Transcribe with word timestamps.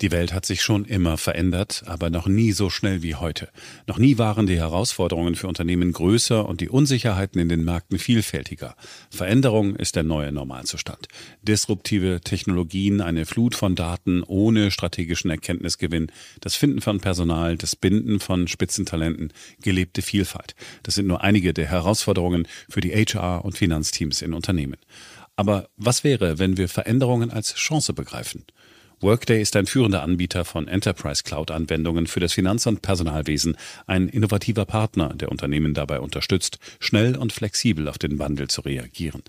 Die 0.00 0.12
Welt 0.12 0.32
hat 0.32 0.46
sich 0.46 0.62
schon 0.62 0.84
immer 0.84 1.16
verändert, 1.16 1.82
aber 1.86 2.08
noch 2.08 2.28
nie 2.28 2.52
so 2.52 2.70
schnell 2.70 3.02
wie 3.02 3.16
heute. 3.16 3.48
Noch 3.88 3.98
nie 3.98 4.16
waren 4.16 4.46
die 4.46 4.56
Herausforderungen 4.56 5.34
für 5.34 5.48
Unternehmen 5.48 5.92
größer 5.92 6.48
und 6.48 6.60
die 6.60 6.68
Unsicherheiten 6.68 7.40
in 7.40 7.48
den 7.48 7.64
Märkten 7.64 7.98
vielfältiger. 7.98 8.76
Veränderung 9.10 9.74
ist 9.74 9.96
der 9.96 10.04
neue 10.04 10.30
Normalzustand. 10.30 11.08
Disruptive 11.42 12.20
Technologien, 12.22 13.00
eine 13.00 13.26
Flut 13.26 13.56
von 13.56 13.74
Daten 13.74 14.22
ohne 14.22 14.70
strategischen 14.70 15.32
Erkenntnisgewinn, 15.32 16.12
das 16.40 16.54
Finden 16.54 16.80
von 16.80 17.00
Personal, 17.00 17.56
das 17.56 17.74
Binden 17.74 18.20
von 18.20 18.46
Spitzentalenten, 18.46 19.32
gelebte 19.62 20.02
Vielfalt. 20.02 20.54
Das 20.84 20.94
sind 20.94 21.08
nur 21.08 21.24
einige 21.24 21.52
der 21.52 21.66
Herausforderungen 21.66 22.46
für 22.68 22.80
die 22.80 22.94
HR- 22.94 23.44
und 23.44 23.58
Finanzteams 23.58 24.22
in 24.22 24.32
Unternehmen. 24.32 24.76
Aber 25.38 25.68
was 25.76 26.02
wäre, 26.02 26.40
wenn 26.40 26.56
wir 26.56 26.68
Veränderungen 26.68 27.30
als 27.30 27.54
Chance 27.54 27.92
begreifen? 27.92 28.42
Workday 28.98 29.40
ist 29.40 29.54
ein 29.54 29.66
führender 29.66 30.02
Anbieter 30.02 30.44
von 30.44 30.66
Enterprise 30.66 31.22
Cloud 31.22 31.52
Anwendungen 31.52 32.08
für 32.08 32.18
das 32.18 32.32
Finanz- 32.32 32.66
und 32.66 32.82
Personalwesen, 32.82 33.56
ein 33.86 34.08
innovativer 34.08 34.64
Partner, 34.64 35.14
der 35.14 35.30
Unternehmen 35.30 35.74
dabei 35.74 36.00
unterstützt, 36.00 36.58
schnell 36.80 37.16
und 37.16 37.32
flexibel 37.32 37.88
auf 37.88 37.98
den 37.98 38.18
Wandel 38.18 38.48
zu 38.48 38.62
reagieren. 38.62 39.22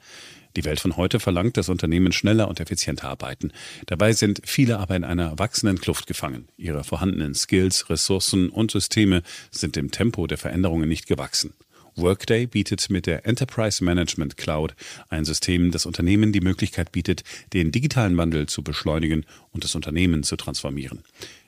Die 0.56 0.66
Welt 0.66 0.80
von 0.80 0.98
heute 0.98 1.20
verlangt, 1.20 1.58
dass 1.58 1.70
Unternehmen 1.70 2.12
schneller 2.12 2.48
und 2.48 2.60
effizienter 2.60 3.08
arbeiten. 3.08 3.52
Dabei 3.86 4.14
sind 4.14 4.42
viele 4.46 4.80
aber 4.80 4.96
in 4.96 5.04
einer 5.04 5.38
wachsenden 5.38 5.80
Kluft 5.80 6.08
gefangen. 6.08 6.48
Ihre 6.58 6.84
vorhandenen 6.84 7.36
Skills, 7.36 7.88
Ressourcen 7.92 8.50
und 8.50 8.72
Systeme 8.72 9.22
sind 9.52 9.76
dem 9.76 9.92
Tempo 9.92 10.26
der 10.26 10.40
Veränderungen 10.40 10.90
nicht 10.90 11.06
gewachsen. 11.06 11.54
Workday 12.00 12.48
bietet 12.48 12.90
mit 12.90 13.06
der 13.06 13.26
Enterprise 13.26 13.84
Management 13.84 14.38
Cloud 14.38 14.76
ein 15.10 15.26
System, 15.26 15.72
das 15.72 15.86
Unternehmen 15.86 16.32
die 16.32 16.42
Möglichkeit 16.42 16.92
bietet, 16.92 17.24
den 17.54 17.72
digitalen 17.72 18.18
Wandel 18.18 18.48
zu 18.48 18.64
beschleunigen 18.64 19.26
und 19.52 19.64
das 19.64 19.76
Unternehmen 19.76 20.24
zu 20.24 20.36
transformieren. 20.36 21.04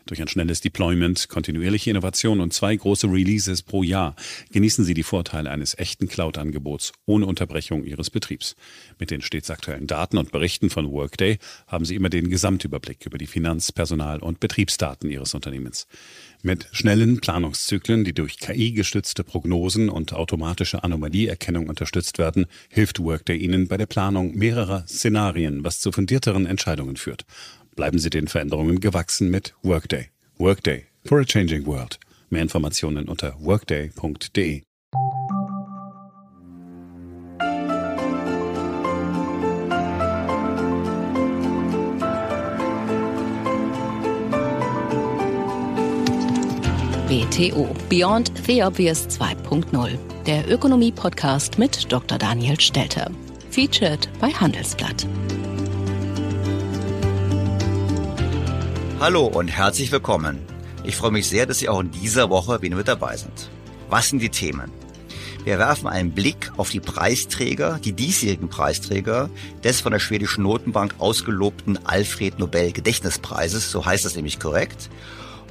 Durch 0.08 0.22
ein 0.22 0.28
schnelles 0.28 0.62
Deployment, 0.62 1.30
kontinuierliche 1.30 1.90
Innovation 1.90 2.42
und 2.42 2.54
zwei 2.54 2.76
große 2.76 3.08
Releases 3.08 3.62
pro 3.62 3.84
Jahr 3.84 4.16
genießen 4.52 4.84
Sie 4.84 4.94
die 4.94 5.04
Vorteile 5.04 5.52
eines 5.52 5.78
echten 5.78 6.08
Cloud-Angebots 6.08 6.92
ohne 7.06 7.28
Unterbrechung 7.28 7.84
Ihres 7.84 8.10
Betriebs. 8.10 8.56
Mit 9.00 9.12
den 9.12 9.22
stets 9.22 9.52
aktuellen 9.52 9.88
Daten 9.88 10.18
und 10.18 10.32
Berichten 10.32 10.70
von 10.70 10.92
Workday 10.92 11.38
haben 11.68 11.86
Sie 11.86 11.96
immer 11.96 12.10
den 12.10 12.30
Gesamtüberblick 12.30 13.06
über 13.06 13.18
die 13.18 13.28
Finanz-, 13.28 13.72
Personal- 13.72 14.20
und 14.20 14.40
Betriebsdaten 14.40 15.10
Ihres 15.10 15.34
Unternehmens. 15.34 15.88
Mit 16.44 16.68
schnellen 16.72 17.20
Planungszyklen, 17.20 18.04
die 18.04 18.14
durch 18.14 18.38
KI-gestützte 18.38 19.24
Prognosen 19.24 19.90
und 19.90 20.14
automatische 20.14 20.84
Anomalieerkennung 20.84 21.70
unterstützt 21.70 22.18
werden, 22.18 22.48
hilft 22.70 23.00
Workday 23.00 23.38
Ihnen 23.38 23.68
bei 23.68 23.78
der 23.78 23.86
Planung 23.86 24.36
mehrerer 24.36 24.84
Szenarien, 24.88 25.64
was 25.64 25.80
zu 25.80 25.92
fundierteren 25.92 26.48
Entscheidungen 26.48 26.98
führt. 26.98 27.26
Bleiben 27.76 28.00
Sie 28.00 28.10
den 28.10 28.28
Veränderungen 28.28 28.80
gewachsen 28.80 29.30
mit 29.30 29.54
Workday. 29.62 30.10
Workday 30.40 30.86
for 31.06 31.20
a 31.20 31.24
changing 31.24 31.68
world. 31.68 32.00
Mehr 32.32 32.42
Informationen 32.42 33.08
unter 33.08 33.36
workday.de. 33.40 34.64
BTO 47.12 47.68
Beyond 47.90 48.32
the 48.48 48.64
Obvious 48.64 49.06
2.0, 49.10 49.98
der 50.26 50.50
Ökonomie-Podcast 50.50 51.60
mit 51.60 51.92
Dr. 51.92 52.18
Daniel 52.18 52.58
Stelter. 52.58 53.12
Featured 53.50 54.08
bei 54.22 54.30
Handelsblatt. 54.30 55.06
Hallo 59.02 59.26
und 59.26 59.50
herzlich 59.50 59.92
willkommen. 59.92 60.40
Ich 60.86 60.96
freue 60.96 61.12
mich 61.12 61.28
sehr, 61.28 61.46
dass 61.46 61.60
Sie 61.60 61.68
auch 61.68 61.82
in 61.82 61.92
dieser 61.92 62.30
Woche 62.30 62.62
wieder 62.62 62.78
mit 62.78 62.88
dabei 62.88 63.18
sind. 63.18 63.50
Was 63.90 64.08
sind 64.08 64.22
die 64.22 64.30
Themen? 64.30 64.72
Wir 65.44 65.60
werfen 65.60 65.88
einen 65.88 66.12
Blick 66.12 66.54
auf 66.56 66.70
die 66.70 66.80
Preisträger, 66.80 67.78
die 67.84 67.92
diesjährigen 67.92 68.48
Preisträger 68.48 69.30
des 69.66 69.82
von 69.82 69.92
der 69.92 70.00
schwedischen 70.00 70.44
Notenbank 70.44 70.96
ausgelobten 71.00 71.78
Alfred 71.86 72.40
Nobel 72.40 72.72
Gedächtnispreises, 72.72 73.70
so 73.70 73.86
heißt 73.86 74.06
das 74.06 74.16
nämlich 74.16 74.40
korrekt. 74.40 74.90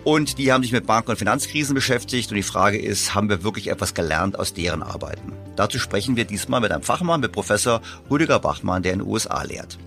Und 0.03 0.39
die 0.39 0.51
haben 0.51 0.63
sich 0.63 0.73
mit 0.73 0.87
Banken- 0.87 1.11
und 1.11 1.19
Finanzkrisen 1.19 1.75
beschäftigt. 1.75 2.31
Und 2.31 2.37
die 2.37 2.43
Frage 2.43 2.79
ist, 2.79 3.15
haben 3.15 3.29
wir 3.29 3.45
wirklich 3.45 3.69
etwas 3.69 3.93
gelernt 3.93 4.39
aus 4.39 4.55
deren 4.55 4.83
Arbeiten? 4.83 5.33
Dazu 5.57 5.79
sprechen 5.79 6.17
wir 6.17 6.25
diesmal 6.25 6.61
mit 6.63 6.73
einem 6.73 6.83
Fachmann, 6.83 7.21
mit 7.21 7.33
Professor 7.33 7.83
Rüdiger 8.11 8.39
Bachmann, 8.39 8.83
der 8.83 8.95
in 8.95 9.01
den 9.01 9.09
USA 9.09 9.43
lehrt. 9.43 9.79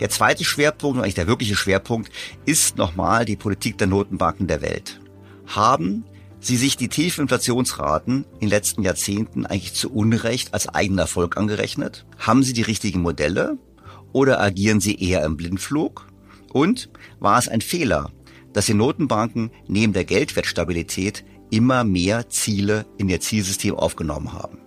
Der 0.00 0.08
zweite 0.08 0.44
Schwerpunkt, 0.44 0.96
und 0.96 1.02
eigentlich 1.02 1.14
der 1.14 1.26
wirkliche 1.26 1.56
Schwerpunkt, 1.56 2.10
ist 2.46 2.78
nochmal 2.78 3.26
die 3.26 3.36
Politik 3.36 3.76
der 3.76 3.86
Notenbanken 3.86 4.46
der 4.46 4.62
Welt. 4.62 4.98
Haben 5.46 6.04
sie 6.40 6.56
sich 6.56 6.78
die 6.78 6.88
tiefen 6.88 7.22
Inflationsraten 7.22 8.24
in 8.34 8.40
den 8.40 8.48
letzten 8.48 8.82
Jahrzehnten 8.82 9.44
eigentlich 9.44 9.74
zu 9.74 9.92
Unrecht 9.92 10.54
als 10.54 10.68
eigenen 10.68 11.00
Erfolg 11.00 11.36
angerechnet? 11.36 12.06
Haben 12.18 12.42
sie 12.42 12.54
die 12.54 12.62
richtigen 12.62 13.02
Modelle? 13.02 13.58
Oder 14.12 14.40
agieren 14.40 14.80
sie 14.80 14.94
eher 14.94 15.22
im 15.24 15.36
Blindflug? 15.36 16.06
Und 16.50 16.88
war 17.20 17.38
es 17.38 17.46
ein 17.46 17.60
Fehler, 17.60 18.10
dass 18.52 18.66
die 18.66 18.74
Notenbanken 18.74 19.50
neben 19.66 19.92
der 19.92 20.04
Geldwertstabilität 20.04 21.24
immer 21.50 21.84
mehr 21.84 22.28
Ziele 22.28 22.86
in 22.98 23.08
ihr 23.08 23.20
Zielsystem 23.20 23.74
aufgenommen 23.74 24.32
haben. 24.32 24.58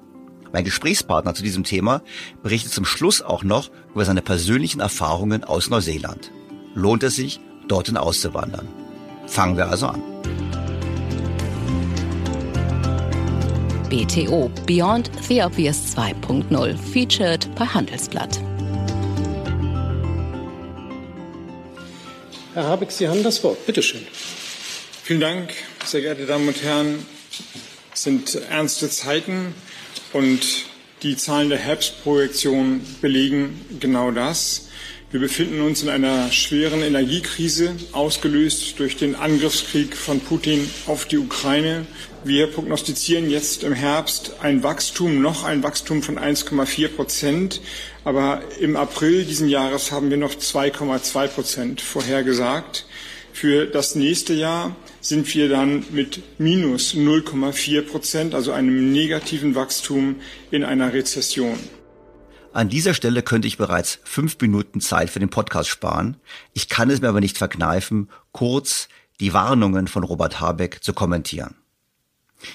Mein 0.51 0.63
Gesprächspartner 0.63 1.33
zu 1.33 1.41
diesem 1.41 1.63
Thema 1.63 2.03
berichtet 2.43 2.71
zum 2.71 2.85
Schluss 2.85 3.21
auch 3.21 3.43
noch 3.43 3.71
über 3.93 4.05
seine 4.05 4.21
persönlichen 4.21 4.81
Erfahrungen 4.81 5.43
aus 5.43 5.69
Neuseeland. 5.69 6.31
Lohnt 6.75 7.03
es 7.03 7.15
sich, 7.15 7.39
dorthin 7.67 7.97
auszuwandern? 7.97 8.67
Fangen 9.25 9.57
wir 9.57 9.67
also 9.67 9.87
an. 9.87 10.03
BTO 13.89 14.49
Beyond 14.65 15.11
the 15.27 15.43
Obvious 15.43 15.95
2.0 15.95 16.77
featured 16.77 17.47
bei 17.55 17.65
Handelsblatt. 17.65 18.41
Herr 22.53 22.65
Habeck, 22.65 22.91
Sie 22.91 23.07
haben 23.07 23.23
das 23.23 23.43
Wort. 23.43 23.65
Bitte 23.65 23.81
schön. 23.81 24.05
Vielen 25.01 25.21
Dank, 25.21 25.53
sehr 25.85 26.01
geehrte 26.01 26.27
Damen 26.27 26.47
und 26.47 26.61
Herren. 26.61 27.03
Es 27.91 28.03
sind 28.03 28.35
ernste 28.35 28.91
Zeiten 28.91 29.55
und 30.13 30.45
die 31.01 31.17
Zahlen 31.17 31.49
der 31.49 31.57
Herbstprojektion 31.57 32.81
belegen 33.01 33.59
genau 33.79 34.11
das. 34.11 34.69
Wir 35.13 35.19
befinden 35.19 35.61
uns 35.61 35.83
in 35.83 35.89
einer 35.89 36.31
schweren 36.31 36.81
Energiekrise, 36.81 37.75
ausgelöst 37.91 38.79
durch 38.79 38.97
den 38.97 39.13
Angriffskrieg 39.13 39.95
von 39.95 40.19
Putin 40.19 40.67
auf 40.87 41.05
die 41.05 41.19
Ukraine. 41.19 41.85
Wir 42.23 42.47
prognostizieren 42.47 43.29
jetzt 43.29 43.63
im 43.63 43.73
Herbst 43.73 44.37
ein 44.41 44.63
Wachstum, 44.63 45.21
noch 45.21 45.43
ein 45.43 45.61
Wachstum 45.61 46.01
von 46.01 46.17
1,4 46.17 46.87
Prozent. 46.87 47.61
Aber 48.03 48.41
im 48.59 48.75
April 48.75 49.23
diesen 49.23 49.49
Jahres 49.49 49.91
haben 49.91 50.09
wir 50.09 50.17
noch 50.17 50.33
2,2 50.33 51.27
Prozent 51.27 51.81
vorhergesagt. 51.81 52.87
Für 53.33 53.67
das 53.67 53.93
nächste 53.93 54.33
Jahr 54.33 54.75
sind 54.99 55.31
wir 55.35 55.47
dann 55.47 55.85
mit 55.91 56.23
minus 56.39 56.95
0,4 56.95 57.83
Prozent, 57.83 58.33
also 58.33 58.51
einem 58.51 58.91
negativen 58.91 59.53
Wachstum 59.53 60.15
in 60.49 60.63
einer 60.63 60.91
Rezession. 60.91 61.59
An 62.53 62.69
dieser 62.69 62.93
Stelle 62.93 63.23
könnte 63.23 63.47
ich 63.47 63.57
bereits 63.57 63.97
fünf 64.03 64.37
Minuten 64.39 64.79
Zeit 64.79 65.09
für 65.09 65.19
den 65.19 65.31
Podcast 65.31 65.69
sparen. 65.69 66.17
Ich 66.53 66.69
kann 66.69 66.91
es 66.91 67.01
mir 67.01 67.09
aber 67.09 67.19
nicht 67.19 67.39
verkneifen, 67.39 68.11
kurz 68.31 68.89
die 69.19 69.33
Warnungen 69.33 69.87
von 69.87 70.03
Robert 70.03 70.39
Habeck 70.39 70.83
zu 70.83 70.93
kommentieren. 70.93 71.55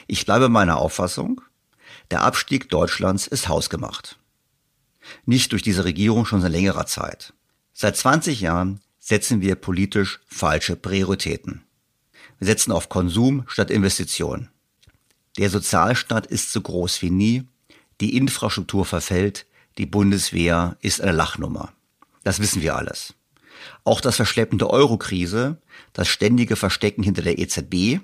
Ich 0.07 0.25
bleibe 0.25 0.49
meiner 0.49 0.77
Auffassung, 0.77 1.41
der 2.13 2.23
Abstieg 2.23 2.69
Deutschlands 2.69 3.27
ist 3.27 3.49
hausgemacht. 3.49 4.21
Nicht 5.27 5.51
durch 5.51 5.63
diese 5.63 5.85
Regierung 5.85 6.27
schon 6.27 6.43
seit 6.43 6.53
längerer 6.53 6.87
Zeit. 6.87 7.33
Seit 7.73 7.97
20 7.97 8.41
Jahren 8.41 8.81
setzen 9.01 9.41
wir 9.41 9.57
politisch 9.57 10.21
falsche 10.29 10.77
Prioritäten. 10.77 11.65
Wir 12.39 12.47
setzen 12.47 12.71
auf 12.71 12.89
Konsum 12.89 13.43
statt 13.49 13.73
Investition. 13.73 14.49
Der 15.39 15.51
Sozialstaat 15.51 16.27
ist 16.27 16.53
so 16.53 16.61
groß 16.61 17.03
wie 17.03 17.11
nie, 17.11 17.49
die 18.01 18.17
Infrastruktur 18.17 18.85
verfällt, 18.85 19.47
die 19.79 19.87
Bundeswehr 19.87 20.77
ist 20.81 21.01
eine 21.01 21.13
Lachnummer. 21.13 21.73
Das 22.25 22.41
wissen 22.41 22.63
wir 22.63 22.77
alles. 22.77 23.15
Auch 23.85 24.01
das 24.01 24.17
Verschleppen 24.17 24.59
der 24.59 24.71
Eurokrise, 24.71 25.61
das 25.93 26.09
ständige 26.09 26.57
Verstecken 26.57 27.03
hinter 27.03 27.23
der 27.23 27.39
EZB, 27.39 28.01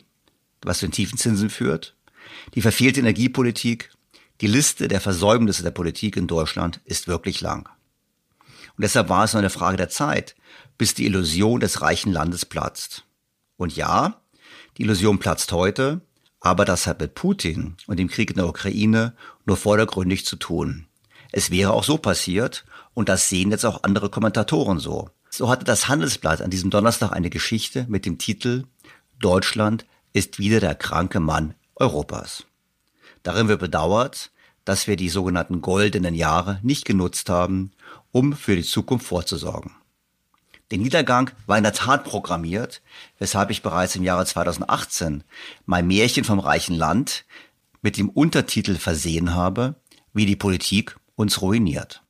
was 0.63 0.79
zu 0.79 0.87
den 0.87 0.93
tiefen 0.93 1.19
Zinsen 1.19 1.51
führt, 1.51 1.97
die 2.55 2.63
verfehlte 2.63 3.01
Energiepolitik, 3.01 3.91
die 4.41 4.47
Liste 4.47 4.89
der 4.89 5.01
Versäumnisse 5.01 5.63
der 5.63 5.71
Politik 5.73 6.17
in 6.17 6.27
Deutschland 6.27 6.81
ist 6.85 7.07
wirklich 7.07 7.41
lang. 7.41 7.69
Und 8.77 8.83
deshalb 8.83 9.09
war 9.09 9.25
es 9.25 9.33
nur 9.33 9.41
eine 9.41 9.51
Frage 9.51 9.77
der 9.77 9.89
Zeit, 9.89 10.35
bis 10.79 10.95
die 10.95 11.07
Illusion 11.07 11.61
des 11.61 11.83
reichen 11.83 12.13
Landes 12.13 12.45
platzt. 12.45 13.05
Und 13.57 13.77
ja, 13.77 14.21
die 14.77 14.83
Illusion 14.83 15.19
platzt 15.19 15.53
heute, 15.53 16.01
aber 16.41 16.65
das 16.65 16.87
hat 16.87 17.01
mit 17.01 17.15
Putin 17.15 17.77
und 17.87 17.99
dem 17.99 18.09
Krieg 18.09 18.31
in 18.31 18.37
der 18.37 18.49
Ukraine 18.49 19.15
nur 19.45 19.57
vordergründig 19.57 20.27
zu 20.27 20.37
tun. 20.37 20.87
Es 21.37 21.51
wäre 21.51 21.73
auch 21.73 21.83
so 21.83 21.99
passiert, 21.99 22.65
und 22.95 23.09
das 23.09 23.29
sehen 23.29 23.51
jetzt 23.51 23.67
auch 23.67 23.83
andere 23.83 24.09
Kommentatoren 24.09 24.79
so. 24.79 25.11
So 25.31 25.49
hatte 25.49 25.65
das 25.65 25.89
Handelsblatt 25.89 26.41
an 26.41 26.51
diesem 26.51 26.71
Donnerstag 26.71 27.11
eine 27.11 27.29
Geschichte 27.29 27.87
mit 27.89 28.07
dem 28.07 28.19
Titel 28.19 28.67
Deutschland 29.19 29.85
ist 30.13 30.39
wieder 30.39 30.61
der 30.61 30.77
kranke 30.77 31.19
Mann 31.19 31.57
Europas. 31.75 32.45
Darin 33.25 33.49
wird 33.49 33.59
bedauert, 33.59 34.31
dass 34.65 34.87
wir 34.87 34.95
die 34.95 35.09
sogenannten 35.09 35.61
goldenen 35.61 36.15
Jahre 36.15 36.61
nicht 36.63 36.85
genutzt 36.85 37.29
haben, 37.29 37.73
um 38.13 38.35
für 38.35 38.55
die 38.55 38.63
Zukunft 38.63 39.05
vorzusorgen. 39.05 39.73
Der 40.71 40.79
Niedergang 40.79 41.33
war 41.47 41.59
in 41.59 41.65
der 41.65 41.73
Tat 41.73 42.05
programmiert, 42.05 42.81
weshalb 43.19 43.51
ich 43.51 43.61
bereits 43.61 43.97
im 43.97 44.05
Jahre 44.05 44.25
2018 44.25 45.25
mein 45.67 45.89
Märchen 45.89 46.23
vom 46.23 46.39
reichen 46.39 46.77
Land 46.77 47.25
mit 47.83 47.97
dem 47.97 48.09
Untertitel 48.09 48.77
versehen 48.77 49.35
habe, 49.35 49.75
wie 50.13 50.27
die 50.27 50.37
Politik 50.37 50.95
uns 51.17 51.41
ruiniert. 51.43 52.03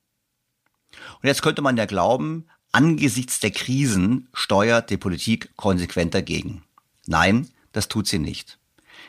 Und 1.21 1.27
jetzt 1.27 1.43
könnte 1.43 1.63
man 1.63 1.77
ja 1.77 1.87
glauben, 1.87 2.47
angesichts 2.73 3.41
der 3.41 3.51
Krisen 3.51 4.29
steuert 4.33 4.91
die 4.91 4.97
Politik 4.97 5.57
konsequent 5.57 6.15
dagegen. 6.15 6.65
Nein, 7.07 7.49
das 7.73 7.89
tut 7.89 8.07
sie 8.07 8.19
nicht. 8.19 8.59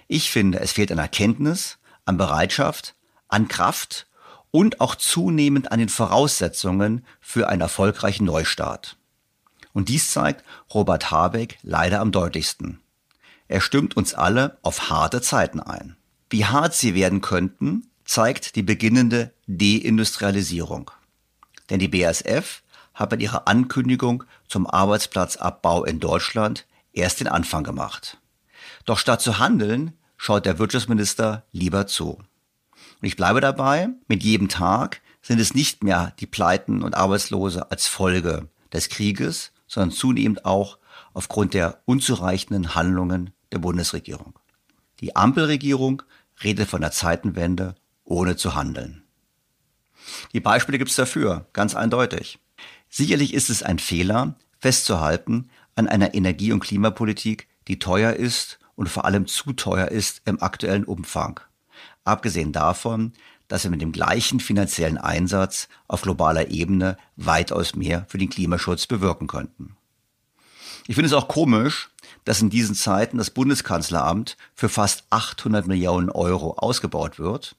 Ich 0.08 0.30
finde, 0.30 0.60
es 0.60 0.74
fehlt 0.74 0.92
an 0.92 0.98
Erkenntnis, 0.98 1.78
an 2.06 2.18
Bereitschaft, 2.18 2.96
an 3.28 3.48
Kraft 3.48 4.08
und 4.52 4.82
auch 4.82 4.96
zunehmend 4.96 5.72
an 5.72 5.80
den 5.80 5.90
Voraussetzungen 5.90 7.06
für 7.20 7.50
einen 7.50 7.62
erfolgreichen 7.62 8.26
Neustart. 8.26 8.98
Und 9.74 9.90
dies 9.90 10.12
zeigt 10.12 10.46
Robert 10.74 11.12
Habeck 11.12 11.58
leider 11.62 12.00
am 12.00 12.12
deutlichsten. 12.12 12.80
Er 13.48 13.62
stimmt 13.62 13.98
uns 13.98 14.14
alle 14.14 14.58
auf 14.62 14.90
harte 14.90 15.22
Zeiten 15.22 15.60
ein. 15.60 15.98
Wie 16.30 16.46
hart 16.46 16.74
sie 16.74 16.96
werden 16.96 17.22
könnten, 17.22 17.88
zeigt 18.06 18.56
die 18.56 18.64
beginnende 18.64 19.34
Deindustrialisierung. 19.48 20.92
Denn 21.70 21.80
die 21.80 21.88
BASF 21.88 22.64
hat 22.94 23.12
mit 23.12 23.22
ihrer 23.22 23.48
Ankündigung 23.48 24.24
zum 24.48 24.68
Arbeitsplatzabbau 24.68 25.84
in 25.84 26.00
Deutschland 26.00 26.66
erst 26.94 27.20
den 27.20 27.28
Anfang 27.28 27.64
gemacht. 27.64 28.20
Doch 28.86 29.00
statt 29.00 29.22
zu 29.22 29.40
handeln, 29.40 29.94
schaut 30.18 30.46
der 30.46 30.60
Wirtschaftsminister 30.60 31.46
lieber 31.52 31.88
zu. 31.88 32.12
Und 32.12 33.08
ich 33.08 33.18
bleibe 33.18 33.42
dabei, 33.42 33.90
mit 34.08 34.24
jedem 34.24 34.48
Tag 34.48 35.02
sind 35.22 35.40
es 35.40 35.54
nicht 35.54 35.84
mehr 35.84 36.14
die 36.20 36.28
Pleiten 36.28 36.84
und 36.84 36.96
Arbeitslose 36.96 37.72
als 37.72 37.88
Folge 37.88 38.48
des 38.72 38.90
Krieges, 38.90 39.52
sondern 39.68 39.92
zunehmend 39.92 40.46
auch 40.46 40.78
aufgrund 41.14 41.54
der 41.54 41.82
unzureichenden 41.86 42.76
Handlungen 42.76 43.32
der 43.52 43.60
Bundesregierung. 43.60 44.38
Die 45.00 45.16
Ampelregierung 45.16 46.04
redet 46.44 46.70
von 46.70 46.82
der 46.82 46.92
Zeitenwende, 46.92 47.76
ohne 48.06 48.38
zu 48.38 48.56
handeln. 48.56 49.04
Die 50.34 50.40
Beispiele 50.40 50.78
gibt 50.78 50.92
es 50.92 50.96
dafür, 50.96 51.48
ganz 51.54 51.76
eindeutig. 51.76 52.40
Sicherlich 52.90 53.34
ist 53.34 53.50
es 53.50 53.64
ein 53.64 53.80
Fehler, 53.80 54.36
festzuhalten 54.60 55.50
an 55.76 55.88
einer 55.88 56.14
Energie- 56.14 56.54
und 56.54 56.62
Klimapolitik, 56.62 57.48
die 57.68 57.80
teuer 57.80 58.14
ist 58.14 58.60
und 58.76 58.88
vor 58.88 59.06
allem 59.06 59.28
zu 59.28 59.54
teuer 59.54 59.90
ist 59.90 60.22
im 60.26 60.42
aktuellen 60.42 60.86
Umfang. 60.86 61.40
Abgesehen 62.04 62.52
davon, 62.52 63.14
dass 63.48 63.64
wir 63.64 63.72
mit 63.72 63.82
dem 63.82 63.92
gleichen 63.92 64.40
finanziellen 64.40 64.98
Einsatz 64.98 65.68
auf 65.88 66.02
globaler 66.02 66.50
Ebene 66.50 66.98
weitaus 67.16 67.76
mehr 67.76 68.06
für 68.08 68.18
den 68.18 68.30
Klimaschutz 68.30 68.88
bewirken 68.88 69.28
könnten. 69.28 69.76
Ich 70.88 70.96
finde 70.96 71.08
es 71.08 71.14
auch 71.14 71.28
komisch, 71.28 71.90
dass 72.26 72.42
in 72.42 72.50
diesen 72.50 72.76
Zeiten 72.76 73.18
das 73.18 73.32
Bundeskanzleramt 73.32 74.38
für 74.54 74.70
fast 74.70 75.06
800 75.10 75.68
Millionen 75.68 76.10
Euro 76.10 76.54
ausgebaut 76.58 77.20
wird. 77.20 77.56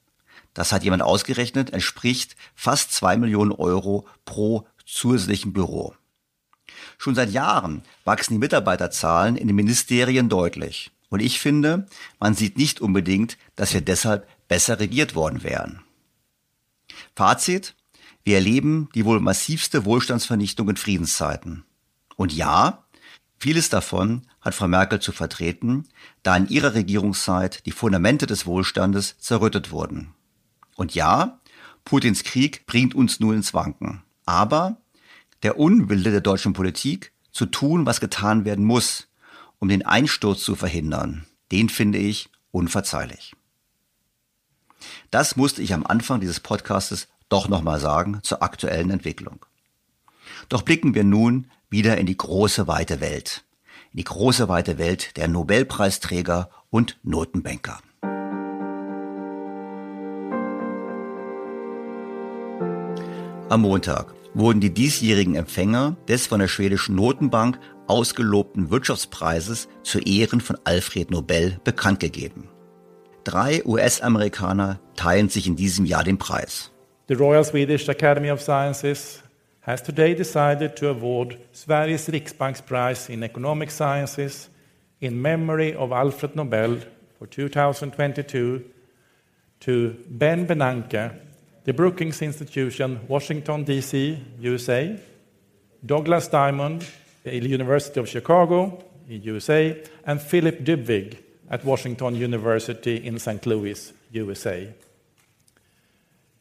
Das 0.57 0.73
hat 0.73 0.85
jemand 0.85 1.03
ausgerechnet, 1.03 1.75
entspricht 1.75 2.35
fast 2.55 2.91
zwei 2.91 3.19
Millionen 3.19 3.53
Euro 3.53 4.07
pro 4.25 4.67
zusätzlichen 4.87 5.53
Büro. 5.53 5.95
Schon 6.97 7.15
seit 7.15 7.31
Jahren 7.31 7.83
wachsen 8.05 8.33
die 8.33 8.39
Mitarbeiterzahlen 8.39 9.37
in 9.37 9.49
den 9.49 9.57
Ministerien 9.57 10.31
deutlich. 10.31 10.93
Und 11.11 11.21
ich 11.21 11.41
finde, 11.41 11.87
man 12.19 12.35
sieht 12.35 12.57
nicht 12.57 12.81
unbedingt, 12.81 13.37
dass 13.55 13.75
wir 13.75 13.83
deshalb 13.83 14.27
besser 14.49 14.81
regiert 14.81 15.15
worden 15.15 15.43
wären. 15.43 15.83
Fazit. 17.15 17.75
Wir 18.25 18.37
erleben 18.37 18.89
die 18.95 19.05
wohl 19.05 19.21
massivste 19.21 19.85
Wohlstandsvernichtung 19.85 20.71
in 20.71 20.77
Friedenszeiten. 20.77 21.65
Und 22.17 22.33
ja, 22.33 22.83
vieles 23.39 23.69
davon 23.69 24.23
hat 24.41 24.55
Frau 24.55 24.69
Merkel 24.69 25.01
zu 25.01 25.13
vertreten, 25.13 25.87
da 26.23 26.35
in 26.35 26.49
ihrer 26.49 26.73
Regierungszeit 26.73 27.67
die 27.67 27.73
Fundamente 27.73 28.27
des 28.27 28.47
Wohlstandes 28.47 29.17
zerrüttet 29.19 29.71
wurden. 29.71 30.16
Und 30.77 30.95
ja, 30.95 31.41
Putins 31.85 32.23
Krieg 32.23 32.67
bringt 32.67 32.95
uns 32.95 33.21
nun 33.21 33.37
ins 33.37 33.55
Wanken. 33.55 34.03
Aber 34.25 34.77
der 35.43 35.59
Unwille 35.59 36.11
der 36.11 36.21
deutschen 36.21 36.53
Politik, 36.53 37.13
zu 37.37 37.45
tun, 37.45 37.85
was 37.85 38.01
getan 38.01 38.47
werden 38.47 38.65
muss, 38.65 39.09
um 39.59 39.69
den 39.69 39.85
Einsturz 39.85 40.43
zu 40.43 40.57
verhindern, 40.57 41.27
den 41.53 41.69
finde 41.69 41.99
ich 41.99 42.31
unverzeihlich. 42.51 43.35
Das 45.11 45.37
musste 45.37 45.63
ich 45.63 45.75
am 45.75 45.85
Anfang 45.87 46.21
dieses 46.21 46.41
Podcastes 46.41 47.09
doch 47.29 47.49
nochmal 47.49 47.79
sagen 47.79 48.21
zur 48.23 48.43
aktuellen 48.43 48.91
Entwicklung. 48.91 49.45
Doch 50.49 50.63
blicken 50.63 50.95
wir 50.95 51.05
nun 51.05 51.51
wieder 51.69 51.99
in 51.99 52.07
die 52.07 52.17
große 52.17 52.67
weite 52.69 53.01
Welt. 53.01 53.45
In 53.93 53.99
die 53.99 54.05
große 54.05 54.49
weite 54.49 54.79
Welt 54.79 55.17
der 55.17 55.29
Nobelpreisträger 55.29 56.51
und 56.71 56.99
Notenbanker. 57.03 57.81
Am 63.49 63.61
Montag 63.61 64.13
wurden 64.35 64.61
die 64.61 64.75
diesjährigen 64.75 65.37
Empfänger 65.37 65.97
des 66.09 66.27
von 66.27 66.41
der 66.41 66.49
schwedischen 66.49 66.97
Notenbank 66.97 67.61
ausgelobten 67.87 68.71
Wirtschaftspreises 68.71 69.69
zu 69.85 70.01
Ehren 70.01 70.41
von 70.41 70.59
Alfred 70.65 71.13
Nobel 71.13 71.61
bekannt 71.63 72.01
gegeben. 72.01 72.49
Drei 73.23 73.65
US-Amerikaner 73.65 74.81
teilen 74.97 75.29
sich 75.29 75.47
in 75.47 75.55
diesem 75.55 75.85
Jahr 75.85 76.03
den 76.03 76.19
Preis. 76.19 76.73
The 77.07 77.15
Royal 77.15 77.45
Swedish 77.45 77.89
Academy 77.89 78.33
of 78.33 78.43
Sciences 78.43 79.23
has 79.61 79.81
today 79.81 80.13
decided 80.13 80.75
to 80.75 80.89
award 80.89 81.39
Sveriges 81.55 82.11
Riksbanksprize 82.11 83.09
in 83.13 83.23
Economic 83.23 83.71
Sciences 83.71 84.51
in 84.99 85.23
memory 85.23 85.73
of 85.77 85.93
Alfred 85.93 86.35
Nobel 86.35 86.79
for 87.17 87.31
2022 87.31 88.65
to 89.61 89.95
Ben 90.09 90.49
Bernanke, 90.49 91.13
the 91.67 91.73
Brookings 91.73 92.23
Institution, 92.23 93.01
Washington, 93.09 93.65
D.C., 93.65 94.19
USA, 94.39 94.97
Douglas 95.85 96.29
Diamond, 96.29 96.87
University 97.25 98.01
of 98.01 98.09
Chicago, 98.09 98.79
USA, 99.09 99.77
and 100.05 100.21
Philip 100.21 100.65
Dybvig, 100.65 101.19
at 101.49 101.65
Washington 101.65 102.15
University 102.15 102.97
in 102.97 103.19
St. 103.19 103.45
Louis, 103.47 103.93
USA. 104.13 104.73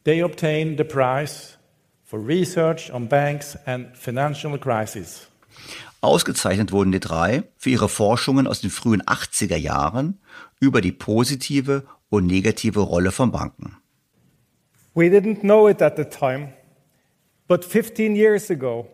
They 0.04 0.20
obtained 0.20 0.78
the 0.78 0.84
prize 0.84 1.56
for 2.04 2.20
research 2.20 2.90
on 2.90 3.08
banks 3.08 3.56
and 3.66 3.96
financial 3.96 4.56
crises. 4.58 5.28
Ausgezeichnet 6.00 6.70
wurden 6.70 6.92
die 6.92 7.00
drei 7.00 7.42
für 7.56 7.70
ihre 7.70 7.88
Forschungen 7.88 8.46
aus 8.46 8.60
den 8.60 8.70
frühen 8.70 9.02
80er 9.02 9.56
Jahren 9.56 10.20
über 10.60 10.80
die 10.80 10.92
positive 10.92 11.84
und 12.10 12.26
negative 12.26 12.80
Rolle 12.80 13.10
von 13.10 13.32
Banken. 13.32 13.76
We 14.96 15.10
didn't 15.10 15.44
know 15.44 15.66
it 15.66 15.82
at 15.82 15.96
the 15.96 16.06
time, 16.06 16.54
but 17.48 17.62
15 17.62 18.16
years 18.16 18.48
ago, 18.48 18.88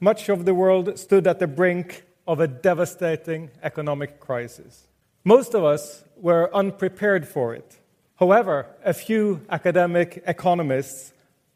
much 0.00 0.28
of 0.28 0.44
the 0.44 0.54
world 0.54 0.98
stood 0.98 1.26
at 1.26 1.38
the 1.38 1.46
brink 1.46 2.04
of 2.28 2.40
a 2.40 2.46
devastating 2.46 3.48
economic 3.62 4.20
crisis. 4.20 4.86
Most 5.24 5.54
of 5.54 5.64
us 5.64 6.04
were 6.14 6.54
unprepared 6.54 7.26
for 7.26 7.54
it. 7.54 7.78
However, 8.16 8.66
a 8.84 8.92
few 8.92 9.46
academic 9.48 10.22
economists 10.26 11.14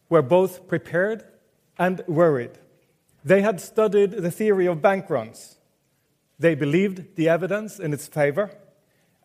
were 0.09 0.23
both 0.23 0.67
prepared 0.67 1.23
and 1.79 2.03
worried. 2.07 2.53
They 3.23 3.43
had 3.43 3.61
studied 3.61 4.13
the 4.13 4.31
theory 4.31 4.65
of 4.65 4.81
bank 4.81 5.11
runs. 5.11 5.59
They 6.39 6.55
believed 6.55 7.17
the 7.17 7.29
evidence 7.29 7.79
in 7.79 7.93
its 7.93 8.09
favor, 8.09 8.51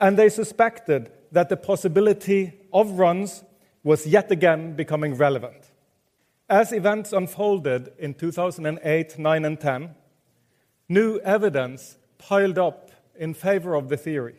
and 0.01 0.17
they 0.17 0.27
suspected 0.27 1.13
that 1.32 1.48
the 1.48 1.55
possibility 1.55 2.60
of 2.74 3.00
runs 3.00 3.46
was 3.86 4.08
yet 4.08 4.32
again 4.32 4.75
becoming 4.75 5.13
relevant. 5.13 5.72
As 6.50 6.74
events 6.74 7.13
unfolded 7.13 7.92
in 8.00 8.15
2008, 8.15 9.20
9, 9.20 9.46
and 9.46 9.60
10, 9.60 9.96
new 10.89 11.20
evidence 11.20 11.98
piled 12.18 12.58
up 12.58 12.89
in 13.15 13.36
favor 13.36 13.75
of 13.75 13.89
the 13.89 13.98
theory. 13.98 14.38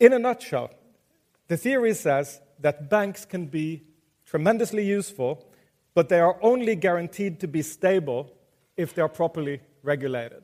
In 0.00 0.12
a 0.12 0.18
nutshell, 0.18 0.70
the 1.46 1.56
theory 1.56 1.94
says 1.94 2.40
that 2.58 2.90
banks 2.90 3.24
can 3.24 3.46
be 3.46 3.84
tremendously 4.24 4.84
useful, 4.84 5.46
but 5.94 6.08
they 6.08 6.18
are 6.18 6.36
only 6.42 6.74
guaranteed 6.74 7.38
to 7.40 7.46
be 7.46 7.62
stable 7.62 8.32
if 8.76 8.92
they 8.92 9.02
are 9.02 9.08
properly 9.08 9.60
regulated. 9.84 10.42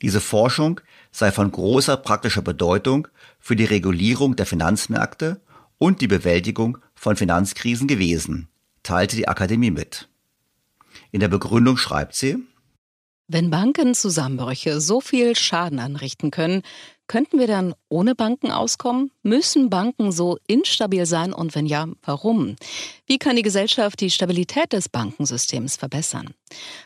Diese 0.00 0.20
Forschung 0.20 0.80
sei 1.12 1.30
von 1.30 1.50
großer 1.50 1.96
praktischer 1.98 2.42
Bedeutung 2.42 3.08
für 3.38 3.56
die 3.56 3.64
Regulierung 3.64 4.36
der 4.36 4.46
Finanzmärkte 4.46 5.40
und 5.78 6.00
die 6.00 6.06
Bewältigung 6.08 6.78
von 6.94 7.16
Finanzkrisen 7.16 7.88
gewesen, 7.88 8.48
teilte 8.82 9.16
die 9.16 9.28
Akademie 9.28 9.70
mit. 9.70 10.08
In 11.10 11.20
der 11.20 11.28
Begründung 11.28 11.76
schreibt 11.76 12.14
sie, 12.14 12.38
Wenn 13.26 13.50
Bankenzusammenbrüche 13.50 14.80
so 14.80 15.00
viel 15.00 15.36
Schaden 15.36 15.78
anrichten 15.78 16.30
können, 16.30 16.62
Könnten 17.06 17.38
wir 17.38 17.46
dann 17.46 17.74
ohne 17.90 18.14
Banken 18.14 18.50
auskommen? 18.50 19.10
Müssen 19.22 19.68
Banken 19.68 20.10
so 20.10 20.38
instabil 20.46 21.04
sein 21.04 21.32
und 21.32 21.54
wenn 21.54 21.66
ja, 21.66 21.86
warum? 22.02 22.56
Wie 23.06 23.18
kann 23.18 23.36
die 23.36 23.42
Gesellschaft 23.42 24.00
die 24.00 24.10
Stabilität 24.10 24.72
des 24.72 24.88
Bankensystems 24.88 25.76
verbessern? 25.76 26.32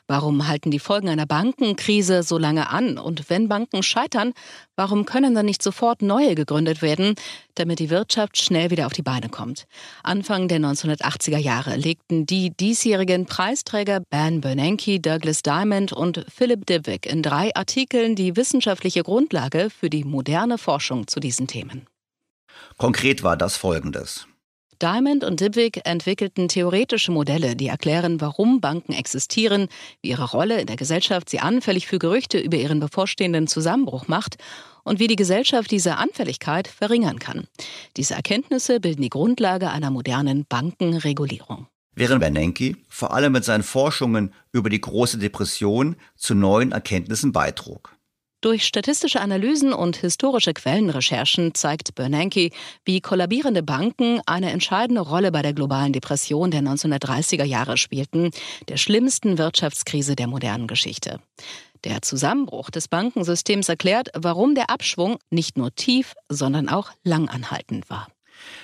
Warum 0.08 0.48
halten 0.48 0.72
die 0.72 0.80
Folgen 0.80 1.08
einer 1.08 1.26
Bankenkrise 1.26 2.24
so 2.24 2.38
lange 2.38 2.70
an? 2.70 2.98
Und 2.98 3.30
wenn 3.30 3.48
Banken 3.48 3.84
scheitern, 3.84 4.32
warum 4.74 5.04
können 5.04 5.34
dann 5.34 5.46
nicht 5.46 5.62
sofort 5.62 6.02
neue 6.02 6.34
gegründet 6.34 6.82
werden, 6.82 7.14
damit 7.54 7.78
die 7.78 7.90
Wirtschaft 7.90 8.38
schnell 8.38 8.70
wieder 8.70 8.86
auf 8.86 8.92
die 8.92 9.02
Beine 9.02 9.28
kommt? 9.28 9.66
Anfang 10.02 10.48
der 10.48 10.58
1980er 10.58 11.38
Jahre 11.38 11.76
legten 11.76 12.26
die 12.26 12.50
diesjährigen 12.50 13.26
Preisträger 13.26 14.00
Ben 14.10 14.40
Bernanke, 14.40 14.98
Douglas 14.98 15.42
Diamond 15.42 15.92
und 15.92 16.24
Philip 16.28 16.66
Dybvig 16.66 17.06
in 17.06 17.22
drei 17.22 17.54
Artikeln 17.54 18.16
die 18.16 18.36
wissenschaftliche 18.36 19.04
Grundlage 19.04 19.70
für 19.70 19.88
die 19.88 20.04
moderne 20.08 20.58
Forschung 20.58 21.06
zu 21.06 21.20
diesen 21.20 21.46
Themen. 21.46 21.86
Konkret 22.76 23.22
war 23.22 23.36
das 23.36 23.56
folgendes. 23.56 24.26
Diamond 24.80 25.24
und 25.24 25.40
Dybvig 25.40 25.80
entwickelten 25.84 26.46
theoretische 26.46 27.10
Modelle, 27.10 27.56
die 27.56 27.66
erklären, 27.66 28.20
warum 28.20 28.60
Banken 28.60 28.92
existieren, 28.92 29.66
wie 30.02 30.10
ihre 30.10 30.30
Rolle 30.30 30.60
in 30.60 30.68
der 30.68 30.76
Gesellschaft 30.76 31.28
sie 31.28 31.40
anfällig 31.40 31.88
für 31.88 31.98
Gerüchte 31.98 32.38
über 32.38 32.56
ihren 32.56 32.78
bevorstehenden 32.78 33.48
Zusammenbruch 33.48 34.06
macht 34.06 34.36
und 34.84 35.00
wie 35.00 35.08
die 35.08 35.16
Gesellschaft 35.16 35.72
diese 35.72 35.96
Anfälligkeit 35.96 36.68
verringern 36.68 37.18
kann. 37.18 37.48
Diese 37.96 38.14
Erkenntnisse 38.14 38.78
bilden 38.78 39.02
die 39.02 39.08
Grundlage 39.08 39.70
einer 39.70 39.90
modernen 39.90 40.46
Bankenregulierung. 40.48 41.66
Während 41.96 42.20
Bernanke 42.20 42.76
vor 42.88 43.12
allem 43.12 43.32
mit 43.32 43.44
seinen 43.44 43.64
Forschungen 43.64 44.32
über 44.52 44.70
die 44.70 44.80
große 44.80 45.18
Depression 45.18 45.96
zu 46.14 46.36
neuen 46.36 46.70
Erkenntnissen 46.70 47.32
beitrug. 47.32 47.97
Durch 48.40 48.66
statistische 48.66 49.20
Analysen 49.20 49.72
und 49.72 49.96
historische 49.96 50.54
Quellenrecherchen 50.54 51.54
zeigt 51.54 51.96
Bernanke, 51.96 52.50
wie 52.84 53.00
kollabierende 53.00 53.64
Banken 53.64 54.20
eine 54.26 54.52
entscheidende 54.52 55.00
Rolle 55.00 55.32
bei 55.32 55.42
der 55.42 55.54
globalen 55.54 55.92
Depression 55.92 56.52
der 56.52 56.60
1930er 56.60 57.42
Jahre 57.42 57.76
spielten, 57.76 58.30
der 58.68 58.76
schlimmsten 58.76 59.38
Wirtschaftskrise 59.38 60.14
der 60.14 60.28
modernen 60.28 60.68
Geschichte. 60.68 61.18
Der 61.82 62.00
Zusammenbruch 62.00 62.70
des 62.70 62.86
Bankensystems 62.86 63.68
erklärt, 63.68 64.10
warum 64.14 64.54
der 64.54 64.70
Abschwung 64.70 65.18
nicht 65.30 65.58
nur 65.58 65.74
tief, 65.74 66.14
sondern 66.28 66.68
auch 66.68 66.92
langanhaltend 67.02 67.90
war. 67.90 68.06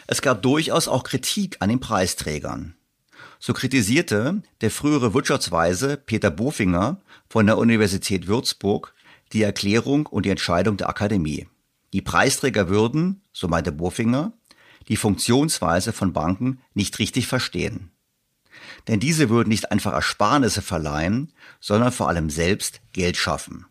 Es 0.06 0.22
gab 0.22 0.42
durchaus 0.42 0.86
auch 0.86 1.02
Kritik 1.02 1.56
an 1.58 1.68
den 1.68 1.80
Preisträgern. 1.80 2.76
So 3.40 3.52
kritisierte 3.52 4.40
der 4.60 4.70
frühere 4.70 5.14
Wirtschaftsweise 5.14 5.96
Peter 5.96 6.30
Bofinger 6.30 7.00
von 7.28 7.46
der 7.46 7.58
Universität 7.58 8.28
Würzburg 8.28 8.94
die 9.34 9.42
Erklärung 9.42 10.06
und 10.06 10.24
die 10.24 10.30
Entscheidung 10.30 10.76
der 10.76 10.88
Akademie. 10.88 11.48
Die 11.92 12.02
Preisträger 12.02 12.68
würden, 12.68 13.22
so 13.32 13.48
meinte 13.48 13.72
Bofinger, 13.72 14.32
die 14.88 14.96
Funktionsweise 14.96 15.92
von 15.92 16.12
Banken 16.12 16.60
nicht 16.72 16.98
richtig 16.98 17.26
verstehen. 17.26 17.90
Denn 18.88 19.00
diese 19.00 19.30
würden 19.30 19.48
nicht 19.48 19.72
einfach 19.72 19.92
Ersparnisse 19.92 20.62
verleihen, 20.62 21.32
sondern 21.60 21.92
vor 21.92 22.08
allem 22.08 22.30
selbst 22.30 22.80
Geld 22.92 23.16
schaffen. 23.16 23.66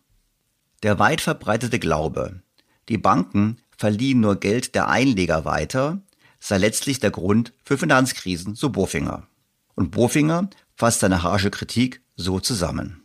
Der 0.82 0.98
weit 0.98 1.20
verbreitete 1.20 1.78
Glaube, 1.78 2.42
die 2.88 2.98
Banken 2.98 3.58
verliehen 3.76 4.20
nur 4.20 4.36
Geld 4.36 4.74
der 4.74 4.88
Einleger 4.88 5.44
weiter, 5.44 6.02
sei 6.38 6.58
letztlich 6.58 7.00
der 7.00 7.10
Grund 7.10 7.54
für 7.64 7.78
Finanzkrisen, 7.78 8.54
so 8.54 8.70
Bofinger. 8.70 9.26
Und 9.74 9.90
Bofinger 9.90 10.50
fasst 10.76 11.00
seine 11.00 11.22
harsche 11.22 11.50
Kritik 11.50 12.02
so 12.16 12.38
zusammen. 12.40 13.03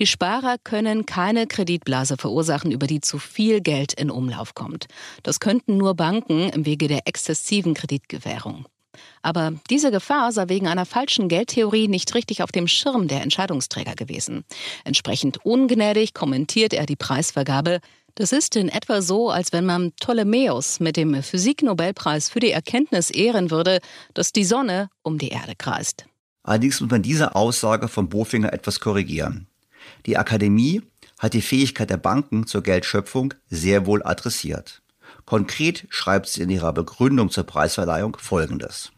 Die 0.00 0.06
Sparer 0.06 0.56
können 0.64 1.04
keine 1.04 1.46
Kreditblase 1.46 2.16
verursachen, 2.16 2.72
über 2.72 2.86
die 2.86 3.02
zu 3.02 3.18
viel 3.18 3.60
Geld 3.60 3.92
in 3.92 4.10
Umlauf 4.10 4.54
kommt. 4.54 4.86
Das 5.22 5.40
könnten 5.40 5.76
nur 5.76 5.94
Banken 5.94 6.48
im 6.48 6.64
Wege 6.64 6.88
der 6.88 7.06
exzessiven 7.06 7.74
Kreditgewährung. 7.74 8.64
Aber 9.20 9.52
diese 9.68 9.90
Gefahr 9.90 10.32
sei 10.32 10.48
wegen 10.48 10.68
einer 10.68 10.86
falschen 10.86 11.28
Geldtheorie 11.28 11.86
nicht 11.86 12.14
richtig 12.14 12.42
auf 12.42 12.50
dem 12.50 12.66
Schirm 12.66 13.08
der 13.08 13.20
Entscheidungsträger 13.20 13.94
gewesen. 13.94 14.44
Entsprechend 14.84 15.44
ungnädig 15.44 16.14
kommentiert 16.14 16.72
er 16.72 16.86
die 16.86 16.96
Preisvergabe. 16.96 17.80
Das 18.14 18.32
ist 18.32 18.56
in 18.56 18.70
etwa 18.70 19.02
so, 19.02 19.28
als 19.28 19.52
wenn 19.52 19.66
man 19.66 19.92
Ptolemäus 19.92 20.80
mit 20.80 20.96
dem 20.96 21.22
Physiknobelpreis 21.22 22.30
für 22.30 22.40
die 22.40 22.52
Erkenntnis 22.52 23.10
ehren 23.10 23.50
würde, 23.50 23.80
dass 24.14 24.32
die 24.32 24.44
Sonne 24.44 24.88
um 25.02 25.18
die 25.18 25.28
Erde 25.28 25.52
kreist. 25.58 26.06
Allerdings 26.42 26.80
muss 26.80 26.90
man 26.90 27.02
diese 27.02 27.34
Aussage 27.34 27.86
von 27.88 28.08
Bofinger 28.08 28.54
etwas 28.54 28.80
korrigieren. 28.80 29.46
Die 30.06 30.16
Akademie 30.16 30.82
hat 31.18 31.34
die 31.34 31.42
Fähigkeit 31.42 31.90
der 31.90 31.96
Banken 31.96 32.46
zur 32.46 32.62
Geldschöpfung 32.62 33.34
sehr 33.48 33.86
wohl 33.86 34.02
adressiert. 34.02 34.82
Konkret 35.26 35.86
schreibt 35.90 36.28
sie 36.28 36.42
in 36.42 36.50
ihrer 36.50 36.72
Begründung 36.72 37.30
zur 37.30 37.44
Preisverleihung 37.44 38.16
Folgendes. 38.18 38.92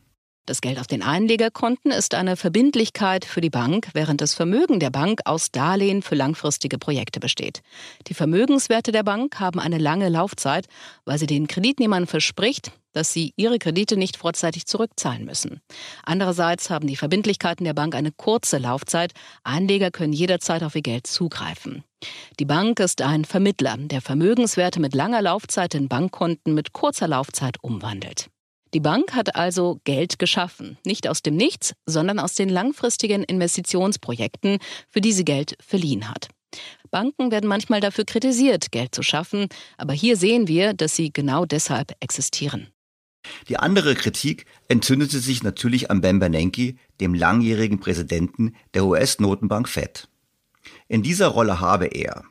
Das 0.45 0.61
Geld 0.61 0.81
auf 0.81 0.89
den 0.89 1.03
Einlegerkonten 1.03 1.93
ist 1.93 2.15
eine 2.15 2.37
Verbindlichkeit 2.37 3.25
für 3.25 3.41
die 3.41 3.49
Bank, 3.49 3.91
während 3.95 4.21
das 4.21 4.35
Vermögen 4.35 4.81
der 4.81 4.91
Bank 4.91 5.21
aus 5.25 5.53
Darlehen 5.53 6.03
für 6.03 6.17
langfristige 6.17 6.79
Projekte 6.79 7.21
besteht. 7.21 7.63
Die 8.09 8.15
Vermögenswerte 8.15 8.91
der 8.91 9.05
Bank 9.05 9.39
haben 9.39 9.61
eine 9.61 9.79
lange 9.79 10.09
Laufzeit, 10.09 10.67
weil 11.05 11.17
sie 11.19 11.29
den 11.29 11.47
Kreditnehmern 11.47 12.09
verspricht, 12.09 12.73
dass 12.93 13.13
sie 13.13 13.33
ihre 13.37 13.61
Kredite 13.61 13.97
nicht 13.97 14.17
vorzeitig 14.17 14.67
zurückzahlen 14.67 15.25
müssen. 15.25 15.61
Andererseits 16.03 16.71
haben 16.71 16.89
die 16.89 16.97
Verbindlichkeiten 16.97 17.65
der 17.65 17.75
Bank 17.75 17.95
eine 17.95 18.11
kurze 18.11 18.59
Laufzeit. 18.59 19.13
Einleger 19.45 19.93
können 19.93 20.13
jederzeit 20.13 20.65
auf 20.65 20.75
ihr 20.75 20.83
Geld 20.83 21.07
zugreifen. 21.07 21.85
Die 22.41 22.45
Bank 22.45 22.81
ist 22.81 23.01
ein 23.01 23.25
Vermittler, 23.25 23.77
der 23.79 24.01
Vermögenswerte 24.01 24.81
mit 24.81 24.93
langer 24.93 25.23
Laufzeit 25.23 25.77
in 25.77 25.89
Bankkonten 25.89 26.53
mit 26.53 26.73
kurzer 26.73 27.07
Laufzeit 27.07 27.63
umwandelt. 27.63 28.32
Die 28.75 28.81
Bank 28.81 29.13
hat 29.13 29.37
also 29.37 29.81
Geld 29.85 30.19
geschaffen, 30.19 30.79
nicht 30.87 31.07
aus 31.07 31.21
dem 31.21 31.37
Nichts, 31.37 31.75
sondern 31.85 32.19
aus 32.19 32.35
den 32.35 32.49
langfristigen 32.49 33.23
Investitionsprojekten, 33.23 34.59
für 34.89 35.03
die 35.03 35.13
sie 35.13 35.27
Geld 35.27 35.57
verliehen 35.61 36.09
hat. 36.09 36.29
Banken 36.91 37.31
werden 37.31 37.49
manchmal 37.49 37.81
dafür 37.81 38.05
kritisiert, 38.05 38.73
Geld 38.73 38.95
zu 38.95 39.03
schaffen, 39.03 39.49
aber 39.77 39.93
hier 39.93 40.17
sehen 40.17 40.49
wir, 40.49 40.75
dass 40.75 40.97
sie 40.97 41.13
genau 41.13 41.45
deshalb 41.45 41.93
existieren. 42.01 42.69
Die 43.49 43.59
andere 43.59 43.95
Kritik 43.95 44.47
entzündete 44.69 45.19
sich 45.19 45.43
natürlich 45.43 45.91
an 45.91 46.01
Ben 46.01 46.19
Bernanke, 46.19 46.75
dem 47.01 47.15
langjährigen 47.15 47.79
Präsidenten 47.79 48.55
der 48.75 48.85
US-Notenbank 48.85 49.69
Fed. 49.69 50.09
In 50.89 51.03
dieser 51.03 51.29
Rolle 51.29 51.61
habe 51.61 51.87
er 51.87 52.25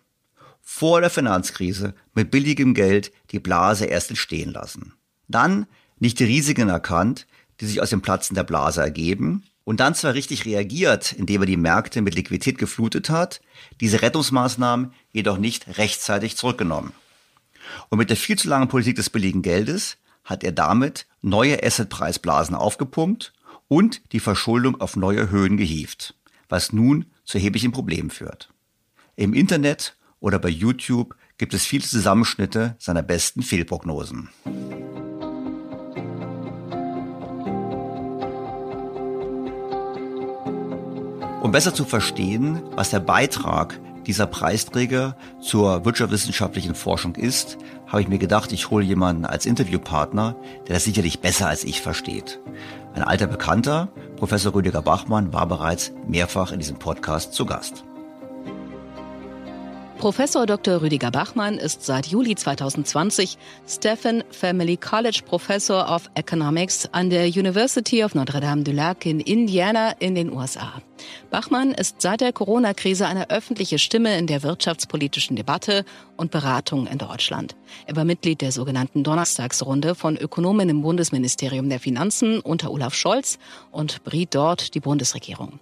vor 0.59 1.01
der 1.01 1.09
Finanzkrise 1.09 1.95
mit 2.13 2.29
billigem 2.31 2.73
Geld 2.73 3.11
die 3.31 3.39
Blase 3.39 3.85
erst 3.85 4.09
entstehen 4.09 4.51
lassen. 4.51 4.93
Dann 5.27 5.65
nicht 6.01 6.19
die 6.19 6.25
Risiken 6.25 6.67
erkannt, 6.67 7.27
die 7.61 7.65
sich 7.67 7.81
aus 7.81 7.91
dem 7.91 8.01
Platzen 8.01 8.35
der 8.35 8.43
Blase 8.43 8.81
ergeben, 8.81 9.43
und 9.63 9.79
dann 9.79 9.93
zwar 9.93 10.15
richtig 10.15 10.45
reagiert, 10.45 11.13
indem 11.13 11.43
er 11.43 11.45
die 11.45 11.55
Märkte 11.55 12.01
mit 12.01 12.15
Liquidität 12.15 12.57
geflutet 12.57 13.09
hat, 13.11 13.41
diese 13.79 14.01
Rettungsmaßnahmen 14.01 14.93
jedoch 15.13 15.37
nicht 15.37 15.77
rechtzeitig 15.77 16.35
zurückgenommen. 16.35 16.93
Und 17.89 17.99
mit 17.99 18.09
der 18.09 18.17
viel 18.17 18.37
zu 18.37 18.49
langen 18.49 18.67
Politik 18.67 18.95
des 18.95 19.11
billigen 19.11 19.43
Geldes 19.43 19.97
hat 20.23 20.43
er 20.43 20.51
damit 20.51 21.05
neue 21.21 21.63
Assetpreisblasen 21.63 22.55
aufgepumpt 22.55 23.33
und 23.67 24.01
die 24.11 24.19
Verschuldung 24.19 24.81
auf 24.81 24.95
neue 24.95 25.29
Höhen 25.29 25.55
gehievt, 25.57 26.15
was 26.49 26.73
nun 26.73 27.05
zu 27.23 27.37
erheblichen 27.37 27.71
Problemen 27.71 28.09
führt. 28.09 28.51
Im 29.15 29.33
Internet 29.33 29.95
oder 30.19 30.39
bei 30.39 30.49
YouTube 30.49 31.15
gibt 31.37 31.53
es 31.53 31.65
viele 31.65 31.85
Zusammenschnitte 31.85 32.75
seiner 32.79 33.03
besten 33.03 33.43
Fehlprognosen. 33.43 34.29
Um 41.41 41.51
besser 41.51 41.73
zu 41.73 41.85
verstehen, 41.85 42.61
was 42.75 42.91
der 42.91 42.99
Beitrag 42.99 43.79
dieser 44.05 44.27
Preisträger 44.27 45.17
zur 45.41 45.85
wirtschaftswissenschaftlichen 45.85 46.75
Forschung 46.75 47.15
ist, 47.15 47.57
habe 47.87 48.03
ich 48.03 48.07
mir 48.07 48.19
gedacht, 48.19 48.51
ich 48.51 48.69
hole 48.69 48.85
jemanden 48.85 49.25
als 49.25 49.47
Interviewpartner, 49.47 50.35
der 50.67 50.75
das 50.75 50.83
sicherlich 50.83 51.19
besser 51.19 51.47
als 51.47 51.63
ich 51.63 51.81
versteht. 51.81 52.39
Ein 52.93 53.01
alter 53.01 53.25
Bekannter, 53.25 53.89
Professor 54.17 54.53
Rüdiger 54.53 54.83
Bachmann, 54.83 55.33
war 55.33 55.47
bereits 55.47 55.91
mehrfach 56.07 56.51
in 56.51 56.59
diesem 56.59 56.77
Podcast 56.77 57.33
zu 57.33 57.47
Gast. 57.47 57.85
Professor 60.01 60.47
Dr. 60.47 60.81
Rüdiger 60.81 61.11
Bachmann 61.11 61.59
ist 61.59 61.85
seit 61.85 62.07
Juli 62.07 62.33
2020 62.33 63.37
Stephen 63.67 64.23
Family 64.31 64.75
College 64.75 65.21
Professor 65.23 65.93
of 65.93 66.09
Economics 66.15 66.89
an 66.91 67.11
der 67.11 67.27
University 67.27 68.03
of 68.03 68.15
Notre 68.15 68.39
Dame 68.39 68.63
du 68.63 68.71
Lac 68.71 69.05
in 69.05 69.19
Indiana 69.19 69.91
in 69.99 70.15
den 70.15 70.33
USA. 70.33 70.81
Bachmann 71.29 71.71
ist 71.75 72.01
seit 72.01 72.21
der 72.21 72.33
Corona-Krise 72.33 73.05
eine 73.05 73.29
öffentliche 73.29 73.77
Stimme 73.77 74.17
in 74.17 74.25
der 74.25 74.41
wirtschaftspolitischen 74.41 75.35
Debatte 75.35 75.85
und 76.17 76.31
Beratung 76.31 76.87
in 76.87 76.97
Deutschland. 76.97 77.55
Er 77.85 77.95
war 77.95 78.03
Mitglied 78.03 78.41
der 78.41 78.51
sogenannten 78.51 79.03
Donnerstagsrunde 79.03 79.93
von 79.93 80.17
Ökonomen 80.17 80.67
im 80.67 80.81
Bundesministerium 80.81 81.69
der 81.69 81.79
Finanzen 81.79 82.39
unter 82.39 82.71
Olaf 82.71 82.95
Scholz 82.95 83.37
und 83.69 84.03
beriet 84.03 84.33
dort 84.33 84.73
die 84.73 84.79
Bundesregierung. 84.79 85.59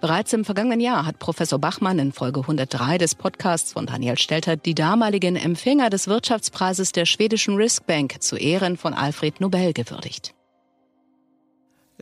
Bereits 0.00 0.32
im 0.32 0.44
vergangenen 0.44 0.80
Jahr 0.80 1.06
hat 1.06 1.18
Professor 1.18 1.58
Bachmann 1.58 1.98
in 1.98 2.12
Folge 2.12 2.40
103 2.40 2.98
des 2.98 3.14
Podcasts 3.14 3.72
von 3.72 3.86
Daniel 3.86 4.18
Stelter 4.18 4.56
die 4.56 4.74
damaligen 4.74 5.36
Empfänger 5.36 5.90
des 5.90 6.08
Wirtschaftspreises 6.08 6.92
der 6.92 7.06
schwedischen 7.06 7.56
Riskbank 7.56 8.22
zu 8.22 8.36
Ehren 8.36 8.76
von 8.76 8.94
Alfred 8.94 9.40
Nobel 9.40 9.72
gewürdigt. 9.72 10.34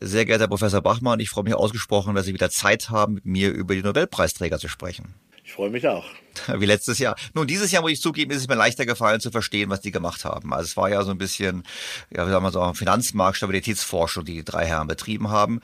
Sehr 0.01 0.25
geehrter 0.25 0.49
Professor 0.49 0.83
Bachmann, 0.83 1.21
ich 1.21 1.31
freue 1.31 1.45
mich 1.45 1.55
ausgesprochen, 1.55 2.15
dass 2.15 2.27
Sie 2.27 2.35
wieder 2.35 2.51
Zeit 2.51 2.91
haben, 2.91 3.15
mit 3.15 3.27
mir 3.27 3.51
über 3.53 3.75
die 3.75 3.83
Nobelpreisträger 3.83 4.59
zu 4.59 4.69
sprechen. 4.69 5.15
Ich 5.45 5.53
freue 5.53 5.71
mich 5.71 5.87
auch. 5.87 6.07
Wie 6.59 6.65
letztes 6.65 6.99
Jahr. 6.99 7.17
Nun, 7.35 7.47
dieses 7.47 7.71
Jahr 7.71 7.83
muss 7.83 7.93
ich 7.93 8.01
zugeben, 8.01 8.31
ist 8.31 8.39
es 8.39 8.49
mir 8.49 8.55
leichter 8.55 8.87
gefallen 8.87 9.21
zu 9.21 9.31
verstehen, 9.31 9.69
was 9.69 9.83
die 9.83 9.91
gemacht 9.91 10.25
haben. 10.25 10.53
Also 10.55 10.65
es 10.65 10.77
war 10.77 10.89
ja 10.89 11.05
so 11.05 11.11
ein 11.11 11.19
bisschen, 11.19 11.65
ja, 12.11 12.27
wie 12.27 12.31
sagen 12.31 12.45
wir 12.45 12.51
so, 12.51 12.73
Finanzmarktstabilitätsforschung, 12.73 14.25
die 14.25 14.37
die 14.37 14.45
drei 14.45 14.65
Herren 14.67 14.89
betrieben 14.89 15.29
haben. 15.29 15.61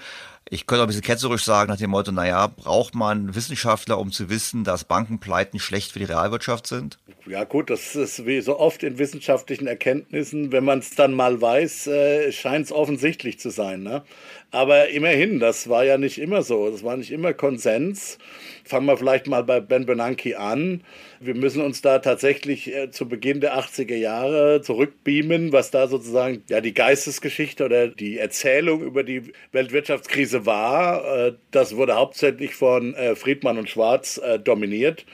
Ich 0.52 0.66
könnte 0.66 0.82
auch 0.82 0.86
ein 0.86 0.88
bisschen 0.88 1.02
ketzerisch 1.02 1.44
sagen 1.44 1.70
nach 1.70 1.78
dem 1.78 1.90
Motto, 1.90 2.10
naja, 2.10 2.48
braucht 2.48 2.96
man 2.96 3.36
Wissenschaftler, 3.36 3.98
um 4.00 4.10
zu 4.10 4.28
wissen, 4.28 4.64
dass 4.64 4.82
Bankenpleiten 4.82 5.60
schlecht 5.60 5.92
für 5.92 6.00
die 6.00 6.06
Realwirtschaft 6.06 6.66
sind? 6.66 6.98
Ja 7.30 7.44
gut, 7.44 7.70
das 7.70 7.94
ist 7.94 8.26
wie 8.26 8.40
so 8.40 8.58
oft 8.58 8.82
in 8.82 8.98
wissenschaftlichen 8.98 9.68
Erkenntnissen, 9.68 10.50
wenn 10.50 10.64
man 10.64 10.80
es 10.80 10.96
dann 10.96 11.14
mal 11.14 11.40
weiß, 11.40 11.86
äh, 11.86 12.32
scheint 12.32 12.66
es 12.66 12.72
offensichtlich 12.72 13.38
zu 13.38 13.50
sein. 13.50 13.84
Ne? 13.84 14.02
Aber 14.50 14.88
immerhin, 14.88 15.38
das 15.38 15.68
war 15.68 15.84
ja 15.84 15.96
nicht 15.96 16.18
immer 16.18 16.42
so. 16.42 16.68
Das 16.68 16.82
war 16.82 16.96
nicht 16.96 17.12
immer 17.12 17.32
Konsens. 17.32 18.18
Fangen 18.64 18.86
wir 18.86 18.96
vielleicht 18.96 19.28
mal 19.28 19.44
bei 19.44 19.60
Ben 19.60 19.86
Bernanke 19.86 20.40
an. 20.40 20.82
Wir 21.20 21.36
müssen 21.36 21.62
uns 21.62 21.82
da 21.82 22.00
tatsächlich 22.00 22.74
äh, 22.74 22.90
zu 22.90 23.08
Beginn 23.08 23.40
der 23.40 23.56
80er 23.56 23.94
Jahre 23.94 24.60
zurückbeamen, 24.60 25.52
was 25.52 25.70
da 25.70 25.86
sozusagen 25.86 26.42
ja 26.48 26.60
die 26.60 26.74
Geistesgeschichte 26.74 27.64
oder 27.64 27.86
die 27.86 28.18
Erzählung 28.18 28.82
über 28.82 29.04
die 29.04 29.32
Weltwirtschaftskrise 29.52 30.46
war. 30.46 31.04
Äh, 31.28 31.34
das 31.52 31.76
wurde 31.76 31.94
hauptsächlich 31.94 32.56
von 32.56 32.94
äh, 32.94 33.14
Friedmann 33.14 33.56
und 33.56 33.70
Schwarz 33.70 34.18
äh, 34.18 34.40
dominiert. 34.40 35.06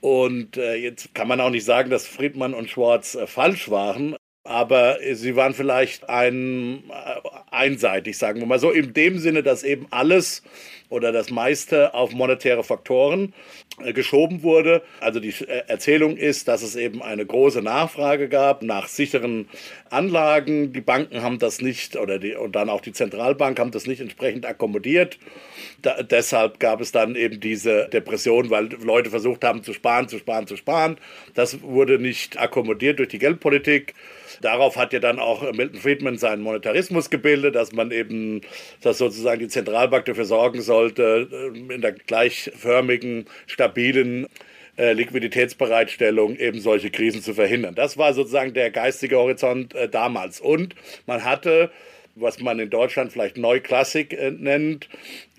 Und 0.00 0.56
äh, 0.56 0.74
jetzt 0.74 1.14
kann 1.14 1.28
man 1.28 1.40
auch 1.40 1.50
nicht 1.50 1.64
sagen, 1.64 1.90
dass 1.90 2.06
Friedmann 2.06 2.54
und 2.54 2.70
Schwarz 2.70 3.14
äh, 3.14 3.26
falsch 3.26 3.70
waren, 3.70 4.16
aber 4.48 4.96
sie 5.12 5.36
waren 5.36 5.52
vielleicht 5.52 6.08
ein, 6.08 6.84
äh, 6.88 7.28
einseitig, 7.50 8.16
sagen 8.16 8.40
wir 8.40 8.46
mal 8.46 8.58
so, 8.58 8.70
in 8.70 8.94
dem 8.94 9.18
Sinne, 9.18 9.42
dass 9.42 9.62
eben 9.62 9.86
alles 9.90 10.42
oder 10.88 11.12
das 11.12 11.30
meiste 11.30 11.92
auf 11.92 12.12
monetäre 12.12 12.64
Faktoren 12.64 13.34
äh, 13.84 13.92
geschoben 13.92 14.42
wurde. 14.42 14.82
Also 15.00 15.20
die 15.20 15.34
äh, 15.44 15.64
Erzählung 15.66 16.16
ist, 16.16 16.48
dass 16.48 16.62
es 16.62 16.76
eben 16.76 17.02
eine 17.02 17.26
große 17.26 17.60
Nachfrage 17.60 18.30
gab 18.30 18.62
nach 18.62 18.88
sicheren 18.88 19.50
Anlagen. 19.90 20.72
Die 20.72 20.80
Banken 20.80 21.22
haben 21.22 21.38
das 21.38 21.60
nicht 21.60 21.96
oder 21.96 22.18
die, 22.18 22.34
und 22.34 22.56
dann 22.56 22.70
auch 22.70 22.80
die 22.80 22.92
Zentralbank 22.92 23.58
haben 23.60 23.70
das 23.70 23.86
nicht 23.86 24.00
entsprechend 24.00 24.46
akkommodiert. 24.46 25.18
Da, 25.82 26.02
deshalb 26.02 26.58
gab 26.58 26.80
es 26.80 26.90
dann 26.90 27.16
eben 27.16 27.38
diese 27.38 27.88
Depression, 27.90 28.48
weil 28.48 28.70
Leute 28.82 29.10
versucht 29.10 29.44
haben 29.44 29.62
zu 29.62 29.74
sparen, 29.74 30.08
zu 30.08 30.18
sparen, 30.18 30.46
zu 30.46 30.56
sparen. 30.56 30.96
Das 31.34 31.60
wurde 31.60 31.98
nicht 31.98 32.40
akkommodiert 32.40 32.98
durch 32.98 33.10
die 33.10 33.18
Geldpolitik. 33.18 33.92
Darauf 34.40 34.76
hat 34.76 34.92
ja 34.92 35.00
dann 35.00 35.18
auch 35.18 35.42
Milton 35.52 35.80
Friedman 35.80 36.18
seinen 36.18 36.42
Monetarismus 36.42 37.10
gebildet, 37.10 37.54
dass 37.54 37.72
man 37.72 37.90
eben, 37.90 38.42
dass 38.82 38.98
sozusagen 38.98 39.40
die 39.40 39.48
Zentralbank 39.48 40.04
dafür 40.04 40.24
sorgen 40.24 40.62
sollte, 40.62 41.28
äh, 41.30 41.74
in 41.74 41.80
der 41.80 41.92
gleichförmigen, 41.92 43.26
stabilen 43.46 44.26
äh, 44.76 44.92
Liquiditätsbereitstellung 44.92 46.36
eben 46.36 46.60
solche 46.60 46.90
Krisen 46.90 47.22
zu 47.22 47.34
verhindern. 47.34 47.74
Das 47.74 47.98
war 47.98 48.14
sozusagen 48.14 48.54
der 48.54 48.70
geistige 48.70 49.16
Horizont 49.16 49.74
äh, 49.74 49.88
damals. 49.88 50.40
Und 50.40 50.74
man 51.06 51.24
hatte 51.24 51.70
was 52.20 52.40
man 52.40 52.58
in 52.58 52.70
Deutschland 52.70 53.12
vielleicht 53.12 53.36
Neuklassik 53.36 54.16
nennt, 54.40 54.88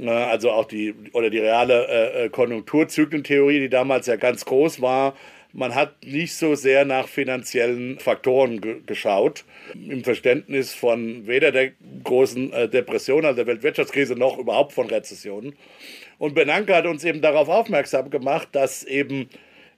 also 0.06 0.52
auch 0.52 0.66
die 0.66 0.96
oder 1.12 1.30
die 1.30 1.40
reale 1.40 1.88
äh, 1.88 2.30
Konjunkturzyklentheorie, 2.30 3.60
die 3.60 3.70
damals 3.70 4.08
ja 4.08 4.16
ganz 4.16 4.46
groß 4.46 4.82
war, 4.82 5.16
man 5.54 5.74
hat 5.74 6.06
nicht 6.06 6.36
so 6.36 6.56
sehr 6.56 6.86
nach 6.86 7.08
finanziellen 7.08 8.00
Faktoren 8.00 8.62
ge 8.62 8.82
geschaut, 8.86 9.46
im 9.74 10.04
Verständnis 10.04 10.74
von 10.74 11.26
weder 11.28 11.52
der 11.52 11.72
großen 12.04 12.54
äh, 12.54 12.70
Depression, 12.70 13.26
also 13.26 13.38
der 13.38 13.48
Weltwirtschaftskrise, 13.48 14.16
noch 14.16 14.38
überhaupt 14.38 14.74
von 14.74 14.88
Rezessionen. 14.88 15.56
Und 16.18 16.36
Benanke 16.36 16.76
hat 16.76 16.86
uns 16.86 17.04
eben 17.04 17.22
darauf 17.22 17.50
aufmerksam 17.50 18.10
gemacht, 18.10 18.50
dass 18.52 18.84
eben 18.84 19.30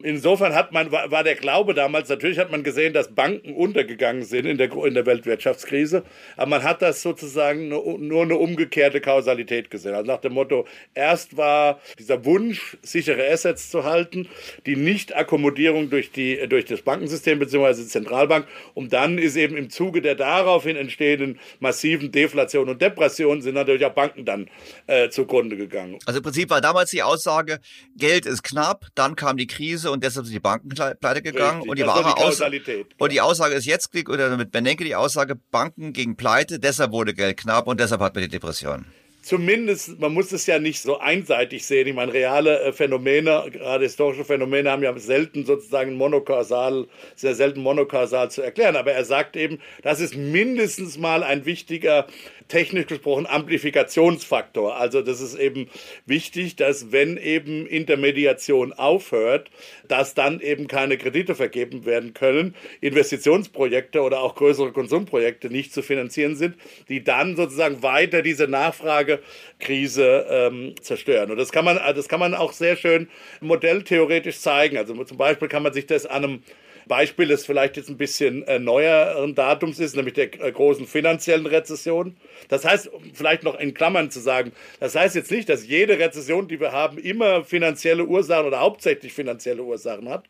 insofern 0.03 0.53
hat 0.53 0.71
man, 0.71 0.91
war, 0.91 1.23
der 1.23 1.35
Glaube 1.35 1.73
damals, 1.73 2.09
natürlich 2.09 2.39
hat 2.39 2.51
man 2.51 2.63
gesehen, 2.63 2.93
dass 2.93 3.13
Banken 3.13 3.53
untergegangen 3.53 4.23
sind 4.23 4.45
in 4.45 4.57
der, 4.57 4.71
in 4.71 4.93
der 4.93 5.05
Weltwirtschaftskrise, 5.05 6.03
aber 6.37 6.49
man 6.49 6.63
hat 6.63 6.81
das 6.81 7.01
sozusagen 7.01 7.69
nur, 7.69 7.97
nur 7.99 8.23
eine 8.23 8.35
umgekehrte 8.35 9.01
Kausalität 9.01 9.69
gesehen. 9.69 9.93
Also 9.93 10.11
nach 10.11 10.21
dem 10.21 10.33
Motto, 10.33 10.65
erst 10.93 11.37
war 11.37 11.79
dieser 11.99 12.25
Wunsch, 12.25 12.77
sichere 12.81 13.31
Assets 13.31 13.69
zu 13.69 13.83
halten, 13.83 14.27
die 14.65 14.75
Nicht-Akkommodierung 14.75 15.89
durch, 15.89 16.11
durch 16.11 16.65
das 16.65 16.81
Bankensystem 16.81 17.39
bzw. 17.39 17.81
die 17.81 17.87
Zentralbank 17.87 18.47
und 18.73 18.93
dann 18.93 19.17
ist 19.17 19.35
eben 19.35 19.55
im 19.55 19.69
Zuge 19.69 20.01
der 20.01 20.15
daraufhin 20.15 20.75
entstehenden 20.75 21.39
massiven 21.59 22.11
Deflation 22.11 22.69
und 22.69 22.81
Depression 22.81 23.41
sind 23.41 23.55
natürlich 23.55 23.85
auch 23.85 23.93
Banken 23.93 24.25
dann 24.25 24.49
äh, 24.87 25.09
zugrunde 25.09 25.57
gegangen. 25.57 25.99
Also 26.05 26.19
im 26.19 26.23
Prinzip 26.23 26.49
war 26.49 26.61
damals 26.61 26.91
die 26.91 27.03
Aussage, 27.03 27.59
Geld 27.97 28.25
ist 28.25 28.43
knapp, 28.43 28.85
dann 28.95 29.15
kam 29.15 29.37
die 29.37 29.47
Krise 29.47 29.90
und 29.91 30.04
deshalb 30.04 30.25
sind 30.25 30.34
die 30.34 30.39
Banken 30.39 30.69
pleite 30.69 31.21
gegangen. 31.21 31.62
Richtig, 31.62 31.69
und 31.69 31.80
die 31.80 31.86
wahre 31.86 32.13
die 32.15 32.21
Aussage, 32.21 32.86
und 32.97 33.12
die 33.12 33.21
Aussage 33.21 33.56
ist 33.56 33.65
jetzt, 33.65 33.89
oder 34.10 34.38
mit 34.38 34.51
Bernanke 34.51 34.84
die 34.84 34.95
Aussage, 34.95 35.36
Banken 35.36 35.93
gegen 35.93 36.15
Pleite, 36.15 36.60
deshalb 36.60 36.91
wurde 36.91 37.13
Geld 37.13 37.38
knapp 37.38 37.67
und 37.67 37.80
deshalb 37.80 38.01
hat 38.01 38.15
man 38.15 38.23
die 38.23 38.30
Depression 38.30 38.86
zumindest, 39.21 39.99
man 39.99 40.13
muss 40.13 40.32
es 40.32 40.45
ja 40.47 40.60
nicht 40.60 40.82
so 40.82 40.99
einseitig 40.99 41.65
sehen. 41.65 41.88
Ich 41.88 41.93
meine, 41.93 42.13
reale 42.13 42.60
äh, 42.62 42.73
Phänomene, 42.73 43.45
gerade 43.51 43.84
historische 43.86 44.25
Phänomene, 44.25 44.71
haben 44.71 44.84
ja 44.84 44.97
selten 44.97 45.45
sozusagen 45.45 45.93
monokausal, 45.93 46.88
sehr 47.15 47.36
selten 47.36 47.62
monokausal 47.62 48.32
zu 48.32 48.41
erklären. 48.41 48.75
Aber 48.75 48.91
er 48.91 49.06
sagt 49.06 49.36
eben, 49.36 49.60
das 49.84 49.99
ist 49.99 50.15
mindestens 50.15 50.97
mal 50.97 51.23
ein 51.23 51.45
wichtiger 51.45 52.08
technisch 52.51 52.87
gesprochen 52.87 53.25
Amplifikationsfaktor. 53.25 54.75
Also 54.75 55.01
das 55.01 55.21
ist 55.21 55.35
eben 55.35 55.69
wichtig, 56.05 56.57
dass 56.57 56.91
wenn 56.91 57.15
eben 57.15 57.65
Intermediation 57.65 58.73
aufhört, 58.73 59.49
dass 59.87 60.13
dann 60.15 60.41
eben 60.41 60.67
keine 60.67 60.97
Kredite 60.97 61.33
vergeben 61.33 61.85
werden 61.85 62.13
können, 62.13 62.53
Investitionsprojekte 62.81 64.01
oder 64.01 64.19
auch 64.19 64.35
größere 64.35 64.73
Konsumprojekte 64.73 65.49
nicht 65.49 65.73
zu 65.73 65.81
finanzieren 65.81 66.35
sind, 66.35 66.55
die 66.89 67.03
dann 67.03 67.37
sozusagen 67.37 67.83
weiter 67.83 68.21
diese 68.21 68.49
Nachfragekrise 68.49 70.25
ähm, 70.29 70.75
zerstören. 70.81 71.31
Und 71.31 71.37
das 71.37 71.53
kann 71.53 71.63
man, 71.63 71.77
das 71.77 72.09
kann 72.09 72.19
man 72.19 72.35
auch 72.35 72.51
sehr 72.51 72.75
schön 72.75 73.07
modelltheoretisch 73.39 74.39
zeigen. 74.39 74.77
Also 74.77 75.01
zum 75.05 75.17
Beispiel 75.17 75.47
kann 75.47 75.63
man 75.63 75.71
sich 75.71 75.87
das 75.87 76.05
an 76.05 76.25
einem 76.25 76.43
Beispiel, 76.91 77.30
das 77.30 77.45
vielleicht 77.45 77.77
jetzt 77.77 77.88
ein 77.89 77.95
bisschen 77.95 78.43
äh, 78.47 78.60
neueren 78.60 79.34
Datums 79.34 79.80
ist, 79.80 79.95
nämlich 79.95 80.13
der 80.13 80.25
äh, 80.43 80.51
großen 80.51 80.86
finanziellen 80.86 81.45
Rezession. 81.45 82.17
Das 82.49 82.65
heißt, 82.65 82.91
vielleicht 83.13 83.43
noch 83.43 83.58
in 83.58 83.73
Klammern 83.73 84.12
zu 84.12 84.19
sagen, 84.19 84.51
das 84.82 84.93
heißt 84.93 85.15
jetzt 85.15 85.32
nicht, 85.32 85.47
dass 85.47 85.65
jede 85.65 85.97
Rezession, 85.97 86.49
die 86.49 86.60
wir 86.60 86.73
haben, 86.73 86.97
immer 86.97 87.45
finanzielle 87.45 88.04
Ursachen 88.04 88.45
oder 88.45 88.60
hauptsächlich 88.60 89.13
finanzielle 89.13 89.63
Ursachen 89.63 90.10
hat. 90.10 90.25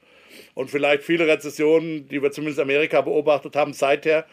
Und 0.53 0.69
vielleicht 0.69 1.01
viele 1.01 1.25
Rezessionen, 1.25 2.07
die 2.07 2.21
wir 2.21 2.31
zumindest 2.31 2.59
in 2.59 2.65
Amerika 2.65 3.01
beobachtet 3.01 3.55
haben, 3.55 3.73
seither 3.73 4.27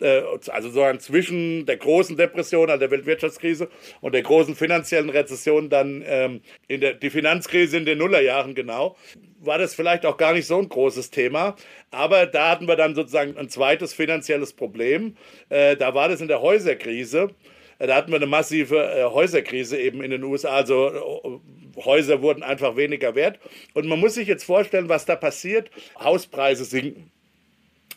also 0.00 0.68
sozusagen 0.68 1.00
zwischen 1.00 1.66
der 1.66 1.76
großen 1.76 2.16
Depression, 2.16 2.70
also 2.70 2.80
der 2.80 2.90
Weltwirtschaftskrise 2.90 3.68
und 4.00 4.14
der 4.14 4.22
großen 4.22 4.54
finanziellen 4.54 5.10
Rezession 5.10 5.68
dann 5.68 6.02
ähm, 6.06 6.40
in 6.68 6.80
der 6.80 6.94
die 6.94 7.10
Finanzkrise 7.10 7.76
in 7.76 7.84
den 7.84 7.98
Nullerjahren 7.98 8.54
genau, 8.54 8.96
war 9.40 9.58
das 9.58 9.74
vielleicht 9.74 10.06
auch 10.06 10.16
gar 10.16 10.32
nicht 10.32 10.46
so 10.46 10.58
ein 10.58 10.68
großes 10.68 11.10
Thema. 11.10 11.56
Aber 11.90 12.26
da 12.26 12.50
hatten 12.50 12.66
wir 12.66 12.76
dann 12.76 12.94
sozusagen 12.94 13.36
ein 13.36 13.48
zweites 13.48 13.94
finanzielles 13.94 14.52
Problem. 14.52 15.16
Äh, 15.48 15.76
da 15.76 15.94
war 15.94 16.08
das 16.08 16.20
in 16.20 16.28
der 16.28 16.42
Häuserkrise. 16.42 17.30
Äh, 17.78 17.86
da 17.86 17.96
hatten 17.96 18.10
wir 18.10 18.16
eine 18.16 18.26
massive 18.26 18.76
äh, 18.76 19.04
Häuserkrise 19.04 19.78
eben 19.78 20.02
in 20.02 20.10
den 20.10 20.24
USA. 20.24 20.50
Also 20.50 20.88
äh, 20.88 21.80
Häuser 21.84 22.22
wurden 22.22 22.42
einfach 22.42 22.76
weniger 22.76 23.14
wert. 23.14 23.38
Und 23.74 23.86
man 23.86 24.00
muss 24.00 24.14
sich 24.14 24.28
jetzt 24.28 24.44
vorstellen, 24.44 24.88
was 24.88 25.04
da 25.06 25.16
passiert. 25.16 25.70
Hauspreise 25.98 26.64
sinken. 26.64 27.10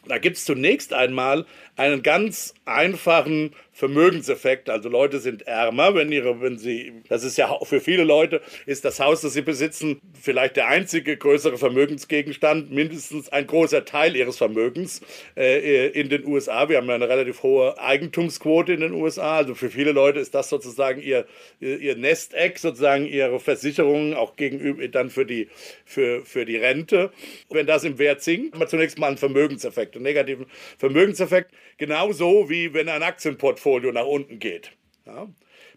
Da 0.07 0.17
gibt 0.17 0.37
es 0.37 0.45
zunächst 0.45 0.93
einmal 0.93 1.45
einen 1.75 2.01
ganz 2.01 2.53
einfachen 2.65 3.53
Vermögenseffekt. 3.71 4.69
Also 4.69 4.89
Leute 4.89 5.19
sind 5.19 5.43
ärmer, 5.43 5.95
wenn 5.95 6.11
ihre, 6.11 6.41
wenn 6.41 6.57
sie, 6.57 6.93
das 7.07 7.23
ist 7.23 7.37
ja 7.37 7.57
für 7.63 7.79
viele 7.79 8.03
Leute, 8.03 8.41
ist 8.65 8.83
das 8.85 8.99
Haus, 8.99 9.21
das 9.21 9.33
sie 9.33 9.41
besitzen, 9.41 9.99
vielleicht 10.19 10.57
der 10.57 10.67
einzige 10.67 11.17
größere 11.17 11.57
Vermögensgegenstand, 11.57 12.71
mindestens 12.71 13.29
ein 13.29 13.47
großer 13.47 13.85
Teil 13.85 14.15
ihres 14.15 14.37
Vermögens 14.37 15.01
äh, 15.35 15.87
in 15.87 16.09
den 16.09 16.25
USA. 16.25 16.69
Wir 16.69 16.77
haben 16.77 16.87
ja 16.87 16.95
eine 16.95 17.09
relativ 17.09 17.43
hohe 17.43 17.79
Eigentumsquote 17.79 18.73
in 18.73 18.81
den 18.81 18.93
USA. 18.93 19.37
Also 19.37 19.55
für 19.55 19.69
viele 19.69 19.93
Leute 19.93 20.19
ist 20.19 20.35
das 20.35 20.49
sozusagen 20.49 21.01
ihr, 21.01 21.25
ihr 21.59 21.95
Nesteck, 21.95 22.59
sozusagen 22.59 23.05
ihre 23.05 23.39
Versicherung 23.39 24.13
auch 24.13 24.35
gegenüber 24.35 24.87
dann 24.89 25.09
für 25.09 25.25
die, 25.25 25.47
für, 25.85 26.23
für 26.25 26.45
die 26.45 26.57
Rente. 26.57 27.11
Wenn 27.49 27.65
das 27.65 27.83
im 27.83 27.97
Wert 27.97 28.21
sinkt, 28.21 28.53
haben 28.53 28.59
wir 28.59 28.67
zunächst 28.67 28.99
mal 28.99 29.07
einen 29.07 29.17
Vermögenseffekt, 29.17 29.90
einen 29.95 30.03
negativen 30.03 30.45
Vermögenseffekt. 30.77 31.51
Genauso 31.77 32.49
wie 32.49 32.73
wenn 32.73 32.89
ein 32.89 33.03
Aktienportfolio 33.03 33.91
nach 33.91 34.05
unten 34.05 34.39
geht. 34.39 34.71
Ja. 35.05 35.27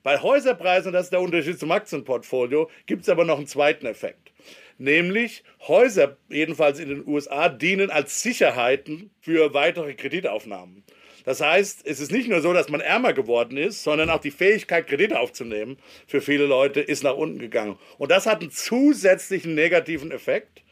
Bei 0.02 0.20
Häuserpreisen, 0.20 0.92
das 0.92 1.06
ist 1.06 1.12
der 1.12 1.20
Unterschied 1.20 1.58
zum 1.58 1.72
Aktienportfolio, 1.72 2.70
gibt 2.86 3.02
es 3.02 3.08
aber 3.08 3.24
noch 3.24 3.38
einen 3.38 3.46
zweiten 3.46 3.86
Effekt. 3.86 4.32
Nämlich 4.76 5.44
Häuser, 5.66 6.16
jedenfalls 6.28 6.78
in 6.78 6.88
den 6.88 7.06
USA, 7.06 7.48
dienen 7.48 7.90
als 7.90 8.22
Sicherheiten 8.22 9.10
für 9.20 9.54
weitere 9.54 9.94
Kreditaufnahmen. 9.94 10.84
Das 11.24 11.40
heißt, 11.40 11.86
es 11.86 12.00
ist 12.00 12.12
nicht 12.12 12.28
nur 12.28 12.42
so, 12.42 12.52
dass 12.52 12.68
man 12.68 12.82
ärmer 12.82 13.14
geworden 13.14 13.56
ist, 13.56 13.82
sondern 13.82 14.10
auch 14.10 14.20
die 14.20 14.30
Fähigkeit, 14.30 14.86
Kredite 14.86 15.18
aufzunehmen 15.18 15.78
für 16.06 16.20
viele 16.20 16.44
Leute 16.44 16.80
ist 16.80 17.02
nach 17.02 17.16
unten 17.16 17.38
gegangen. 17.38 17.78
Und 17.96 18.10
das 18.10 18.26
hat 18.26 18.42
einen 18.42 18.50
zusätzlichen 18.50 19.54
negativen 19.54 20.10
Effekt 20.10 20.62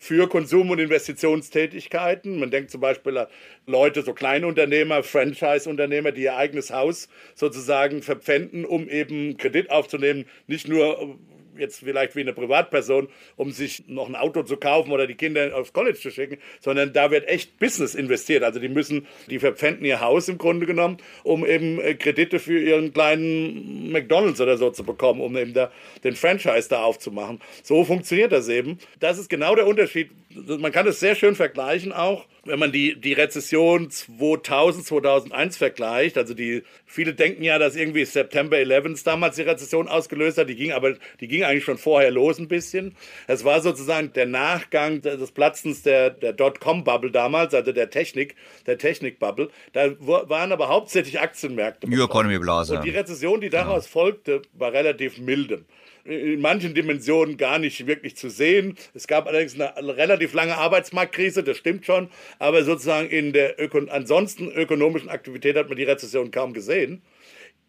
für 0.00 0.28
Konsum- 0.28 0.70
und 0.70 0.78
Investitionstätigkeiten. 0.78 2.40
Man 2.40 2.50
denkt 2.50 2.70
zum 2.70 2.80
Beispiel 2.80 3.18
an 3.18 3.26
Leute, 3.66 4.02
so 4.02 4.14
Kleinunternehmer, 4.14 5.02
Franchise-Unternehmer, 5.02 6.10
die 6.10 6.22
ihr 6.22 6.36
eigenes 6.36 6.72
Haus 6.72 7.08
sozusagen 7.34 8.02
verpfänden, 8.02 8.64
um 8.64 8.88
eben 8.88 9.36
Kredit 9.36 9.70
aufzunehmen, 9.70 10.24
nicht 10.46 10.66
nur 10.66 11.18
jetzt 11.56 11.80
vielleicht 11.80 12.16
wie 12.16 12.20
eine 12.20 12.32
Privatperson, 12.32 13.08
um 13.36 13.52
sich 13.52 13.84
noch 13.88 14.08
ein 14.08 14.16
Auto 14.16 14.42
zu 14.42 14.56
kaufen 14.56 14.92
oder 14.92 15.06
die 15.06 15.14
Kinder 15.14 15.56
aufs 15.56 15.72
College 15.72 15.98
zu 15.98 16.10
schicken, 16.10 16.38
sondern 16.60 16.92
da 16.92 17.10
wird 17.10 17.28
echt 17.28 17.58
Business 17.58 17.94
investiert. 17.94 18.42
Also 18.42 18.60
die 18.60 18.68
müssen, 18.68 19.06
die 19.28 19.38
verpfänden 19.38 19.84
ihr 19.84 20.00
Haus 20.00 20.28
im 20.28 20.38
Grunde 20.38 20.66
genommen, 20.66 20.98
um 21.22 21.44
eben 21.46 21.80
äh, 21.80 21.94
Kredite 21.94 22.38
für 22.38 22.58
ihren 22.58 22.92
kleinen 22.92 23.92
McDonalds 23.92 24.40
oder 24.40 24.56
so 24.56 24.70
zu 24.70 24.84
bekommen, 24.84 25.20
um 25.20 25.36
eben 25.36 25.54
da 25.54 25.70
den 26.04 26.16
Franchise 26.16 26.68
da 26.68 26.82
aufzumachen. 26.82 27.40
So 27.62 27.84
funktioniert 27.84 28.32
das 28.32 28.48
eben. 28.48 28.78
Das 28.98 29.18
ist 29.18 29.28
genau 29.28 29.54
der 29.54 29.66
Unterschied. 29.66 30.10
Man 30.34 30.72
kann 30.72 30.86
es 30.86 31.00
sehr 31.00 31.16
schön 31.16 31.34
vergleichen 31.34 31.92
auch 31.92 32.26
wenn 32.44 32.58
man 32.58 32.72
die, 32.72 32.98
die 32.98 33.12
Rezession 33.12 33.90
2000, 33.90 34.86
2001 34.86 35.56
vergleicht, 35.56 36.16
also 36.16 36.34
die, 36.34 36.62
viele 36.86 37.14
denken 37.14 37.42
ja, 37.42 37.58
dass 37.58 37.76
irgendwie 37.76 38.04
September 38.04 38.56
11 38.56 39.02
damals 39.04 39.36
die 39.36 39.42
Rezession 39.42 39.88
ausgelöst 39.88 40.38
hat, 40.38 40.48
die 40.48 40.56
ging 40.56 40.72
aber, 40.72 40.94
die 41.20 41.28
ging 41.28 41.44
eigentlich 41.44 41.64
schon 41.64 41.78
vorher 41.78 42.10
los 42.10 42.38
ein 42.38 42.48
bisschen. 42.48 42.96
Es 43.26 43.44
war 43.44 43.60
sozusagen 43.60 44.12
der 44.12 44.26
Nachgang 44.26 45.02
des 45.02 45.32
Platzens 45.32 45.82
der, 45.82 46.10
der 46.10 46.32
Dotcom-Bubble 46.32 47.10
damals, 47.10 47.54
also 47.54 47.72
der 47.72 47.90
Technik, 47.90 48.36
der 48.66 48.78
Technik-Bubble. 48.78 49.50
Da 49.72 49.90
waren 49.98 50.52
aber 50.52 50.68
hauptsächlich 50.68 51.20
Aktienmärkte. 51.20 51.88
New 51.88 52.02
Economy 52.02 52.38
Blase. 52.38 52.76
Und 52.76 52.84
die 52.84 52.90
Rezession, 52.90 53.40
die 53.40 53.50
daraus 53.50 53.84
ja. 53.84 53.90
folgte, 53.90 54.42
war 54.54 54.72
relativ 54.72 55.18
milde 55.18 55.64
in 56.04 56.40
manchen 56.40 56.74
Dimensionen 56.74 57.36
gar 57.36 57.58
nicht 57.58 57.86
wirklich 57.86 58.16
zu 58.16 58.30
sehen. 58.30 58.76
Es 58.94 59.06
gab 59.06 59.26
allerdings 59.26 59.60
eine 59.60 59.96
relativ 59.96 60.32
lange 60.32 60.56
Arbeitsmarktkrise, 60.56 61.42
das 61.42 61.56
stimmt 61.56 61.86
schon, 61.86 62.10
aber 62.38 62.64
sozusagen 62.64 63.08
in 63.08 63.32
der 63.32 63.60
Öko 63.60 63.78
ansonsten 63.88 64.50
ökonomischen 64.50 65.08
Aktivität 65.08 65.56
hat 65.56 65.68
man 65.68 65.76
die 65.76 65.84
Rezession 65.84 66.30
kaum 66.30 66.52
gesehen. 66.52 67.02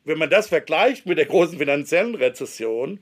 Wenn 0.03 0.17
man 0.17 0.29
das 0.29 0.47
vergleicht 0.47 1.05
mit 1.05 1.17
der 1.17 1.25
großen 1.25 1.57
finanziellen 1.57 2.15
Rezession, 2.15 2.99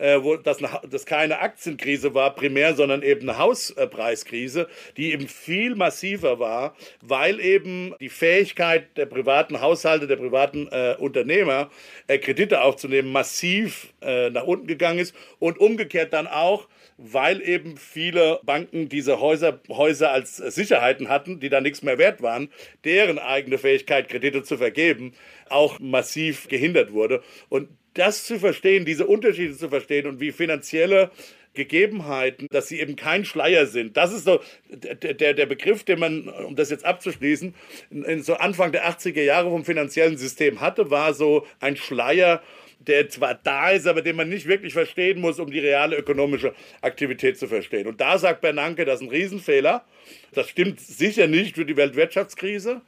äh, 0.00 0.22
wo 0.22 0.36
das, 0.36 0.58
eine, 0.58 0.80
das 0.88 1.06
keine 1.06 1.40
Aktienkrise 1.40 2.14
war 2.14 2.34
primär, 2.34 2.74
sondern 2.74 3.02
eben 3.02 3.28
eine 3.28 3.38
Hauspreiskrise, 3.38 4.66
die 4.96 5.12
eben 5.12 5.28
viel 5.28 5.74
massiver 5.74 6.38
war, 6.38 6.74
weil 7.02 7.38
eben 7.40 7.94
die 8.00 8.08
Fähigkeit 8.08 8.96
der 8.96 9.06
privaten 9.06 9.60
Haushalte, 9.60 10.06
der 10.06 10.16
privaten 10.16 10.68
äh, 10.68 10.96
Unternehmer, 10.98 11.70
äh, 12.06 12.18
Kredite 12.18 12.62
aufzunehmen, 12.62 13.12
massiv 13.12 13.92
äh, 14.00 14.30
nach 14.30 14.44
unten 14.44 14.66
gegangen 14.66 14.98
ist 14.98 15.14
und 15.38 15.58
umgekehrt 15.58 16.12
dann 16.12 16.26
auch 16.26 16.66
weil 17.02 17.40
eben 17.40 17.78
viele 17.78 18.40
Banken 18.42 18.90
diese 18.90 19.20
Häuser, 19.20 19.58
Häuser 19.70 20.12
als 20.12 20.36
Sicherheiten 20.36 21.08
hatten, 21.08 21.40
die 21.40 21.48
dann 21.48 21.62
nichts 21.62 21.82
mehr 21.82 21.96
wert 21.96 22.20
waren, 22.20 22.50
deren 22.84 23.18
eigene 23.18 23.56
Fähigkeit, 23.56 24.10
Kredite 24.10 24.42
zu 24.42 24.58
vergeben, 24.58 25.14
auch 25.48 25.80
massiv 25.80 26.48
gehindert 26.48 26.92
wurde. 26.92 27.22
Und 27.48 27.70
das 27.94 28.24
zu 28.24 28.38
verstehen, 28.38 28.84
diese 28.84 29.06
Unterschiede 29.06 29.56
zu 29.56 29.68
verstehen 29.68 30.06
und 30.06 30.20
wie 30.20 30.32
finanzielle 30.32 31.10
Gegebenheiten, 31.54 32.46
dass 32.50 32.68
sie 32.68 32.80
eben 32.80 32.94
kein 32.94 33.24
Schleier 33.24 33.66
sind. 33.66 33.96
Das 33.96 34.12
ist 34.12 34.24
so 34.24 34.40
der, 34.68 35.14
der, 35.14 35.34
der 35.34 35.46
Begriff, 35.46 35.82
den 35.82 35.98
man, 35.98 36.28
um 36.28 36.54
das 36.54 36.70
jetzt 36.70 36.84
abzuschließen, 36.84 37.54
in 37.90 38.22
so 38.22 38.34
Anfang 38.34 38.70
der 38.70 38.88
80er 38.88 39.22
Jahre 39.22 39.50
vom 39.50 39.64
finanziellen 39.64 40.16
System 40.16 40.60
hatte, 40.60 40.90
war 40.90 41.12
so 41.12 41.44
ein 41.58 41.76
Schleier, 41.76 42.40
der 42.78 43.08
zwar 43.08 43.34
da 43.34 43.70
ist, 43.70 43.88
aber 43.88 44.00
den 44.00 44.16
man 44.16 44.28
nicht 44.28 44.46
wirklich 44.46 44.72
verstehen 44.72 45.20
muss, 45.20 45.40
um 45.40 45.50
die 45.50 45.58
reale 45.58 45.96
ökonomische 45.96 46.54
Aktivität 46.82 47.36
zu 47.36 47.48
verstehen. 47.48 47.88
Und 47.88 48.00
da 48.00 48.16
sagt 48.16 48.40
Bernanke, 48.40 48.84
das 48.84 49.00
ist 49.00 49.06
ein 49.06 49.10
Riesenfehler. 49.10 49.84
Das 50.32 50.48
stimmt 50.48 50.80
sicher 50.80 51.26
nicht 51.26 51.56
für 51.56 51.66
die 51.66 51.76
Weltwirtschaftskrise. 51.76 52.80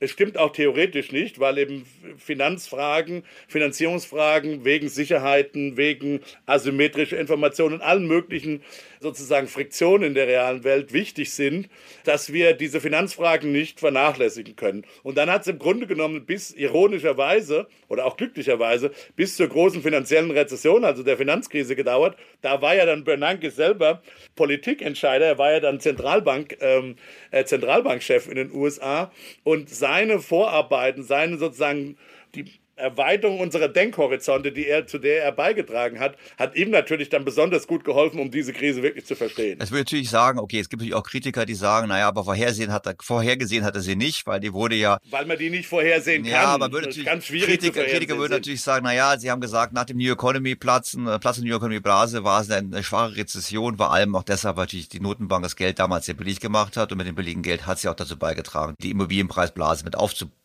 Es 0.00 0.12
stimmt 0.12 0.38
auch 0.38 0.52
theoretisch 0.52 1.10
nicht, 1.10 1.40
weil 1.40 1.58
eben 1.58 1.84
Finanzfragen, 2.18 3.24
Finanzierungsfragen 3.48 4.64
wegen 4.64 4.88
Sicherheiten, 4.88 5.76
wegen 5.76 6.20
asymmetrischer 6.46 7.18
Informationen, 7.18 7.80
allen 7.80 8.06
möglichen 8.06 8.62
sozusagen 9.00 9.48
Friktionen 9.48 10.08
in 10.08 10.14
der 10.14 10.26
realen 10.26 10.64
Welt 10.64 10.92
wichtig 10.92 11.32
sind, 11.32 11.68
dass 12.04 12.32
wir 12.32 12.54
diese 12.54 12.80
Finanzfragen 12.80 13.52
nicht 13.52 13.80
vernachlässigen 13.80 14.56
können. 14.56 14.84
Und 15.02 15.16
dann 15.16 15.30
hat 15.30 15.42
es 15.42 15.48
im 15.48 15.58
Grunde 15.58 15.86
genommen 15.86 16.26
bis 16.26 16.50
ironischerweise 16.50 17.66
oder 17.88 18.06
auch 18.06 18.16
glücklicherweise 18.16 18.90
bis 19.16 19.36
zur 19.36 19.48
großen 19.48 19.82
finanziellen 19.82 20.30
Rezession, 20.30 20.84
also 20.84 21.02
der 21.02 21.16
Finanzkrise 21.16 21.76
gedauert. 21.76 22.16
Da 22.42 22.62
war 22.62 22.74
ja 22.74 22.86
dann 22.86 23.04
Bernanke 23.04 23.50
selber 23.50 24.02
Politikentscheider, 24.34 25.26
er 25.26 25.38
war 25.38 25.52
ja 25.52 25.60
dann 25.60 25.80
Zentralbank, 25.80 26.56
ähm, 26.60 26.96
äh, 27.30 27.44
Zentralbankchef 27.44 28.28
in 28.28 28.36
den 28.36 28.52
USA 28.52 29.12
und 29.44 29.70
seine 29.70 30.20
Vorarbeiten, 30.20 31.02
seine 31.02 31.38
sozusagen 31.38 31.96
die 32.34 32.44
Erweiterung 32.78 33.40
unserer 33.40 33.68
Denkhorizonte, 33.68 34.52
die 34.52 34.66
er, 34.66 34.86
zu 34.86 34.98
der 34.98 35.24
er 35.24 35.32
beigetragen 35.32 35.98
hat, 35.98 36.16
hat 36.36 36.56
ihm 36.56 36.70
natürlich 36.70 37.08
dann 37.08 37.24
besonders 37.24 37.66
gut 37.66 37.84
geholfen, 37.84 38.20
um 38.20 38.30
diese 38.30 38.52
Krise 38.52 38.82
wirklich 38.82 39.04
zu 39.06 39.16
verstehen. 39.16 39.58
Es 39.60 39.70
würde 39.70 39.82
natürlich 39.82 40.10
sagen, 40.10 40.38
okay, 40.38 40.60
es 40.60 40.68
gibt 40.68 40.82
natürlich 40.82 40.94
auch 40.94 41.02
Kritiker, 41.02 41.44
die 41.46 41.54
sagen, 41.54 41.88
naja, 41.88 42.08
aber 42.08 42.24
vorhersehen 42.24 42.72
hat 42.72 42.86
er, 42.86 42.94
vorhergesehen 43.00 43.64
hat 43.64 43.74
er 43.74 43.80
sie 43.80 43.96
nicht, 43.96 44.26
weil 44.26 44.40
die 44.40 44.52
wurde 44.52 44.76
ja. 44.76 44.98
Weil 45.10 45.26
man 45.26 45.38
die 45.38 45.50
nicht 45.50 45.68
vorhersehen 45.68 46.22
kann. 46.22 46.32
Ja, 46.32 46.44
aber 46.46 46.70
würde 46.70 46.86
natürlich, 46.86 47.06
ganz 47.06 47.26
schwierig 47.26 47.48
Kritiker, 47.48 47.84
Kritiker 47.84 48.18
würden 48.18 48.32
natürlich 48.32 48.62
sagen, 48.62 48.84
naja, 48.84 49.18
sie 49.18 49.30
haben 49.30 49.40
gesagt, 49.40 49.72
nach 49.72 49.84
dem 49.84 49.98
New 49.98 50.12
Economy 50.12 50.54
Platzen, 50.54 51.06
äh, 51.06 51.18
Platz 51.18 51.38
in 51.38 51.44
New 51.44 51.56
Economy 51.56 51.80
Blase 51.80 52.24
war 52.24 52.40
es 52.40 52.50
eine, 52.50 52.74
eine 52.74 52.84
schwache 52.84 53.16
Rezession, 53.16 53.76
vor 53.76 53.92
allem 53.92 54.14
auch 54.14 54.22
deshalb, 54.22 54.56
weil 54.56 54.64
natürlich 54.64 54.88
die 54.88 55.00
Notenbank 55.00 55.42
das 55.42 55.56
Geld 55.56 55.78
damals 55.78 56.06
sehr 56.06 56.14
billig 56.14 56.40
gemacht 56.40 56.76
hat 56.76 56.92
und 56.92 56.98
mit 56.98 57.06
dem 57.06 57.14
billigen 57.14 57.42
Geld 57.42 57.66
hat 57.66 57.78
sie 57.78 57.88
auch 57.88 57.94
dazu 57.94 58.18
beigetragen, 58.18 58.74
die 58.80 58.90
Immobilienpreisblase 58.90 59.84
mit 59.84 59.96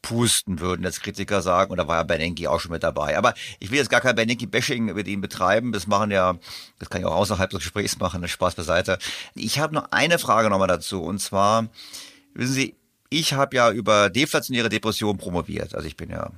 aufzupusten, 0.03 0.59
würden 0.59 0.83
jetzt 0.83 1.01
Kritiker 1.01 1.41
sagen. 1.41 1.71
Und 1.71 1.77
da 1.77 1.87
war 1.87 1.97
ja 1.97 2.03
Bernanke 2.03 2.49
auch 2.49 2.59
schon 2.59 2.71
mit 2.71 2.83
dabei. 2.83 3.17
Aber 3.17 3.33
ich 3.59 3.71
will 3.71 3.77
jetzt 3.77 3.89
gar 3.89 4.01
kein 4.01 4.15
Bernanke-Bashing 4.15 4.93
mit 4.93 5.07
ihm 5.07 5.21
betreiben. 5.21 5.71
Das 5.71 5.87
machen 5.87 6.11
ja, 6.11 6.35
das 6.79 6.89
kann 6.89 7.01
ich 7.01 7.07
auch 7.07 7.15
außerhalb 7.15 7.49
des 7.49 7.59
Gesprächs 7.59 7.97
machen, 7.99 8.27
Spaß 8.27 8.55
beiseite. 8.55 8.97
Ich 9.35 9.59
habe 9.59 9.73
noch 9.73 9.91
eine 9.91 10.19
Frage 10.19 10.49
nochmal 10.49 10.67
dazu. 10.67 11.01
Und 11.01 11.19
zwar, 11.19 11.67
wissen 12.33 12.53
Sie, 12.53 12.75
ich 13.09 13.33
habe 13.33 13.55
ja 13.55 13.71
über 13.71 14.09
deflationäre 14.09 14.69
Depression 14.69 15.17
promoviert. 15.17 15.75
Also 15.75 15.87
ich 15.87 15.95
bin 15.95 16.09
ja 16.09 16.31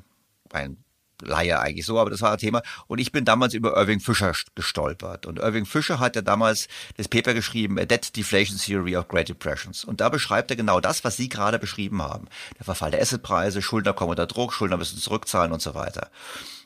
ein 0.51 0.77
Laie 1.21 1.59
eigentlich 1.59 1.85
so, 1.85 1.99
aber 1.99 2.09
das 2.09 2.21
war 2.21 2.31
ein 2.31 2.37
Thema. 2.37 2.61
Und 2.87 2.99
ich 2.99 3.11
bin 3.11 3.25
damals 3.25 3.53
über 3.53 3.75
Irving 3.77 3.99
Fischer 3.99 4.33
gestolpert. 4.55 5.25
Und 5.25 5.39
Irving 5.39 5.65
Fischer 5.65 5.99
hat 5.99 6.15
ja 6.15 6.21
damals 6.21 6.67
das 6.97 7.07
Paper 7.07 7.33
geschrieben, 7.33 7.79
A 7.79 7.85
Debt 7.85 8.15
Deflation 8.15 8.57
Theory 8.57 8.95
of 8.97 9.07
Great 9.07 9.29
Depressions. 9.29 9.85
Und 9.85 10.01
da 10.01 10.09
beschreibt 10.09 10.51
er 10.51 10.57
genau 10.57 10.79
das, 10.79 11.03
was 11.03 11.17
Sie 11.17 11.29
gerade 11.29 11.59
beschrieben 11.59 12.01
haben. 12.01 12.27
Der 12.57 12.65
Verfall 12.65 12.91
der 12.91 13.01
Assetpreise, 13.01 13.61
Schuldner 13.61 13.93
kommen 13.93 14.11
unter 14.11 14.27
Druck, 14.27 14.53
Schuldner 14.53 14.77
müssen 14.77 14.99
zurückzahlen 14.99 15.51
und 15.51 15.61
so 15.61 15.75
weiter. 15.75 16.09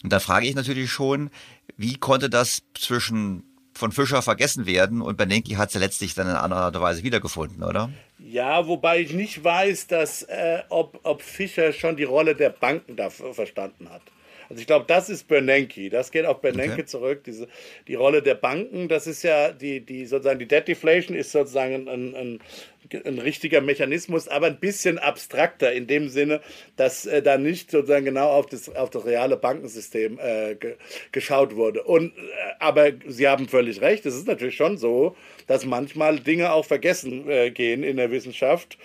Und 0.03 0.11
da 0.11 0.19
frage 0.19 0.47
ich 0.47 0.55
natürlich 0.55 0.91
schon, 0.91 1.29
wie 1.77 1.95
konnte 1.95 2.29
das 2.29 2.63
zwischen 2.73 3.43
von 3.73 3.91
Fischer 3.93 4.21
vergessen 4.21 4.65
werden 4.65 5.01
und 5.01 5.15
Bernanke 5.15 5.57
hat 5.57 5.71
sie 5.71 5.79
letztlich 5.79 6.13
dann 6.13 6.27
in 6.27 6.35
einer 6.35 6.55
Art 6.57 6.75
und 6.75 6.81
Weise 6.81 7.03
wiedergefunden, 7.03 7.63
oder? 7.63 7.89
Ja, 8.17 8.67
wobei 8.67 8.99
ich 8.99 9.13
nicht 9.13 9.41
weiß, 9.41 9.87
dass, 9.87 10.23
äh, 10.23 10.63
ob, 10.67 10.99
ob 11.03 11.21
Fischer 11.21 11.71
schon 11.71 11.95
die 11.95 12.03
Rolle 12.03 12.35
der 12.35 12.49
Banken 12.49 12.97
da 12.97 13.09
verstanden 13.09 13.89
hat. 13.89 14.01
Also 14.49 14.61
ich 14.61 14.67
glaube, 14.67 14.85
das 14.87 15.09
ist 15.09 15.27
Bernanke. 15.27 15.89
Das 15.89 16.11
geht 16.11 16.25
auf 16.25 16.41
Bernanke 16.41 16.73
okay. 16.73 16.85
zurück. 16.85 17.23
Diese, 17.23 17.47
die 17.87 17.95
Rolle 17.95 18.23
der 18.23 18.35
Banken, 18.35 18.87
das 18.87 19.05
ist 19.05 19.23
ja 19.23 19.51
die, 19.51 19.81
die 19.81 20.05
sozusagen 20.05 20.39
die 20.39 20.47
Debt 20.47 20.67
Deflation 20.67 21.15
ist 21.15 21.31
sozusagen 21.31 21.87
ein, 21.87 22.15
ein, 22.15 22.39
ein 23.05 23.19
richtiger 23.19 23.61
Mechanismus, 23.61 24.27
aber 24.27 24.47
ein 24.47 24.59
bisschen 24.59 24.97
abstrakter 24.97 25.71
in 25.71 25.85
dem 25.85 26.09
Sinne, 26.09 26.41
dass 26.75 27.05
äh, 27.05 27.21
da 27.21 27.37
nicht 27.37 27.69
sozusagen 27.69 28.05
genau 28.05 28.29
auf 28.29 28.47
das, 28.47 28.75
auf 28.75 28.89
das 28.89 29.05
reale 29.05 29.37
Bankensystem 29.37 30.19
äh, 30.19 30.55
ge, 30.55 30.75
geschaut 31.11 31.55
wurde. 31.55 31.83
Und, 31.83 32.17
äh, 32.17 32.21
aber 32.59 32.91
Sie 33.07 33.27
haben 33.27 33.47
völlig 33.47 33.81
recht, 33.81 34.05
es 34.05 34.15
ist 34.15 34.27
natürlich 34.27 34.55
schon 34.55 34.77
so, 34.77 35.15
dass 35.45 35.65
manchmal 35.65 36.19
Dinge 36.19 36.51
auch 36.51 36.65
vergessen 36.65 37.29
äh, 37.29 37.51
gehen 37.51 37.83
in 37.83 37.97
der 37.97 38.11
Wissenschaft. 38.11 38.77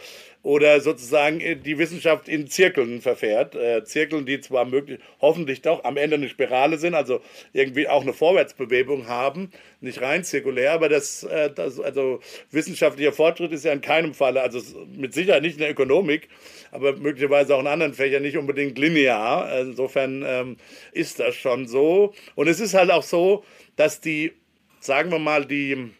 Oder 0.44 0.80
sozusagen 0.82 1.40
die 1.40 1.78
Wissenschaft 1.78 2.28
in 2.28 2.46
Zirkeln 2.48 3.00
verfährt. 3.00 3.54
Äh, 3.54 3.82
Zirkeln, 3.84 4.26
die 4.26 4.40
zwar 4.40 4.66
möglich, 4.66 5.00
hoffentlich 5.20 5.62
doch 5.62 5.84
am 5.84 5.96
Ende 5.96 6.16
eine 6.16 6.28
Spirale 6.28 6.76
sind, 6.76 6.94
also 6.94 7.22
irgendwie 7.54 7.88
auch 7.88 8.02
eine 8.02 8.12
Vorwärtsbewegung 8.12 9.08
haben, 9.08 9.50
nicht 9.80 10.02
rein 10.02 10.22
zirkulär, 10.22 10.72
aber 10.72 10.90
das, 10.90 11.22
äh, 11.24 11.50
das 11.50 11.80
also 11.80 12.20
wissenschaftlicher 12.50 13.12
Fortschritt 13.12 13.52
ist 13.52 13.64
ja 13.64 13.72
in 13.72 13.80
keinem 13.80 14.12
Falle, 14.12 14.42
also 14.42 14.60
mit 14.94 15.14
Sicherheit 15.14 15.42
nicht 15.42 15.54
in 15.54 15.60
der 15.60 15.70
Ökonomik, 15.70 16.28
aber 16.72 16.94
möglicherweise 16.94 17.56
auch 17.56 17.60
in 17.60 17.66
anderen 17.66 17.94
Fächern 17.94 18.22
nicht 18.22 18.36
unbedingt 18.36 18.78
linear. 18.78 19.60
Insofern 19.60 20.22
ähm, 20.26 20.56
ist 20.92 21.20
das 21.20 21.34
schon 21.34 21.66
so. 21.66 22.12
Und 22.34 22.48
es 22.48 22.60
ist 22.60 22.74
halt 22.74 22.90
auch 22.90 23.02
so, 23.02 23.44
dass 23.76 24.02
die, 24.02 24.32
sagen 24.78 25.10
wir 25.10 25.18
mal, 25.18 25.46
die, 25.46 25.90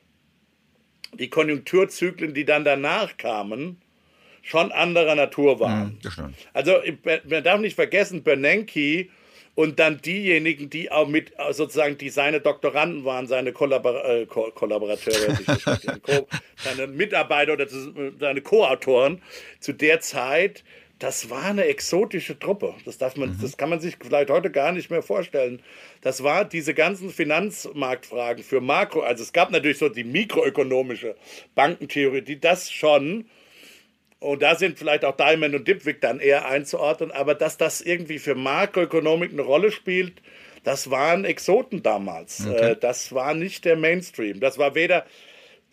die 1.18 1.30
Konjunkturzyklen, 1.30 2.35
die 2.35 2.44
dann 2.44 2.64
danach 2.64 3.16
kamen, 3.16 3.80
schon 4.44 4.70
anderer 4.72 5.14
Natur 5.14 5.59
waren. 5.59 5.98
Mhm, 6.02 6.35
also 6.52 6.76
man 7.24 7.42
darf 7.42 7.61
nicht 7.61 7.74
vergessen, 7.74 8.22
Bernanke 8.22 9.09
und 9.54 9.78
dann 9.78 10.00
diejenigen, 10.02 10.68
die 10.68 10.90
auch 10.92 11.09
mit 11.09 11.33
sozusagen 11.52 11.96
die 11.96 12.11
seine 12.11 12.40
Doktoranden 12.40 13.04
waren, 13.04 13.26
seine 13.26 13.52
Kollabor 13.52 14.04
äh, 14.04 14.26
Ko 14.26 14.50
Kollaborateure, 14.54 15.38
seine 16.57 16.87
Mitarbeiter 16.88 17.54
oder 17.54 17.66
seine 18.18 18.42
Co-Autoren 18.42 19.22
zu 19.61 19.72
der 19.72 20.00
Zeit, 20.00 20.62
das 20.98 21.30
war 21.30 21.44
eine 21.44 21.64
exotische 21.64 22.38
Truppe. 22.38 22.74
Das 22.85 22.98
darf 22.98 23.16
man, 23.16 23.30
mhm. 23.30 23.38
das 23.40 23.57
kann 23.57 23.70
man 23.70 23.80
sich 23.80 23.96
vielleicht 24.00 24.30
heute 24.30 24.50
gar 24.50 24.72
nicht 24.72 24.90
mehr 24.90 25.02
vorstellen. 25.02 25.61
Das 26.02 26.22
war 26.22 26.44
diese 26.44 26.74
ganzen 26.74 27.11
Finanzmarktfragen 27.11 28.44
für 28.44 28.61
Makro, 28.61 29.00
also 29.00 29.22
es 29.22 29.33
gab 29.33 29.50
natürlich 29.50 29.78
so 29.78 29.88
die 29.88 30.04
mikroökonomische 30.04 31.16
Bankentheorie, 31.54 32.22
die 32.22 32.40
das 32.40 32.70
schon 32.70 33.26
und 34.24 34.42
da 34.42 34.54
sind 34.54 34.78
vielleicht 34.78 35.04
auch 35.04 35.16
Diamond 35.16 35.54
und 35.54 35.68
Dipwig 35.68 36.00
dann 36.00 36.18
eher 36.18 36.46
einzuordnen, 36.46 37.10
aber 37.10 37.34
dass 37.34 37.58
das 37.58 37.80
irgendwie 37.82 38.18
für 38.18 38.34
Makroökonomik 38.34 39.32
eine 39.32 39.42
Rolle 39.42 39.70
spielt, 39.70 40.22
das 40.62 40.90
waren 40.90 41.26
Exoten 41.26 41.82
damals. 41.82 42.46
Okay. 42.46 42.70
Äh, 42.72 42.76
das 42.76 43.12
war 43.12 43.34
nicht 43.34 43.66
der 43.66 43.76
Mainstream. 43.76 44.40
Das 44.40 44.56
war 44.56 44.74
weder 44.74 45.04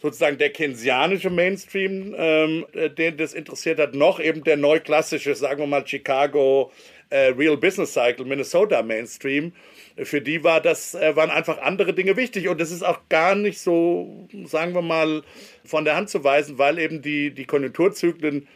sozusagen 0.02 0.38
der 0.38 0.50
keynesianische 0.50 1.30
Mainstream, 1.30 2.14
ähm, 2.18 2.66
äh, 2.74 2.90
den 2.90 3.16
das 3.16 3.34
interessiert 3.34 3.80
hat, 3.80 3.96
noch 3.96 4.20
eben 4.20 4.44
der 4.44 4.58
neuklassische, 4.58 5.34
sagen 5.36 5.62
wir 5.62 5.68
mal, 5.68 5.88
Chicago 5.88 6.72
äh, 7.10 7.28
Real 7.28 7.56
Business 7.56 7.94
Cycle, 7.94 8.26
Minnesota 8.26 8.84
Mainstream. 8.84 9.54
Für 9.98 10.22
die 10.22 10.44
war 10.44 10.62
das, 10.62 10.96
äh, 10.96 11.16
waren 11.16 11.30
einfach 11.30 11.60
andere 11.60 11.94
Dinge 11.94 12.16
wichtig. 12.18 12.48
Und 12.48 12.60
das 12.60 12.72
ist 12.72 12.84
auch 12.84 13.00
gar 13.10 13.36
nicht 13.36 13.60
so, 13.60 14.28
sagen 14.46 14.74
wir 14.74 14.82
mal, 14.82 15.24
von 15.66 15.86
der 15.86 15.96
Hand 15.96 16.10
zu 16.10 16.24
weisen, 16.24 16.58
weil 16.58 16.80
eben 16.80 17.02
die, 17.02 17.32
die 17.32 17.46
Konjunkturzyklen, 17.46 18.48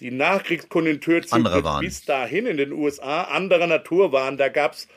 die 0.00 0.10
Nachkriegskonjunkturzyklen 0.10 1.80
bis 1.80 2.04
dahin 2.04 2.46
in 2.46 2.56
den 2.56 2.72
USA 2.72 3.22
anderer 3.22 3.66
Natur 3.66 4.12
waren. 4.12 4.36
Da 4.36 4.48
gab 4.48 4.74
es 4.74 4.88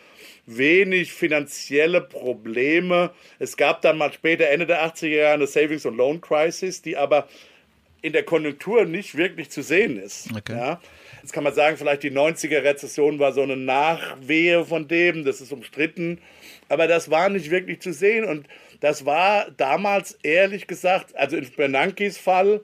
wenig 0.45 1.13
finanzielle 1.13 2.01
Probleme. 2.01 3.11
Es 3.39 3.57
gab 3.57 3.81
dann 3.81 3.97
mal 3.97 4.13
später, 4.13 4.49
Ende 4.49 4.67
der 4.67 4.85
80er 4.85 5.07
Jahre, 5.07 5.33
eine 5.33 5.47
Savings- 5.47 5.85
und 5.85 5.97
Loan 5.97 6.21
Crisis, 6.21 6.81
die 6.81 6.97
aber 6.97 7.27
in 8.01 8.13
der 8.13 8.23
Konjunktur 8.23 8.85
nicht 8.85 9.15
wirklich 9.15 9.49
zu 9.49 9.61
sehen 9.61 9.97
ist. 9.97 10.29
Okay. 10.35 10.53
Ja? 10.53 10.81
Jetzt 11.21 11.33
kann 11.33 11.43
man 11.43 11.53
sagen, 11.53 11.77
vielleicht 11.77 12.03
die 12.03 12.11
90er-Rezession 12.11 13.19
war 13.19 13.31
so 13.31 13.41
eine 13.41 13.57
Nachwehe 13.57 14.65
von 14.65 14.87
dem, 14.87 15.23
das 15.23 15.39
ist 15.39 15.51
umstritten, 15.51 16.19
aber 16.67 16.87
das 16.87 17.11
war 17.11 17.29
nicht 17.29 17.51
wirklich 17.51 17.79
zu 17.79 17.93
sehen. 17.93 18.25
Und 18.25 18.47
das 18.79 19.05
war 19.05 19.51
damals 19.51 20.17
ehrlich 20.23 20.65
gesagt, 20.65 21.15
also 21.15 21.37
in 21.37 21.47
Bernankes 21.51 22.17
Fall, 22.17 22.61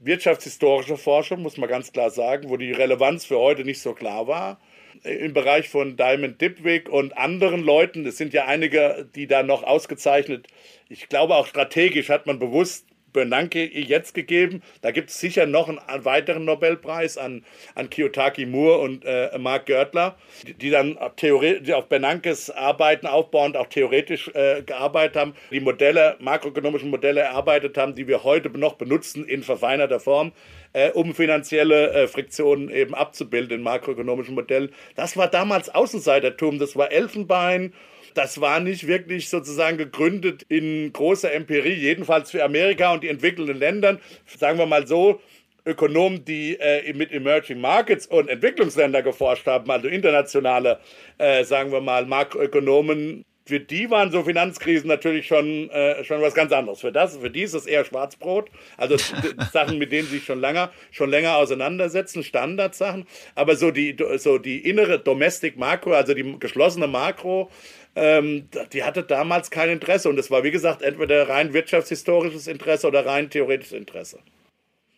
wirtschaftshistorische 0.00 0.96
Forschung, 0.96 1.42
muss 1.42 1.56
man 1.56 1.68
ganz 1.68 1.92
klar 1.92 2.10
sagen, 2.10 2.48
wo 2.48 2.56
die 2.56 2.72
Relevanz 2.72 3.24
für 3.24 3.38
heute 3.38 3.64
nicht 3.64 3.80
so 3.80 3.94
klar 3.94 4.26
war. 4.26 4.60
Im 5.04 5.32
Bereich 5.32 5.68
von 5.68 5.96
Diamond 5.96 6.40
Dipwick 6.40 6.88
und 6.88 7.16
anderen 7.16 7.62
Leuten, 7.62 8.04
es 8.06 8.16
sind 8.16 8.32
ja 8.32 8.46
einige, 8.46 9.08
die 9.14 9.28
da 9.28 9.44
noch 9.44 9.62
ausgezeichnet, 9.62 10.48
ich 10.88 11.08
glaube 11.08 11.36
auch 11.36 11.46
strategisch 11.46 12.08
hat 12.08 12.26
man 12.26 12.40
bewusst 12.40 12.87
Bernanke 13.12 13.64
jetzt 13.64 14.14
gegeben. 14.14 14.62
Da 14.82 14.90
gibt 14.90 15.10
es 15.10 15.18
sicher 15.18 15.46
noch 15.46 15.68
einen, 15.68 16.04
weiteren 16.04 16.44
Nobelpreis 16.44 17.18
an, 17.18 17.44
an 17.74 17.90
Kiyotaki 17.90 18.46
Moore 18.46 18.78
und 18.78 19.04
äh, 19.04 19.36
Mark 19.38 19.66
Görtler, 19.66 20.16
die, 20.46 20.54
die 20.54 20.70
dann 20.70 20.98
theoretisch 21.16 21.72
auf 21.72 21.88
Bernankes 21.88 22.50
Arbeiten 22.50 23.06
aufbauend 23.06 23.56
auch 23.56 23.66
theoretisch 23.66 24.28
äh, 24.34 24.62
gearbeitet 24.62 25.16
haben, 25.16 25.34
die 25.50 25.60
Modelle, 25.60 26.16
makroökonomischen 26.20 26.90
Modelle 26.90 27.20
erarbeitet 27.20 27.76
haben, 27.76 27.94
die 27.94 28.06
wir 28.06 28.24
heute 28.24 28.50
noch 28.50 28.74
benutzen 28.74 29.26
in 29.26 29.42
verfeinerter 29.42 30.00
Form. 30.00 30.32
Äh, 30.74 30.90
um 30.90 31.14
finanzielle 31.14 31.92
äh, 31.92 32.08
Friktionen 32.08 32.68
eben 32.68 32.94
abzubilden 32.94 33.56
in 33.56 33.62
makroökonomischen 33.62 34.34
Modellen. 34.34 34.70
Das 34.96 35.16
war 35.16 35.28
damals 35.28 35.74
Außenseitertum, 35.74 36.58
das 36.58 36.76
war 36.76 36.92
Elfenbein 36.92 37.72
das 38.18 38.40
war 38.40 38.58
nicht 38.58 38.88
wirklich 38.88 39.28
sozusagen 39.28 39.78
gegründet 39.78 40.44
in 40.48 40.92
großer 40.92 41.32
Empirie, 41.32 41.74
jedenfalls 41.74 42.32
für 42.32 42.42
Amerika 42.42 42.92
und 42.92 43.04
die 43.04 43.08
entwickelnden 43.08 43.56
Ländern. 43.56 44.00
Sagen 44.26 44.58
wir 44.58 44.66
mal 44.66 44.88
so, 44.88 45.20
Ökonomen, 45.64 46.24
die 46.24 46.58
äh, 46.58 46.92
mit 46.94 47.12
Emerging 47.12 47.60
Markets 47.60 48.06
und 48.08 48.28
Entwicklungsländern 48.28 49.04
geforscht 49.04 49.46
haben, 49.46 49.70
also 49.70 49.86
internationale, 49.86 50.80
äh, 51.18 51.44
sagen 51.44 51.70
wir 51.70 51.80
mal, 51.80 52.06
Makroökonomen, 52.06 53.24
für 53.48 53.60
die 53.60 53.90
waren 53.90 54.10
so 54.10 54.24
Finanzkrisen 54.24 54.88
natürlich 54.88 55.26
schon, 55.26 55.70
äh, 55.70 56.04
schon 56.04 56.20
was 56.20 56.34
ganz 56.34 56.52
anderes. 56.52 56.80
Für, 56.80 56.92
das, 56.92 57.16
für 57.16 57.30
die 57.30 57.42
ist 57.42 57.54
das 57.54 57.66
eher 57.66 57.84
Schwarzbrot, 57.84 58.50
also 58.76 58.96
Sachen, 59.52 59.78
mit 59.78 59.90
denen 59.90 60.06
sie 60.06 60.16
sich 60.16 60.26
schon 60.26 60.40
länger, 60.40 60.70
schon 60.90 61.08
länger 61.08 61.36
auseinandersetzen, 61.36 62.22
Standardsachen. 62.22 63.06
Aber 63.34 63.56
so 63.56 63.70
die, 63.70 63.96
so 64.18 64.36
die 64.36 64.58
innere 64.68 64.98
Domestic 64.98 65.56
Makro, 65.56 65.92
also 65.92 66.12
die 66.12 66.38
geschlossene 66.38 66.88
Makro, 66.88 67.50
ähm, 67.96 68.48
die 68.72 68.84
hatte 68.84 69.02
damals 69.02 69.50
kein 69.50 69.70
Interesse. 69.70 70.08
Und 70.08 70.18
es 70.18 70.30
war, 70.30 70.44
wie 70.44 70.50
gesagt, 70.50 70.82
entweder 70.82 71.28
rein 71.28 71.52
wirtschaftshistorisches 71.52 72.46
Interesse 72.46 72.86
oder 72.86 73.04
rein 73.04 73.30
theoretisches 73.30 73.76
Interesse. 73.76 74.18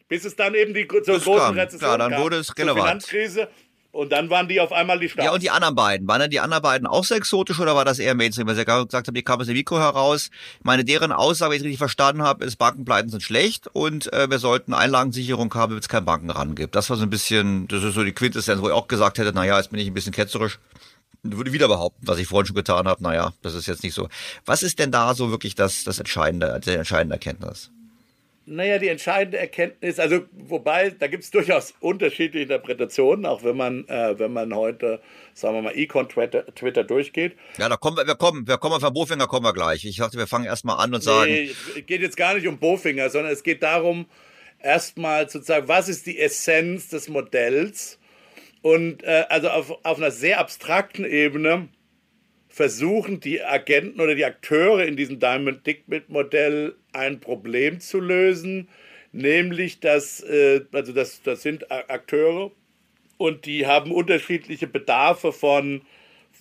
Bis 0.09 0.25
es 0.25 0.35
dann 0.37 0.55
eben 0.55 0.75
die 0.75 0.89
zur 0.89 1.03
großen 1.03 1.25
kam, 1.25 1.55
Rezession 1.55 1.97
klar, 1.97 1.99
dann 1.99 2.21
wurde 2.21 2.37
es 2.37 2.57
relevant. 2.57 3.05
Finanzkrise. 3.05 3.49
Und 3.93 4.13
dann 4.13 4.31
waren 4.31 4.47
die 4.47 4.61
auf 4.61 4.71
einmal 4.71 5.01
die 5.01 5.09
Staaten. 5.09 5.27
Ja, 5.27 5.33
und 5.33 5.43
die 5.43 5.51
anderen 5.51 5.75
beiden. 5.75 6.07
Waren 6.07 6.21
dann 6.21 6.31
die 6.31 6.39
anderen 6.39 6.63
beiden 6.63 6.87
auch 6.87 7.03
so 7.03 7.15
exotisch 7.15 7.59
oder 7.59 7.75
war 7.75 7.85
das 7.85 7.99
eher 7.99 8.15
Mainstream? 8.15 8.47
Weil 8.47 8.55
Sie 8.55 8.65
gesagt 8.65 9.09
haben, 9.09 9.15
die 9.15 9.23
kamen 9.23 9.41
aus 9.41 9.49
dem 9.49 9.57
Mikro 9.57 9.81
heraus. 9.81 10.31
Ich 10.59 10.65
meine, 10.65 10.85
deren 10.85 11.11
Aussage, 11.11 11.51
wenn 11.51 11.57
ich 11.57 11.65
richtig 11.65 11.79
verstanden 11.79 12.23
habe, 12.23 12.45
ist, 12.45 12.57
Bankenpleiten 12.57 13.11
sind 13.11 13.23
schlecht 13.23 13.67
und 13.73 14.13
äh, 14.13 14.31
wir 14.31 14.39
sollten 14.39 14.75
Einlagensicherung 14.75 15.53
haben, 15.55 15.73
wenn 15.73 15.81
es 15.81 15.89
keine 15.89 16.07
Banken 16.07 16.31
rangibt. 16.31 16.77
Das 16.77 16.89
war 16.89 16.99
so 16.99 17.03
ein 17.03 17.11
bisschen, 17.11 17.67
das 17.67 17.83
ist 17.83 17.95
so 17.95 18.05
die 18.05 18.13
Quintessenz, 18.13 18.63
wo 18.63 18.69
ich 18.69 18.75
auch 18.75 18.87
gesagt 18.87 19.19
hätte, 19.19 19.33
naja, 19.33 19.57
jetzt 19.57 19.73
bin 19.73 19.81
ich 19.81 19.89
ein 19.89 19.95
bisschen 19.95 20.13
ketzerisch 20.13 20.61
würde 21.23 21.53
wieder 21.53 21.69
behaupten, 21.69 22.07
was 22.07 22.19
ich 22.19 22.27
vorhin 22.27 22.47
schon 22.47 22.57
getan 22.57 22.87
habe, 22.87 23.03
naja, 23.03 23.33
das 23.43 23.55
ist 23.55 23.67
jetzt 23.67 23.83
nicht 23.83 23.95
so. 23.95 24.09
Was 24.47 24.63
ist 24.63 24.79
denn 24.79 24.91
da 24.91 25.15
so 25.15 25.31
wirklich 25.31 25.55
das, 25.55 25.85
das 25.85 25.99
entscheidende, 25.99 26.61
die 26.65 26.71
entscheidende 26.71 27.15
Erkenntnis? 27.15 27.71
Naja, 28.47 28.79
die 28.79 28.89
entscheidende 28.89 29.39
Erkenntnis, 29.39 30.01
also 30.01 30.23
wobei, 30.33 30.91
da 30.91 31.07
gibt 31.07 31.23
es 31.23 31.31
durchaus 31.31 31.73
unterschiedliche 31.79 32.43
Interpretationen, 32.45 33.25
auch 33.25 33.45
wenn 33.45 33.57
man, 33.57 33.87
äh, 33.87 34.19
wenn 34.19 34.33
man 34.33 34.53
heute, 34.55 35.01
sagen 35.35 35.55
wir 35.55 35.63
mal, 35.63 35.77
Econ 35.77 36.09
Twitter, 36.09 36.83
durchgeht. 36.83 37.37
Ja, 37.59 37.69
da 37.69 37.77
kommen 37.77 37.97
wir, 37.99 38.07
wir 38.09 38.17
kommen, 38.17 38.49
wir 38.49 38.59
kommen 38.59 38.81
von 38.81 38.93
Bofinger 38.93 39.29
kommen 39.29 39.45
wir 39.45 39.53
gleich. 39.53 39.85
Ich 39.85 39.99
dachte, 39.99 40.19
wir 40.19 40.27
fangen 40.27 40.47
erstmal 40.47 40.79
an 40.79 40.93
und 40.93 41.03
sagen. 41.03 41.31
Nee, 41.31 41.51
es 41.77 41.87
geht 41.87 42.01
jetzt 42.01 42.17
gar 42.17 42.35
nicht 42.35 42.49
um 42.49 42.59
Bofinger, 42.59 43.09
sondern 43.11 43.33
es 43.33 43.45
geht 43.45 43.63
darum, 43.63 44.07
erstmal 44.59 45.31
sozusagen, 45.31 45.69
was 45.69 45.89
ist 45.89 46.07
die 46.07 46.19
Essenz 46.19 46.89
des 46.89 47.09
Modells 47.09 48.00
und 48.63 49.03
äh, 49.03 49.25
also 49.29 49.49
auf, 49.49 49.85
auf 49.85 49.99
einer 49.99 50.11
sehr 50.11 50.39
abstrakten 50.39 51.05
Ebene 51.05 51.69
versuchen 52.49 53.21
die 53.21 53.43
Agenten 53.43 54.01
oder 54.01 54.15
die 54.15 54.25
Akteure 54.25 54.85
in 54.85 54.97
diesem 54.97 55.21
Diamond 55.21 55.67
Dickbit 55.67 56.09
Modell 56.09 56.75
ein 56.93 57.21
Problem 57.21 57.81
zu 57.81 58.01
lösen, 58.01 58.69
nämlich 59.13 59.81
dass, 59.81 60.21
äh, 60.21 60.63
also 60.73 60.93
das, 60.93 61.23
das 61.23 61.43
sind 61.43 61.71
Akteure 61.71 62.51
und 63.17 63.47
die 63.47 63.67
haben 63.67 63.93
unterschiedliche 63.93 64.67
Bedarfe 64.67 65.33
von, 65.33 65.83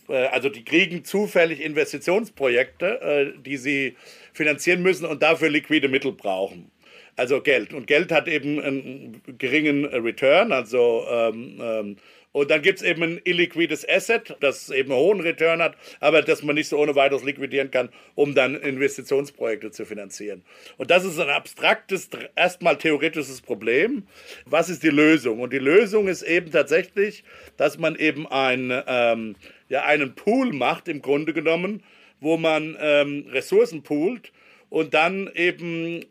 äh, 0.10 0.25
also 0.27 0.49
die 0.49 0.65
kriegen 0.65 1.05
zufällig 1.05 1.62
Investitionsprojekte, 1.62 3.01
äh, 3.01 3.41
die 3.41 3.58
sie 3.58 3.95
finanzieren 4.34 4.82
müssen 4.82 5.05
und 5.05 5.21
dafür 5.21 5.49
liquide 5.49 5.89
Mittel 5.89 6.12
brauchen. 6.12 6.71
Also 7.19 7.41
Geld. 7.41 7.73
Und 7.73 7.86
Geld 7.86 8.13
hat 8.13 8.29
eben 8.29 8.62
einen 8.62 9.21
geringen 9.38 9.84
Return, 9.84 10.53
also 10.53 11.05
ähm, 11.12 11.60
ähm, 11.62 11.95
und 12.32 12.49
dann 12.49 12.62
gibt 12.62 12.79
es 12.79 12.86
eben 12.86 13.03
ein 13.03 13.21
illiquides 13.25 13.88
Asset, 13.89 14.38
das 14.39 14.69
eben 14.69 14.91
einen 14.91 15.01
hohen 15.01 15.19
Return 15.19 15.62
hat, 15.62 15.75
aber 15.99 16.21
das 16.21 16.43
man 16.43 16.55
nicht 16.55 16.69
so 16.69 16.77
ohne 16.77 16.95
weiteres 16.95 17.23
liquidieren 17.23 17.71
kann, 17.71 17.89
um 18.15 18.36
dann 18.36 18.55
Investitionsprojekte 18.55 19.71
zu 19.71 19.86
finanzieren. 19.86 20.43
Und 20.77 20.91
das 20.91 21.03
ist 21.03 21.19
ein 21.19 21.29
abstraktes, 21.29 22.08
erstmal 22.38 22.77
theoretisches 22.77 23.41
Problem. 23.41 24.03
Was 24.45 24.69
ist 24.69 24.84
die 24.84 24.89
Lösung? 24.89 25.41
Und 25.41 25.51
die 25.51 25.60
Lösung 25.60 26.08
ist 26.08 26.21
eben 26.21 26.51
tatsächlich, 26.51 27.25
dass 27.58 27.77
man 27.79 27.95
eben 27.95 28.27
ein, 28.27 28.71
ähm, 28.88 29.36
ja, 29.67 29.84
einen 29.84 30.15
Pool 30.15 30.53
macht, 30.53 30.88
im 30.88 31.01
Grunde 31.01 31.34
genommen, 31.34 31.84
wo 32.21 32.38
man 32.38 32.77
ähm, 32.79 33.25
Ressourcen 33.29 33.84
poolt 33.84 34.32
und 34.69 34.93
dann 34.93 35.29
eben 35.34 36.05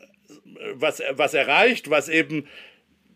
was, 0.74 1.02
was 1.12 1.34
erreicht, 1.34 1.90
was 1.90 2.08
eben 2.08 2.46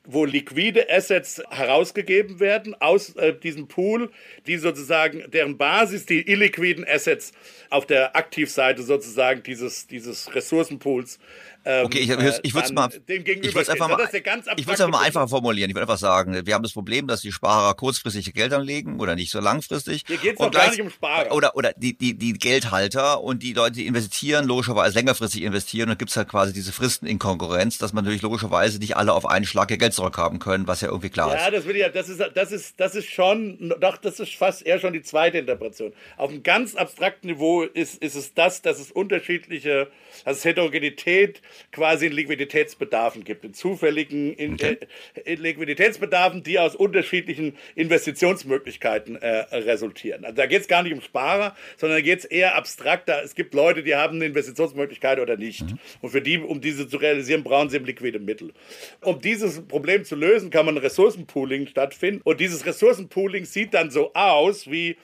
wo 0.05 0.25
liquide 0.25 0.91
Assets 0.91 1.41
herausgegeben 1.51 2.41
werden 2.41 2.75
aus 2.81 3.15
äh, 3.17 3.35
diesem 3.39 3.69
Pool, 3.69 4.11
die 4.47 4.57
sozusagen 4.57 5.31
deren 5.31 5.57
Basis 5.57 6.07
die 6.07 6.29
illiquiden 6.29 6.85
Assets 6.87 7.33
auf 7.71 7.87
der 7.87 8.17
Aktivseite 8.17 8.83
sozusagen 8.83 9.43
dieses, 9.45 9.87
dieses 9.87 10.35
Ressourcenpools 10.35 11.21
ähm, 11.65 11.87
okay, 11.87 11.99
ich, 11.99 12.11
ich, 12.11 12.55
würde 12.55 12.67
es 12.67 12.73
mal, 12.73 12.91
ich 13.07 13.55
würde 13.55 13.73
einfach 13.73 13.89
mal, 13.89 14.09
ich 14.57 14.67
würde 14.67 14.83
es 14.83 14.91
mal 14.91 15.03
einfacher 15.03 15.29
formulieren. 15.29 15.71
Ich 15.71 15.75
würde 15.75 15.83
einfach 15.83 15.99
sagen, 15.99 16.45
wir 16.45 16.55
haben 16.55 16.63
das 16.63 16.73
Problem, 16.73 17.07
dass 17.07 17.21
die 17.21 17.31
Sparer 17.31 17.75
kurzfristig 17.75 18.33
Geld 18.35 18.53
anlegen 18.53 18.99
oder 18.99 19.15
nicht 19.15 19.31
so 19.31 19.41
langfristig. 19.41 20.03
Hier 20.07 20.17
geht 20.17 20.41
es 20.41 20.51
gar 20.51 20.71
nicht 20.71 20.81
um 20.81 20.91
Sparer. 20.91 21.33
Oder, 21.33 21.57
oder 21.57 21.73
die, 21.77 21.97
die, 21.97 22.15
die 22.15 22.33
Geldhalter 22.33 23.23
und 23.23 23.43
die 23.43 23.53
Leute, 23.53 23.77
die 23.77 23.87
investieren, 23.87 24.47
logischerweise 24.47 24.95
längerfristig 24.95 25.43
investieren. 25.43 25.91
Und 25.91 25.99
gibt's 25.99 26.17
halt 26.17 26.29
quasi 26.29 26.53
diese 26.53 26.73
Fristen 26.73 27.07
in 27.07 27.19
Konkurrenz, 27.19 27.79
dass 27.79 27.93
man 27.93 28.05
natürlich 28.05 28.23
logischerweise 28.23 28.79
nicht 28.79 28.97
alle 28.97 29.13
auf 29.13 29.27
einen 29.27 29.45
Schlag 29.45 29.71
ihr 29.71 29.79
Geld 29.79 29.95
zurückhaben 29.95 30.41
können, 30.41 30.67
was 30.67 30.81
ja 30.81 30.89
irgendwie 30.89 31.11
klar 31.11 31.29
ja, 31.29 31.35
ist. 31.35 31.45
Ja, 31.45 31.51
das 31.51 31.67
ich 31.67 31.77
ja, 31.77 31.89
das 31.89 32.09
ist, 32.09 32.23
das 32.35 32.53
ist, 32.53 32.81
das 32.81 32.95
ist 32.95 33.11
schon, 33.11 33.75
doch, 33.81 33.97
das 33.97 34.19
ist 34.19 34.35
fast 34.35 34.67
eher 34.67 34.81
schon 34.81 34.93
die 34.93 35.03
zweite 35.03 35.39
Interpretation. 35.39 35.93
Auf 36.17 36.31
einem 36.31 36.43
ganz 36.43 36.75
abstrakten 36.75 37.31
Niveau 37.31 37.63
ist, 37.63 38.03
ist 38.03 38.17
es 38.17 38.35
das, 38.35 38.63
dass 38.63 38.81
es 38.81 38.91
unterschiedliche, 38.91 39.89
dass 40.25 40.39
es 40.39 40.45
Heterogenität 40.45 41.41
quasi 41.71 42.07
in 42.07 42.13
Liquiditätsbedarfen 42.13 43.25
gibt, 43.25 43.45
in 43.45 43.55
zufälligen 43.55 44.33
in, 44.35 44.55
okay. 44.55 44.79
äh, 45.15 45.35
in 45.35 45.43
Liquiditätsbedarfen, 45.43 46.43
die 46.43 46.59
aus 46.59 46.75
unterschiedlichen 46.75 47.57
Investitionsmöglichkeiten 47.75 49.17
äh, 49.17 49.29
resultieren. 49.55 50.25
Also 50.25 50.37
da 50.37 50.47
geht 50.47 50.63
es 50.63 50.69
gar 50.69 50.83
nicht 50.83 50.93
um 50.93 51.01
Sparer, 51.01 51.57
sondern 51.77 51.99
da 51.99 52.03
geht 52.03 52.21
es 52.21 52.25
eher 52.25 52.57
abstrakter. 52.57 53.23
Es 53.23 53.35
gibt 53.35 53.55
Leute, 53.55 53.83
die 53.83 53.95
haben 53.95 54.17
eine 54.17 54.27
Investitionsmöglichkeit 54.27 55.21
oder 55.21 55.37
nicht. 55.37 55.63
Mhm. 55.63 55.79
Und 56.01 56.11
für 56.11 56.23
die, 56.23 56.39
um 56.39 56.61
diese 56.61 56.89
zu 56.89 56.97
realisieren, 56.97 57.45
brauchen 57.45 57.69
sie 57.69 57.79
liquide 57.79 58.19
Mittel. 58.19 58.53
Um 59.01 59.21
dieses 59.21 59.67
Problem 59.67 60.05
zu 60.05 60.17
lösen, 60.17 60.51
kann 60.51 60.67
man 60.67 60.77
Ressourcenpooling 60.79 61.67
stattfinden. 61.67 62.21
Und 62.25 62.41
dieses 62.41 62.67
Ressourcenpooling 62.67 63.45
sieht 63.45 63.75
dann 63.75 63.91
so 63.91 64.13
aus 64.15 64.71
wie 64.71 64.97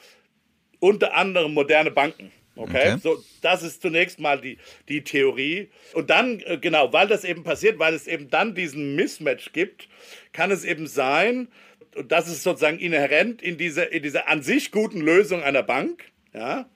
unter 0.81 1.15
anderem 1.15 1.55
moderne 1.55 1.91
Banken. 1.91 2.31
Okay? 2.59 2.93
okay? 2.93 2.99
So, 3.01 3.23
das 3.41 3.63
ist 3.63 3.81
zunächst 3.83 4.19
mal 4.19 4.41
die, 4.41 4.59
die 4.89 5.05
Theorie. 5.05 5.71
Und 5.95 6.11
dann, 6.11 6.41
äh, 6.41 6.59
genau, 6.59 6.93
weil 6.93 7.07
das 7.07 7.25
eben 7.25 7.45
passiert, 7.45 7.79
weil 7.79 7.95
es 7.95 8.07
eben 8.07 8.29
dann 8.31 8.55
diesen 8.55 8.97
Mismatch 8.97 9.53
gibt, 9.53 9.89
kann 10.33 10.51
es 10.51 10.65
eben 10.65 10.87
sein, 10.87 11.49
und 11.95 12.13
das 12.13 12.29
ist 12.29 12.43
sozusagen 12.43 12.79
inhärent 12.79 13.43
in 13.43 13.57
dieser, 13.57 13.93
in 13.93 14.03
dieser 14.03 14.29
an 14.29 14.43
sich 14.43 14.71
guten 14.71 15.01
Lösung 15.01 15.43
einer 15.43 15.63
Bank, 15.63 16.05
ja, 16.35 16.69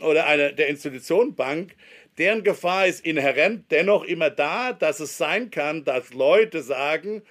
oder 0.00 0.26
einer 0.26 0.52
der 0.52 0.68
Institution 0.68 1.34
Bank, 1.34 1.74
deren 2.18 2.42
Gefahr 2.44 2.86
ist 2.86 3.04
inhärent 3.04 3.70
dennoch 3.70 4.04
immer 4.04 4.30
da, 4.30 4.72
dass 4.72 5.00
es 5.00 5.16
sein 5.16 5.50
kann, 5.50 5.84
dass 5.84 6.12
Leute 6.12 6.62
sagen, 6.62 7.22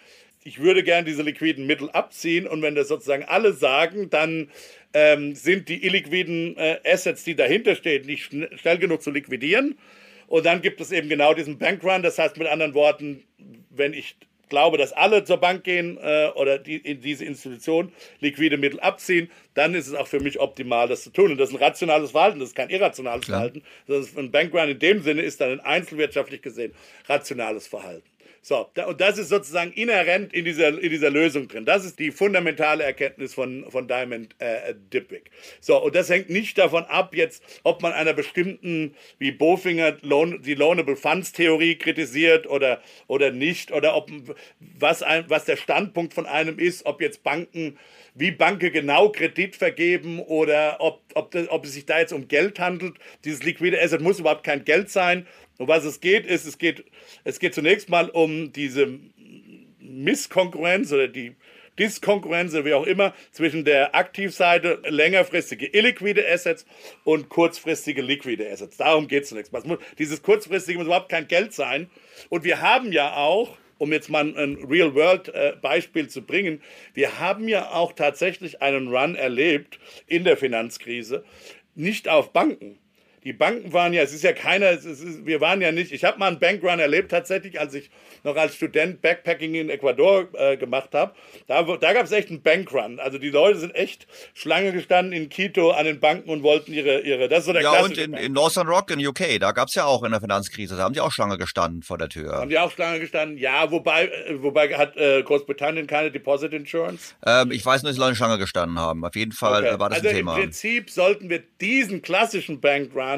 ich 0.43 0.60
würde 0.60 0.84
gerne 0.84 1.06
diese 1.06 1.24
liquiden 1.24 1.65
Mittel 1.65 1.89
abziehen 1.91 2.48
und 2.48 2.62
wenn 2.62 2.76
das 2.76 2.89
sozusagen 2.89 3.24
alle 3.24 3.54
sagen, 3.54 4.10
dann 4.10 4.50
ähm, 4.94 5.36
sind 5.36 5.70
die 5.70 5.86
illiquiden 5.86 6.58
äh, 6.58 6.80
Assets, 6.86 7.24
die 7.24 7.36
dahinter 7.36 7.76
stehen, 7.76 8.06
nicht 8.06 8.26
schn 8.26 8.48
schnell 8.56 8.78
genug 8.78 9.02
zu 9.02 9.12
liquidieren. 9.12 9.78
Und 10.28 10.46
dann 10.46 10.62
gibt 10.62 10.82
es 10.82 10.92
eben 10.92 11.10
genau 11.10 11.34
diesen 11.34 11.58
Bankrun. 11.58 12.04
Das 12.04 12.18
heißt 12.18 12.38
mit 12.38 12.48
anderen 12.48 12.74
Worten, 12.74 13.24
wenn 13.70 13.94
ich 13.94 14.16
glaube, 14.50 14.78
dass 14.78 14.94
alle 14.94 15.24
zur 15.24 15.38
Bank 15.38 15.64
gehen 15.64 15.98
äh, 16.02 16.30
oder 16.36 16.60
die, 16.60 16.78
in 16.78 17.02
diese 17.02 17.26
Institution 17.26 17.92
liquide 18.20 18.58
Mittel 18.58 18.80
abziehen, 18.80 19.32
dann 19.56 19.74
ist 19.74 19.88
es 19.88 19.96
auch 19.96 20.08
für 20.08 20.20
mich 20.20 20.40
optimal, 20.40 20.88
das 20.88 21.04
zu 21.04 21.10
tun. 21.10 21.32
Und 21.32 21.38
das 21.40 21.50
ist 21.50 21.56
ein 21.56 21.64
rationales 21.64 22.12
Verhalten, 22.12 22.40
das 22.40 22.50
ist 22.50 22.56
kein 22.56 22.70
irrationales 22.70 23.26
Klar. 23.26 23.40
Verhalten. 23.40 23.64
Das 23.88 24.06
ist 24.06 24.18
ein 24.18 24.32
Bankrun 24.32 24.70
in 24.70 24.80
dem 24.80 25.02
Sinne 25.02 25.22
ist 25.24 25.42
dann 25.42 25.52
ein 25.52 25.60
einzelwirtschaftlich 25.60 26.44
gesehen 26.44 26.74
rationales 27.08 27.66
Verhalten. 27.66 28.08
So, 28.46 28.70
und 28.88 29.00
das 29.00 29.18
ist 29.18 29.30
sozusagen 29.30 29.72
inhärent 29.72 30.34
in 30.34 30.44
dieser, 30.44 30.68
in 30.68 30.90
dieser 30.90 31.10
Lösung 31.10 31.48
drin. 31.48 31.64
Das 31.64 31.86
ist 31.86 31.98
die 31.98 32.12
fundamentale 32.12 32.84
Erkenntnis 32.84 33.34
von, 33.34 33.66
von 33.70 33.88
Diamond 33.88 34.36
äh, 34.40 34.76
Dipwick. 34.92 35.32
So, 35.62 35.82
und 35.82 35.96
das 35.96 36.10
hängt 36.10 36.30
nicht 36.30 36.58
davon 36.58 36.84
ab, 36.84 37.16
jetzt, 37.16 37.42
ob 37.64 37.82
man 37.82 37.94
einer 37.94 38.12
bestimmten, 38.12 38.96
wie 39.18 39.32
Bofinger, 39.32 39.96
Loan, 40.02 40.42
die 40.42 40.56
Loanable 40.56 40.98
Funds 40.98 41.32
Theorie 41.32 41.78
kritisiert 41.78 42.46
oder, 42.46 42.82
oder 43.08 43.32
nicht, 43.32 43.72
oder 43.72 43.96
ob, 43.96 44.12
was, 44.60 45.04
ein, 45.04 45.24
was 45.30 45.46
der 45.46 45.56
Standpunkt 45.56 46.14
von 46.14 46.26
einem 46.26 46.60
ist, 46.60 46.86
ob 46.86 47.00
jetzt 47.00 47.24
Banken 47.24 47.80
wie 48.16 48.32
Banken 48.32 48.72
genau 48.72 49.10
Kredit 49.10 49.56
vergeben 49.56 50.20
oder 50.20 50.78
ob, 50.80 51.02
ob, 51.16 51.32
das, 51.32 51.50
ob 51.50 51.66
es 51.66 51.74
sich 51.74 51.86
da 51.86 52.00
jetzt 52.00 52.14
um 52.14 52.28
Geld 52.28 52.60
handelt. 52.60 52.96
Dieses 53.26 53.44
liquide 53.44 53.82
Asset 53.82 54.02
muss 54.02 54.20
überhaupt 54.20 54.44
kein 54.44 54.66
Geld 54.66 54.90
sein. 54.90 55.26
Um 55.58 55.68
was 55.68 55.86
es 55.86 56.02
geht, 56.02 56.26
ist, 56.26 56.46
es 56.46 56.58
geht, 56.58 56.84
es 57.24 57.39
geht 57.39 57.54
zunächst 57.54 57.89
mal 57.89 58.10
um 58.10 58.52
diese 58.52 59.00
Misskonkurrenz 59.80 60.92
oder 60.92 61.08
die 61.08 61.36
Diskonkurrenz 61.80 62.54
oder 62.54 62.66
wie 62.66 62.74
auch 62.74 62.86
immer 62.86 63.13
zwischen 63.32 63.66
der 63.66 63.96
Aktivseite 63.96 64.80
längerfristige 64.88 65.68
illiquide 65.68 66.28
Assets 66.28 66.66
und 67.04 67.30
kurzfristige 67.30 68.02
liquide 68.02 68.50
Assets. 68.50 68.78
Darum 68.78 69.08
geht 69.08 69.24
es 69.24 69.30
zunächst 69.30 69.52
mal. 69.52 69.62
Dieses 69.98 70.22
kurzfristige 70.22 70.78
muss 70.78 70.88
überhaupt 70.88 71.10
kein 71.10 71.28
Geld 71.28 71.54
sein. 71.54 71.89
Und 72.30 72.44
wir 72.44 72.62
haben 72.62 72.92
ja 72.92 73.16
auch, 73.16 73.58
um 73.80 73.92
jetzt 73.92 74.10
mal 74.10 74.38
ein 74.38 74.63
Real-World-Beispiel 74.63 76.08
zu 76.10 76.22
bringen, 76.22 76.62
wir 76.94 77.20
haben 77.20 77.48
ja 77.48 77.72
auch 77.72 77.94
tatsächlich 77.94 78.62
einen 78.62 78.96
Run 78.96 79.16
erlebt 79.16 79.80
in 80.08 80.24
der 80.24 80.38
Finanzkrise, 80.38 81.24
nicht 81.76 82.08
auf 82.08 82.34
Banken, 82.34 82.78
die 83.24 83.34
Banken 83.34 83.72
waren 83.74 83.94
ja, 83.94 84.02
es 84.02 84.14
ist 84.14 84.24
ja 84.24 84.34
keiner, 84.34 84.72
ist, 84.72 85.26
wir 85.26 85.40
waren 85.42 85.62
ja 85.62 85.72
nicht, 85.72 85.92
ich 85.92 86.04
habe 86.04 86.20
mal 86.20 86.28
einen 86.28 86.40
Bankrun 86.40 86.80
erlebt 86.80 87.12
tatsächlich, 87.12 87.60
als 87.60 87.74
ich 87.74 87.90
noch 88.24 88.36
als 88.36 88.56
Student 88.56 89.02
Backpacking 89.02 89.56
in 89.56 89.70
Ecuador 89.70 90.28
äh, 90.34 90.58
gemacht 90.58 90.90
habe. 90.94 91.14
Da, 91.48 91.62
da 91.64 91.94
gab 91.94 92.06
es 92.06 92.12
echt 92.12 92.30
einen 92.30 92.42
Bankrun. 92.42 93.00
Also 93.00 93.18
die 93.18 93.30
Leute 93.30 93.60
sind 93.60 93.76
echt 93.76 94.08
Schlange 94.34 94.72
gestanden 94.72 95.14
in 95.14 95.30
Quito 95.30 95.72
an 95.72 95.86
den 95.86 96.00
Banken 96.00 96.30
und 96.30 96.44
wollten 96.44 96.74
ihre, 96.74 97.02
ihre 97.02 97.30
das 97.30 97.40
ist 97.40 97.46
so 97.46 97.54
der 97.54 97.62
Ja, 97.62 97.84
und 97.84 97.98
in, 97.98 98.14
in, 98.14 98.34
Northern 98.34 98.68
Rock 98.68 98.92
in 98.92 99.06
UK, 99.06 99.40
da 99.40 99.52
gab 99.52 99.68
es 99.68 99.76
ja 99.76 99.86
auch 99.86 100.04
in 100.04 100.12
der 100.12 100.22
Finanzkrise, 100.22 100.76
da 100.76 100.84
haben 100.84 100.94
die 100.94 101.02
auch 101.02 101.12
Schlange 101.12 101.38
gestanden 101.38 101.84
vor 101.84 101.98
der 101.98 102.10
Tür. 102.10 102.34
Haben 102.34 102.50
die 102.50 102.60
auch 102.60 102.72
Schlange 102.72 103.00
gestanden? 103.00 103.38
Ja, 103.38 103.72
wobei, 103.72 104.08
äh, 104.08 104.42
wobei 104.42 104.74
hat 104.76 104.98
äh, 104.98 105.24
Großbritannien 105.24 105.88
keine 105.88 106.12
Deposit 106.12 106.54
Insurance? 106.54 107.14
Ähm, 107.26 107.52
ich 107.52 107.66
weiß 107.66 107.84
nur, 107.84 107.90
dass 107.90 107.96
die 107.96 108.02
Leute 108.02 108.16
Schlange 108.16 108.38
gestanden 108.38 108.80
haben. 108.80 109.06
Auf 109.06 109.16
jeden 109.16 109.32
Fall 109.32 109.64
okay. 109.66 109.80
war 109.80 109.90
das 109.90 110.00
also 110.00 110.10
ein 110.10 110.16
Thema. 110.16 110.36
Im 110.36 110.44
Prinzip 110.44 110.90
sollten 110.90 111.30
wir 111.30 111.44
diesen 111.62 112.02
klassischen 112.02 112.60
Bankrun 112.60 113.12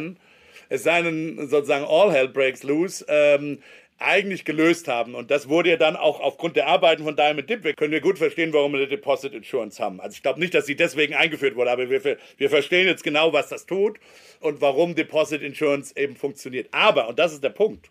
es 0.69 0.83
sei 0.83 1.01
denn, 1.01 1.47
sozusagen 1.47 1.85
all 1.85 2.11
hell 2.11 2.27
breaks 2.27 2.63
loose, 2.63 3.05
ähm, 3.07 3.59
eigentlich 3.97 4.43
gelöst 4.43 4.87
haben. 4.87 5.15
Und 5.15 5.31
das 5.31 5.47
wurde 5.47 5.69
ja 5.69 5.77
dann 5.77 5.95
auch 5.95 6.19
aufgrund 6.19 6.55
der 6.55 6.67
Arbeiten 6.67 7.03
von 7.03 7.15
Diamond 7.15 7.49
Dip, 7.49 7.63
wir 7.63 7.73
können 7.73 7.91
wir 7.91 8.01
gut 8.01 8.17
verstehen, 8.17 8.51
warum 8.51 8.73
wir 8.73 8.79
eine 8.79 8.87
Deposit 8.87 9.33
Insurance 9.33 9.81
haben. 9.81 10.01
Also 10.01 10.15
ich 10.15 10.21
glaube 10.21 10.39
nicht, 10.39 10.53
dass 10.53 10.65
sie 10.65 10.75
deswegen 10.75 11.13
eingeführt 11.13 11.55
wurde, 11.55 11.71
aber 11.71 11.89
wir, 11.89 12.17
wir 12.37 12.49
verstehen 12.49 12.87
jetzt 12.87 13.03
genau, 13.03 13.31
was 13.31 13.49
das 13.49 13.65
tut 13.65 13.97
und 14.41 14.59
warum 14.61 14.95
Deposit 14.95 15.41
Insurance 15.41 15.95
eben 15.95 16.15
funktioniert. 16.15 16.67
Aber, 16.71 17.07
und 17.07 17.19
das 17.19 17.33
ist 17.33 17.43
der 17.43 17.49
Punkt, 17.49 17.89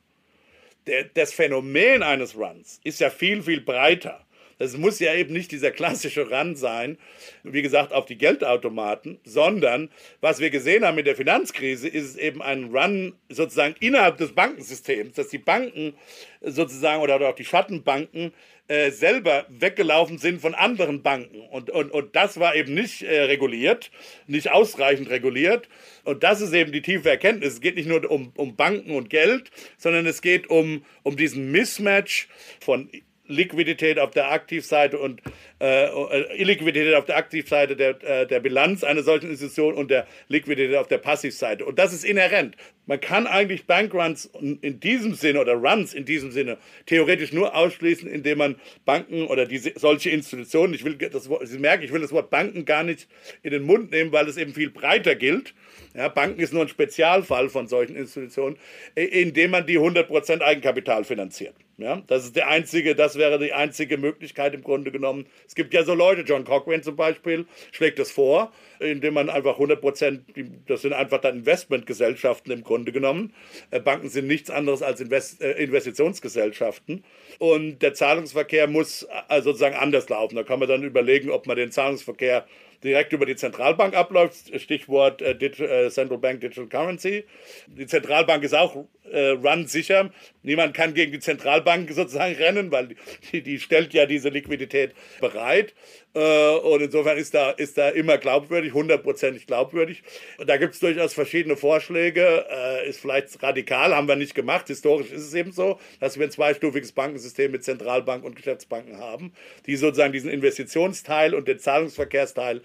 der, 0.86 1.04
das 1.04 1.32
Phänomen 1.32 2.02
eines 2.02 2.36
Runs 2.36 2.80
ist 2.84 3.00
ja 3.00 3.08
viel, 3.08 3.42
viel 3.42 3.62
breiter. 3.62 4.23
Das 4.64 4.78
muss 4.78 4.98
ja 4.98 5.14
eben 5.14 5.34
nicht 5.34 5.52
dieser 5.52 5.70
klassische 5.70 6.30
Run 6.30 6.56
sein, 6.56 6.96
wie 7.42 7.60
gesagt, 7.60 7.92
auf 7.92 8.06
die 8.06 8.16
Geldautomaten, 8.16 9.18
sondern 9.22 9.90
was 10.22 10.40
wir 10.40 10.48
gesehen 10.48 10.84
haben 10.84 10.94
mit 10.94 11.06
der 11.06 11.16
Finanzkrise, 11.16 11.86
ist 11.86 12.04
es 12.04 12.16
eben 12.16 12.40
ein 12.40 12.74
Run 12.74 13.14
sozusagen 13.28 13.74
innerhalb 13.80 14.16
des 14.16 14.32
Bankensystems, 14.32 15.16
dass 15.16 15.28
die 15.28 15.38
Banken 15.38 15.92
sozusagen 16.40 17.02
oder 17.02 17.20
auch 17.20 17.34
die 17.34 17.44
Schattenbanken 17.44 18.32
äh, 18.66 18.90
selber 18.90 19.44
weggelaufen 19.50 20.16
sind 20.16 20.40
von 20.40 20.54
anderen 20.54 21.02
Banken. 21.02 21.40
Und, 21.50 21.68
und, 21.68 21.90
und 21.90 22.16
das 22.16 22.40
war 22.40 22.54
eben 22.54 22.72
nicht 22.72 23.02
äh, 23.02 23.24
reguliert, 23.24 23.90
nicht 24.26 24.50
ausreichend 24.50 25.10
reguliert. 25.10 25.68
Und 26.04 26.22
das 26.22 26.40
ist 26.40 26.54
eben 26.54 26.72
die 26.72 26.80
tiefe 26.80 27.10
Erkenntnis. 27.10 27.54
Es 27.54 27.60
geht 27.60 27.76
nicht 27.76 27.88
nur 27.88 28.10
um, 28.10 28.32
um 28.36 28.56
Banken 28.56 28.92
und 28.92 29.10
Geld, 29.10 29.50
sondern 29.76 30.06
es 30.06 30.22
geht 30.22 30.48
um, 30.48 30.86
um 31.02 31.16
diesen 31.16 31.52
Mismatch 31.52 32.28
von 32.60 32.88
Liquidität 33.26 33.98
auf 33.98 34.10
der 34.10 34.30
Aktivseite 34.30 34.98
und 34.98 35.22
äh, 35.60 35.86
äh, 35.86 36.40
Illiquidität 36.40 36.94
auf 36.94 37.06
der 37.06 37.16
Aktivseite 37.16 37.74
der, 37.74 38.02
äh, 38.02 38.26
der 38.26 38.40
Bilanz 38.40 38.84
einer 38.84 39.02
solchen 39.02 39.30
Institution 39.30 39.74
und 39.74 39.90
der 39.90 40.06
Liquidität 40.28 40.76
auf 40.76 40.88
der 40.88 40.98
Passivseite. 40.98 41.64
Und 41.64 41.78
das 41.78 41.94
ist 41.94 42.04
inhärent. 42.04 42.56
Man 42.86 43.00
kann 43.00 43.26
eigentlich 43.26 43.66
Bankruns 43.66 44.26
in 44.26 44.78
diesem 44.78 45.14
Sinne 45.14 45.40
oder 45.40 45.54
Runs 45.54 45.94
in 45.94 46.04
diesem 46.04 46.32
Sinne 46.32 46.58
theoretisch 46.84 47.32
nur 47.32 47.54
ausschließen, 47.54 48.10
indem 48.10 48.38
man 48.38 48.56
Banken 48.84 49.26
oder 49.26 49.46
diese, 49.46 49.72
solche 49.76 50.10
Institutionen, 50.10 50.74
ich 50.74 50.84
will 50.84 50.96
das 50.96 51.30
Sie 51.44 51.58
merken, 51.58 51.84
ich 51.84 51.92
will 51.92 52.02
das 52.02 52.12
Wort 52.12 52.28
Banken 52.28 52.66
gar 52.66 52.82
nicht 52.82 53.08
in 53.42 53.52
den 53.52 53.62
Mund 53.62 53.90
nehmen, 53.90 54.12
weil 54.12 54.28
es 54.28 54.36
eben 54.36 54.52
viel 54.52 54.68
breiter 54.68 55.14
gilt. 55.14 55.54
Ja, 55.94 56.08
Banken 56.08 56.40
ist 56.40 56.52
nur 56.52 56.62
ein 56.62 56.68
Spezialfall 56.68 57.48
von 57.48 57.68
solchen 57.68 57.96
Institutionen, 57.96 58.58
indem 58.94 59.52
man 59.52 59.66
die 59.66 59.78
100% 59.78 60.42
Eigenkapital 60.42 61.04
finanziert. 61.04 61.54
Ja, 61.76 62.02
das 62.06 62.24
ist 62.24 62.36
der 62.36 62.46
einzige, 62.46 62.94
das 62.94 63.16
wäre 63.16 63.36
die 63.40 63.52
einzige 63.52 63.98
Möglichkeit 63.98 64.54
im 64.54 64.62
Grunde 64.62 64.92
genommen. 64.92 65.26
Es 65.46 65.56
gibt 65.56 65.74
ja 65.74 65.82
so 65.82 65.92
Leute, 65.92 66.20
John 66.20 66.44
Cochrane 66.44 66.82
zum 66.82 66.94
Beispiel, 66.94 67.46
schlägt 67.72 67.98
es 67.98 68.12
vor, 68.12 68.52
indem 68.78 69.14
man 69.14 69.28
einfach 69.28 69.54
100 69.54 69.80
Prozent, 69.80 70.22
das 70.68 70.82
sind 70.82 70.92
einfach 70.92 71.20
dann 71.20 71.38
Investmentgesellschaften 71.38 72.52
im 72.52 72.62
Grunde 72.62 72.92
genommen. 72.92 73.34
Äh, 73.72 73.80
Banken 73.80 74.08
sind 74.08 74.28
nichts 74.28 74.50
anderes 74.50 74.82
als 74.82 75.00
Invest, 75.00 75.42
äh, 75.42 75.52
Investitionsgesellschaften. 75.62 77.04
Und 77.40 77.80
der 77.80 77.94
Zahlungsverkehr 77.94 78.68
muss 78.68 79.04
also 79.26 79.50
sozusagen 79.50 79.74
anders 79.74 80.08
laufen. 80.08 80.36
Da 80.36 80.44
kann 80.44 80.60
man 80.60 80.68
dann 80.68 80.84
überlegen, 80.84 81.30
ob 81.30 81.48
man 81.48 81.56
den 81.56 81.72
Zahlungsverkehr 81.72 82.46
direkt 82.84 83.12
über 83.12 83.26
die 83.26 83.36
Zentralbank 83.36 83.96
abläuft. 83.96 84.60
Stichwort 84.60 85.22
äh, 85.22 85.32
äh, 85.32 85.90
Central 85.90 86.18
Bank 86.18 86.40
Digital 86.40 86.66
Currency. 86.66 87.24
Die 87.66 87.86
Zentralbank 87.86 88.44
ist 88.44 88.54
auch 88.54 88.84
äh, 89.10 89.30
run 89.30 89.66
sicher. 89.66 90.10
Niemand 90.42 90.74
kann 90.74 90.94
gegen 90.94 91.12
die 91.12 91.20
Zentralbank 91.20 91.90
sozusagen 91.90 92.34
rennen, 92.34 92.70
weil 92.70 92.88
die, 93.32 93.42
die 93.42 93.58
stellt 93.58 93.94
ja 93.94 94.06
diese 94.06 94.28
Liquidität 94.28 94.92
bereit. 95.20 95.74
Äh, 96.14 96.56
und 96.56 96.80
insofern 96.80 97.18
ist 97.18 97.34
da, 97.34 97.50
ist 97.50 97.76
da 97.76 97.88
immer 97.88 98.18
glaubwürdig, 98.18 98.72
hundertprozentig 98.72 99.46
glaubwürdig. 99.46 100.02
Und 100.38 100.48
da 100.48 100.56
gibt 100.56 100.74
es 100.74 100.80
durchaus 100.80 101.14
verschiedene 101.14 101.56
Vorschläge. 101.56 102.46
Äh, 102.50 102.88
ist 102.88 103.00
vielleicht 103.00 103.42
radikal, 103.42 103.94
haben 103.94 104.08
wir 104.08 104.16
nicht 104.16 104.34
gemacht. 104.34 104.68
Historisch 104.68 105.10
ist 105.10 105.22
es 105.22 105.34
eben 105.34 105.52
so, 105.52 105.78
dass 106.00 106.18
wir 106.18 106.26
ein 106.26 106.30
zweistufiges 106.30 106.92
Bankensystem 106.92 107.50
mit 107.50 107.64
Zentralbank 107.64 108.24
und 108.24 108.36
Geschäftsbanken 108.36 108.98
haben, 108.98 109.32
die 109.66 109.76
sozusagen 109.76 110.12
diesen 110.12 110.30
Investitionsteil 110.30 111.34
und 111.34 111.48
den 111.48 111.58
Zahlungsverkehrsteil 111.58 112.62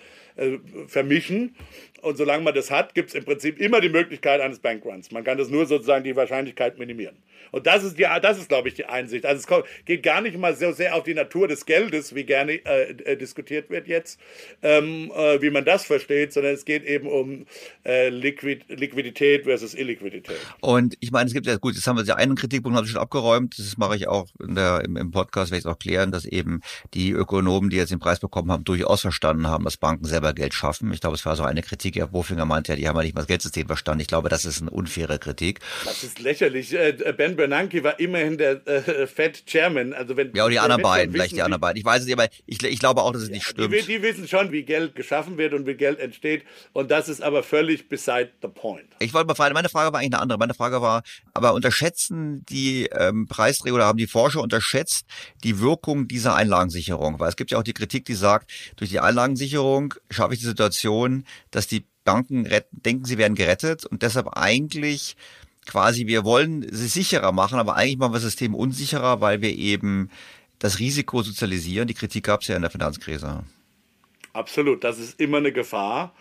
vermischen. 0.87 1.55
Und 2.01 2.17
solange 2.17 2.43
man 2.43 2.53
das 2.53 2.71
hat, 2.71 2.93
gibt 2.93 3.09
es 3.09 3.15
im 3.15 3.25
Prinzip 3.25 3.59
immer 3.59 3.81
die 3.81 3.89
Möglichkeit 3.89 4.41
eines 4.41 4.59
Bankruns. 4.59 5.11
Man 5.11 5.23
kann 5.23 5.37
das 5.37 5.49
nur 5.49 5.65
sozusagen 5.65 6.03
die 6.03 6.15
Wahrscheinlichkeit 6.15 6.77
minimieren. 6.77 7.17
Und 7.51 7.67
das 7.67 7.83
ist, 7.83 7.97
die, 7.97 8.05
das 8.21 8.37
ist 8.37 8.49
glaube 8.49 8.67
ich, 8.67 8.73
die 8.73 8.85
Einsicht. 8.85 9.25
Also 9.25 9.45
es 9.47 9.63
geht 9.85 10.03
gar 10.03 10.21
nicht 10.21 10.37
mal 10.37 10.55
so 10.55 10.71
sehr 10.71 10.95
auf 10.95 11.03
die 11.03 11.13
Natur 11.13 11.47
des 11.47 11.65
Geldes, 11.65 12.13
wie 12.15 12.23
gerne 12.23 12.53
äh, 12.65 12.91
äh, 12.91 13.17
diskutiert 13.17 13.69
wird 13.69 13.87
jetzt, 13.87 14.19
ähm, 14.61 15.11
äh, 15.15 15.41
wie 15.41 15.49
man 15.49 15.65
das 15.65 15.85
versteht, 15.85 16.33
sondern 16.33 16.53
es 16.53 16.65
geht 16.65 16.83
eben 16.83 17.07
um 17.07 17.45
äh, 17.85 18.09
Liquid, 18.09 18.65
Liquidität 18.67 19.43
versus 19.43 19.73
Illiquidität. 19.73 20.37
Und 20.61 20.95
ich 20.99 21.11
meine, 21.11 21.27
es 21.27 21.33
gibt 21.33 21.47
ja, 21.47 21.57
gut, 21.57 21.75
jetzt 21.75 21.87
haben 21.87 21.97
wir 21.97 22.03
ja 22.03 22.15
einen 22.15 22.35
Kritikpunkt 22.35 22.79
ich 22.83 22.91
schon 22.91 23.01
abgeräumt. 23.01 23.57
Das 23.57 23.77
mache 23.77 23.95
ich 23.95 24.07
auch 24.07 24.27
der, 24.39 24.83
im, 24.85 24.95
im, 24.97 25.11
Podcast, 25.11 25.51
werde 25.51 25.59
ich 25.59 25.65
es 25.65 25.71
auch 25.71 25.79
klären, 25.79 26.11
dass 26.11 26.25
eben 26.25 26.61
die 26.93 27.11
Ökonomen, 27.11 27.69
die 27.69 27.77
jetzt 27.77 27.91
den 27.91 27.99
Preis 27.99 28.19
bekommen 28.19 28.51
haben, 28.51 28.63
durchaus 28.63 29.01
verstanden 29.01 29.47
haben, 29.47 29.63
dass 29.63 29.77
Banken 29.77 30.05
selber 30.05 30.33
Geld 30.33 30.53
schaffen. 30.53 30.91
Ich 30.93 31.01
glaube, 31.01 31.15
es 31.15 31.25
war 31.25 31.35
so 31.35 31.43
eine 31.43 31.61
Kritik, 31.61 31.88
Herr 31.95 32.07
Bofinger 32.07 32.45
meinte 32.45 32.71
ja, 32.73 32.75
die 32.75 32.87
haben 32.87 32.95
ja 32.97 33.03
nicht 33.03 33.15
mal 33.15 33.21
das 33.21 33.27
Geldsystem 33.27 33.67
verstanden. 33.67 34.01
Ich 34.01 34.07
glaube, 34.07 34.29
das 34.29 34.45
ist 34.45 34.61
eine 34.61 34.69
unfaire 34.69 35.19
Kritik. 35.19 35.59
Das 35.85 36.03
ist 36.03 36.19
lächerlich. 36.19 36.73
Äh, 36.73 37.13
ben 37.17 37.35
Bernanke 37.35 37.83
war 37.83 37.99
immerhin 37.99 38.37
der 38.37 38.65
äh, 38.67 39.07
Fed 39.07 39.45
Chairman. 39.45 39.93
Also 39.93 40.17
wenn, 40.17 40.33
ja, 40.33 40.45
und 40.45 40.51
die 40.51 40.59
anderen 40.59 40.81
beiden, 40.81 41.13
vielleicht 41.13 41.35
die 41.35 41.41
anderen 41.41 41.61
beiden. 41.61 41.77
Ich 41.77 41.85
weiß 41.85 42.01
es 42.01 42.05
nicht, 42.05 42.17
aber 42.17 42.29
ich, 42.45 42.61
ich 42.63 42.79
glaube 42.79 43.01
auch, 43.01 43.11
dass 43.11 43.23
es 43.23 43.29
ja, 43.29 43.35
nicht 43.35 43.45
stimmt. 43.45 43.73
Die, 43.73 43.81
die, 43.81 44.01
wissen 44.01 44.27
schon, 44.27 44.51
wie 44.51 44.63
Geld 44.63 44.95
geschaffen 44.95 45.37
wird 45.37 45.53
und 45.53 45.65
wie 45.65 45.75
Geld 45.75 45.99
entsteht. 45.99 46.43
Und 46.73 46.91
das 46.91 47.09
ist 47.09 47.21
aber 47.21 47.43
völlig 47.43 47.89
beside 47.89 48.29
the 48.41 48.47
point. 48.47 48.87
Ich 48.99 49.13
wollte 49.13 49.27
mal 49.27 49.35
fragen, 49.35 49.53
meine 49.53 49.69
Frage 49.69 49.93
war 49.93 49.99
eigentlich 49.99 50.13
eine 50.13 50.21
andere. 50.21 50.39
Meine 50.39 50.53
Frage 50.53 50.81
war, 50.81 51.03
aber 51.33 51.53
unterschätzen 51.53 52.45
die 52.49 52.85
ähm, 52.85 53.27
Preisträger 53.27 53.75
oder 53.75 53.85
haben 53.85 53.97
die 53.97 54.07
Forscher 54.07 54.41
unterschätzt 54.41 55.05
die 55.43 55.59
Wirkung 55.59 56.07
dieser 56.07 56.35
Einlagensicherung? 56.35 57.19
Weil 57.19 57.29
es 57.29 57.35
gibt 57.35 57.51
ja 57.51 57.57
auch 57.57 57.63
die 57.63 57.73
Kritik, 57.73 58.05
die 58.05 58.13
sagt, 58.13 58.51
durch 58.77 58.89
die 58.89 58.99
Einlagensicherung 58.99 59.93
schaffe 60.09 60.33
ich 60.33 60.39
die 60.39 60.45
Situation, 60.45 61.25
dass 61.51 61.67
die 61.67 61.78
Banken 62.09 62.49
denken, 62.71 63.05
sie 63.05 63.19
werden 63.19 63.35
gerettet 63.35 63.85
und 63.85 64.01
deshalb 64.01 64.29
eigentlich 64.35 65.15
quasi, 65.67 66.07
wir 66.07 66.25
wollen 66.25 66.65
sie 66.71 66.87
sicherer 66.87 67.31
machen, 67.31 67.59
aber 67.59 67.75
eigentlich 67.75 67.99
machen 67.99 68.13
wir 68.13 68.17
das 68.17 68.23
System 68.23 68.55
unsicherer, 68.55 69.21
weil 69.21 69.43
wir 69.43 69.55
eben 69.55 70.09
das 70.57 70.79
Risiko 70.79 71.21
sozialisieren. 71.21 71.87
Die 71.87 71.93
Kritik 71.93 72.25
gab 72.25 72.41
es 72.41 72.47
ja 72.47 72.55
in 72.55 72.63
der 72.63 72.71
Finanzkrise. 72.71 73.43
Absolut, 74.33 74.83
das 74.83 74.97
ist 74.97 75.19
immer 75.19 75.37
eine 75.37 75.51
Gefahr. 75.51 76.15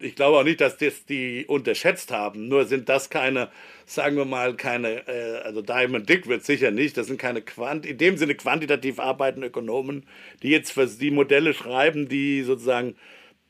Ich 0.00 0.16
glaube 0.16 0.38
auch 0.38 0.44
nicht, 0.44 0.60
dass 0.60 0.76
das 0.76 1.04
die 1.06 1.44
unterschätzt 1.46 2.10
haben. 2.10 2.48
Nur 2.48 2.64
sind 2.66 2.88
das 2.88 3.08
keine, 3.08 3.48
sagen 3.86 4.16
wir 4.16 4.24
mal, 4.24 4.54
keine, 4.54 5.06
äh, 5.06 5.38
also 5.44 5.62
Diamond 5.62 6.08
Dick 6.08 6.26
wird 6.26 6.44
sicher 6.44 6.72
nicht. 6.72 6.96
Das 6.96 7.06
sind 7.06 7.18
keine 7.18 7.42
Quant 7.42 7.86
in 7.86 7.98
dem 7.98 8.16
Sinne 8.16 8.34
quantitativ 8.34 8.98
arbeitende 8.98 9.46
Ökonomen, 9.46 10.04
die 10.42 10.50
jetzt 10.50 10.72
für 10.72 10.86
die 10.86 11.12
Modelle 11.12 11.54
schreiben, 11.54 12.08
die 12.08 12.42
sozusagen 12.42 12.96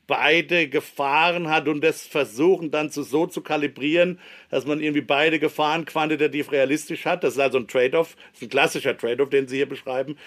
beide 0.09 0.67
Gefahren 0.67 1.49
hat 1.49 1.67
und 1.67 1.81
das 1.81 2.05
versuchen 2.07 2.71
dann 2.71 2.89
zu, 2.89 3.03
so 3.03 3.27
zu 3.27 3.41
kalibrieren, 3.41 4.19
dass 4.49 4.65
man 4.65 4.81
irgendwie 4.81 5.01
beide 5.01 5.39
Gefahren 5.39 5.85
quantitativ 5.85 6.51
realistisch 6.51 7.05
hat. 7.05 7.23
Das 7.23 7.35
ist 7.35 7.39
also 7.39 7.59
ein 7.59 7.67
Trade-off, 7.67 8.17
ein 8.41 8.49
klassischer 8.49 8.97
Trade-off, 8.97 9.29
den 9.29 9.47
Sie 9.47 9.57
hier 9.57 9.69
beschreiben. 9.69 10.17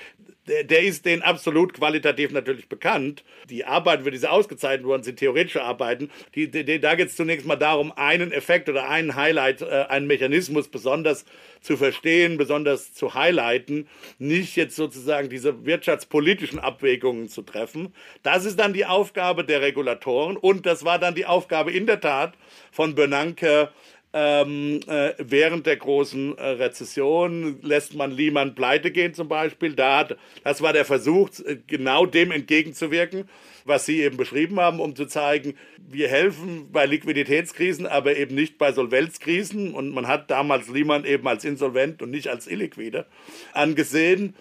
Der, 0.49 0.65
der 0.65 0.83
ist 0.83 1.05
denen 1.05 1.23
absolut 1.23 1.73
qualitativ 1.73 2.33
natürlich 2.33 2.69
bekannt. 2.69 3.23
Die 3.49 3.65
Arbeiten, 3.65 4.05
für 4.05 4.11
diese 4.11 4.31
ausgezeichnet 4.31 4.85
wurden, 4.87 5.05
sind 5.05 5.19
theoretische 5.19 5.63
Arbeiten. 5.63 6.11
Die, 6.35 6.51
die, 6.51 6.81
da 6.81 6.95
geht 6.97 7.09
es 7.09 7.17
zunächst 7.17 7.47
mal 7.47 7.57
darum, 7.57 7.93
einen 7.93 8.33
Effekt 8.33 8.69
oder 8.69 8.89
einen 8.89 9.15
Highlight, 9.15 9.63
äh, 9.63 9.87
einen 9.89 10.09
Mechanismus 10.09 10.69
besonders 10.69 11.25
zu 11.61 11.77
verstehen, 11.77 12.39
besonders 12.39 12.93
zu 12.93 13.15
highlighten, 13.15 13.89
nicht 14.19 14.57
jetzt 14.57 14.75
sozusagen 14.75 15.29
diese 15.29 15.65
wirtschaftspolitischen 15.65 16.59
Abwägungen 16.59 17.29
zu 17.29 17.43
treffen. 17.43 17.95
Das 18.25 18.45
ist 18.45 18.59
dann 18.59 18.73
die 18.73 18.85
Aufgabe 18.85 19.45
der 19.45 19.61
Regulatoren 19.61 20.37
und 20.37 20.67
das 20.67 20.85
war 20.85 20.99
dann 20.99 21.15
die 21.15 21.27
Aufgabe 21.27 21.71
in 21.71 21.87
der 21.87 22.01
Tat 22.01 22.35
von 22.73 22.97
Bernanke, 22.97 23.71
ähm, 24.15 24.81
äh, 24.89 25.15
während 25.19 25.65
der 25.67 25.77
großen 25.77 26.37
äh, 26.37 26.47
Rezession 26.47 27.61
lässt 27.63 27.95
man 27.95 28.11
Lehman 28.11 28.55
pleite 28.55 28.91
gehen 28.91 29.15
zum 29.15 29.29
Beispiel. 29.29 29.75
Da 29.75 30.01
hat, 30.01 30.19
das 30.45 30.61
war 30.61 30.75
der 30.75 30.85
Versuch, 30.85 31.31
äh, 31.47 31.57
genau 31.67 32.05
dem 32.05 32.31
entgegenzuwirken, 32.31 33.27
was 33.65 33.87
Sie 33.87 34.03
eben 34.03 34.19
beschrieben 34.19 34.61
haben, 34.61 34.81
um 34.81 34.95
zu 34.95 35.07
zeigen, 35.07 35.55
wir 35.79 36.09
helfen 36.09 36.71
bei 36.71 36.85
Liquiditätskrisen, 36.85 37.87
aber 37.87 38.15
eben 38.17 38.35
nicht 38.35 38.59
bei 38.59 38.73
Solvenzkrisen. 38.73 39.73
Und 39.73 39.95
man 39.95 40.07
hat 40.07 40.31
damals 40.31 40.69
Lehman 40.69 41.07
eben 41.07 41.27
als 41.27 41.45
insolvent 41.47 42.03
und 42.03 42.11
nicht 42.11 42.29
als 42.29 42.47
illiquide 42.47 43.07
angesehen. 43.55 44.37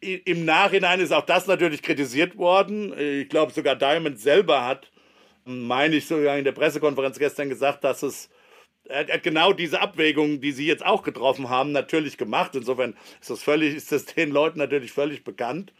Äh, 0.00 0.14
Im 0.24 0.46
Nachhinein 0.46 1.00
ist 1.00 1.12
auch 1.12 1.26
das 1.26 1.46
natürlich 1.46 1.82
kritisiert 1.82 2.38
worden. 2.38 2.98
Ich 2.98 3.28
glaube, 3.28 3.52
sogar 3.52 3.76
Diamond 3.76 4.18
selber 4.18 4.64
hat, 4.64 4.90
meine 5.44 5.96
ich 5.96 6.06
sogar 6.06 6.38
in 6.38 6.44
der 6.44 6.52
Pressekonferenz 6.52 7.18
gestern 7.18 7.50
gesagt, 7.50 7.84
dass 7.84 8.02
es 8.02 8.30
er 8.88 9.06
hat 9.06 9.22
genau 9.22 9.52
diese 9.52 9.80
Abwägungen, 9.80 10.40
die 10.40 10.52
Sie 10.52 10.66
jetzt 10.66 10.84
auch 10.84 11.02
getroffen 11.02 11.48
haben, 11.48 11.72
natürlich 11.72 12.18
gemacht. 12.18 12.54
Insofern 12.54 12.94
ist 13.20 13.30
das 13.30 13.42
völlig, 13.42 13.74
ist 13.74 13.92
das 13.92 14.06
den 14.06 14.30
Leuten 14.30 14.58
natürlich 14.58 14.92
völlig 14.92 15.24
bekannt. 15.24 15.72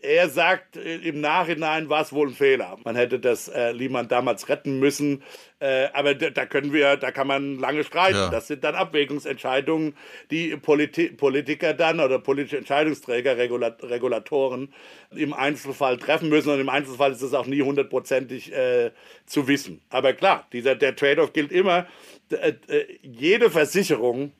Er 0.00 0.28
sagt, 0.28 0.76
äh, 0.76 0.96
im 0.96 1.20
Nachhinein 1.20 1.88
war 1.88 2.02
es 2.02 2.12
wohl 2.12 2.28
ein 2.28 2.34
Fehler. 2.34 2.76
Man 2.84 2.96
hätte 2.96 3.18
das 3.18 3.48
äh, 3.48 3.72
Lehman 3.72 4.08
damals 4.08 4.48
retten 4.48 4.78
müssen. 4.78 5.22
Äh, 5.58 5.88
aber 5.94 6.14
da 6.14 6.44
können 6.44 6.72
wir, 6.72 6.96
da 6.96 7.10
kann 7.10 7.26
man 7.26 7.58
lange 7.58 7.82
streiten. 7.82 8.16
Ja. 8.16 8.30
Das 8.30 8.46
sind 8.46 8.62
dann 8.62 8.74
Abwägungsentscheidungen, 8.74 9.96
die 10.30 10.56
Politi 10.56 11.08
Politiker 11.08 11.72
dann 11.72 11.98
oder 11.98 12.18
politische 12.18 12.58
Entscheidungsträger, 12.58 13.38
Regulat 13.38 13.82
Regulatoren 13.82 14.72
im 15.14 15.32
Einzelfall 15.32 15.96
treffen 15.96 16.28
müssen. 16.28 16.50
Und 16.50 16.60
im 16.60 16.68
Einzelfall 16.68 17.12
ist 17.12 17.22
es 17.22 17.32
auch 17.34 17.46
nie 17.46 17.62
hundertprozentig 17.62 18.52
äh, 18.52 18.90
zu 19.24 19.48
wissen. 19.48 19.80
Aber 19.90 20.12
klar, 20.12 20.46
dieser, 20.52 20.74
der 20.74 20.94
Trade-off 20.94 21.32
gilt 21.32 21.52
immer. 21.52 21.86
Äh, 22.30 22.54
äh, 22.68 22.86
jede 23.02 23.50
Versicherung, 23.50 24.32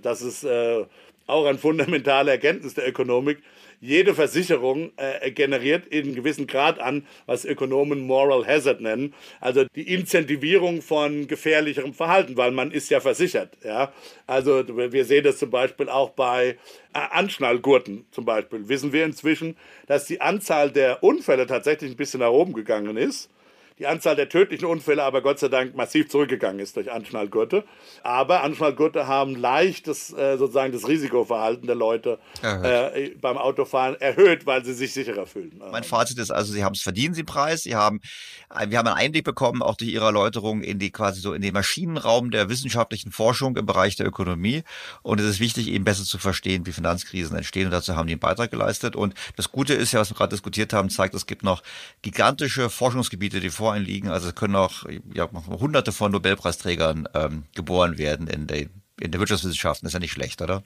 das 0.00 0.22
ist 0.22 0.44
äh, 0.44 0.84
auch 1.26 1.46
ein 1.46 1.58
fundamentaler 1.58 2.32
Erkenntnis 2.32 2.74
der 2.74 2.88
Ökonomik, 2.88 3.38
jede 3.80 4.14
Versicherung 4.14 4.92
äh, 4.96 5.30
generiert 5.30 5.86
in 5.86 6.04
einem 6.04 6.14
gewissen 6.14 6.46
Grad 6.46 6.78
an, 6.78 7.06
was 7.26 7.44
Ökonomen 7.44 8.00
Moral 8.00 8.46
Hazard 8.46 8.80
nennen, 8.80 9.14
also 9.40 9.64
die 9.74 9.92
Incentivierung 9.92 10.82
von 10.82 11.26
gefährlicherem 11.26 11.94
Verhalten, 11.94 12.36
weil 12.36 12.50
man 12.50 12.70
ist 12.70 12.90
ja 12.90 13.00
versichert. 13.00 13.56
Ja? 13.64 13.92
Also 14.26 14.64
wir 14.92 15.04
sehen 15.04 15.24
das 15.24 15.38
zum 15.38 15.50
Beispiel 15.50 15.88
auch 15.88 16.10
bei 16.10 16.58
Anschnallgurten 16.92 18.04
zum 18.10 18.24
Beispiel. 18.24 18.68
Wissen 18.68 18.92
wir 18.92 19.04
inzwischen, 19.04 19.56
dass 19.86 20.04
die 20.04 20.20
Anzahl 20.20 20.70
der 20.70 21.02
Unfälle 21.02 21.46
tatsächlich 21.46 21.92
ein 21.92 21.96
bisschen 21.96 22.20
nach 22.20 22.30
oben 22.30 22.52
gegangen 22.52 22.96
ist 22.96 23.30
die 23.80 23.86
Anzahl 23.86 24.14
der 24.14 24.28
tödlichen 24.28 24.66
Unfälle 24.66 25.02
aber 25.02 25.22
Gott 25.22 25.38
sei 25.38 25.48
Dank 25.48 25.74
massiv 25.74 26.10
zurückgegangen 26.10 26.60
ist 26.60 26.76
durch 26.76 26.92
Anschnallgurte. 26.92 27.64
Aber 28.02 28.42
Anschnallgurte 28.42 29.06
haben 29.06 29.34
leicht 29.34 29.88
das, 29.88 30.12
äh, 30.12 30.36
sozusagen 30.36 30.72
das 30.72 30.86
Risikoverhalten 30.86 31.66
der 31.66 31.76
Leute 31.76 32.18
äh, 32.42 33.10
beim 33.20 33.38
Autofahren 33.38 33.98
erhöht, 33.98 34.44
weil 34.44 34.64
sie 34.64 34.74
sich 34.74 34.92
sicherer 34.92 35.26
fühlen. 35.26 35.62
Mein 35.72 35.84
Fazit 35.84 36.18
ist 36.18 36.30
also, 36.30 36.52
Sie 36.52 36.62
haben 36.62 36.74
es 36.74 36.82
verdient, 36.82 37.16
Sie 37.16 37.24
Preis. 37.24 37.62
Sie 37.62 37.74
haben, 37.74 38.00
wir 38.68 38.78
haben 38.78 38.86
einen 38.86 38.96
Einblick 38.98 39.24
bekommen, 39.24 39.62
auch 39.62 39.76
durch 39.76 39.90
Ihre 39.90 40.04
Erläuterung 40.04 40.62
in 40.62 40.78
die 40.78 40.90
quasi 40.90 41.20
so 41.20 41.32
in 41.32 41.40
den 41.40 41.54
Maschinenraum 41.54 42.30
der 42.30 42.50
wissenschaftlichen 42.50 43.12
Forschung 43.12 43.56
im 43.56 43.64
Bereich 43.64 43.96
der 43.96 44.06
Ökonomie. 44.06 44.62
Und 45.02 45.20
es 45.20 45.26
ist 45.26 45.40
wichtig, 45.40 45.68
eben 45.68 45.84
besser 45.84 46.04
zu 46.04 46.18
verstehen, 46.18 46.66
wie 46.66 46.72
Finanzkrisen 46.72 47.34
entstehen. 47.34 47.64
Und 47.64 47.72
dazu 47.72 47.96
haben 47.96 48.06
die 48.06 48.12
einen 48.12 48.20
Beitrag 48.20 48.50
geleistet. 48.50 48.94
Und 48.94 49.14
das 49.36 49.50
Gute 49.50 49.72
ist 49.72 49.92
ja, 49.92 50.00
was 50.00 50.10
wir 50.10 50.16
gerade 50.16 50.30
diskutiert 50.30 50.74
haben, 50.74 50.90
zeigt, 50.90 51.14
es 51.14 51.24
gibt 51.24 51.44
noch 51.44 51.62
gigantische 52.02 52.68
Forschungsgebiete, 52.68 53.40
die 53.40 53.48
vor 53.48 53.69
vor 53.70 53.78
liegen. 53.78 54.08
Also 54.08 54.28
es 54.28 54.34
können 54.34 54.56
auch 54.56 54.84
ja, 55.14 55.28
hunderte 55.48 55.92
von 55.92 56.12
Nobelpreisträgern 56.12 57.08
ähm, 57.14 57.44
geboren 57.54 57.98
werden 57.98 58.26
in, 58.26 58.46
der 58.46 58.66
in 59.00 59.10
der 59.10 59.20
Wirtschaftswissenschaften. 59.20 59.86
Ist 59.86 59.94
ja 59.94 60.00
nicht 60.00 60.12
schlecht, 60.12 60.42
oder? 60.42 60.62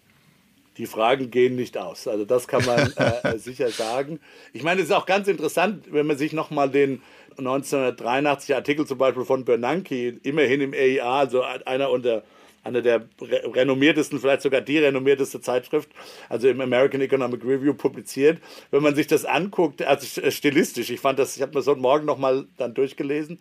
die 0.76 0.86
Fragen 0.86 1.30
gehen 1.30 1.54
nicht 1.54 1.78
aus. 1.78 2.08
Also 2.08 2.24
das 2.24 2.48
kann 2.48 2.64
man 2.64 2.92
äh, 2.96 3.38
sicher 3.38 3.70
sagen. 3.70 4.18
Ich 4.52 4.64
meine, 4.64 4.80
es 4.80 4.88
ist 4.88 4.92
auch 4.92 5.06
ganz 5.06 5.28
interessant, 5.28 5.84
wenn 5.92 6.04
man 6.04 6.18
sich 6.18 6.32
nochmal 6.32 6.68
den 6.68 7.00
1983 7.38 8.54
Artikel 8.54 8.86
zum 8.86 8.98
Beispiel 8.98 9.24
von 9.24 9.44
Bernanke, 9.44 10.18
immerhin 10.24 10.60
im 10.60 10.72
EIA, 10.72 11.20
also 11.20 11.42
einer 11.42 11.90
unter 11.90 12.24
einer 12.64 12.82
der 12.82 13.06
renommiertesten, 13.20 14.18
vielleicht 14.18 14.42
sogar 14.42 14.60
die 14.60 14.78
renommierteste 14.78 15.40
Zeitschrift, 15.40 15.90
also 16.28 16.48
im 16.48 16.60
American 16.60 17.00
Economic 17.00 17.44
Review 17.44 17.74
publiziert. 17.74 18.40
Wenn 18.70 18.82
man 18.82 18.94
sich 18.94 19.06
das 19.06 19.24
anguckt, 19.24 19.82
also 19.82 20.30
stilistisch, 20.30 20.90
ich 20.90 21.00
fand 21.00 21.18
das, 21.18 21.36
ich 21.36 21.42
habe 21.42 21.52
mir 21.52 21.60
das 21.60 21.66
heute 21.66 21.80
Morgen 21.80 22.06
nochmal 22.06 22.46
dann 22.56 22.74
durchgelesen, 22.74 23.38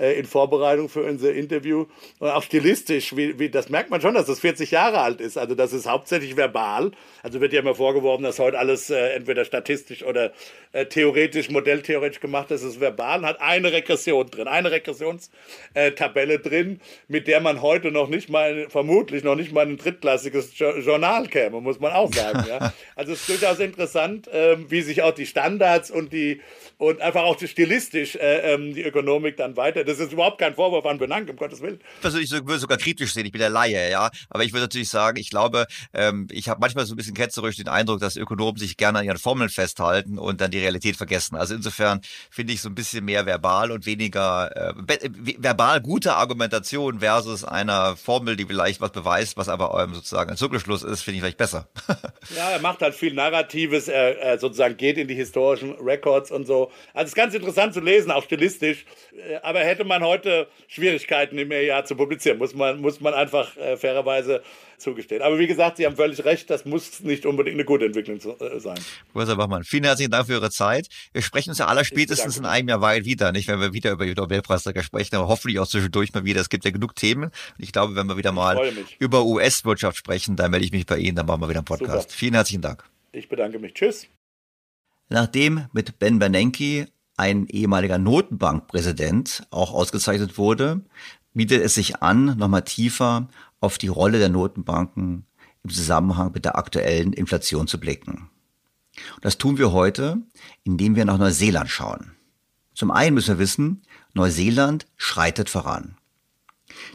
äh, 0.00 0.12
in 0.18 0.24
Vorbereitung 0.24 0.88
für 0.88 1.02
unser 1.02 1.32
Interview. 1.32 1.86
Und 2.18 2.28
auch 2.28 2.42
stilistisch, 2.42 3.16
wie, 3.16 3.38
wie, 3.38 3.50
das 3.50 3.68
merkt 3.68 3.90
man 3.90 4.00
schon, 4.00 4.14
dass 4.14 4.26
das 4.26 4.40
40 4.40 4.70
Jahre 4.70 5.00
alt 5.00 5.20
ist. 5.20 5.36
Also 5.36 5.54
das 5.54 5.72
ist 5.72 5.86
hauptsächlich 5.86 6.36
verbal. 6.36 6.92
Also 7.22 7.40
wird 7.40 7.52
ja 7.52 7.60
immer 7.60 7.74
vorgeworfen, 7.74 8.22
dass 8.22 8.38
heute 8.38 8.58
alles 8.58 8.90
äh, 8.90 9.10
entweder 9.10 9.44
statistisch 9.44 10.02
oder 10.02 10.32
äh, 10.72 10.86
theoretisch, 10.86 11.50
modelltheoretisch 11.50 12.20
gemacht 12.20 12.50
ist. 12.50 12.62
Es 12.62 12.74
ist 12.74 12.80
verbal 12.80 13.20
und 13.20 13.26
hat 13.26 13.40
eine 13.40 13.72
Regression 13.72 14.26
drin, 14.30 14.48
eine 14.48 14.70
Regressionstabelle 14.70 16.38
drin, 16.38 16.80
mit 17.08 17.26
der 17.26 17.40
man 17.40 17.60
heute 17.60 17.90
noch 17.90 18.08
nicht 18.08 18.30
mal, 18.30 18.68
vermutlich 18.68 19.22
noch 19.22 19.36
nicht 19.36 19.52
mal 19.52 19.66
ein 19.66 19.76
drittklassiges 19.76 20.58
Journal 20.58 21.26
käme, 21.26 21.60
muss 21.60 21.80
man 21.80 21.92
auch 21.92 22.12
sagen. 22.12 22.44
ja. 22.48 22.72
Also 22.96 23.12
es 23.12 23.20
ist 23.20 23.28
durchaus 23.28 23.58
interessant, 23.60 24.28
ähm, 24.32 24.66
wie 24.68 24.82
sich 24.82 25.02
auch 25.02 25.12
die 25.12 25.26
Standards 25.26 25.90
und 25.90 26.12
die 26.12 26.40
und 26.80 27.00
einfach 27.02 27.24
auch 27.24 27.38
stilistisch 27.38 28.16
äh, 28.16 28.54
ähm, 28.54 28.74
die 28.74 28.82
Ökonomik 28.82 29.36
dann 29.36 29.56
weiter. 29.56 29.84
Das 29.90 29.98
ist 29.98 30.12
überhaupt 30.12 30.38
kein 30.38 30.54
Vorwurf 30.54 30.86
an 30.86 30.98
Benank, 30.98 31.28
um 31.28 31.36
Gottes 31.36 31.60
Willen. 31.60 31.80
Also 32.02 32.18
ich 32.18 32.30
würde 32.30 32.58
sogar 32.58 32.78
kritisch 32.78 33.12
sehen, 33.12 33.26
ich 33.26 33.32
bin 33.32 33.40
der 33.40 33.50
Laie, 33.50 33.90
ja. 33.90 34.10
Aber 34.28 34.44
ich 34.44 34.52
würde 34.52 34.62
natürlich 34.62 34.88
sagen, 34.88 35.18
ich 35.18 35.30
glaube, 35.30 35.66
ähm, 35.92 36.28
ich 36.30 36.48
habe 36.48 36.60
manchmal 36.60 36.86
so 36.86 36.94
ein 36.94 36.96
bisschen 36.96 37.14
ketzerisch 37.14 37.56
den 37.56 37.68
Eindruck, 37.68 38.00
dass 38.00 38.16
Ökonomen 38.16 38.56
sich 38.56 38.76
gerne 38.76 39.00
an 39.00 39.04
ihren 39.04 39.18
Formeln 39.18 39.50
festhalten 39.50 40.18
und 40.18 40.40
dann 40.40 40.50
die 40.50 40.58
Realität 40.58 40.96
vergessen. 40.96 41.36
Also 41.36 41.54
insofern 41.54 42.00
finde 42.30 42.52
ich 42.52 42.60
so 42.60 42.68
ein 42.68 42.74
bisschen 42.74 43.04
mehr 43.04 43.26
verbal 43.26 43.70
und 43.70 43.86
weniger 43.86 44.50
äh, 44.56 45.08
verbal 45.38 45.80
gute 45.80 46.14
Argumentation 46.14 47.00
versus 47.00 47.44
einer 47.44 47.96
Formel, 47.96 48.36
die 48.36 48.44
vielleicht 48.44 48.80
was 48.80 48.92
beweist, 48.92 49.36
was 49.36 49.48
aber 49.48 49.72
eurem 49.72 49.94
sozusagen 49.94 50.30
ein 50.30 50.36
Zirkelschluss 50.36 50.82
ist, 50.82 51.02
finde 51.02 51.16
ich 51.16 51.22
vielleicht 51.22 51.38
besser. 51.38 51.68
ja, 52.36 52.50
er 52.50 52.60
macht 52.60 52.82
halt 52.82 52.94
viel 52.94 53.14
Narratives, 53.14 53.88
er, 53.88 54.18
er 54.18 54.38
sozusagen 54.38 54.76
geht 54.76 54.98
in 54.98 55.08
die 55.08 55.14
historischen 55.14 55.74
Records 55.80 56.30
und 56.30 56.46
so. 56.46 56.70
Also 56.94 57.04
es 57.04 57.10
ist 57.10 57.14
ganz 57.14 57.34
interessant 57.34 57.74
zu 57.74 57.80
lesen, 57.80 58.10
auch 58.10 58.24
stilistisch. 58.24 58.84
Äh, 59.12 59.36
aber 59.42 59.60
hätte 59.70 59.84
man 59.84 60.02
heute 60.02 60.48
Schwierigkeiten 60.68 61.38
im 61.38 61.50
Jahr 61.50 61.84
zu 61.84 61.96
publizieren, 61.96 62.38
muss 62.38 62.54
man, 62.54 62.80
muss 62.80 63.00
man 63.00 63.14
einfach 63.14 63.56
äh, 63.56 63.76
fairerweise 63.76 64.42
zugestehen. 64.78 65.22
Aber 65.22 65.38
wie 65.38 65.46
gesagt, 65.46 65.76
Sie 65.76 65.86
haben 65.86 65.96
völlig 65.96 66.24
recht, 66.24 66.50
das 66.50 66.64
muss 66.64 67.00
nicht 67.00 67.26
unbedingt 67.26 67.54
eine 67.54 67.64
gute 67.64 67.86
Entwicklung 67.86 68.18
äh, 68.18 68.58
sein. 68.60 68.78
Professor 69.12 69.36
Bachmann, 69.36 69.64
vielen 69.64 69.84
herzlichen 69.84 70.10
Dank 70.10 70.26
für 70.26 70.32
Ihre 70.32 70.50
Zeit. 70.50 70.88
Wir 71.12 71.22
sprechen 71.22 71.50
uns 71.50 71.58
ja 71.58 71.66
aller 71.66 71.84
spätestens 71.84 72.36
in 72.36 72.46
einem 72.46 72.68
Jahr 72.68 72.80
weit 72.80 73.04
wieder, 73.04 73.32
nicht, 73.32 73.48
wenn 73.48 73.60
wir 73.60 73.72
wieder 73.72 73.92
über 73.92 74.06
die 74.06 74.14
Nobelpreisträger 74.14 74.82
sprechen, 74.82 75.16
aber 75.16 75.28
hoffentlich 75.28 75.58
auch 75.58 75.66
zwischendurch 75.66 76.12
mal 76.12 76.24
wieder. 76.24 76.40
Es 76.40 76.48
gibt 76.48 76.64
ja 76.64 76.70
genug 76.70 76.96
Themen. 76.96 77.24
Und 77.24 77.32
ich 77.58 77.72
glaube, 77.72 77.94
wenn 77.94 78.06
wir 78.06 78.16
wieder 78.16 78.32
mal 78.32 78.72
über 78.98 79.24
US-Wirtschaft 79.24 79.96
sprechen, 79.96 80.36
dann 80.36 80.50
melde 80.50 80.66
ich 80.66 80.72
mich 80.72 80.86
bei 80.86 80.98
Ihnen, 80.98 81.16
dann 81.16 81.26
machen 81.26 81.42
wir 81.42 81.48
wieder 81.48 81.60
einen 81.60 81.64
Podcast. 81.64 82.10
Super. 82.10 82.18
Vielen 82.18 82.34
herzlichen 82.34 82.62
Dank. 82.62 82.84
Ich 83.12 83.28
bedanke 83.28 83.58
mich. 83.58 83.74
Tschüss. 83.74 84.08
Nachdem 85.08 85.66
mit 85.72 85.98
Ben 85.98 86.18
Bernanke 86.18 86.86
ein 87.20 87.46
ehemaliger 87.48 87.98
Notenbankpräsident 87.98 89.46
auch 89.50 89.74
ausgezeichnet 89.74 90.38
wurde, 90.38 90.80
bietet 91.34 91.62
es 91.62 91.74
sich 91.74 92.02
an, 92.02 92.38
nochmal 92.38 92.62
tiefer 92.62 93.28
auf 93.60 93.76
die 93.76 93.88
Rolle 93.88 94.18
der 94.18 94.30
Notenbanken 94.30 95.26
im 95.62 95.70
Zusammenhang 95.70 96.32
mit 96.32 96.46
der 96.46 96.56
aktuellen 96.56 97.12
Inflation 97.12 97.66
zu 97.66 97.78
blicken. 97.78 98.30
Und 99.16 99.24
das 99.24 99.36
tun 99.36 99.58
wir 99.58 99.70
heute, 99.70 100.16
indem 100.64 100.96
wir 100.96 101.04
nach 101.04 101.18
Neuseeland 101.18 101.68
schauen. 101.68 102.12
Zum 102.74 102.90
einen 102.90 103.14
müssen 103.14 103.36
wir 103.36 103.38
wissen, 103.38 103.82
Neuseeland 104.14 104.86
schreitet 104.96 105.50
voran. 105.50 105.96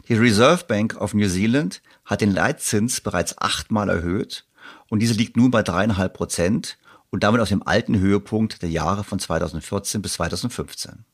Die 0.08 0.14
Reserve 0.14 0.64
Bank 0.66 1.00
of 1.00 1.14
New 1.14 1.28
Zealand 1.28 1.82
hat 2.04 2.20
den 2.20 2.32
Leitzins 2.32 3.00
bereits 3.00 3.38
achtmal 3.38 3.88
erhöht 3.88 4.44
und 4.88 4.98
diese 4.98 5.14
liegt 5.14 5.36
nun 5.36 5.52
bei 5.52 5.62
dreieinhalb 5.62 6.14
Prozent 6.14 6.78
und 7.10 7.22
damit 7.22 7.40
aus 7.40 7.48
dem 7.48 7.66
alten 7.66 7.98
Höhepunkt 7.98 8.62
der 8.62 8.70
Jahre 8.70 9.04
von 9.04 9.18
2014 9.18 10.02
bis 10.02 10.14
2015. 10.14 11.04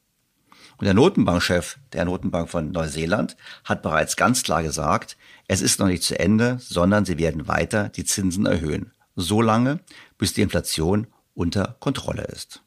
Und 0.78 0.84
der 0.84 0.94
Notenbankchef 0.94 1.78
der 1.92 2.04
Notenbank 2.04 2.48
von 2.48 2.72
Neuseeland 2.72 3.36
hat 3.64 3.82
bereits 3.82 4.16
ganz 4.16 4.42
klar 4.42 4.62
gesagt, 4.62 5.16
es 5.46 5.60
ist 5.60 5.78
noch 5.78 5.86
nicht 5.86 6.02
zu 6.02 6.18
Ende, 6.18 6.58
sondern 6.60 7.04
sie 7.04 7.18
werden 7.18 7.46
weiter 7.46 7.88
die 7.88 8.04
Zinsen 8.04 8.46
erhöhen, 8.46 8.92
so 9.14 9.40
lange, 9.40 9.80
bis 10.18 10.34
die 10.34 10.42
Inflation 10.42 11.06
unter 11.34 11.76
Kontrolle 11.78 12.24
ist. 12.24 12.62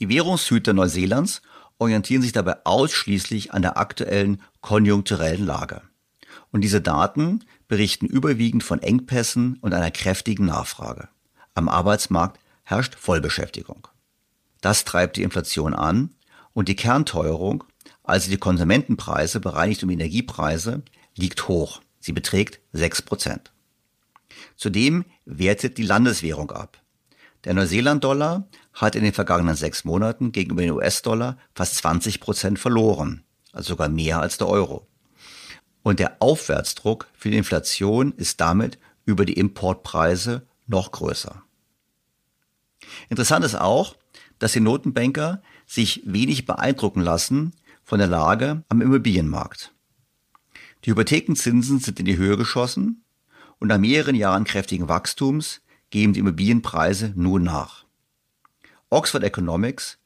Die 0.00 0.08
Währungshüter 0.08 0.72
Neuseelands 0.72 1.42
orientieren 1.78 2.22
sich 2.22 2.32
dabei 2.32 2.56
ausschließlich 2.64 3.52
an 3.52 3.62
der 3.62 3.78
aktuellen 3.78 4.42
konjunkturellen 4.60 5.46
Lage. 5.46 5.82
Und 6.50 6.62
diese 6.62 6.80
Daten 6.80 7.44
berichten 7.68 8.06
überwiegend 8.06 8.64
von 8.64 8.82
Engpässen 8.82 9.58
und 9.60 9.74
einer 9.74 9.90
kräftigen 9.90 10.46
Nachfrage. 10.46 11.08
Am 11.58 11.68
Arbeitsmarkt 11.68 12.38
herrscht 12.62 12.94
Vollbeschäftigung. 12.94 13.88
Das 14.60 14.84
treibt 14.84 15.16
die 15.16 15.24
Inflation 15.24 15.74
an 15.74 16.14
und 16.52 16.68
die 16.68 16.76
Kernteuerung, 16.76 17.64
also 18.04 18.30
die 18.30 18.36
Konsumentenpreise 18.36 19.40
bereinigt 19.40 19.82
um 19.82 19.90
Energiepreise, 19.90 20.82
liegt 21.16 21.48
hoch. 21.48 21.80
Sie 21.98 22.12
beträgt 22.12 22.60
6 22.74 23.02
Prozent. 23.02 23.50
Zudem 24.54 25.04
wertet 25.24 25.78
die 25.78 25.82
Landeswährung 25.82 26.52
ab. 26.52 26.80
Der 27.42 27.54
Neuseeland-Dollar 27.54 28.46
hat 28.72 28.94
in 28.94 29.02
den 29.02 29.12
vergangenen 29.12 29.56
sechs 29.56 29.84
Monaten 29.84 30.30
gegenüber 30.30 30.62
dem 30.62 30.76
US-Dollar 30.76 31.38
fast 31.56 31.74
20 31.74 32.20
Prozent 32.20 32.60
verloren, 32.60 33.24
also 33.50 33.70
sogar 33.70 33.88
mehr 33.88 34.20
als 34.20 34.38
der 34.38 34.46
Euro. 34.46 34.86
Und 35.82 35.98
der 35.98 36.22
Aufwärtsdruck 36.22 37.08
für 37.14 37.30
die 37.30 37.36
Inflation 37.36 38.12
ist 38.12 38.40
damit 38.40 38.78
über 39.06 39.24
die 39.24 39.32
Importpreise 39.32 40.46
noch 40.68 40.92
größer. 40.92 41.42
Interessant 43.08 43.44
ist 43.44 43.54
auch, 43.54 43.96
dass 44.38 44.52
die 44.52 44.60
Notenbanker 44.60 45.42
sich 45.66 46.02
wenig 46.04 46.46
beeindrucken 46.46 47.00
lassen 47.00 47.52
von 47.84 47.98
der 47.98 48.08
Lage 48.08 48.64
am 48.68 48.80
Immobilienmarkt. 48.80 49.72
Die 50.84 50.90
Hypothekenzinsen 50.90 51.80
sind 51.80 51.98
in 51.98 52.06
die 52.06 52.16
Höhe 52.16 52.36
geschossen 52.36 53.02
und 53.58 53.68
nach 53.68 53.78
mehreren 53.78 54.14
Jahren 54.14 54.44
kräftigen 54.44 54.88
Wachstums 54.88 55.60
geben 55.90 56.12
die 56.12 56.20
Immobilienpreise 56.20 57.12
nun 57.16 57.44
nach. 57.44 57.84
Oxford 58.90 59.24
Economics 59.24 59.98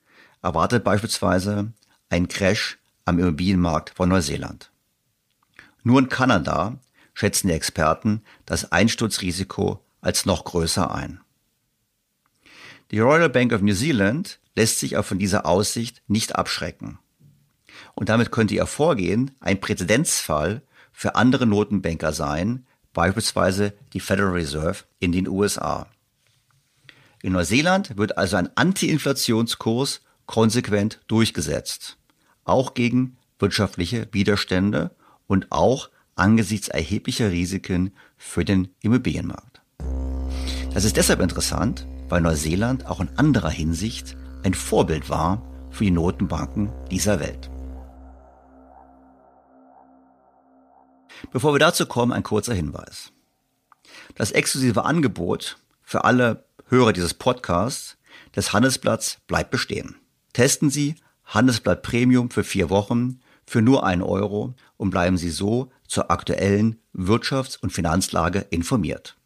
erwartet 0.42 0.84
beispielsweise 0.84 1.72
einen 2.08 2.28
Crash 2.28 2.78
am 3.04 3.18
Immobilienmarkt 3.18 3.90
von 3.90 4.08
Neuseeland. 4.08 4.70
Nur 5.82 5.98
in 5.98 6.08
Kanada 6.08 6.78
schätzen 7.14 7.48
die 7.48 7.54
Experten 7.54 8.22
das 8.46 8.72
Einsturzrisiko 8.72 9.84
als 10.00 10.26
noch 10.26 10.44
größer 10.44 10.94
ein. 10.94 11.20
Die 12.92 13.00
Royal 13.00 13.30
Bank 13.30 13.54
of 13.54 13.62
New 13.62 13.74
Zealand 13.74 14.38
lässt 14.54 14.78
sich 14.78 14.98
auch 14.98 15.04
von 15.04 15.18
dieser 15.18 15.46
Aussicht 15.46 16.02
nicht 16.08 16.36
abschrecken. 16.36 16.98
Und 17.94 18.10
damit 18.10 18.30
könnte 18.30 18.54
ihr 18.54 18.66
Vorgehen 18.66 19.30
ein 19.40 19.60
Präzedenzfall 19.60 20.60
für 20.92 21.14
andere 21.14 21.46
Notenbanker 21.46 22.12
sein, 22.12 22.66
beispielsweise 22.92 23.72
die 23.94 24.00
Federal 24.00 24.32
Reserve 24.32 24.84
in 24.98 25.10
den 25.10 25.26
USA. 25.26 25.86
In 27.22 27.32
Neuseeland 27.32 27.96
wird 27.96 28.18
also 28.18 28.36
ein 28.36 28.50
Anti-Inflationskurs 28.56 30.02
konsequent 30.26 31.00
durchgesetzt, 31.06 31.96
auch 32.44 32.74
gegen 32.74 33.16
wirtschaftliche 33.38 34.06
Widerstände 34.12 34.94
und 35.26 35.50
auch 35.50 35.88
angesichts 36.14 36.68
erheblicher 36.68 37.30
Risiken 37.30 37.94
für 38.18 38.44
den 38.44 38.68
Immobilienmarkt. 38.82 39.62
Das 40.74 40.84
ist 40.84 40.98
deshalb 40.98 41.20
interessant, 41.20 41.86
weil 42.12 42.20
Neuseeland 42.20 42.84
auch 42.84 43.00
in 43.00 43.08
anderer 43.16 43.48
Hinsicht 43.48 44.18
ein 44.42 44.52
Vorbild 44.52 45.08
war 45.08 45.40
für 45.70 45.84
die 45.84 45.90
Notenbanken 45.90 46.70
dieser 46.90 47.20
Welt. 47.20 47.50
Bevor 51.32 51.54
wir 51.54 51.58
dazu 51.58 51.86
kommen, 51.86 52.12
ein 52.12 52.22
kurzer 52.22 52.52
Hinweis. 52.52 53.12
Das 54.14 54.30
exklusive 54.30 54.84
Angebot 54.84 55.56
für 55.80 56.04
alle 56.04 56.44
Hörer 56.68 56.92
dieses 56.92 57.14
Podcasts 57.14 57.96
des 58.36 58.52
Handelsblatts 58.52 59.16
bleibt 59.26 59.50
bestehen. 59.50 59.96
Testen 60.34 60.68
Sie 60.68 60.96
Handelsblatt 61.24 61.80
Premium 61.80 62.28
für 62.28 62.44
vier 62.44 62.68
Wochen 62.68 63.20
für 63.46 63.62
nur 63.62 63.86
einen 63.86 64.02
Euro 64.02 64.52
und 64.76 64.90
bleiben 64.90 65.16
Sie 65.16 65.30
so 65.30 65.72
zur 65.88 66.10
aktuellen 66.10 66.78
Wirtschafts- 66.94 67.58
und 67.58 67.72
Finanzlage 67.72 68.40
informiert. 68.50 69.16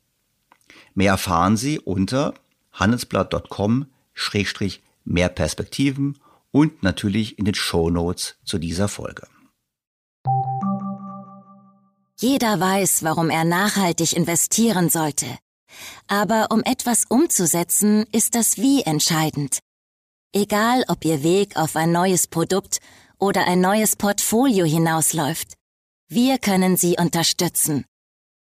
Mehr 0.95 1.11
erfahren 1.11 1.57
Sie 1.57 1.81
unter 1.81 2.33
handelsblatt.com 2.77 3.87
schrägstrich 4.15 4.83
mehr 5.05 5.29
Perspektiven 5.29 6.19
und 6.51 6.83
natürlich 6.83 7.39
in 7.39 7.45
den 7.45 7.55
Show 7.55 7.91
Notes 7.91 8.37
zu 8.45 8.59
dieser 8.59 8.89
Folge. 8.89 9.27
Jeder 12.19 12.59
weiß, 12.59 13.03
warum 13.03 13.29
er 13.29 13.45
nachhaltig 13.45 14.15
investieren 14.15 14.89
sollte. 14.89 15.27
Aber 16.07 16.49
um 16.51 16.63
etwas 16.63 17.05
umzusetzen, 17.09 18.07
ist 18.11 18.35
das 18.35 18.57
Wie 18.57 18.83
entscheidend. 18.83 19.59
Egal, 20.33 20.85
ob 20.89 21.05
Ihr 21.05 21.23
Weg 21.23 21.57
auf 21.57 21.77
ein 21.77 21.93
neues 21.93 22.27
Produkt 22.27 22.79
oder 23.19 23.47
ein 23.47 23.61
neues 23.61 23.97
Portfolio 23.97 24.65
hinausläuft, 24.65 25.55
wir 26.09 26.39
können 26.39 26.77
Sie 26.77 26.97
unterstützen. 26.99 27.85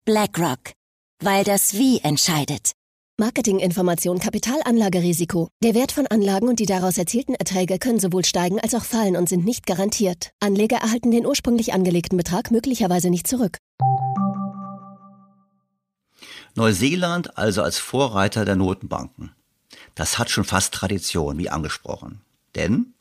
BlackRock, 0.06 0.74
weil 1.20 1.44
das 1.44 1.74
Wie 1.74 2.00
entscheidet. 2.00 2.77
Marketinginformation 3.20 4.20
Kapitalanlagerisiko. 4.20 5.50
Der 5.64 5.74
Wert 5.74 5.92
von 5.92 6.06
Anlagen 6.06 6.48
und 6.48 6.60
die 6.60 6.68
daraus 6.68 7.00
erzielten 7.00 7.34
Erträge 7.34 7.80
können 7.80 8.00
sowohl 8.00 8.24
steigen 8.24 8.60
als 8.60 8.76
auch 8.76 8.86
fallen 8.86 9.16
und 9.16 9.28
sind 9.28 9.44
nicht 9.44 9.66
garantiert. 9.66 10.30
Anleger 10.40 10.78
erhalten 10.78 11.10
den 11.10 11.26
ursprünglich 11.26 11.74
angelegten 11.74 12.16
Betrag 12.16 12.52
möglicherweise 12.52 13.10
nicht 13.10 13.26
zurück. 13.26 13.58
Neuseeland 16.54 17.40
also 17.40 17.64
als 17.64 17.80
Vorreiter 17.80 18.46
der 18.46 18.56
Notenbanken. 18.56 19.32
Das 19.96 20.20
hat 20.20 20.30
schon 20.30 20.44
fast 20.44 20.76
Tradition, 20.76 21.40
wie 21.40 21.50
angesprochen. 21.50 22.22
Denn 22.54 22.94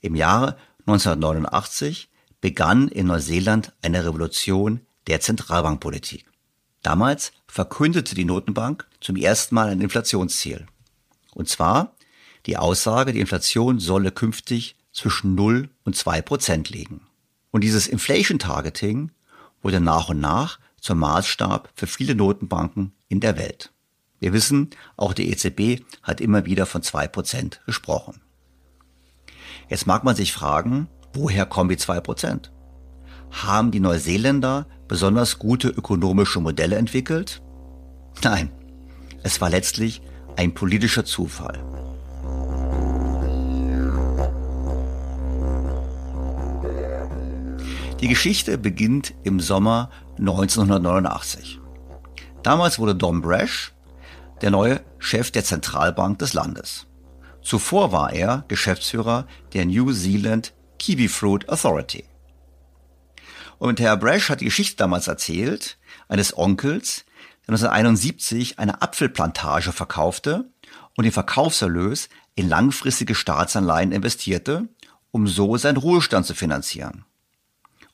im 0.00 0.14
Jahre 0.14 0.56
1989 0.86 2.10
begann 2.40 2.86
in 2.86 3.08
Neuseeland 3.08 3.72
eine 3.82 4.04
Revolution 4.04 4.82
der 5.08 5.20
Zentralbankpolitik. 5.20 6.26
Damals 6.84 7.32
verkündete 7.46 8.14
die 8.14 8.26
Notenbank 8.26 8.86
zum 9.00 9.16
ersten 9.16 9.54
Mal 9.54 9.70
ein 9.70 9.80
Inflationsziel. 9.80 10.66
Und 11.32 11.48
zwar 11.48 11.96
die 12.44 12.58
Aussage, 12.58 13.12
die 13.12 13.20
Inflation 13.20 13.80
solle 13.80 14.12
künftig 14.12 14.76
zwischen 14.92 15.34
0 15.34 15.70
und 15.84 15.96
2 15.96 16.20
Prozent 16.20 16.68
liegen. 16.68 17.00
Und 17.50 17.64
dieses 17.64 17.86
Inflation 17.86 18.38
Targeting 18.38 19.12
wurde 19.62 19.80
nach 19.80 20.10
und 20.10 20.20
nach 20.20 20.58
zum 20.78 20.98
Maßstab 20.98 21.70
für 21.74 21.86
viele 21.86 22.14
Notenbanken 22.14 22.92
in 23.08 23.20
der 23.20 23.38
Welt. 23.38 23.72
Wir 24.20 24.34
wissen, 24.34 24.68
auch 24.98 25.14
die 25.14 25.30
EZB 25.30 25.82
hat 26.02 26.20
immer 26.20 26.44
wieder 26.44 26.66
von 26.66 26.82
2 26.82 27.08
Prozent 27.08 27.62
gesprochen. 27.64 28.20
Jetzt 29.70 29.86
mag 29.86 30.04
man 30.04 30.16
sich 30.16 30.34
fragen, 30.34 30.88
woher 31.14 31.46
kommen 31.46 31.70
die 31.70 31.78
2 31.78 32.00
Prozent? 32.00 32.52
Haben 33.30 33.70
die 33.70 33.80
Neuseeländer 33.80 34.66
besonders 34.88 35.38
gute 35.38 35.68
ökonomische 35.68 36.40
Modelle 36.40 36.76
entwickelt? 36.76 37.42
Nein, 38.22 38.50
es 39.22 39.40
war 39.40 39.50
letztlich 39.50 40.02
ein 40.36 40.54
politischer 40.54 41.04
Zufall. 41.04 41.62
Die 48.00 48.08
Geschichte 48.08 48.58
beginnt 48.58 49.14
im 49.22 49.40
Sommer 49.40 49.90
1989. 50.18 51.58
Damals 52.42 52.78
wurde 52.78 52.94
Don 52.94 53.22
Brash 53.22 53.72
der 54.42 54.50
neue 54.50 54.80
Chef 54.98 55.30
der 55.30 55.44
Zentralbank 55.44 56.18
des 56.18 56.34
Landes. 56.34 56.86
Zuvor 57.40 57.92
war 57.92 58.12
er 58.12 58.44
Geschäftsführer 58.48 59.26
der 59.54 59.64
New 59.64 59.92
Zealand 59.92 60.52
Kiwi 60.78 61.08
Fruit 61.08 61.48
Authority. 61.48 62.04
Und 63.64 63.80
Herr 63.80 63.96
Brash 63.96 64.28
hat 64.28 64.42
die 64.42 64.44
Geschichte 64.44 64.76
damals 64.76 65.08
erzählt, 65.08 65.78
eines 66.08 66.36
Onkels, 66.36 67.06
der 67.46 67.54
1971 67.54 68.58
eine 68.58 68.82
Apfelplantage 68.82 69.72
verkaufte 69.72 70.50
und 70.96 71.04
den 71.04 71.12
Verkaufserlös 71.12 72.10
in 72.34 72.46
langfristige 72.46 73.14
Staatsanleihen 73.14 73.90
investierte, 73.90 74.68
um 75.12 75.26
so 75.26 75.56
seinen 75.56 75.78
Ruhestand 75.78 76.26
zu 76.26 76.34
finanzieren. 76.34 77.06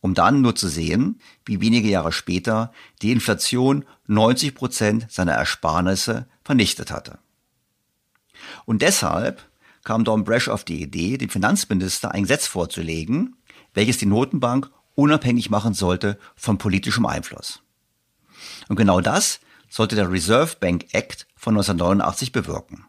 Um 0.00 0.14
dann 0.14 0.40
nur 0.40 0.56
zu 0.56 0.66
sehen, 0.66 1.20
wie 1.44 1.60
wenige 1.60 1.88
Jahre 1.88 2.10
später 2.10 2.72
die 3.00 3.12
Inflation 3.12 3.84
90 4.08 4.56
Prozent 4.56 5.06
seiner 5.08 5.34
Ersparnisse 5.34 6.26
vernichtet 6.42 6.90
hatte. 6.90 7.20
Und 8.64 8.82
deshalb 8.82 9.48
kam 9.84 10.02
Don 10.02 10.24
Brash 10.24 10.48
auf 10.48 10.64
die 10.64 10.82
Idee, 10.82 11.16
dem 11.16 11.30
Finanzminister 11.30 12.10
ein 12.10 12.22
Gesetz 12.22 12.48
vorzulegen, 12.48 13.36
welches 13.72 13.98
die 13.98 14.06
Notenbank 14.06 14.68
unabhängig 15.00 15.50
machen 15.50 15.74
sollte 15.74 16.18
von 16.36 16.58
politischem 16.58 17.06
Einfluss. 17.06 17.62
Und 18.68 18.76
genau 18.76 19.00
das 19.00 19.40
sollte 19.68 19.96
der 19.96 20.10
Reserve 20.10 20.56
Bank 20.60 20.86
Act 20.92 21.26
von 21.36 21.54
1989 21.54 22.32
bewirken. 22.32 22.84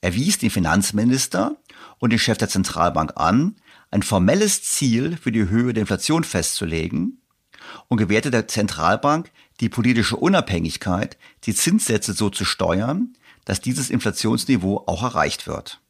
Er 0.00 0.14
wies 0.14 0.38
den 0.38 0.50
Finanzminister 0.50 1.56
und 1.98 2.10
den 2.10 2.18
Chef 2.18 2.38
der 2.38 2.48
Zentralbank 2.48 3.12
an, 3.16 3.56
ein 3.90 4.02
formelles 4.02 4.62
Ziel 4.62 5.16
für 5.16 5.30
die 5.30 5.48
Höhe 5.48 5.72
der 5.72 5.82
Inflation 5.82 6.24
festzulegen 6.24 7.20
und 7.88 7.98
gewährte 7.98 8.30
der 8.30 8.48
Zentralbank 8.48 9.30
die 9.60 9.68
politische 9.68 10.16
Unabhängigkeit, 10.16 11.16
die 11.44 11.54
Zinssätze 11.54 12.12
so 12.12 12.30
zu 12.30 12.44
steuern, 12.44 13.14
dass 13.44 13.60
dieses 13.60 13.90
Inflationsniveau 13.90 14.84
auch 14.86 15.02
erreicht 15.02 15.46
wird. 15.46 15.80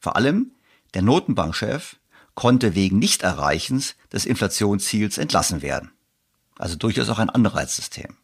Vor 0.00 0.16
allem 0.16 0.52
der 0.94 1.02
Notenbankchef 1.02 1.96
konnte 2.34 2.74
wegen 2.74 2.98
Nichterreichens 2.98 3.96
des 4.12 4.26
Inflationsziels 4.26 5.18
entlassen 5.18 5.62
werden. 5.62 5.92
Also 6.58 6.76
durchaus 6.76 7.08
auch 7.08 7.18
ein 7.18 7.30
Anreizsystem. 7.30 8.16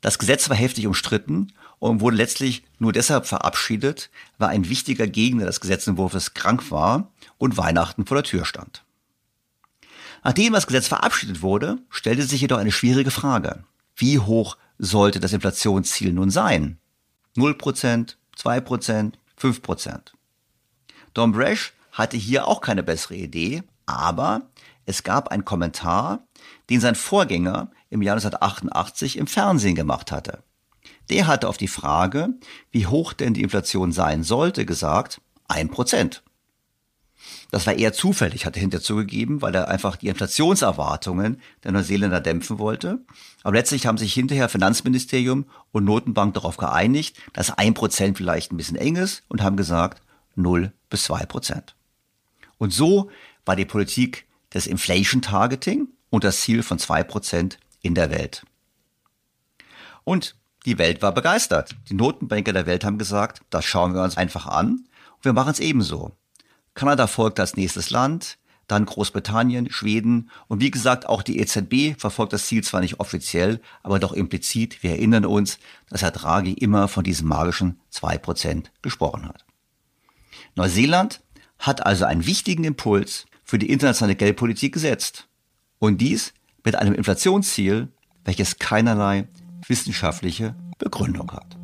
Das 0.00 0.18
Gesetz 0.18 0.48
war 0.48 0.56
heftig 0.56 0.86
umstritten 0.86 1.52
und 1.78 2.00
wurde 2.00 2.16
letztlich 2.16 2.62
nur 2.78 2.92
deshalb 2.92 3.26
verabschiedet, 3.26 4.10
weil 4.38 4.50
ein 4.50 4.68
wichtiger 4.68 5.06
Gegner 5.06 5.46
des 5.46 5.60
Gesetzentwurfs 5.60 6.34
krank 6.34 6.70
war 6.70 7.10
und 7.36 7.56
Weihnachten 7.56 8.06
vor 8.06 8.16
der 8.16 8.24
Tür 8.24 8.44
stand. 8.44 8.84
Nachdem 10.24 10.52
das 10.52 10.66
Gesetz 10.66 10.88
verabschiedet 10.88 11.42
wurde, 11.42 11.78
stellte 11.90 12.22
sich 12.24 12.40
jedoch 12.40 12.58
eine 12.58 12.72
schwierige 12.72 13.10
Frage. 13.10 13.64
Wie 13.96 14.18
hoch 14.18 14.56
sollte 14.78 15.20
das 15.20 15.32
Inflationsziel 15.32 16.12
nun 16.12 16.30
sein? 16.30 16.78
0%, 17.36 18.14
2%, 18.36 19.12
5%. 19.40 20.00
Don 21.14 21.32
Brash 21.32 21.72
hatte 21.98 22.16
hier 22.16 22.46
auch 22.46 22.60
keine 22.60 22.82
bessere 22.82 23.16
Idee, 23.16 23.64
aber 23.86 24.42
es 24.86 25.02
gab 25.02 25.28
einen 25.28 25.44
Kommentar, 25.44 26.26
den 26.70 26.80
sein 26.80 26.94
Vorgänger 26.94 27.70
im 27.90 28.02
Jahr 28.02 28.14
1988 28.14 29.18
im 29.18 29.26
Fernsehen 29.26 29.74
gemacht 29.74 30.12
hatte. 30.12 30.42
Der 31.10 31.26
hatte 31.26 31.48
auf 31.48 31.56
die 31.56 31.68
Frage, 31.68 32.28
wie 32.70 32.86
hoch 32.86 33.12
denn 33.12 33.34
die 33.34 33.42
Inflation 33.42 33.92
sein 33.92 34.22
sollte, 34.22 34.64
gesagt, 34.64 35.20
ein 35.48 35.70
Prozent. 35.70 36.22
Das 37.50 37.66
war 37.66 37.74
eher 37.74 37.92
zufällig, 37.92 38.46
hat 38.46 38.56
er 38.56 38.60
hinterher 38.60 38.84
zugegeben, 38.84 39.42
weil 39.42 39.54
er 39.54 39.68
einfach 39.68 39.96
die 39.96 40.08
Inflationserwartungen 40.08 41.40
der 41.64 41.72
Neuseeländer 41.72 42.20
dämpfen 42.20 42.58
wollte. 42.58 43.00
Aber 43.42 43.56
letztlich 43.56 43.86
haben 43.86 43.98
sich 43.98 44.14
hinterher 44.14 44.48
Finanzministerium 44.48 45.46
und 45.72 45.84
Notenbank 45.84 46.34
darauf 46.34 46.58
geeinigt, 46.58 47.16
dass 47.32 47.50
ein 47.50 47.74
Prozent 47.74 48.18
vielleicht 48.18 48.52
ein 48.52 48.56
bisschen 48.56 48.76
eng 48.76 48.96
ist 48.96 49.24
und 49.28 49.42
haben 49.42 49.56
gesagt 49.56 50.02
0 50.36 50.72
bis 50.90 51.04
2 51.04 51.26
Prozent. 51.26 51.74
Und 52.58 52.72
so 52.72 53.10
war 53.44 53.56
die 53.56 53.64
Politik 53.64 54.26
des 54.52 54.66
Inflation 54.66 55.22
Targeting 55.22 55.88
und 56.10 56.24
das 56.24 56.40
Ziel 56.40 56.62
von 56.62 56.78
2 56.78 57.04
Prozent 57.04 57.58
in 57.80 57.94
der 57.94 58.10
Welt. 58.10 58.44
Und 60.04 60.36
die 60.66 60.78
Welt 60.78 61.02
war 61.02 61.12
begeistert. 61.12 61.76
Die 61.88 61.94
Notenbanker 61.94 62.52
der 62.52 62.66
Welt 62.66 62.84
haben 62.84 62.98
gesagt, 62.98 63.42
das 63.50 63.64
schauen 63.64 63.94
wir 63.94 64.02
uns 64.02 64.16
einfach 64.16 64.46
an 64.46 64.88
und 65.16 65.24
wir 65.24 65.32
machen 65.32 65.52
es 65.52 65.60
ebenso. 65.60 66.16
Kanada 66.74 67.06
folgt 67.06 67.40
als 67.40 67.56
nächstes 67.56 67.90
Land, 67.90 68.38
dann 68.66 68.84
Großbritannien, 68.84 69.70
Schweden 69.70 70.30
und 70.46 70.60
wie 70.60 70.70
gesagt 70.70 71.06
auch 71.06 71.22
die 71.22 71.38
EZB 71.38 71.98
verfolgt 71.98 72.32
das 72.32 72.46
Ziel 72.46 72.62
zwar 72.62 72.80
nicht 72.80 73.00
offiziell, 73.00 73.60
aber 73.82 73.98
doch 73.98 74.12
implizit. 74.12 74.82
Wir 74.82 74.90
erinnern 74.90 75.24
uns, 75.24 75.58
dass 75.88 76.02
Herr 76.02 76.10
Draghi 76.10 76.52
immer 76.52 76.86
von 76.88 77.04
diesem 77.04 77.28
magischen 77.28 77.80
2% 77.92 78.66
gesprochen 78.82 79.26
hat. 79.26 79.46
Neuseeland 80.54 81.22
hat 81.58 81.84
also 81.84 82.04
einen 82.04 82.26
wichtigen 82.26 82.64
Impuls 82.64 83.26
für 83.44 83.58
die 83.58 83.70
internationale 83.70 84.16
Geldpolitik 84.16 84.72
gesetzt. 84.74 85.28
Und 85.78 86.00
dies 86.00 86.32
mit 86.64 86.76
einem 86.76 86.94
Inflationsziel, 86.94 87.88
welches 88.24 88.58
keinerlei 88.58 89.28
wissenschaftliche 89.66 90.54
Begründung 90.78 91.30
hat. 91.32 91.56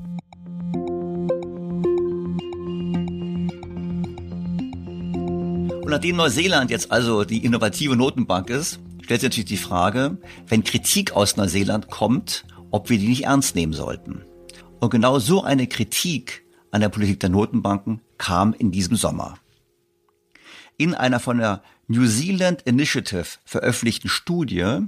Und 5.82 5.90
nachdem 5.90 6.16
Neuseeland 6.16 6.70
jetzt 6.70 6.90
also 6.90 7.24
die 7.24 7.44
innovative 7.44 7.96
Notenbank 7.96 8.48
ist, 8.48 8.80
stellt 9.02 9.20
sich 9.20 9.28
natürlich 9.28 9.48
die 9.48 9.56
Frage, 9.58 10.16
wenn 10.48 10.64
Kritik 10.64 11.12
aus 11.12 11.36
Neuseeland 11.36 11.90
kommt, 11.90 12.46
ob 12.70 12.88
wir 12.88 12.98
die 12.98 13.08
nicht 13.08 13.24
ernst 13.24 13.54
nehmen 13.54 13.74
sollten. 13.74 14.22
Und 14.80 14.90
genau 14.90 15.18
so 15.18 15.42
eine 15.42 15.66
Kritik 15.66 16.44
an 16.70 16.80
der 16.80 16.88
Politik 16.88 17.20
der 17.20 17.28
Notenbanken 17.28 18.00
kam 18.16 18.54
in 18.54 18.72
diesem 18.72 18.96
Sommer. 18.96 19.38
In 20.76 20.94
einer 20.94 21.20
von 21.20 21.38
der 21.38 21.62
New 21.86 22.06
Zealand 22.06 22.62
Initiative 22.62 23.38
veröffentlichten 23.44 24.08
Studie 24.08 24.78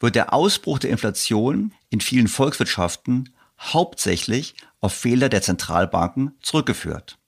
wird 0.00 0.14
der 0.14 0.32
Ausbruch 0.32 0.78
der 0.78 0.90
Inflation 0.90 1.72
in 1.90 2.00
vielen 2.00 2.28
Volkswirtschaften 2.28 3.30
hauptsächlich 3.58 4.54
auf 4.80 4.92
Fehler 4.92 5.28
der 5.28 5.42
Zentralbanken 5.42 6.32
zurückgeführt. 6.40 7.18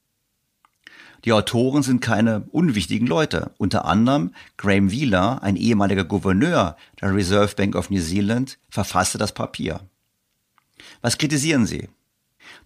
Die 1.24 1.32
Autoren 1.32 1.82
sind 1.82 2.00
keine 2.00 2.42
unwichtigen 2.52 3.06
Leute. 3.06 3.52
Unter 3.56 3.86
anderem 3.86 4.34
Graham 4.58 4.90
Wheeler, 4.90 5.42
ein 5.42 5.56
ehemaliger 5.56 6.04
Gouverneur 6.04 6.76
der 7.00 7.14
Reserve 7.14 7.54
Bank 7.56 7.76
of 7.76 7.88
New 7.88 8.02
Zealand, 8.02 8.58
verfasste 8.68 9.16
das 9.16 9.32
Papier. 9.32 9.80
Was 11.00 11.16
kritisieren 11.16 11.66
sie? 11.66 11.88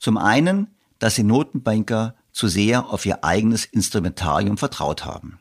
Zum 0.01 0.19
einen, 0.19 0.75
dass 0.99 1.15
die 1.15 1.23
Notenbanker 1.23 2.17
zu 2.39 2.47
sehr 2.47 2.91
auf 2.91 3.05
ihr 3.05 3.25
eigenes 3.25 3.65
Instrumentarium 3.65 4.59
vertraut 4.59 5.05
haben. 5.05 5.41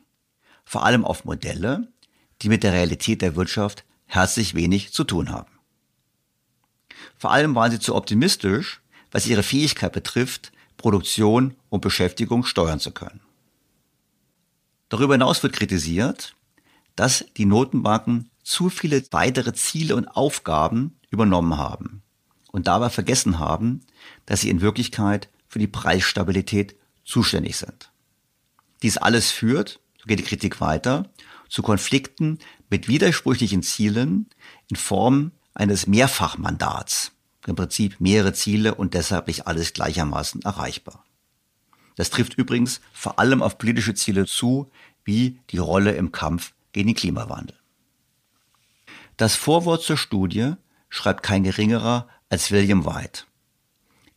Vor 0.64 0.84
allem 0.84 1.04
auf 1.04 1.24
Modelle, 1.24 1.86
die 2.42 2.48
mit 2.48 2.64
der 2.64 2.72
Realität 2.72 3.22
der 3.22 3.36
Wirtschaft 3.36 3.84
herzlich 4.06 4.56
wenig 4.56 4.92
zu 4.92 5.04
tun 5.04 5.30
haben. 5.30 5.60
Vor 7.16 7.30
allem 7.30 7.54
waren 7.54 7.70
sie 7.70 7.78
zu 7.78 7.94
optimistisch, 7.94 8.80
was 9.12 9.28
ihre 9.28 9.44
Fähigkeit 9.44 9.92
betrifft, 9.92 10.50
Produktion 10.76 11.54
und 11.68 11.82
Beschäftigung 11.82 12.44
steuern 12.44 12.80
zu 12.80 12.90
können. 12.90 13.20
Darüber 14.88 15.14
hinaus 15.14 15.40
wird 15.44 15.52
kritisiert, 15.52 16.34
dass 16.96 17.26
die 17.36 17.44
Notenbanken 17.46 18.28
zu 18.42 18.70
viele 18.70 19.04
weitere 19.12 19.52
Ziele 19.52 19.94
und 19.94 20.08
Aufgaben 20.08 20.98
übernommen 21.10 21.58
haben 21.58 22.02
und 22.50 22.66
dabei 22.66 22.90
vergessen 22.90 23.38
haben, 23.38 23.82
dass 24.26 24.40
sie 24.40 24.50
in 24.50 24.62
Wirklichkeit 24.62 25.28
für 25.46 25.60
die 25.60 25.68
Preisstabilität 25.68 26.74
zuständig 27.08 27.56
sind. 27.56 27.90
Dies 28.82 28.98
alles 28.98 29.30
führt, 29.30 29.80
so 29.98 30.06
geht 30.06 30.18
die 30.18 30.24
Kritik 30.24 30.60
weiter, 30.60 31.10
zu 31.48 31.62
Konflikten 31.62 32.38
mit 32.68 32.86
widersprüchlichen 32.86 33.62
Zielen 33.62 34.28
in 34.68 34.76
Form 34.76 35.32
eines 35.54 35.86
Mehrfachmandats. 35.86 37.12
Im 37.46 37.56
Prinzip 37.56 37.98
mehrere 37.98 38.34
Ziele 38.34 38.74
und 38.74 38.92
deshalb 38.92 39.26
nicht 39.26 39.46
alles 39.46 39.72
gleichermaßen 39.72 40.42
erreichbar. 40.42 41.04
Das 41.96 42.10
trifft 42.10 42.34
übrigens 42.34 42.80
vor 42.92 43.18
allem 43.18 43.42
auf 43.42 43.56
politische 43.56 43.94
Ziele 43.94 44.26
zu, 44.26 44.70
wie 45.04 45.40
die 45.50 45.58
Rolle 45.58 45.92
im 45.92 46.12
Kampf 46.12 46.52
gegen 46.72 46.88
den 46.88 46.96
Klimawandel. 46.96 47.56
Das 49.16 49.34
Vorwort 49.34 49.82
zur 49.82 49.96
Studie 49.96 50.52
schreibt 50.90 51.22
kein 51.22 51.42
geringerer 51.42 52.06
als 52.28 52.52
William 52.52 52.84
White, 52.84 53.24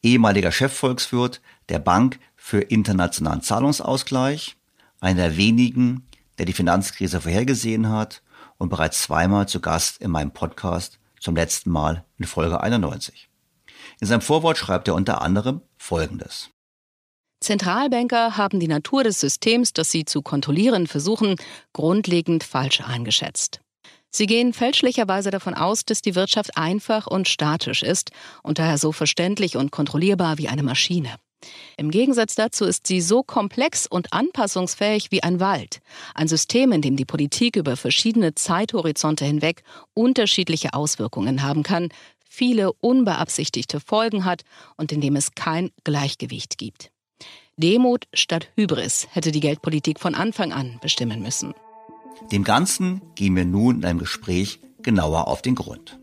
ehemaliger 0.04 0.52
Chefvolkswirt 0.52 1.42
der 1.70 1.80
Bank 1.80 2.20
für 2.52 2.60
internationalen 2.60 3.42
Zahlungsausgleich, 3.42 4.58
einer 5.00 5.30
der 5.30 5.38
wenigen, 5.38 6.06
der 6.38 6.46
die 6.46 6.52
Finanzkrise 6.52 7.22
vorhergesehen 7.22 7.88
hat 7.88 8.22
und 8.58 8.68
bereits 8.68 9.04
zweimal 9.04 9.48
zu 9.48 9.62
Gast 9.62 10.02
in 10.02 10.12
meinem 10.12 10.32
Podcast, 10.32 11.00
zum 11.22 11.38
letzten 11.38 11.70
Mal 11.70 12.04
in 12.18 12.26
Folge 12.26 12.60
91. 12.60 13.30
In 14.02 14.08
seinem 14.08 14.20
Vorwort 14.20 14.58
schreibt 14.58 14.90
er 14.90 14.96
unter 14.96 15.22
anderem 15.22 15.62
Folgendes. 15.78 16.50
Zentralbanker 17.40 18.36
haben 18.36 18.60
die 18.60 18.68
Natur 18.68 19.06
des 19.06 19.22
Systems, 19.22 19.72
das 19.72 19.90
sie 19.90 20.04
zu 20.04 20.22
kontrollieren 20.22 20.88
versuchen, 20.88 21.38
grundlegend 21.72 22.44
falsch 22.44 22.82
eingeschätzt. 22.82 23.62
Sie 24.10 24.26
gehen 24.26 24.52
fälschlicherweise 24.52 25.32
davon 25.32 25.54
aus, 25.54 25.86
dass 25.86 26.02
die 26.02 26.16
Wirtschaft 26.16 26.58
einfach 26.58 27.08
und 27.08 27.30
statisch 27.30 27.82
ist 27.82 28.12
und 28.44 28.60
daher 28.60 28.78
so 28.78 28.92
verständlich 28.92 29.56
und 29.56 29.72
kontrollierbar 29.72 30.38
wie 30.38 30.50
eine 30.50 30.64
Maschine. 30.64 31.16
Im 31.78 31.92
Gegensatz 31.92 32.36
dazu 32.36 32.66
ist 32.66 32.88
sie 32.88 33.02
so 33.02 33.24
komplex 33.24 33.88
und 33.88 34.14
anpassungsfähig 34.14 35.12
wie 35.12 35.24
ein 35.24 35.40
Wald, 35.40 35.82
ein 36.14 36.28
System, 36.28 36.72
in 36.72 36.82
dem 36.82 36.96
die 36.96 37.06
Politik 37.06 37.56
über 37.56 37.78
verschiedene 37.78 38.36
Zeithorizonte 38.36 39.26
hinweg 39.26 39.64
unterschiedliche 39.94 40.74
Auswirkungen 40.74 41.44
haben 41.44 41.64
kann, 41.64 41.90
viele 42.20 42.72
unbeabsichtigte 42.74 43.80
Folgen 43.80 44.26
hat 44.26 44.44
und 44.78 44.92
in 44.92 45.02
dem 45.02 45.16
es 45.16 45.36
kein 45.36 45.72
Gleichgewicht 45.84 46.58
gibt. 46.58 46.92
Demut 47.58 48.08
statt 48.14 48.48
Hybris 48.56 49.08
hätte 49.12 49.32
die 49.32 49.42
Geldpolitik 49.42 50.00
von 50.00 50.16
Anfang 50.16 50.54
an 50.54 50.80
bestimmen 50.82 51.22
müssen. 51.22 51.54
Dem 52.32 52.44
Ganzen 52.44 53.02
gehen 53.16 53.36
wir 53.36 53.46
nun 53.46 53.78
in 53.78 53.86
einem 53.86 54.00
Gespräch 54.00 54.60
genauer 54.82 55.28
auf 55.28 55.42
den 55.42 55.56
Grund. 55.56 56.00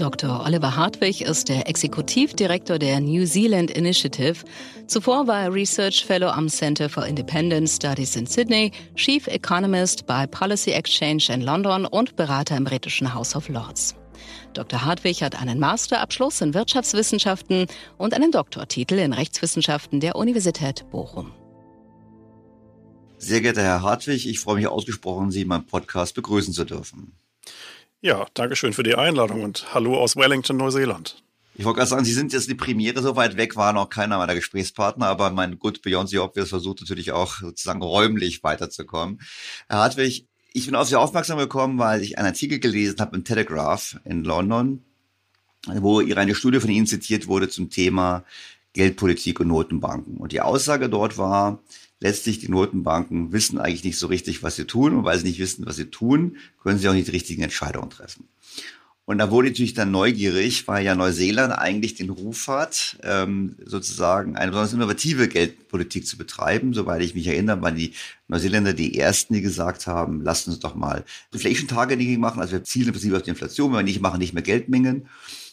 Dr. 0.00 0.46
Oliver 0.46 0.76
Hartwig 0.76 1.20
ist 1.20 1.50
der 1.50 1.68
Exekutivdirektor 1.68 2.78
der 2.78 3.00
New 3.00 3.26
Zealand 3.26 3.70
Initiative. 3.70 4.46
Zuvor 4.86 5.26
war 5.26 5.42
er 5.42 5.52
Research 5.52 6.06
Fellow 6.06 6.28
am 6.28 6.48
Center 6.48 6.88
for 6.88 7.04
Independent 7.04 7.68
Studies 7.68 8.16
in 8.16 8.24
Sydney, 8.24 8.72
Chief 8.94 9.26
Economist 9.26 10.06
bei 10.06 10.26
Policy 10.26 10.70
Exchange 10.70 11.24
in 11.28 11.42
London 11.42 11.84
und 11.84 12.16
Berater 12.16 12.56
im 12.56 12.64
britischen 12.64 13.12
House 13.12 13.36
of 13.36 13.50
Lords. 13.50 13.94
Dr. 14.54 14.82
Hartwig 14.82 15.22
hat 15.22 15.38
einen 15.38 15.58
Masterabschluss 15.58 16.40
in 16.40 16.54
Wirtschaftswissenschaften 16.54 17.66
und 17.98 18.14
einen 18.14 18.32
Doktortitel 18.32 18.94
in 18.94 19.12
Rechtswissenschaften 19.12 20.00
der 20.00 20.16
Universität 20.16 20.88
Bochum. 20.90 21.30
Sehr 23.18 23.42
geehrter 23.42 23.62
Herr 23.62 23.82
Hartwig, 23.82 24.26
ich 24.26 24.40
freue 24.40 24.56
mich 24.56 24.66
ausgesprochen, 24.66 25.30
Sie 25.30 25.42
in 25.42 25.48
meinem 25.48 25.66
Podcast 25.66 26.14
begrüßen 26.14 26.54
zu 26.54 26.64
dürfen. 26.64 27.12
Ja, 28.02 28.26
danke 28.32 28.56
schön 28.56 28.72
für 28.72 28.82
die 28.82 28.94
Einladung 28.94 29.42
und 29.42 29.74
hallo 29.74 29.98
aus 29.98 30.16
Wellington, 30.16 30.56
Neuseeland. 30.56 31.22
Ich 31.54 31.66
wollte 31.66 31.80
gerade 31.80 31.90
sagen, 31.90 32.04
Sie 32.06 32.14
sind 32.14 32.32
jetzt 32.32 32.48
die 32.48 32.54
Premiere, 32.54 33.02
so 33.02 33.14
weit 33.14 33.36
weg 33.36 33.56
war 33.56 33.74
noch 33.74 33.90
keiner 33.90 34.16
meiner 34.16 34.34
Gesprächspartner, 34.34 35.06
aber 35.06 35.28
mein 35.28 35.58
Good 35.58 35.82
Beyond 35.82 36.08
the 36.08 36.18
Obvious 36.18 36.48
versucht 36.48 36.80
natürlich 36.80 37.12
auch 37.12 37.40
sozusagen 37.40 37.82
räumlich 37.82 38.42
weiterzukommen. 38.42 39.20
Herr 39.68 39.80
Hartwig, 39.80 40.26
ich 40.54 40.64
bin 40.64 40.76
auf 40.76 40.88
Sie 40.88 40.96
aufmerksam 40.96 41.36
gekommen, 41.36 41.78
weil 41.78 42.00
ich 42.00 42.16
einen 42.16 42.28
Artikel 42.28 42.58
gelesen 42.58 43.00
habe 43.00 43.16
im 43.16 43.24
Telegraph 43.24 44.00
in 44.06 44.24
London, 44.24 44.82
wo 45.66 46.00
eine 46.00 46.34
Studie 46.34 46.60
von 46.60 46.70
Ihnen 46.70 46.86
zitiert 46.86 47.26
wurde 47.26 47.50
zum 47.50 47.68
Thema 47.68 48.24
Geldpolitik 48.72 49.40
und 49.40 49.48
Notenbanken. 49.48 50.16
Und 50.16 50.32
die 50.32 50.40
Aussage 50.40 50.88
dort 50.88 51.18
war, 51.18 51.62
letztlich 52.00 52.38
die 52.38 52.48
Notenbanken 52.48 53.32
wissen 53.32 53.58
eigentlich 53.58 53.84
nicht 53.84 53.98
so 53.98 54.08
richtig, 54.08 54.42
was 54.42 54.56
sie 54.56 54.64
tun. 54.64 54.96
Und 54.96 55.04
weil 55.04 55.18
sie 55.18 55.26
nicht 55.26 55.38
wissen, 55.38 55.66
was 55.66 55.76
sie 55.76 55.86
tun, 55.86 56.36
können 56.62 56.78
sie 56.78 56.88
auch 56.88 56.94
nicht 56.94 57.08
die 57.08 57.12
richtigen 57.12 57.42
Entscheidungen 57.42 57.90
treffen. 57.90 58.28
Und 59.10 59.18
da 59.18 59.32
wurde 59.32 59.48
ich 59.48 59.54
natürlich 59.54 59.74
dann 59.74 59.90
neugierig, 59.90 60.68
weil 60.68 60.84
ja 60.84 60.94
Neuseeland 60.94 61.52
eigentlich 61.52 61.96
den 61.96 62.10
Ruf 62.10 62.46
hat, 62.46 62.96
ähm, 63.02 63.56
sozusagen 63.64 64.36
eine 64.36 64.52
besonders 64.52 64.72
innovative 64.72 65.26
Geldpolitik 65.26 66.06
zu 66.06 66.16
betreiben. 66.16 66.74
Soweit 66.74 67.02
ich 67.02 67.16
mich 67.16 67.26
erinnere, 67.26 67.60
waren 67.60 67.74
die 67.74 67.92
Neuseeländer 68.28 68.72
die 68.72 68.96
ersten, 68.96 69.34
die 69.34 69.40
gesagt 69.40 69.88
haben, 69.88 70.22
lasst 70.22 70.46
uns 70.46 70.60
doch 70.60 70.76
mal 70.76 71.04
Inflation 71.32 71.66
Targeting 71.66 72.20
machen. 72.20 72.40
Also 72.40 72.52
wir 72.52 72.62
zielen 72.62 72.86
im 72.86 72.92
Prinzip 72.92 73.12
auf 73.14 73.22
die 73.22 73.30
Inflation, 73.30 73.72
wenn 73.72 73.78
wir 73.78 73.82
nicht 73.82 74.00
machen, 74.00 74.20
nicht 74.20 74.32
mehr 74.32 74.44
Geldmengen. 74.44 75.08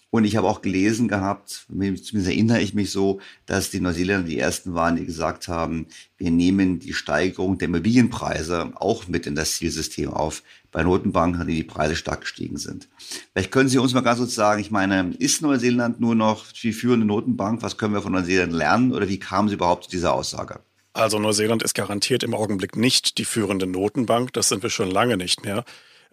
Und 0.09 0.23
ich 0.23 0.37
habe 0.37 0.47
auch 0.47 0.61
gelesen 0.61 1.09
gehabt, 1.09 1.65
zumindest 1.67 2.13
erinnere 2.13 2.61
ich 2.61 2.73
mich 2.73 2.91
so, 2.91 3.19
dass 3.45 3.71
die 3.71 3.81
Neuseeländer 3.81 4.27
die 4.27 4.39
ersten 4.39 4.73
waren, 4.73 4.95
die 4.95 5.05
gesagt 5.05 5.49
haben, 5.49 5.87
wir 6.17 6.31
nehmen 6.31 6.79
die 6.79 6.93
Steigerung 6.93 7.57
der 7.57 7.67
Immobilienpreise 7.67 8.71
auch 8.75 9.07
mit 9.09 9.27
in 9.27 9.35
das 9.35 9.55
Zielsystem 9.55 10.09
auf 10.09 10.43
bei 10.71 10.83
Notenbanken, 10.83 11.45
die 11.47 11.55
die 11.55 11.63
Preise 11.63 11.97
stark 11.97 12.21
gestiegen 12.21 12.57
sind. 12.57 12.87
Vielleicht 13.33 13.51
können 13.51 13.67
Sie 13.67 13.79
uns 13.79 13.93
mal 13.93 14.01
ganz 14.01 14.19
kurz 14.19 14.35
sagen, 14.35 14.61
ich 14.61 14.71
meine, 14.71 15.13
ist 15.19 15.41
Neuseeland 15.41 15.99
nur 15.99 16.15
noch 16.15 16.51
die 16.51 16.71
führende 16.71 17.05
Notenbank? 17.05 17.61
Was 17.61 17.77
können 17.77 17.93
wir 17.93 18.01
von 18.01 18.13
Neuseeland 18.13 18.53
lernen? 18.53 18.93
Oder 18.93 19.09
wie 19.09 19.19
kamen 19.19 19.49
Sie 19.49 19.55
überhaupt 19.55 19.85
zu 19.85 19.89
dieser 19.89 20.13
Aussage? 20.13 20.59
Also 20.93 21.19
Neuseeland 21.19 21.63
ist 21.63 21.75
garantiert 21.75 22.23
im 22.23 22.33
Augenblick 22.33 22.75
nicht 22.75 23.17
die 23.17 23.25
führende 23.25 23.67
Notenbank. 23.67 24.33
Das 24.33 24.49
sind 24.49 24.63
wir 24.63 24.69
schon 24.69 24.89
lange 24.89 25.17
nicht 25.17 25.43
mehr. 25.43 25.63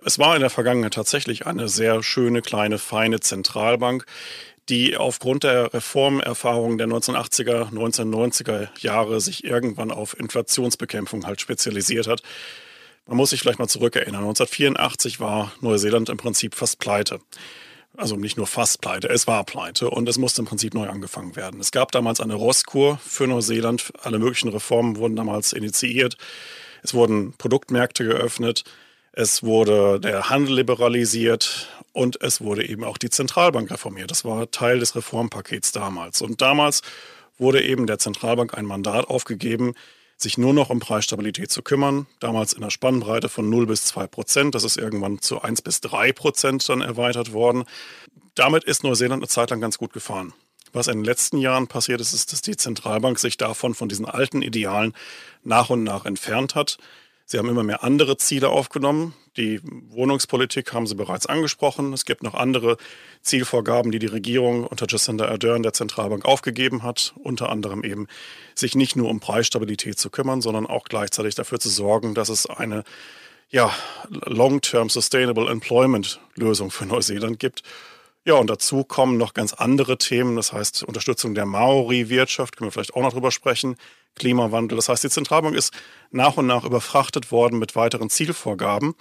Es 0.03 0.18
war 0.18 0.34
in 0.34 0.40
der 0.40 0.51
Vergangenheit 0.51 0.95
tatsächlich 0.95 1.47
eine 1.47 1.68
sehr 1.68 2.03
schöne, 2.03 2.42
kleine, 2.42 2.78
feine 2.78 3.20
Zentralbank, 3.20 4.07
die 4.68 4.97
aufgrund 4.97 5.45
der 5.45 5.72
Reformerfahrungen 5.74 6.78
der 6.78 6.88
1980er, 6.88 7.70
1990er 7.70 8.68
Jahre 8.78 9.20
sich 9.20 9.45
irgendwann 9.45 9.90
auf 9.90 10.18
Inflationsbekämpfung 10.18 11.26
halt 11.26 11.40
spezialisiert 11.40 12.07
hat. 12.07 12.22
Man 13.07 13.18
muss 13.18 13.30
sich 13.30 13.40
vielleicht 13.40 13.59
mal 13.59 13.68
zurückerinnern. 13.68 14.22
1984 14.22 15.20
war 15.20 15.53
Neuseeland 15.61 16.09
im 16.09 16.16
Prinzip 16.16 16.55
fast 16.55 16.78
pleite. 16.78 17.20
Also 17.97 18.16
nicht 18.16 18.36
nur 18.36 18.47
fast 18.47 18.80
pleite, 18.80 19.09
es 19.09 19.28
war 19.28 19.45
pleite 19.45 19.88
und 19.88 20.09
es 20.09 20.18
musste 20.18 20.42
im 20.42 20.47
Prinzip 20.47 20.74
neu 20.74 20.88
angefangen 20.88 21.36
werden. 21.36 21.61
Es 21.61 21.70
gab 21.70 21.92
damals 21.92 22.20
eine 22.20 22.34
Rosskur 22.34 22.99
für 23.05 23.28
Neuseeland. 23.28 23.92
Alle 24.03 24.18
möglichen 24.18 24.49
Reformen 24.49 24.97
wurden 24.97 25.14
damals 25.14 25.53
initiiert. 25.53 26.16
Es 26.82 26.92
wurden 26.92 27.34
Produktmärkte 27.34 28.05
geöffnet. 28.05 28.64
Es 29.17 29.45
wurde 29.45 30.01
der 30.01 30.29
Handel 30.29 30.57
liberalisiert 30.57 31.69
und 31.93 32.21
es 32.21 32.41
wurde 32.41 32.69
eben 32.69 32.83
auch 32.83 32.99
die 32.99 33.11
Zentralbank 33.11 33.71
reformiert. 33.71 34.11
Das 34.11 34.25
war 34.25 34.51
Teil 34.51 34.81
des 34.81 34.97
Reformpakets 34.97 35.71
damals. 35.71 36.21
Und 36.21 36.43
damals 36.43 36.83
wurde 37.39 37.62
eben 37.62 37.87
der 37.87 38.01
Zentralbank 38.01 38.59
ein 38.59 38.67
Mandat 38.67 39.07
aufgegeben, 39.07 39.75
sich 40.17 40.37
nur 40.37 40.53
noch 40.53 40.69
um 40.69 40.81
Preisstabilität 40.81 41.53
zu 41.53 41.62
kümmern. 41.62 42.07
Damals 42.19 42.55
in 42.55 42.62
der 42.62 42.71
Spannbreite 42.71 43.29
von 43.29 43.49
0 43.49 43.67
bis 43.67 43.85
2 43.85 44.09
Prozent. 44.09 44.57
Das 44.57 44.65
ist 44.65 44.77
irgendwann 44.77 45.21
zu 45.21 45.41
1 45.41 45.62
bis 45.62 45.81
3 45.81 46.12
Prozent 46.12 46.69
dann 46.69 46.81
erweitert 46.81 47.33
worden. 47.33 47.67
Damit 48.35 48.65
ist 48.65 48.83
Neuseeland 48.83 49.23
eine 49.23 49.29
Zeit 49.29 49.51
lang 49.51 49.61
ganz 49.61 49.79
gut 49.79 49.93
gefahren. 49.93 50.33
Was 50.73 50.89
in 50.89 50.99
den 50.99 51.05
letzten 51.05 51.39
Jahren 51.39 51.69
passiert 51.69 52.01
ist, 52.01 52.15
ist, 52.15 52.33
dass 52.33 52.43
die 52.43 52.57
Zentralbank 52.57 53.21
sich 53.21 53.37
davon, 53.37 53.75
von 53.75 53.89
diesen 53.89 54.07
alten 54.07 54.43
Idealen 54.43 54.93
nach 55.45 55.71
und 55.71 55.85
nach 55.85 56.05
entfernt 56.05 56.57
hat. 56.57 56.79
Sie 57.27 57.39
haben 57.39 57.49
immer 57.49 57.62
mehr 57.62 57.83
andere 57.83 58.16
Ziele 58.16 58.51
aufgenommen. 58.51 59.14
Die 59.37 59.61
Wohnungspolitik 59.62 60.72
haben 60.72 60.87
Sie 60.87 60.95
bereits 60.95 61.27
angesprochen. 61.27 61.93
Es 61.93 62.05
gibt 62.05 62.22
noch 62.22 62.35
andere 62.35 62.77
Zielvorgaben, 63.22 63.91
die 63.91 63.99
die 63.99 64.07
Regierung 64.07 64.64
unter 64.64 64.87
Jacinda 64.89 65.29
Ardern 65.29 65.62
der 65.62 65.72
Zentralbank 65.72 66.25
aufgegeben 66.25 66.83
hat. 66.83 67.14
Unter 67.16 67.49
anderem 67.49 67.83
eben, 67.83 68.07
sich 68.55 68.75
nicht 68.75 68.95
nur 68.95 69.09
um 69.09 69.20
Preisstabilität 69.20 69.99
zu 69.99 70.11
kümmern, 70.11 70.43
sondern 70.43 70.66
auch 70.66 70.85
gleichzeitig 70.85 71.35
dafür 71.35 71.59
zu 71.59 71.70
sorgen, 71.70 72.14
dass 72.14 72.29
es 72.29 72.47
eine 72.47 72.85
ja, 73.49 73.72
Long-Term 74.09 74.91
Sustainable 74.91 75.49
Employment 75.49 76.20
Lösung 76.35 76.70
für 76.70 76.87
Neuseeland 76.87 77.39
gibt. 77.39 77.62
Ja, 78.27 78.35
und 78.35 78.49
dazu 78.49 78.85
kommen 78.85 79.18
noch 79.18 79.35
ganz 79.35 79.53
andere 79.53 79.99
Themen, 79.99 80.37
das 80.37 80.53
heißt 80.53 80.83
Unterstützung 80.83 81.35
der 81.35 81.45
Maori-Wirtschaft, 81.45 82.57
können 82.57 82.68
wir 82.68 82.72
vielleicht 82.72 82.95
auch 82.95 83.03
noch 83.03 83.12
drüber 83.12 83.31
sprechen, 83.31 83.77
Klimawandel. 84.17 84.77
Das 84.77 84.89
heißt, 84.89 85.05
die 85.05 85.11
Zentralbank 85.11 85.57
ist 85.57 85.73
nach 86.11 86.37
und 86.37 86.47
nach 86.47 86.65
überfrachtet 86.65 87.33
worden 87.33 87.59
mit 87.59 87.77
weiteren 87.77 88.11
Zielvorgaben 88.11 88.95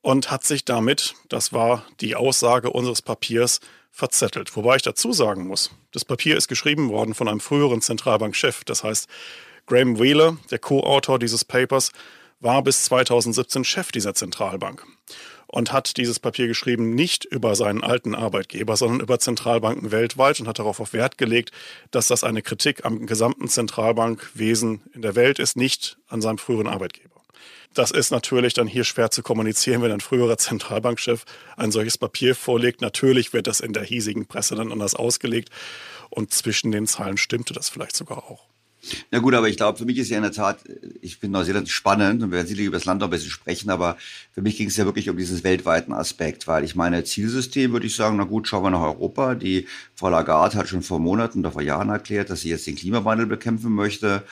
und 0.00 0.30
hat 0.30 0.44
sich 0.44 0.64
damit, 0.64 1.14
das 1.28 1.52
war 1.52 1.84
die 2.00 2.16
Aussage 2.16 2.70
unseres 2.70 3.02
Papiers, 3.02 3.60
verzettelt. 3.90 4.54
Wobei 4.54 4.76
ich 4.76 4.82
dazu 4.82 5.12
sagen 5.12 5.46
muss, 5.46 5.72
das 5.92 6.04
Papier 6.04 6.36
ist 6.36 6.48
geschrieben 6.48 6.90
worden 6.90 7.14
von 7.14 7.26
einem 7.26 7.40
früheren 7.40 7.80
Zentralbankchef. 7.80 8.64
Das 8.64 8.84
heißt, 8.84 9.08
Graham 9.66 9.98
Wheeler, 9.98 10.36
der 10.50 10.60
Co-Autor 10.60 11.18
dieses 11.18 11.44
Papers, 11.44 11.90
war 12.40 12.62
bis 12.62 12.84
2017 12.84 13.64
Chef 13.64 13.90
dieser 13.90 14.14
Zentralbank 14.14 14.84
und 15.48 15.72
hat 15.72 15.96
dieses 15.96 16.20
Papier 16.20 16.46
geschrieben 16.46 16.94
nicht 16.94 17.24
über 17.24 17.56
seinen 17.56 17.82
alten 17.82 18.14
Arbeitgeber, 18.14 18.76
sondern 18.76 19.00
über 19.00 19.18
Zentralbanken 19.18 19.90
weltweit 19.90 20.38
und 20.40 20.46
hat 20.46 20.58
darauf 20.58 20.78
auf 20.78 20.92
Wert 20.92 21.18
gelegt, 21.18 21.50
dass 21.90 22.06
das 22.06 22.22
eine 22.22 22.42
Kritik 22.42 22.84
am 22.84 23.06
gesamten 23.06 23.48
Zentralbankwesen 23.48 24.82
in 24.92 25.02
der 25.02 25.16
Welt 25.16 25.38
ist, 25.38 25.56
nicht 25.56 25.98
an 26.08 26.20
seinem 26.20 26.38
früheren 26.38 26.68
Arbeitgeber. 26.68 27.18
Das 27.74 27.90
ist 27.90 28.10
natürlich 28.10 28.54
dann 28.54 28.66
hier 28.66 28.84
schwer 28.84 29.10
zu 29.10 29.22
kommunizieren, 29.22 29.82
wenn 29.82 29.92
ein 29.92 30.00
früherer 30.00 30.36
Zentralbankchef 30.36 31.24
ein 31.56 31.70
solches 31.70 31.98
Papier 31.98 32.34
vorlegt. 32.34 32.80
Natürlich 32.80 33.32
wird 33.32 33.46
das 33.46 33.60
in 33.60 33.72
der 33.72 33.84
hiesigen 33.84 34.26
Presse 34.26 34.54
dann 34.54 34.72
anders 34.72 34.94
ausgelegt 34.94 35.50
und 36.10 36.32
zwischen 36.32 36.72
den 36.72 36.86
Zeilen 36.86 37.16
stimmte 37.16 37.54
das 37.54 37.68
vielleicht 37.68 37.96
sogar 37.96 38.18
auch. 38.24 38.48
Na 39.10 39.18
gut, 39.18 39.34
aber 39.34 39.48
ich 39.48 39.56
glaube, 39.56 39.78
für 39.78 39.84
mich 39.84 39.98
ist 39.98 40.10
ja 40.10 40.16
in 40.16 40.22
der 40.22 40.32
Tat, 40.32 40.58
ich 41.00 41.16
finde 41.16 41.38
Neuseeland 41.38 41.68
spannend 41.68 42.22
und 42.22 42.30
wir 42.30 42.36
werden 42.36 42.46
sicherlich 42.46 42.66
über 42.66 42.76
das 42.76 42.84
Land 42.84 43.00
noch 43.00 43.08
ein 43.08 43.10
bisschen 43.10 43.30
sprechen, 43.30 43.70
aber 43.70 43.96
für 44.32 44.42
mich 44.42 44.56
ging 44.56 44.68
es 44.68 44.76
ja 44.76 44.84
wirklich 44.84 45.08
um 45.10 45.16
diesen 45.16 45.42
weltweiten 45.44 45.92
Aspekt, 45.92 46.46
weil 46.46 46.64
ich 46.64 46.74
meine, 46.74 47.04
Zielsystem 47.04 47.72
würde 47.72 47.86
ich 47.86 47.96
sagen, 47.96 48.16
na 48.16 48.24
gut, 48.24 48.48
schauen 48.48 48.64
wir 48.64 48.70
nach 48.70 48.82
Europa. 48.82 49.34
Die 49.34 49.66
Frau 49.94 50.08
Lagarde 50.08 50.56
hat 50.56 50.68
schon 50.68 50.82
vor 50.82 51.00
Monaten 51.00 51.40
oder 51.40 51.52
vor 51.52 51.62
Jahren 51.62 51.88
erklärt, 51.88 52.30
dass 52.30 52.42
sie 52.42 52.50
jetzt 52.50 52.66
den 52.66 52.76
Klimawandel 52.76 53.26
bekämpfen 53.26 53.72
möchte. 53.72 54.24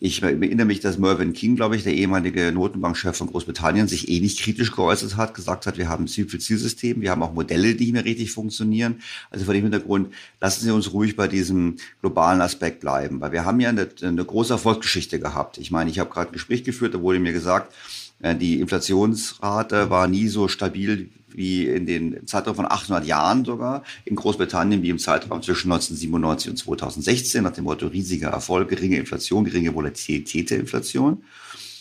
Ich 0.00 0.22
erinnere 0.22 0.66
mich, 0.66 0.78
dass 0.78 0.96
Mervyn 0.96 1.32
King, 1.32 1.56
glaube 1.56 1.74
ich, 1.74 1.82
der 1.82 1.92
ehemalige 1.92 2.52
Notenbankchef 2.52 3.16
von 3.16 3.26
Großbritannien, 3.26 3.88
sich 3.88 4.08
eh 4.08 4.20
kritisch 4.28 4.70
geäußert 4.70 5.16
hat, 5.16 5.34
gesagt 5.34 5.66
hat, 5.66 5.76
wir 5.76 5.88
haben 5.88 6.04
ein 6.04 6.08
Ziel 6.08 6.28
für 6.28 6.38
Zielsystem, 6.38 7.00
wir 7.00 7.10
haben 7.10 7.22
auch 7.22 7.34
Modelle, 7.34 7.74
die 7.74 7.84
nicht 7.84 7.94
mehr 7.94 8.04
richtig 8.04 8.30
funktionieren. 8.30 9.00
Also 9.30 9.44
vor 9.44 9.54
dem 9.54 9.64
Hintergrund, 9.64 10.14
lassen 10.40 10.64
Sie 10.64 10.70
uns 10.70 10.92
ruhig 10.92 11.16
bei 11.16 11.26
diesem 11.26 11.76
globalen 12.00 12.40
Aspekt 12.40 12.78
bleiben, 12.78 13.20
weil 13.20 13.32
wir 13.32 13.44
haben 13.44 13.58
ja 13.58 13.70
eine, 13.70 13.88
eine 14.00 14.24
große 14.24 14.52
Erfolgsgeschichte 14.52 15.18
gehabt. 15.18 15.58
Ich 15.58 15.72
meine, 15.72 15.90
ich 15.90 15.98
habe 15.98 16.10
gerade 16.10 16.30
ein 16.30 16.34
Gespräch 16.34 16.62
geführt, 16.62 16.94
da 16.94 17.00
wurde 17.00 17.18
mir 17.18 17.32
gesagt, 17.32 17.74
äh, 18.20 18.36
die 18.36 18.60
Inflationsrate 18.60 19.90
war 19.90 20.06
nie 20.06 20.28
so 20.28 20.46
stabil 20.46 21.10
wie 21.30 21.66
in 21.66 21.86
den 21.86 22.26
Zeitraum 22.26 22.56
von 22.56 22.66
800 22.66 23.06
Jahren 23.06 23.44
sogar 23.44 23.84
in 24.04 24.16
Großbritannien 24.16 24.82
wie 24.82 24.90
im 24.90 24.98
Zeitraum 24.98 25.42
zwischen 25.42 25.70
1997 25.72 26.50
und 26.50 26.56
2016 26.56 27.42
nach 27.42 27.52
dem 27.52 27.64
Motto 27.64 27.86
riesiger 27.86 28.28
Erfolg, 28.30 28.68
geringe 28.68 28.96
Inflation, 28.96 29.44
geringe 29.44 29.74
Volatilität 29.74 30.50
der 30.50 30.60
Inflation. 30.60 31.24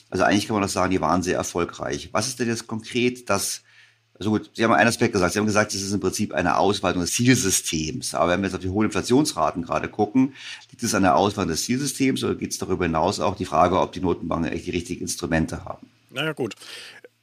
Also 0.10 0.24
eigentlich 0.24 0.48
kann 0.48 0.56
man 0.56 0.64
das 0.64 0.74
sagen, 0.74 0.91
die 0.91 1.02
waren 1.02 1.24
sehr 1.24 1.38
erfolgreich. 1.38 2.10
Was 2.12 2.28
ist 2.28 2.39
denn 2.39 2.48
jetzt 2.48 2.68
konkret 2.68 3.30
das 3.30 3.64
also 4.20 4.32
gut, 4.32 4.50
Sie 4.54 4.64
haben 4.64 4.74
einen 4.74 4.88
Aspekt 4.88 5.14
gesagt. 5.14 5.34
Sie 5.34 5.39
haben 5.39 5.45
gesagt, 5.45 5.74
es 5.74 5.82
ist 5.82 5.93
im 5.93 6.00
Prinzip 6.00 6.34
eine 6.34 6.58
Ausweitung 6.58 7.02
des 7.02 7.14
Zielsystems. 7.14 8.16
Aber 8.16 8.32
wenn 8.32 8.41
wir 8.41 8.48
jetzt 8.48 8.56
auf 8.56 8.62
die 8.62 8.70
hohen 8.70 8.86
Inflationsraten 8.86 9.64
gerade 9.64 9.88
gucken, 9.89 10.34
liegt 10.72 10.82
es 10.82 10.95
an 10.95 11.04
der 11.04 11.16
Ausweitung 11.16 11.50
des 11.52 11.64
Zielsystems 11.64 12.24
oder 12.24 12.36
geht 12.36 12.52
es 12.52 12.58
darüber 12.58 12.86
hinaus 12.86 13.20
auch 13.20 13.36
die 13.36 13.45
Frage, 13.45 13.80
ob 13.80 13.91
die 13.91 14.00
Notenbanken 14.00 14.52
echt 14.52 14.66
die 14.66 14.72
richtigen 14.72 15.02
Instrumente 15.02 15.66
haben? 15.66 15.88
Naja 16.10 16.34
gut. 16.34 16.56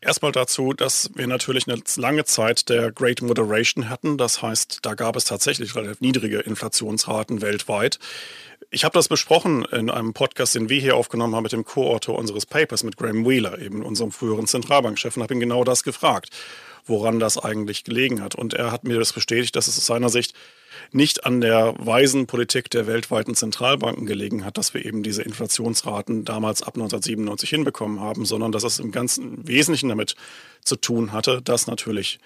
Erstmal 0.05 0.33
dazu, 0.33 0.75
dass 0.75 1.11
wir 1.15 1.27
natürlich 1.27 1.67
eine 1.67 1.81
lange 1.97 2.27
Zeit 2.27 2.69
der 2.69 2.93
Great 2.93 3.23
Moderation 3.23 3.89
hatten. 3.89 4.19
Das 4.19 4.43
heißt, 4.43 4.81
da 4.83 4.93
gab 4.93 5.17
es 5.17 5.25
tatsächlich 5.25 5.75
relativ 5.75 6.03
niedrige 6.03 6.41
Inflationsraten 6.41 7.41
weltweit. 7.41 7.99
Ich 8.71 8.85
habe 8.85 8.93
das 8.93 9.09
besprochen 9.09 9.65
in 9.65 9.89
einem 9.89 10.13
Podcast, 10.13 10.57
den 10.57 10.69
wir 10.69 10.79
hier 10.79 10.97
aufgenommen 10.97 11.35
haben 11.35 11.45
mit 11.45 11.53
dem 11.53 11.65
Co-Autor 11.65 12.19
unseres 12.19 12.45
Papers, 12.45 12.85
mit 12.85 12.99
Graham 12.99 13.27
Wheeler, 13.27 13.59
eben 13.59 13.83
unserem 13.83 14.13
früheren 14.13 14.47
Zentralbankchef, 14.47 15.17
und 15.17 15.23
habe 15.23 15.33
ihn 15.33 15.41
genau 15.41 15.65
das 15.65 15.85
gefragt, 15.85 16.29
woran 16.85 17.19
das 17.19 17.39
eigentlich 17.39 17.83
gelegen 17.85 18.21
hat. 18.21 18.35
Und 18.35 18.53
er 18.53 18.73
hat 18.73 18.85
mir 18.85 18.99
das 18.99 19.15
bestätigt, 19.15 19.57
dass 19.57 19.69
es 19.69 19.79
aus 19.79 19.87
seiner 19.87 20.11
Sicht 20.11 20.35
nicht 20.93 21.25
an 21.25 21.41
der 21.41 21.75
weisen 21.79 22.27
Politik 22.27 22.71
der 22.71 22.87
weltweiten 22.87 23.35
Zentralbanken 23.35 24.07
gelegen 24.07 24.45
hat, 24.45 24.59
dass 24.59 24.75
wir 24.75 24.85
eben 24.85 25.03
diese 25.03 25.23
Inflationsraten 25.23 26.25
damals 26.25 26.63
ab 26.63 26.75
1997 26.75 27.51
hinbekommen 27.51 28.01
haben, 28.01 28.25
sondern 28.25 28.53
dass 28.53 28.65
es 28.65 28.79
im 28.79 28.93
ganzen 28.93 29.47
Wesentlichen 29.47 29.89
damit 29.89 30.15
zu 30.63 30.77
tun 30.77 31.13
hatte, 31.13 31.43
dass 31.43 31.67
natürlich 31.67 32.19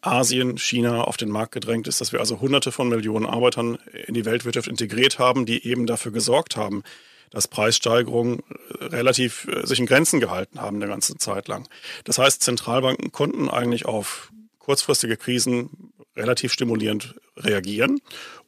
Asien, 0.00 0.58
China 0.58 1.02
auf 1.02 1.16
den 1.16 1.28
Markt 1.28 1.52
gedrängt 1.52 1.88
ist, 1.88 2.00
dass 2.00 2.12
wir 2.12 2.20
also 2.20 2.40
hunderte 2.40 2.70
von 2.70 2.88
Millionen 2.88 3.26
Arbeitern 3.26 3.78
in 4.06 4.14
die 4.14 4.24
Weltwirtschaft 4.24 4.68
integriert 4.68 5.18
haben, 5.18 5.44
die 5.44 5.66
eben 5.66 5.86
dafür 5.86 6.12
gesorgt 6.12 6.56
haben, 6.56 6.84
dass 7.30 7.48
Preissteigerungen 7.48 8.42
relativ 8.80 9.48
äh, 9.48 9.66
sich 9.66 9.80
in 9.80 9.86
Grenzen 9.86 10.20
gehalten 10.20 10.60
haben 10.60 10.76
eine 10.76 10.86
ganze 10.86 11.16
Zeit 11.16 11.48
lang. 11.48 11.68
Das 12.04 12.18
heißt, 12.18 12.42
Zentralbanken 12.42 13.12
konnten 13.12 13.48
eigentlich 13.48 13.86
auf 13.86 14.32
kurzfristige 14.58 15.16
Krisen 15.16 15.92
relativ 16.16 16.52
stimulierend 16.52 17.14
reagieren, 17.44 18.00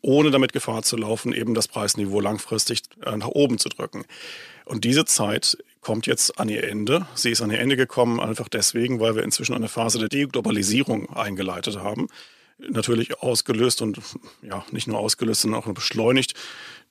ohne 0.03 0.31
damit 0.31 0.53
Gefahr 0.53 0.83
zu 0.83 0.97
laufen, 0.97 1.33
eben 1.33 1.55
das 1.55 1.69
Preisniveau 1.69 2.21
langfristig 2.21 2.83
äh, 3.05 3.17
nach 3.17 3.29
oben 3.29 3.59
zu 3.59 3.69
drücken. 3.69 4.05
Und 4.65 4.85
diese 4.85 5.05
Zeit 5.05 5.59
kommt 5.81 6.07
jetzt 6.07 6.39
an 6.39 6.49
ihr 6.49 6.65
Ende. 6.65 7.07
Sie 7.15 7.31
ist 7.31 7.43
an 7.43 7.51
ihr 7.51 7.59
Ende 7.59 7.77
gekommen 7.77 8.21
einfach 8.21 8.49
deswegen, 8.49 9.01
weil 9.01 9.17
wir 9.17 9.23
inzwischen 9.23 9.55
eine 9.55 9.69
Phase 9.69 9.99
der 9.99 10.09
Deglobalisierung 10.09 11.11
eingeleitet 11.11 11.79
haben. 11.79 12.09
Natürlich 12.59 13.21
ausgelöst 13.21 13.81
und 13.81 13.99
ja, 14.43 14.65
nicht 14.71 14.87
nur 14.87 14.99
ausgelöst, 14.99 15.43
sondern 15.43 15.63
auch 15.63 15.73
beschleunigt 15.73 16.35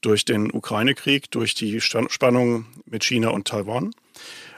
durch 0.02 0.26
den 0.26 0.52
Ukraine-Krieg, 0.52 1.30
durch 1.30 1.54
die 1.54 1.80
Spannungen 1.80 2.66
mit 2.86 3.04
China 3.04 3.30
und 3.30 3.48
Taiwan. 3.48 3.94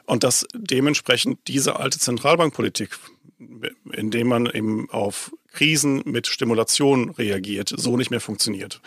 Und 0.06 0.24
dass 0.24 0.46
dementsprechend 0.54 1.40
diese 1.48 1.78
alte 1.78 2.00
Zentralbankpolitik, 2.00 2.98
indem 3.92 4.28
man 4.28 4.46
eben 4.46 4.90
auf 4.90 5.32
Krisen 5.52 6.02
mit 6.06 6.28
Stimulation 6.28 7.10
reagiert, 7.12 7.74
so 7.76 7.98
nicht 7.98 8.12
mehr 8.12 8.22
funktioniert. 8.22 8.82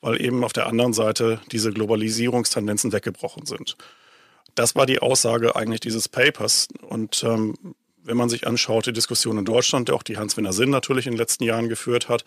Weil 0.00 0.20
eben 0.20 0.44
auf 0.44 0.52
der 0.52 0.66
anderen 0.66 0.92
Seite 0.92 1.40
diese 1.52 1.72
Globalisierungstendenzen 1.72 2.92
weggebrochen 2.92 3.46
sind. 3.46 3.76
Das 4.54 4.74
war 4.74 4.86
die 4.86 5.00
Aussage 5.00 5.56
eigentlich 5.56 5.80
dieses 5.80 6.08
Papers. 6.08 6.68
Und 6.88 7.22
ähm, 7.24 7.54
wenn 8.02 8.16
man 8.16 8.28
sich 8.28 8.46
anschaut, 8.46 8.86
die 8.86 8.92
Diskussion 8.92 9.38
in 9.38 9.44
Deutschland, 9.44 9.90
auch 9.90 10.02
die 10.02 10.16
Hans-Werner 10.16 10.52
Sinn 10.52 10.70
natürlich 10.70 11.06
in 11.06 11.12
den 11.12 11.18
letzten 11.18 11.44
Jahren 11.44 11.68
geführt 11.68 12.08
hat, 12.08 12.24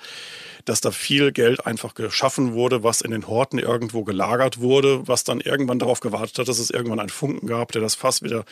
dass 0.65 0.81
da 0.81 0.91
viel 0.91 1.31
Geld 1.31 1.65
einfach 1.65 1.95
geschaffen 1.95 2.53
wurde, 2.53 2.83
was 2.83 3.01
in 3.01 3.11
den 3.11 3.27
Horten 3.27 3.59
irgendwo 3.59 4.03
gelagert 4.03 4.59
wurde, 4.59 5.07
was 5.07 5.23
dann 5.23 5.41
irgendwann 5.41 5.79
darauf 5.79 5.99
gewartet 5.99 6.37
hat, 6.39 6.47
dass 6.47 6.59
es 6.59 6.69
irgendwann 6.69 6.99
einen 6.99 7.09
Funken 7.09 7.47
gab, 7.47 7.71
der 7.71 7.81
das 7.81 7.95
Fass 7.95 8.21
wieder 8.21 8.45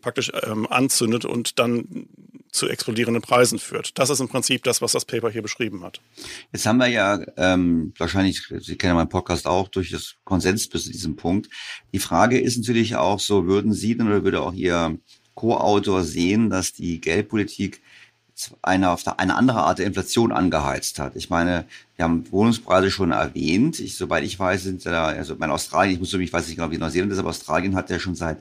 praktisch 0.00 0.32
ähm, 0.42 0.66
anzündet 0.66 1.24
und 1.24 1.58
dann 1.58 2.06
zu 2.52 2.68
explodierenden 2.68 3.22
Preisen 3.22 3.58
führt. 3.58 3.98
Das 3.98 4.10
ist 4.10 4.20
im 4.20 4.28
Prinzip 4.28 4.64
das, 4.64 4.82
was 4.82 4.92
das 4.92 5.04
Paper 5.04 5.30
hier 5.30 5.42
beschrieben 5.42 5.82
hat. 5.84 6.00
Jetzt 6.52 6.66
haben 6.66 6.78
wir 6.78 6.88
ja 6.88 7.20
ähm, 7.36 7.92
wahrscheinlich, 7.96 8.42
Sie 8.58 8.76
kennen 8.76 8.94
meinen 8.94 9.08
Podcast 9.08 9.46
auch, 9.46 9.68
durch 9.68 9.90
das 9.90 10.16
Konsens 10.24 10.68
bis 10.68 10.84
zu 10.84 10.92
diesem 10.92 11.16
Punkt. 11.16 11.48
Die 11.92 11.98
Frage 11.98 12.40
ist 12.40 12.58
natürlich 12.58 12.96
auch 12.96 13.20
so, 13.20 13.46
würden 13.46 13.72
Sie 13.72 13.96
denn 13.96 14.08
oder 14.08 14.24
würde 14.24 14.40
auch 14.40 14.52
Ihr 14.52 14.98
Co-Autor 15.34 16.02
sehen, 16.02 16.50
dass 16.50 16.72
die 16.72 17.00
Geldpolitik 17.00 17.80
eine, 18.62 18.90
auf 18.90 19.06
eine 19.18 19.36
andere 19.36 19.60
Art 19.60 19.78
der 19.78 19.86
Inflation 19.86 20.32
angeheizt 20.32 20.98
hat. 20.98 21.16
Ich 21.16 21.30
meine, 21.30 21.66
wir 21.96 22.04
haben 22.04 22.30
Wohnungspreise 22.30 22.90
schon 22.90 23.12
erwähnt. 23.12 23.80
Ich, 23.80 23.96
soweit 23.96 24.24
ich 24.24 24.38
weiß, 24.38 24.62
sind 24.62 24.84
da, 24.86 25.06
also 25.06 25.36
mein 25.38 25.50
Australien, 25.50 25.94
ich 25.94 26.00
muss 26.00 26.12
ich 26.12 26.32
weiß 26.32 26.46
nicht 26.46 26.56
genau, 26.56 26.70
wie 26.70 26.78
Neuseeland 26.78 27.12
ist, 27.12 27.18
aber 27.18 27.30
Australien 27.30 27.76
hat 27.76 27.90
ja 27.90 27.98
schon 27.98 28.14
seit 28.14 28.38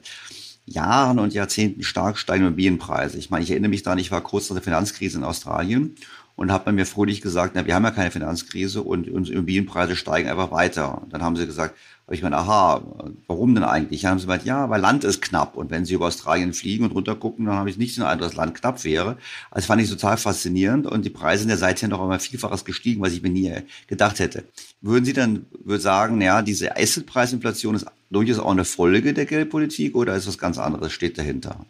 Jahren 0.70 1.20
und 1.20 1.34
Jahrzehnten 1.34 1.84
stark 1.84 2.18
steigende 2.18 2.48
Immobilienpreise. 2.48 3.18
Ich 3.18 3.30
meine, 3.30 3.44
ich 3.44 3.52
erinnere 3.52 3.70
mich 3.70 3.84
daran, 3.84 4.00
ich 4.00 4.12
war 4.12 4.22
kurz 4.22 4.50
nach 4.50 4.56
der 4.56 4.64
Finanzkrise 4.64 5.18
in 5.18 5.24
Australien 5.24 5.96
und 6.36 6.52
habe 6.52 6.72
mir 6.72 6.86
fröhlich 6.86 7.22
gesagt, 7.22 7.54
na, 7.56 7.66
wir 7.66 7.76
haben 7.76 7.84
ja 7.84 7.92
keine 7.92 8.12
Finanzkrise 8.12 8.82
und 8.82 9.10
unsere 9.10 9.36
Immobilienpreise 9.36 9.96
steigen 9.96 10.30
einfach 10.30 10.52
weiter. 10.52 11.02
Und 11.02 11.14
dann 11.14 11.22
haben 11.22 11.36
sie 11.36 11.46
gesagt, 11.46 11.76
habe 12.10 12.16
ich 12.16 12.24
meine, 12.24 12.38
aha, 12.38 12.82
warum 13.28 13.54
denn 13.54 13.64
eigentlich? 13.64 14.02
Dann 14.02 14.10
haben 14.10 14.20
sie 14.20 14.26
gesagt, 14.26 14.44
ja, 14.44 14.68
weil 14.72 14.82
Land 14.82 15.04
ist 15.04 15.22
knapp. 15.22 15.56
Und 15.56 15.70
wenn 15.70 15.86
sie 15.86 15.94
über 15.94 16.08
Australien 16.08 16.54
fliegen 16.54 16.84
und 16.84 16.92
runtergucken, 16.92 17.46
dann 17.46 17.54
habe 17.54 17.70
ich 17.70 17.78
nicht 17.78 17.96
den 17.98 18.04
Eindruck, 18.04 18.30
dass 18.30 18.36
Land 18.36 18.56
knapp 18.56 18.84
wäre. 18.84 19.16
Also 19.52 19.68
fand 19.68 19.80
ich 19.84 19.92
total 19.92 20.18
faszinierend. 20.18 20.88
Und 20.88 21.06
die 21.06 21.12
Preise 21.12 21.42
sind 21.44 21.52
ja 21.52 21.58
seither 21.58 21.88
noch 21.88 22.02
einmal 22.02 22.20
vielfaches 22.20 22.66
gestiegen, 22.66 23.00
was 23.04 23.14
ich 23.14 23.22
mir 23.22 23.30
nie 23.30 23.54
gedacht 23.86 24.18
hätte. 24.18 24.44
Würden 24.82 25.06
Sie 25.06 25.14
dann 25.14 25.46
würde 25.64 25.84
sagen, 25.84 26.18
naja, 26.18 26.42
diese 26.42 26.76
Assetpreisinflation 26.76 27.76
ist 27.76 27.86
durchaus 28.10 28.40
auch 28.40 28.50
eine 28.50 28.66
Folge 28.66 29.14
der 29.14 29.28
Geldpolitik 29.28 29.96
oder 29.96 30.16
ist 30.16 30.28
was 30.28 30.40
ganz 30.40 30.58
anderes, 30.58 30.92
steht 30.92 31.20
dahinter? 31.20 31.64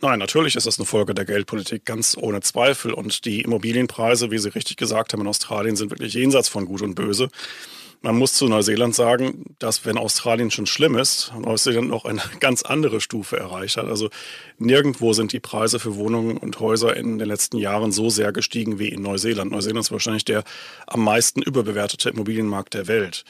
Nein, 0.00 0.18
natürlich 0.18 0.56
ist 0.56 0.66
das 0.66 0.78
eine 0.78 0.86
Folge 0.86 1.12
der 1.12 1.26
Geldpolitik, 1.26 1.84
ganz 1.84 2.16
ohne 2.18 2.40
Zweifel. 2.40 2.94
Und 2.94 3.26
die 3.26 3.42
Immobilienpreise, 3.42 4.30
wie 4.30 4.38
Sie 4.38 4.54
richtig 4.54 4.78
gesagt 4.78 5.12
haben, 5.12 5.20
in 5.20 5.26
Australien 5.26 5.76
sind 5.76 5.90
wirklich 5.90 6.14
jenseits 6.14 6.48
von 6.48 6.64
Gut 6.64 6.80
und 6.80 6.94
Böse. 6.94 7.28
Man 8.06 8.18
muss 8.18 8.34
zu 8.34 8.46
Neuseeland 8.46 8.94
sagen, 8.94 9.56
dass 9.58 9.84
wenn 9.84 9.98
Australien 9.98 10.52
schon 10.52 10.66
schlimm 10.66 10.96
ist, 10.96 11.32
Neuseeland 11.36 11.88
noch 11.88 12.04
eine 12.04 12.22
ganz 12.40 12.62
andere 12.62 13.00
Stufe 13.00 13.36
erreicht 13.36 13.78
hat. 13.78 13.86
Also 13.86 14.10
nirgendwo 14.58 15.12
sind 15.12 15.32
die 15.32 15.40
Preise 15.40 15.80
für 15.80 15.96
Wohnungen 15.96 16.36
und 16.36 16.60
Häuser 16.60 16.96
in 16.96 17.18
den 17.18 17.26
letzten 17.26 17.56
Jahren 17.56 17.90
so 17.90 18.08
sehr 18.08 18.30
gestiegen 18.30 18.78
wie 18.78 18.90
in 18.90 19.02
Neuseeland. 19.02 19.50
Neuseeland 19.50 19.86
ist 19.86 19.90
wahrscheinlich 19.90 20.24
der 20.24 20.44
am 20.86 21.02
meisten 21.02 21.42
überbewertete 21.42 22.10
Immobilienmarkt 22.10 22.74
der 22.74 22.86
Welt. 22.86 23.24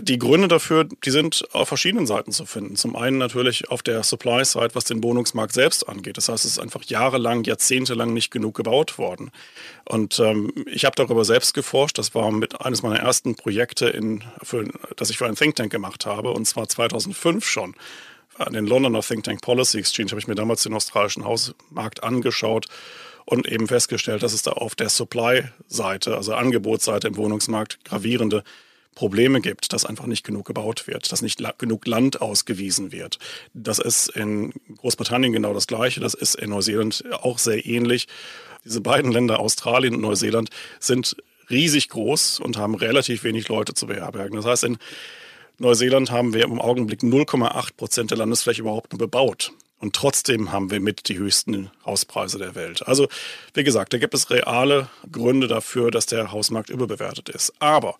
Die 0.00 0.18
Gründe 0.18 0.48
dafür, 0.48 0.84
die 0.84 1.10
sind 1.10 1.46
auf 1.52 1.68
verschiedenen 1.68 2.06
Seiten 2.06 2.32
zu 2.32 2.46
finden. 2.46 2.76
Zum 2.76 2.96
einen 2.96 3.18
natürlich 3.18 3.68
auf 3.68 3.82
der 3.82 4.02
Supply-Side, 4.02 4.70
was 4.72 4.84
den 4.84 5.02
Wohnungsmarkt 5.02 5.52
selbst 5.52 5.86
angeht. 5.86 6.16
Das 6.16 6.30
heißt, 6.30 6.46
es 6.46 6.52
ist 6.52 6.58
einfach 6.58 6.82
jahrelang, 6.84 7.44
jahrzehntelang 7.44 8.14
nicht 8.14 8.30
genug 8.30 8.54
gebaut 8.54 8.96
worden. 8.96 9.30
Und 9.84 10.18
ähm, 10.18 10.50
ich 10.64 10.86
habe 10.86 10.96
darüber 10.96 11.26
selbst 11.26 11.52
geforscht. 11.52 11.98
Das 11.98 12.14
war 12.14 12.30
mit 12.32 12.62
eines 12.62 12.82
meiner 12.82 13.00
ersten 13.00 13.34
Projekte, 13.34 13.86
in, 13.86 14.24
für, 14.42 14.64
das 14.96 15.10
ich 15.10 15.18
für 15.18 15.26
einen 15.26 15.36
Think 15.36 15.56
Tank 15.56 15.70
gemacht 15.70 16.06
habe, 16.06 16.30
und 16.30 16.46
zwar 16.46 16.70
2005 16.70 17.46
schon. 17.46 17.74
An 18.38 18.54
den 18.54 18.66
Londoner 18.66 19.02
Think 19.02 19.24
Tank 19.24 19.42
Policy 19.42 19.78
Exchange 19.78 20.12
habe 20.12 20.20
ich 20.20 20.26
mir 20.26 20.34
damals 20.34 20.62
den 20.62 20.72
australischen 20.72 21.26
Hausmarkt 21.26 22.02
angeschaut 22.02 22.64
und 23.26 23.46
eben 23.46 23.68
festgestellt, 23.68 24.22
dass 24.22 24.32
es 24.32 24.40
da 24.40 24.52
auf 24.52 24.74
der 24.74 24.88
Supply-Seite, 24.88 26.16
also 26.16 26.32
Angebotsseite 26.32 27.08
im 27.08 27.16
Wohnungsmarkt, 27.18 27.84
gravierende 27.84 28.42
Probleme 28.94 29.40
gibt, 29.40 29.72
dass 29.72 29.86
einfach 29.86 30.06
nicht 30.06 30.24
genug 30.24 30.46
gebaut 30.46 30.86
wird, 30.86 31.10
dass 31.12 31.22
nicht 31.22 31.42
genug 31.58 31.86
Land 31.86 32.20
ausgewiesen 32.20 32.92
wird. 32.92 33.18
Das 33.54 33.78
ist 33.78 34.08
in 34.08 34.52
Großbritannien 34.76 35.32
genau 35.32 35.54
das 35.54 35.66
Gleiche, 35.66 36.00
das 36.00 36.14
ist 36.14 36.34
in 36.34 36.50
Neuseeland 36.50 37.04
auch 37.12 37.38
sehr 37.38 37.64
ähnlich. 37.64 38.06
Diese 38.64 38.80
beiden 38.80 39.10
Länder, 39.10 39.40
Australien 39.40 39.94
und 39.94 40.02
Neuseeland, 40.02 40.50
sind 40.78 41.16
riesig 41.50 41.88
groß 41.88 42.40
und 42.40 42.56
haben 42.56 42.74
relativ 42.74 43.24
wenig 43.24 43.48
Leute 43.48 43.74
zu 43.74 43.86
beherbergen. 43.86 44.36
Das 44.36 44.46
heißt, 44.46 44.64
in 44.64 44.78
Neuseeland 45.58 46.10
haben 46.10 46.34
wir 46.34 46.44
im 46.44 46.60
Augenblick 46.60 47.00
0,8 47.00 47.76
Prozent 47.76 48.10
der 48.10 48.18
Landesfläche 48.18 48.62
überhaupt 48.62 48.92
nur 48.92 48.98
bebaut. 48.98 49.52
Und 49.78 49.96
trotzdem 49.96 50.52
haben 50.52 50.70
wir 50.70 50.78
mit 50.78 51.08
die 51.08 51.18
höchsten 51.18 51.70
Hauspreise 51.84 52.38
der 52.38 52.54
Welt. 52.54 52.86
Also, 52.86 53.08
wie 53.54 53.64
gesagt, 53.64 53.92
da 53.92 53.98
gibt 53.98 54.14
es 54.14 54.30
reale 54.30 54.88
Gründe 55.10 55.48
dafür, 55.48 55.90
dass 55.90 56.06
der 56.06 56.30
Hausmarkt 56.30 56.70
überbewertet 56.70 57.28
ist. 57.28 57.52
Aber 57.58 57.96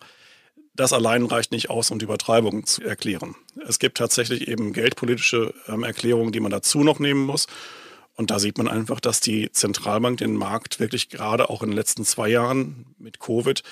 das 0.75 0.93
allein 0.93 1.25
reicht 1.25 1.51
nicht 1.51 1.69
aus, 1.69 1.91
um 1.91 1.99
die 1.99 2.05
Übertreibung 2.05 2.65
zu 2.65 2.81
erklären. 2.83 3.35
Es 3.67 3.79
gibt 3.79 3.97
tatsächlich 3.97 4.47
eben 4.47 4.73
geldpolitische 4.73 5.53
ähm, 5.67 5.83
Erklärungen, 5.83 6.31
die 6.31 6.39
man 6.39 6.51
dazu 6.51 6.83
noch 6.83 6.99
nehmen 6.99 7.25
muss. 7.25 7.47
Und 8.15 8.31
da 8.31 8.39
sieht 8.39 8.57
man 8.57 8.67
einfach, 8.67 8.99
dass 8.99 9.19
die 9.19 9.51
Zentralbank 9.51 10.17
den 10.17 10.35
Markt 10.35 10.79
wirklich 10.79 11.09
gerade 11.09 11.49
auch 11.49 11.63
in 11.63 11.69
den 11.69 11.75
letzten 11.75 12.05
zwei 12.05 12.29
Jahren 12.29 12.85
mit 12.99 13.19
Covid 13.19 13.63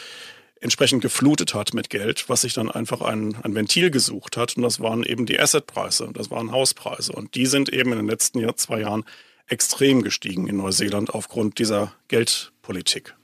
entsprechend 0.60 1.02
geflutet 1.02 1.54
hat 1.56 1.74
mit 1.74 1.90
Geld, 1.90 2.30
was 2.30 2.42
sich 2.42 2.54
dann 2.54 2.70
einfach 2.70 3.02
ein, 3.02 3.36
ein 3.44 3.56
Ventil 3.56 3.90
gesucht 3.90 4.38
hat. 4.38 4.58
Und 4.58 4.64
das 4.64 4.80
waren 4.80 5.04
eben 5.04 5.26
die 5.26 5.40
Assetpreise, 5.40 6.10
das 6.14 6.30
waren 6.30 6.52
Hauspreise. 6.52 7.14
Und 7.14 7.36
die 7.36 7.48
sind 7.48 7.70
eben 7.70 7.92
in 7.92 7.98
den 7.98 8.08
letzten 8.08 8.40
Jahr, 8.40 8.56
zwei 8.56 8.82
Jahren 8.82 9.04
extrem 9.48 10.04
gestiegen 10.04 10.48
in 10.48 10.58
Neuseeland 10.58 11.14
aufgrund 11.14 11.58
dieser 11.58 11.94
Geldpolitik. 12.08 13.16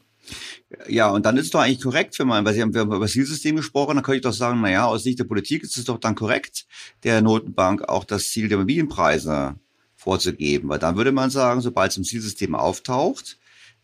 Ja, 0.88 1.10
und 1.10 1.26
dann 1.26 1.38
ist 1.38 1.46
es 1.46 1.52
doch 1.52 1.62
eigentlich 1.62 1.82
korrekt, 1.82 2.18
wenn 2.20 2.28
man, 2.28 2.46
weil 2.46 2.54
Sie 2.54 2.62
haben, 2.62 2.76
über 2.76 3.00
das 3.00 3.12
Zielsystem 3.12 3.56
gesprochen, 3.56 3.96
dann 3.96 4.04
könnte 4.04 4.18
ich 4.18 4.24
doch 4.24 4.34
sagen, 4.34 4.60
na 4.62 4.70
ja, 4.70 4.86
aus 4.86 5.04
Sicht 5.04 5.20
der 5.20 5.24
Politik 5.26 5.64
ist 5.64 5.78
es 5.78 5.86
doch 5.86 6.00
dann 6.00 6.16
korrekt, 6.16 6.66
der 7.04 7.22
Notenbank 7.22 7.88
auch 7.88 8.04
das 8.04 8.30
Ziel 8.30 8.48
der 8.48 8.58
Immobilienpreise 8.58 9.56
vorzugeben, 9.96 10.70
weil 10.70 10.80
dann 10.80 10.96
würde 10.96 11.12
man 11.12 11.30
sagen, 11.30 11.62
sobald 11.62 11.92
es 11.92 11.98
im 11.98 12.04
Zielsystem 12.04 12.56
auftaucht, 12.56 13.38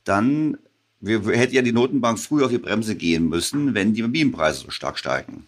dann 0.03 0.57
wir 1.03 1.21
hätte 1.33 1.53
ja 1.53 1.61
die 1.61 1.73
Notenbank 1.73 2.17
früher 2.17 2.45
auf 2.45 2.51
die 2.51 2.57
Bremse 2.57 2.95
gehen 2.95 3.27
müssen, 3.27 3.73
wenn 3.73 3.93
die 3.93 3.99
Immobilienpreise 3.99 4.61
so 4.61 4.69
stark 4.69 4.97
steigen. 4.97 5.45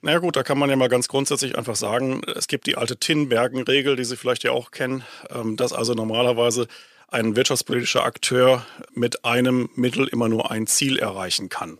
Na 0.00 0.12
ja 0.12 0.18
gut, 0.18 0.34
da 0.34 0.42
kann 0.42 0.58
man 0.58 0.70
ja 0.70 0.76
mal 0.76 0.88
ganz 0.88 1.08
grundsätzlich 1.08 1.56
einfach 1.56 1.76
sagen, 1.76 2.22
es 2.34 2.48
gibt 2.48 2.66
die 2.66 2.76
alte 2.76 2.96
Tinbergen-Regel, 2.96 3.96
die 3.96 4.04
Sie 4.04 4.16
vielleicht 4.16 4.42
ja 4.44 4.50
auch 4.50 4.70
kennen, 4.70 5.04
ähm, 5.30 5.56
dass 5.56 5.72
also 5.72 5.92
normalerweise 5.92 6.66
ein 7.12 7.36
wirtschaftspolitischer 7.36 8.04
Akteur 8.04 8.66
mit 8.94 9.24
einem 9.24 9.68
Mittel 9.74 10.08
immer 10.08 10.28
nur 10.28 10.50
ein 10.50 10.66
Ziel 10.66 10.98
erreichen 10.98 11.48
kann. 11.48 11.78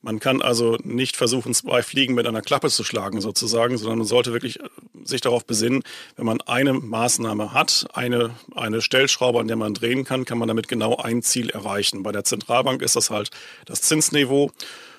Man 0.00 0.20
kann 0.20 0.42
also 0.42 0.78
nicht 0.84 1.16
versuchen, 1.16 1.54
zwei 1.54 1.82
Fliegen 1.82 2.14
mit 2.14 2.26
einer 2.26 2.40
Klappe 2.40 2.70
zu 2.70 2.84
schlagen 2.84 3.20
sozusagen, 3.20 3.76
sondern 3.78 3.98
man 3.98 4.06
sollte 4.06 4.32
wirklich 4.32 4.60
äh, 4.60 4.68
sich 5.02 5.20
darauf 5.20 5.44
besinnen, 5.44 5.82
wenn 6.16 6.24
man 6.24 6.40
eine 6.42 6.72
Maßnahme 6.72 7.52
hat, 7.52 7.88
eine, 7.94 8.36
eine 8.54 8.80
Stellschraube, 8.80 9.40
an 9.40 9.48
der 9.48 9.56
man 9.56 9.74
drehen 9.74 10.04
kann, 10.04 10.24
kann 10.24 10.38
man 10.38 10.46
damit 10.46 10.68
genau 10.68 10.96
ein 10.96 11.22
Ziel 11.22 11.50
erreichen. 11.50 12.04
Bei 12.04 12.12
der 12.12 12.24
Zentralbank 12.24 12.80
ist 12.80 12.94
das 12.94 13.10
halt 13.10 13.30
das 13.66 13.82
Zinsniveau 13.82 14.52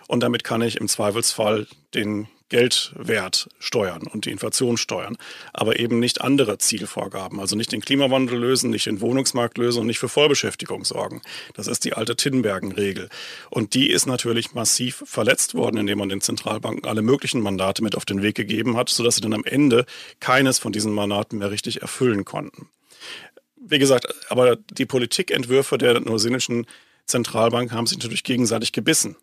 und 0.07 0.21
damit 0.21 0.43
kann 0.43 0.61
ich 0.61 0.77
im 0.77 0.89
Zweifelsfall 0.89 1.67
den 1.93 2.27
Geldwert 2.49 3.49
steuern 3.59 4.03
und 4.03 4.25
die 4.25 4.31
Inflation 4.31 4.77
steuern, 4.77 5.17
aber 5.53 5.79
eben 5.79 5.99
nicht 5.99 6.21
andere 6.21 6.57
Zielvorgaben, 6.57 7.39
also 7.39 7.55
nicht 7.55 7.71
den 7.71 7.81
Klimawandel 7.81 8.39
lösen, 8.39 8.71
nicht 8.71 8.87
den 8.87 9.01
Wohnungsmarkt 9.01 9.57
lösen 9.57 9.81
und 9.81 9.87
nicht 9.87 9.99
für 9.99 10.09
Vollbeschäftigung 10.09 10.83
sorgen. 10.83 11.21
Das 11.53 11.67
ist 11.67 11.85
die 11.85 11.93
alte 11.93 12.15
Tinbergen-Regel. 12.15 13.09
Und 13.49 13.73
die 13.73 13.89
ist 13.89 14.07
natürlich 14.07 14.53
massiv 14.53 15.03
verletzt 15.05 15.53
worden, 15.53 15.77
indem 15.77 15.99
man 15.99 16.09
den 16.09 16.21
Zentralbanken 16.21 16.89
alle 16.89 17.01
möglichen 17.01 17.41
Mandate 17.41 17.83
mit 17.83 17.95
auf 17.95 18.05
den 18.05 18.21
Weg 18.21 18.35
gegeben 18.35 18.77
hat, 18.77 18.89
sodass 18.89 19.15
sie 19.15 19.21
dann 19.21 19.33
am 19.33 19.45
Ende 19.45 19.85
keines 20.19 20.59
von 20.59 20.71
diesen 20.71 20.91
Mandaten 20.91 21.37
mehr 21.37 21.51
richtig 21.51 21.81
erfüllen 21.81 22.25
konnten. 22.25 22.67
Wie 23.55 23.79
gesagt, 23.79 24.07
aber 24.29 24.55
die 24.55 24.85
Politikentwürfe 24.85 25.77
der 25.77 25.99
neuseeländischen 25.99 26.65
Zentralbank 27.05 27.71
haben 27.71 27.87
sich 27.87 27.97
natürlich 27.97 28.23
gegenseitig 28.23 28.71
gebissen. 28.71 29.15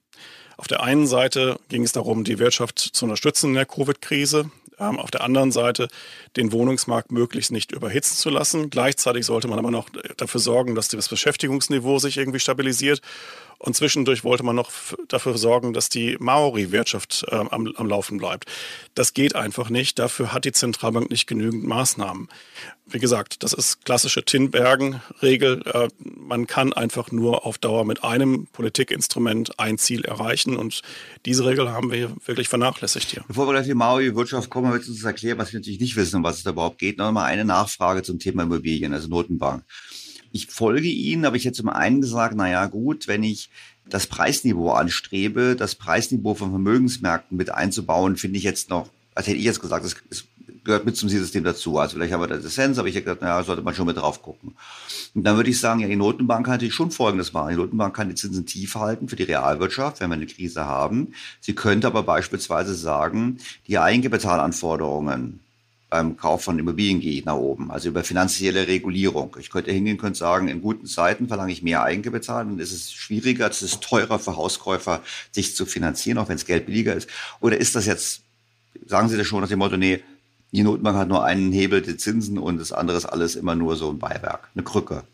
Auf 0.56 0.68
der 0.68 0.82
einen 0.82 1.06
Seite 1.06 1.58
ging 1.68 1.82
es 1.82 1.92
darum, 1.92 2.24
die 2.24 2.38
Wirtschaft 2.38 2.78
zu 2.78 3.04
unterstützen 3.04 3.48
in 3.48 3.54
der 3.54 3.66
Covid-Krise. 3.66 4.50
Ähm, 4.78 4.98
auf 4.98 5.10
der 5.10 5.22
anderen 5.22 5.52
Seite 5.52 5.88
den 6.36 6.52
Wohnungsmarkt 6.52 7.10
möglichst 7.10 7.50
nicht 7.50 7.72
überhitzen 7.72 8.16
zu 8.16 8.30
lassen. 8.30 8.68
Gleichzeitig 8.68 9.24
sollte 9.24 9.48
man 9.48 9.58
aber 9.58 9.70
noch 9.70 9.88
dafür 10.16 10.40
sorgen, 10.40 10.74
dass 10.74 10.88
das 10.88 11.08
Beschäftigungsniveau 11.08 11.98
sich 11.98 12.18
irgendwie 12.18 12.40
stabilisiert. 12.40 13.00
Und 13.58 13.74
zwischendurch 13.74 14.24
wollte 14.24 14.42
man 14.44 14.56
noch 14.56 14.70
dafür 15.08 15.38
sorgen, 15.38 15.72
dass 15.72 15.88
die 15.88 16.16
Maori-Wirtschaft 16.18 17.24
äh, 17.28 17.36
am, 17.36 17.72
am 17.74 17.86
Laufen 17.88 18.18
bleibt. 18.18 18.46
Das 18.94 19.14
geht 19.14 19.34
einfach 19.34 19.70
nicht. 19.70 19.98
Dafür 19.98 20.32
hat 20.32 20.44
die 20.44 20.52
Zentralbank 20.52 21.10
nicht 21.10 21.26
genügend 21.26 21.64
Maßnahmen. 21.64 22.28
Wie 22.88 22.98
gesagt, 22.98 23.42
das 23.42 23.52
ist 23.52 23.84
klassische 23.84 24.24
Tinbergen-Regel. 24.24 25.62
Äh, 25.66 25.88
man 25.98 26.46
kann 26.46 26.72
einfach 26.72 27.10
nur 27.10 27.46
auf 27.46 27.58
Dauer 27.58 27.84
mit 27.84 28.04
einem 28.04 28.46
Politikinstrument 28.52 29.58
ein 29.58 29.78
Ziel 29.78 30.04
erreichen. 30.04 30.56
Und 30.56 30.82
diese 31.24 31.44
Regel 31.46 31.70
haben 31.70 31.90
wir 31.90 32.14
wirklich 32.26 32.48
vernachlässigt 32.48 33.10
hier. 33.10 33.24
Bevor 33.26 33.48
wir 33.48 33.54
gleich 33.54 33.66
die 33.66 33.74
Maori-Wirtschaft 33.74 34.50
kommen, 34.50 34.72
willst 34.72 34.88
du 34.88 34.92
uns 34.92 35.02
erklären, 35.02 35.38
was 35.38 35.52
wir 35.52 35.60
natürlich 35.60 35.80
nicht 35.80 35.96
wissen, 35.96 36.16
um 36.16 36.22
was 36.22 36.38
es 36.38 36.42
da 36.44 36.50
überhaupt 36.50 36.78
geht. 36.78 36.98
Noch 36.98 37.10
mal 37.10 37.24
eine 37.24 37.44
Nachfrage 37.44 38.02
zum 38.02 38.18
Thema 38.18 38.42
Immobilien, 38.44 38.92
also 38.92 39.08
Notenbank 39.08 39.64
ich 40.32 40.48
folge 40.48 40.88
Ihnen, 40.88 41.24
aber 41.24 41.36
ich 41.36 41.44
hätte 41.44 41.56
zum 41.56 41.68
einen 41.68 42.00
gesagt, 42.00 42.34
na 42.36 42.48
ja, 42.48 42.66
gut, 42.66 43.08
wenn 43.08 43.22
ich 43.22 43.50
das 43.88 44.06
Preisniveau 44.06 44.70
anstrebe, 44.70 45.56
das 45.56 45.74
Preisniveau 45.74 46.34
von 46.34 46.50
Vermögensmärkten 46.50 47.36
mit 47.36 47.50
einzubauen, 47.50 48.16
finde 48.16 48.38
ich 48.38 48.44
jetzt 48.44 48.70
noch, 48.70 48.90
als 49.14 49.26
hätte 49.26 49.38
ich 49.38 49.44
jetzt 49.44 49.60
gesagt, 49.60 49.84
das 49.84 49.96
gehört 50.66 50.84
mit 50.84 50.96
zum 50.96 51.08
System 51.08 51.44
dazu. 51.44 51.78
Also 51.78 51.94
vielleicht 51.94 52.12
haben 52.12 52.20
wir 52.20 52.26
da 52.26 52.34
Essenz, 52.36 52.78
aber 52.78 52.88
ich 52.88 52.94
hätte 52.94 53.04
gesagt, 53.04 53.22
naja, 53.22 53.42
sollte 53.42 53.62
man 53.62 53.74
schon 53.74 53.86
mit 53.86 53.96
drauf 53.96 54.20
gucken. 54.20 54.54
Und 55.14 55.24
dann 55.24 55.36
würde 55.36 55.48
ich 55.48 55.58
sagen, 55.58 55.80
ja, 55.80 55.88
die 55.88 55.96
Notenbank 55.96 56.44
kann 56.44 56.54
natürlich 56.54 56.74
schon 56.74 56.90
Folgendes 56.90 57.32
machen. 57.32 57.50
Die 57.50 57.56
Notenbank 57.56 57.96
kann 57.96 58.08
die 58.08 58.14
Zinsen 58.14 58.44
tief 58.44 58.74
halten 58.74 59.08
für 59.08 59.16
die 59.16 59.22
Realwirtschaft, 59.22 60.00
wenn 60.00 60.10
wir 60.10 60.16
eine 60.16 60.26
Krise 60.26 60.66
haben. 60.66 61.14
Sie 61.40 61.54
könnte 61.54 61.86
aber 61.86 62.02
beispielsweise 62.02 62.74
sagen, 62.74 63.38
die 63.68 63.78
Eigenkapitalanforderungen 63.78 65.40
beim 65.88 66.16
Kauf 66.16 66.42
von 66.42 66.58
Immobilien 66.58 67.00
gehe 67.00 67.18
ich 67.18 67.24
nach 67.24 67.36
oben, 67.36 67.70
also 67.70 67.88
über 67.88 68.02
finanzielle 68.02 68.66
Regulierung. 68.66 69.36
Ich 69.38 69.50
könnte 69.50 69.70
hingehen 69.70 70.00
und 70.00 70.16
sagen, 70.16 70.48
in 70.48 70.60
guten 70.60 70.86
Zeiten 70.86 71.28
verlange 71.28 71.52
ich 71.52 71.62
mehr 71.62 71.82
Eigenkapital, 71.82 72.44
dann 72.44 72.58
ist 72.58 72.72
es 72.72 72.92
schwieriger, 72.92 73.48
es 73.48 73.62
ist 73.62 73.82
teurer 73.82 74.18
für 74.18 74.36
Hauskäufer, 74.36 75.02
sich 75.30 75.54
zu 75.54 75.64
finanzieren, 75.64 76.18
auch 76.18 76.28
wenn 76.28 76.36
es 76.36 76.46
Geld 76.46 76.66
billiger 76.66 76.94
ist. 76.94 77.08
Oder 77.40 77.58
ist 77.58 77.76
das 77.76 77.86
jetzt, 77.86 78.22
sagen 78.86 79.08
Sie 79.08 79.16
das 79.16 79.26
schon 79.26 79.40
nach 79.40 79.48
dem 79.48 79.60
Motto, 79.60 79.76
nee, 79.76 80.02
die 80.52 80.62
Notenbank 80.62 80.96
hat 80.96 81.08
nur 81.08 81.24
einen 81.24 81.52
Hebel, 81.52 81.82
die 81.82 81.96
Zinsen 81.96 82.38
und 82.38 82.58
das 82.58 82.72
andere 82.72 82.96
ist 82.96 83.06
alles 83.06 83.36
immer 83.36 83.54
nur 83.54 83.76
so 83.76 83.90
ein 83.90 83.98
Beiwerk, 83.98 84.48
eine 84.54 84.64
Krücke. 84.64 85.04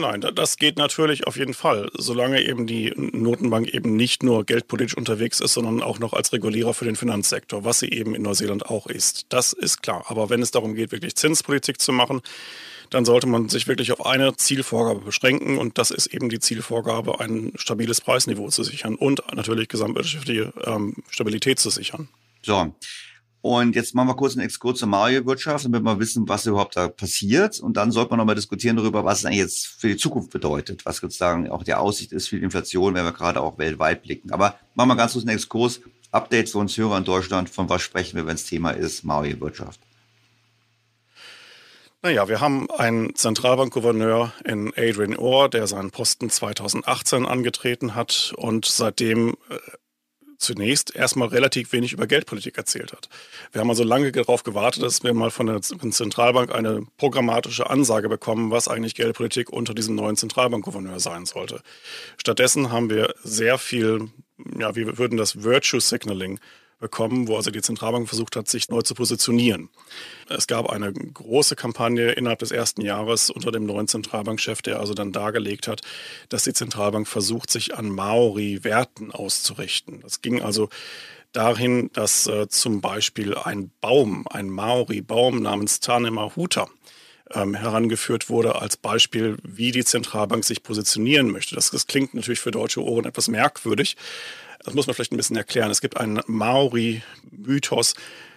Nein, 0.00 0.20
nein, 0.20 0.34
das 0.34 0.56
geht 0.56 0.76
natürlich 0.76 1.26
auf 1.26 1.36
jeden 1.36 1.54
Fall, 1.54 1.90
solange 1.94 2.42
eben 2.42 2.66
die 2.66 2.92
Notenbank 2.96 3.68
eben 3.68 3.96
nicht 3.96 4.22
nur 4.22 4.44
geldpolitisch 4.44 4.96
unterwegs 4.96 5.40
ist, 5.40 5.54
sondern 5.54 5.82
auch 5.82 5.98
noch 5.98 6.12
als 6.12 6.32
Regulierer 6.32 6.74
für 6.74 6.84
den 6.84 6.96
Finanzsektor, 6.96 7.64
was 7.64 7.78
sie 7.78 7.90
eben 7.90 8.14
in 8.14 8.22
Neuseeland 8.22 8.66
auch 8.66 8.86
ist. 8.86 9.26
Das 9.30 9.52
ist 9.52 9.82
klar. 9.82 10.04
Aber 10.08 10.28
wenn 10.28 10.42
es 10.42 10.50
darum 10.50 10.74
geht, 10.74 10.92
wirklich 10.92 11.16
Zinspolitik 11.16 11.80
zu 11.80 11.92
machen, 11.92 12.20
dann 12.90 13.04
sollte 13.04 13.26
man 13.26 13.48
sich 13.48 13.66
wirklich 13.66 13.92
auf 13.92 14.04
eine 14.04 14.36
Zielvorgabe 14.36 15.00
beschränken 15.00 15.58
und 15.58 15.78
das 15.78 15.90
ist 15.90 16.06
eben 16.08 16.28
die 16.28 16.40
Zielvorgabe, 16.40 17.20
ein 17.20 17.52
stabiles 17.56 18.00
Preisniveau 18.00 18.48
zu 18.48 18.62
sichern 18.62 18.94
und 18.94 19.22
natürlich 19.34 19.68
gesamtwirtschaftliche 19.68 20.52
ähm, 20.64 20.94
Stabilität 21.10 21.58
zu 21.58 21.70
sichern. 21.70 22.08
So, 22.42 22.74
und 23.46 23.76
jetzt 23.76 23.94
machen 23.94 24.08
wir 24.08 24.16
kurz 24.16 24.32
einen 24.32 24.44
Exkurs 24.44 24.80
zur 24.80 24.88
Mario-Wirtschaft, 24.88 25.64
damit 25.64 25.84
wir 25.84 26.00
wissen, 26.00 26.28
was 26.28 26.46
überhaupt 26.46 26.76
da 26.76 26.88
passiert. 26.88 27.60
Und 27.60 27.76
dann 27.76 27.92
sollte 27.92 28.10
man 28.10 28.18
nochmal 28.18 28.34
diskutieren 28.34 28.76
darüber, 28.76 29.04
was 29.04 29.20
es 29.20 29.24
eigentlich 29.24 29.38
jetzt 29.38 29.66
für 29.78 29.86
die 29.86 29.96
Zukunft 29.96 30.30
bedeutet, 30.30 30.84
was 30.84 30.96
sozusagen 30.96 31.48
auch 31.48 31.62
die 31.62 31.74
Aussicht 31.74 32.10
ist 32.10 32.28
für 32.28 32.38
die 32.38 32.42
Inflation, 32.42 32.94
wenn 32.94 33.04
wir 33.04 33.12
gerade 33.12 33.40
auch 33.40 33.56
weltweit 33.56 34.02
blicken. 34.02 34.32
Aber 34.32 34.58
machen 34.74 34.88
wir 34.88 34.96
ganz 34.96 35.12
kurz 35.12 35.24
einen 35.24 35.36
Exkurs 35.36 35.80
Update 36.10 36.48
für 36.48 36.58
uns 36.58 36.76
Hörer 36.76 36.98
in 36.98 37.04
Deutschland, 37.04 37.48
von 37.48 37.68
was 37.68 37.82
sprechen 37.82 38.16
wir, 38.16 38.26
wenn 38.26 38.34
es 38.34 38.46
Thema 38.46 38.72
ist, 38.72 39.04
Maui-Wirtschaft? 39.04 39.78
Naja, 42.02 42.28
wir 42.28 42.40
haben 42.40 42.68
einen 42.72 43.14
Zentralbankgouverneur 43.14 44.32
in 44.44 44.72
Adrian 44.76 45.16
Orr, 45.16 45.48
der 45.48 45.68
seinen 45.68 45.92
Posten 45.92 46.30
2018 46.30 47.26
angetreten 47.26 47.94
hat 47.94 48.32
und 48.36 48.64
seitdem 48.64 49.36
äh, 49.50 49.58
zunächst 50.38 50.94
erstmal 50.94 51.28
relativ 51.28 51.72
wenig 51.72 51.92
über 51.92 52.06
Geldpolitik 52.06 52.56
erzählt 52.56 52.92
hat. 52.92 53.08
Wir 53.52 53.60
haben 53.60 53.70
also 53.70 53.84
lange 53.84 54.12
darauf 54.12 54.42
gewartet, 54.42 54.82
dass 54.82 55.02
wir 55.02 55.14
mal 55.14 55.30
von 55.30 55.46
der 55.46 55.60
Zentralbank 55.60 56.54
eine 56.54 56.86
programmatische 56.96 57.68
Ansage 57.68 58.08
bekommen, 58.08 58.50
was 58.50 58.68
eigentlich 58.68 58.94
Geldpolitik 58.94 59.50
unter 59.50 59.74
diesem 59.74 59.94
neuen 59.94 60.16
Zentralbankgouverneur 60.16 61.00
sein 61.00 61.26
sollte. 61.26 61.60
Stattdessen 62.18 62.70
haben 62.70 62.90
wir 62.90 63.14
sehr 63.22 63.58
viel, 63.58 64.08
ja, 64.58 64.74
wie 64.76 64.98
würden 64.98 65.18
das 65.18 65.42
Virtue 65.42 65.80
Signaling 65.80 66.38
bekommen, 66.78 67.26
wo 67.28 67.36
also 67.36 67.50
die 67.50 67.62
Zentralbank 67.62 68.08
versucht 68.08 68.36
hat, 68.36 68.48
sich 68.48 68.68
neu 68.68 68.82
zu 68.82 68.94
positionieren. 68.94 69.70
Es 70.28 70.46
gab 70.46 70.68
eine 70.68 70.92
große 70.92 71.56
Kampagne 71.56 72.12
innerhalb 72.12 72.40
des 72.40 72.50
ersten 72.50 72.82
Jahres 72.82 73.30
unter 73.30 73.50
dem 73.50 73.64
neuen 73.64 73.88
Zentralbankchef, 73.88 74.60
der 74.62 74.80
also 74.80 74.92
dann 74.92 75.12
dargelegt 75.12 75.68
hat, 75.68 75.80
dass 76.28 76.44
die 76.44 76.52
Zentralbank 76.52 77.08
versucht, 77.08 77.50
sich 77.50 77.76
an 77.76 77.88
Maori-Werten 77.88 79.10
auszurichten. 79.10 80.00
Das 80.02 80.20
ging 80.20 80.42
also 80.42 80.68
dahin, 81.32 81.90
dass 81.92 82.26
äh, 82.26 82.48
zum 82.48 82.80
Beispiel 82.80 83.34
ein 83.34 83.70
Baum, 83.80 84.26
ein 84.28 84.48
Maori-Baum 84.48 85.42
namens 85.42 85.80
Tanemahuta, 85.80 86.68
ähm, 87.32 87.54
herangeführt 87.54 88.28
wurde 88.28 88.60
als 88.60 88.76
Beispiel, 88.76 89.36
wie 89.42 89.72
die 89.72 89.84
Zentralbank 89.84 90.44
sich 90.44 90.62
positionieren 90.62 91.30
möchte. 91.30 91.54
Das, 91.54 91.70
das 91.70 91.86
klingt 91.86 92.14
natürlich 92.14 92.40
für 92.40 92.52
deutsche 92.52 92.82
Ohren 92.82 93.04
etwas 93.04 93.28
merkwürdig, 93.28 93.96
das 94.66 94.74
muss 94.74 94.86
man 94.86 94.94
vielleicht 94.94 95.12
ein 95.12 95.16
bisschen 95.16 95.36
erklären. 95.36 95.70
Es 95.70 95.80
gibt 95.80 95.96
einen 95.96 96.20
Maori-Mythos, 96.26 97.94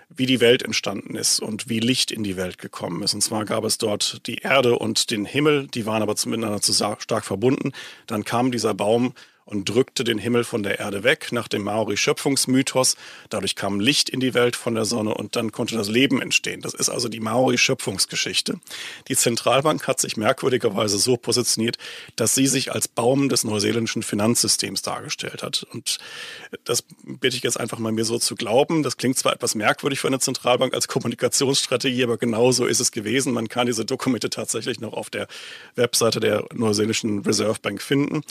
wie 0.10 0.26
die 0.26 0.40
Welt 0.40 0.64
entstanden 0.64 1.16
ist 1.16 1.40
und 1.40 1.70
wie 1.70 1.80
Licht 1.80 2.12
in 2.12 2.24
die 2.24 2.38
Welt 2.38 2.58
gekommen 2.58 3.04
ist. 3.04 3.14
Und 3.14 3.22
zwar 3.22 3.46
gab 3.46 3.64
es 3.64 3.78
dort 3.78 4.26
die 4.28 4.38
Erde 4.38 4.78
und 4.78 5.12
den 5.12 5.26
Himmel, 5.26 5.68
die 5.68 5.86
waren 5.86 6.02
aber 6.02 6.16
miteinander 6.26 6.62
zu 6.62 6.74
stark 6.74 7.26
verbunden. 7.26 7.74
Dann 8.08 8.24
kam 8.24 8.52
dieser 8.52 8.74
Baum 8.74 9.14
und 9.50 9.68
drückte 9.68 10.04
den 10.04 10.20
Himmel 10.20 10.44
von 10.44 10.62
der 10.62 10.78
Erde 10.80 11.04
weg 11.04 11.32
nach 11.32 11.48
dem 11.48 11.64
Maori-Schöpfungsmythos. 11.64 12.96
Dadurch 13.30 13.56
kam 13.56 13.80
Licht 13.80 14.08
in 14.08 14.20
die 14.20 14.36
Welt 14.36 14.56
von 14.56 14.76
der 14.76 14.86
Sonne 14.86 15.16
und 15.16 15.36
dann 15.36 15.52
konnte 15.52 15.76
das 15.76 15.90
Leben 15.90 16.22
entstehen. 16.22 16.62
Das 16.62 16.76
ist 16.76 16.90
also 16.90 17.10
die 17.10 17.20
Maori-Schöpfungsgeschichte. 17.20 18.60
Die 19.08 19.16
Zentralbank 19.16 19.88
hat 19.88 20.00
sich 20.00 20.18
merkwürdigerweise 20.18 21.00
so 21.00 21.18
positioniert, 21.18 21.80
dass 22.16 22.36
sie 22.36 22.46
sich 22.46 22.72
als 22.72 22.88
Baum 22.88 23.28
des 23.28 23.44
neuseeländischen 23.44 24.04
Finanzsystems 24.04 24.84
dargestellt 24.84 25.42
hat. 25.42 25.66
Und 25.74 25.98
das 26.64 26.84
bitte 27.04 27.36
ich 27.36 27.42
jetzt 27.42 27.60
einfach 27.60 27.80
mal 27.80 27.92
mir 27.92 28.06
so 28.06 28.20
zu 28.20 28.36
glauben. 28.36 28.84
Das 28.84 28.98
klingt 28.98 29.18
zwar 29.18 29.34
etwas 29.34 29.56
merkwürdig 29.56 30.00
für 30.00 30.08
eine 30.08 30.20
Zentralbank 30.20 30.76
als 30.76 30.88
Kommunikationsstrategie, 30.88 32.04
aber 32.04 32.18
genau 32.18 32.52
so 32.52 32.68
ist 32.68 32.82
es 32.82 32.92
gewesen. 32.92 33.34
Man 33.34 33.50
kann 33.50 33.66
diese 33.66 33.84
Dokumente 33.84 34.30
tatsächlich 34.30 34.80
noch 34.80 34.94
auf 34.94 35.10
der 35.10 35.28
Webseite 35.74 36.20
der 36.20 36.46
neuseeländischen 36.54 37.20
Reserve 37.20 37.60
Bank 37.64 37.82
finden. 37.82 38.22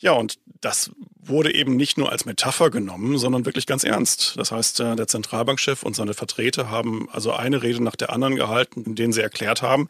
Ja, 0.00 0.12
und 0.12 0.38
das 0.62 0.90
wurde 1.22 1.54
eben 1.54 1.76
nicht 1.76 1.98
nur 1.98 2.10
als 2.10 2.24
Metapher 2.24 2.70
genommen, 2.70 3.18
sondern 3.18 3.44
wirklich 3.44 3.66
ganz 3.66 3.84
ernst. 3.84 4.34
Das 4.36 4.50
heißt, 4.50 4.80
äh, 4.80 4.96
der 4.96 5.06
Zentralbankchef 5.06 5.82
und 5.82 5.94
seine 5.94 6.14
Vertreter 6.14 6.70
haben 6.70 7.08
also 7.10 7.32
eine 7.32 7.62
Rede 7.62 7.82
nach 7.82 7.96
der 7.96 8.10
anderen 8.10 8.34
gehalten, 8.34 8.82
in 8.84 8.94
denen 8.94 9.12
sie 9.12 9.20
erklärt 9.20 9.60
haben, 9.60 9.88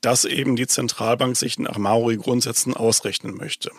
dass 0.00 0.24
eben 0.24 0.56
die 0.56 0.66
Zentralbank 0.66 1.36
sich 1.36 1.58
nach 1.58 1.78
Maori-Grundsätzen 1.78 2.74
ausrechnen 2.74 3.36
möchte. 3.36 3.70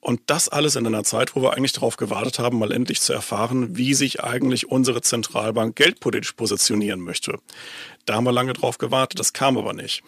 Und 0.00 0.20
das 0.26 0.48
alles 0.48 0.76
in 0.76 0.86
einer 0.86 1.04
Zeit, 1.04 1.34
wo 1.34 1.42
wir 1.42 1.54
eigentlich 1.54 1.72
darauf 1.72 1.96
gewartet 1.96 2.38
haben, 2.38 2.58
mal 2.58 2.72
endlich 2.72 3.00
zu 3.00 3.12
erfahren, 3.12 3.76
wie 3.76 3.92
sich 3.92 4.22
eigentlich 4.22 4.70
unsere 4.70 5.02
Zentralbank 5.02 5.76
geldpolitisch 5.76 6.32
positionieren 6.32 7.00
möchte. 7.00 7.38
Da 8.04 8.14
haben 8.14 8.24
wir 8.24 8.32
lange 8.32 8.52
drauf 8.52 8.78
gewartet, 8.78 9.18
das 9.18 9.32
kam 9.32 9.58
aber 9.58 9.72
nicht. 9.72 10.04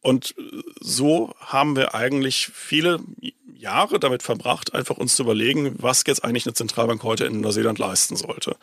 Und 0.00 0.34
so 0.80 1.32
haben 1.38 1.76
wir 1.76 1.94
eigentlich 1.94 2.50
viele 2.52 3.00
Jahre 3.58 3.98
damit 3.98 4.22
verbracht, 4.22 4.74
einfach 4.74 4.96
uns 4.96 5.16
zu 5.16 5.22
überlegen, 5.24 5.74
was 5.78 6.04
jetzt 6.06 6.24
eigentlich 6.24 6.46
eine 6.46 6.54
Zentralbank 6.54 7.02
heute 7.02 7.26
in 7.26 7.40
Neuseeland 7.40 7.78
leisten 7.78 8.16
sollte. 8.16 8.56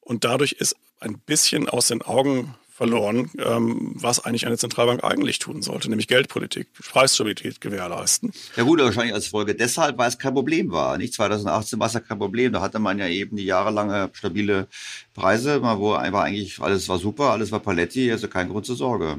Und 0.00 0.24
dadurch 0.24 0.52
ist 0.52 0.76
ein 0.98 1.18
bisschen 1.18 1.68
aus 1.68 1.88
den 1.88 2.02
Augen 2.02 2.54
verloren, 2.80 3.30
ähm, 3.38 3.92
was 3.94 4.24
eigentlich 4.24 4.46
eine 4.46 4.56
Zentralbank 4.56 5.04
eigentlich 5.04 5.38
tun 5.38 5.60
sollte, 5.60 5.90
nämlich 5.90 6.08
Geldpolitik, 6.08 6.68
Preisstabilität 6.72 7.60
gewährleisten. 7.60 8.32
Ja 8.56 8.62
gut, 8.62 8.80
wahrscheinlich 8.80 9.12
als 9.12 9.26
Folge 9.26 9.54
deshalb, 9.54 9.98
weil 9.98 10.08
es 10.08 10.18
kein 10.18 10.32
Problem 10.32 10.72
war. 10.72 10.96
Nicht 10.96 11.12
2018 11.12 11.78
war 11.78 11.88
es 11.88 11.92
ja 11.92 12.00
kein 12.00 12.18
Problem. 12.18 12.54
Da 12.54 12.62
hatte 12.62 12.78
man 12.78 12.98
ja 12.98 13.06
eben 13.06 13.36
die 13.36 13.44
jahrelange 13.44 14.08
stabile 14.14 14.66
Preise, 15.12 15.62
wo 15.62 15.92
einfach 15.92 16.22
eigentlich 16.22 16.58
alles 16.58 16.88
war 16.88 16.98
super, 16.98 17.24
alles 17.24 17.52
war 17.52 17.60
Paletti, 17.60 18.10
also 18.10 18.28
kein 18.28 18.48
Grund 18.48 18.64
zur 18.64 18.76
Sorge. 18.76 19.18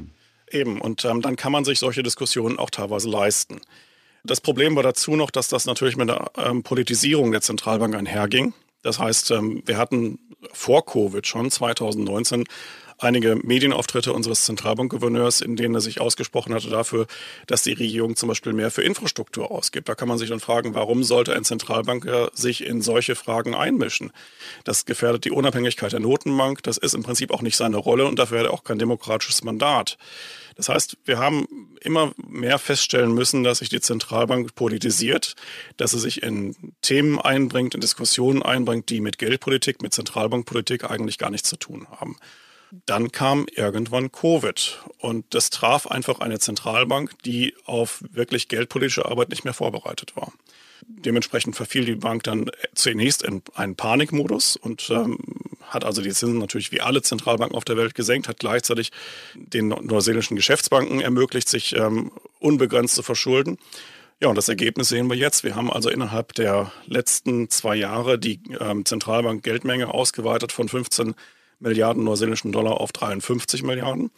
Eben, 0.50 0.80
und 0.80 1.04
ähm, 1.04 1.22
dann 1.22 1.36
kann 1.36 1.52
man 1.52 1.64
sich 1.64 1.78
solche 1.78 2.02
Diskussionen 2.02 2.58
auch 2.58 2.70
teilweise 2.70 3.08
leisten. 3.08 3.60
Das 4.24 4.40
Problem 4.40 4.76
war 4.76 4.82
dazu 4.82 5.16
noch, 5.16 5.30
dass 5.30 5.48
das 5.48 5.66
natürlich 5.66 5.96
mit 5.96 6.08
der 6.08 6.30
ähm, 6.36 6.62
Politisierung 6.62 7.32
der 7.32 7.40
Zentralbank 7.40 7.94
einherging. 7.94 8.54
Das 8.82 8.98
heißt, 8.98 9.32
ähm, 9.32 9.62
wir 9.66 9.78
hatten 9.78 10.18
vor 10.52 10.84
Covid 10.84 11.26
schon 11.26 11.50
2019 11.50 12.44
einige 13.02 13.36
Medienauftritte 13.36 14.12
unseres 14.12 14.44
Zentralbankgouverneurs, 14.44 15.40
in 15.40 15.56
denen 15.56 15.74
er 15.74 15.80
sich 15.80 16.00
ausgesprochen 16.00 16.54
hatte 16.54 16.70
dafür, 16.70 17.06
dass 17.46 17.62
die 17.62 17.72
Regierung 17.72 18.16
zum 18.16 18.28
Beispiel 18.28 18.52
mehr 18.52 18.70
für 18.70 18.82
Infrastruktur 18.82 19.50
ausgibt. 19.50 19.88
Da 19.88 19.94
kann 19.94 20.08
man 20.08 20.18
sich 20.18 20.28
dann 20.28 20.40
fragen, 20.40 20.74
warum 20.74 21.02
sollte 21.04 21.34
ein 21.34 21.44
Zentralbanker 21.44 22.30
sich 22.34 22.64
in 22.64 22.82
solche 22.82 23.14
Fragen 23.14 23.54
einmischen? 23.54 24.12
Das 24.64 24.84
gefährdet 24.84 25.24
die 25.24 25.30
Unabhängigkeit 25.30 25.92
der 25.92 26.00
Notenbank. 26.00 26.62
Das 26.62 26.78
ist 26.78 26.94
im 26.94 27.02
Prinzip 27.02 27.30
auch 27.30 27.42
nicht 27.42 27.56
seine 27.56 27.76
Rolle 27.76 28.06
und 28.06 28.18
dafür 28.18 28.40
hat 28.40 28.46
er 28.46 28.52
auch 28.52 28.64
kein 28.64 28.78
demokratisches 28.78 29.44
Mandat. 29.44 29.98
Das 30.56 30.68
heißt, 30.68 30.98
wir 31.04 31.18
haben 31.18 31.46
immer 31.80 32.12
mehr 32.28 32.58
feststellen 32.58 33.14
müssen, 33.14 33.42
dass 33.42 33.58
sich 33.58 33.68
die 33.68 33.80
Zentralbank 33.80 34.54
politisiert, 34.54 35.34
dass 35.76 35.92
sie 35.92 35.98
sich 35.98 36.22
in 36.22 36.54
Themen 36.82 37.18
einbringt, 37.18 37.74
in 37.74 37.80
Diskussionen 37.80 38.42
einbringt, 38.42 38.90
die 38.90 39.00
mit 39.00 39.18
Geldpolitik, 39.18 39.82
mit 39.82 39.94
Zentralbankpolitik 39.94 40.90
eigentlich 40.90 41.18
gar 41.18 41.30
nichts 41.30 41.48
zu 41.48 41.56
tun 41.56 41.86
haben. 41.90 42.16
Dann 42.86 43.12
kam 43.12 43.44
irgendwann 43.54 44.12
Covid 44.12 44.80
und 44.98 45.26
das 45.34 45.50
traf 45.50 45.86
einfach 45.86 46.20
eine 46.20 46.38
Zentralbank, 46.38 47.22
die 47.22 47.54
auf 47.66 48.02
wirklich 48.12 48.48
geldpolitische 48.48 49.04
Arbeit 49.04 49.28
nicht 49.28 49.44
mehr 49.44 49.52
vorbereitet 49.52 50.16
war. 50.16 50.32
Dementsprechend 50.86 51.54
verfiel 51.54 51.84
die 51.84 51.96
Bank 51.96 52.22
dann 52.22 52.50
zunächst 52.74 53.22
in 53.22 53.42
einen 53.54 53.76
Panikmodus 53.76 54.56
und 54.56 54.88
ähm, 54.88 55.18
hat 55.60 55.84
also 55.84 56.00
die 56.00 56.12
Zinsen 56.12 56.38
natürlich 56.38 56.72
wie 56.72 56.80
alle 56.80 57.02
Zentralbanken 57.02 57.56
auf 57.58 57.64
der 57.66 57.76
Welt 57.76 57.94
gesenkt, 57.94 58.26
hat 58.26 58.38
gleichzeitig 58.38 58.90
den 59.34 59.68
neuseeländischen 59.68 60.36
Geschäftsbanken 60.36 61.02
ermöglicht, 61.02 61.50
sich 61.50 61.76
ähm, 61.76 62.10
unbegrenzt 62.40 62.94
zu 62.94 63.02
verschulden. 63.02 63.58
Ja, 64.18 64.28
und 64.28 64.36
das 64.36 64.48
Ergebnis 64.48 64.88
sehen 64.88 65.08
wir 65.08 65.16
jetzt. 65.16 65.44
Wir 65.44 65.56
haben 65.56 65.70
also 65.70 65.90
innerhalb 65.90 66.32
der 66.34 66.72
letzten 66.86 67.50
zwei 67.50 67.76
Jahre 67.76 68.18
die 68.18 68.40
ähm, 68.60 68.86
Zentralbank 68.86 69.42
Geldmenge 69.42 69.92
ausgeweitet 69.92 70.52
von 70.52 70.70
15 70.70 71.14
Milliarden 71.62 72.04
neuseeländischen 72.04 72.52
Dollar 72.52 72.80
auf 72.80 72.92
53 72.92 73.62
Milliarden. 73.62 74.10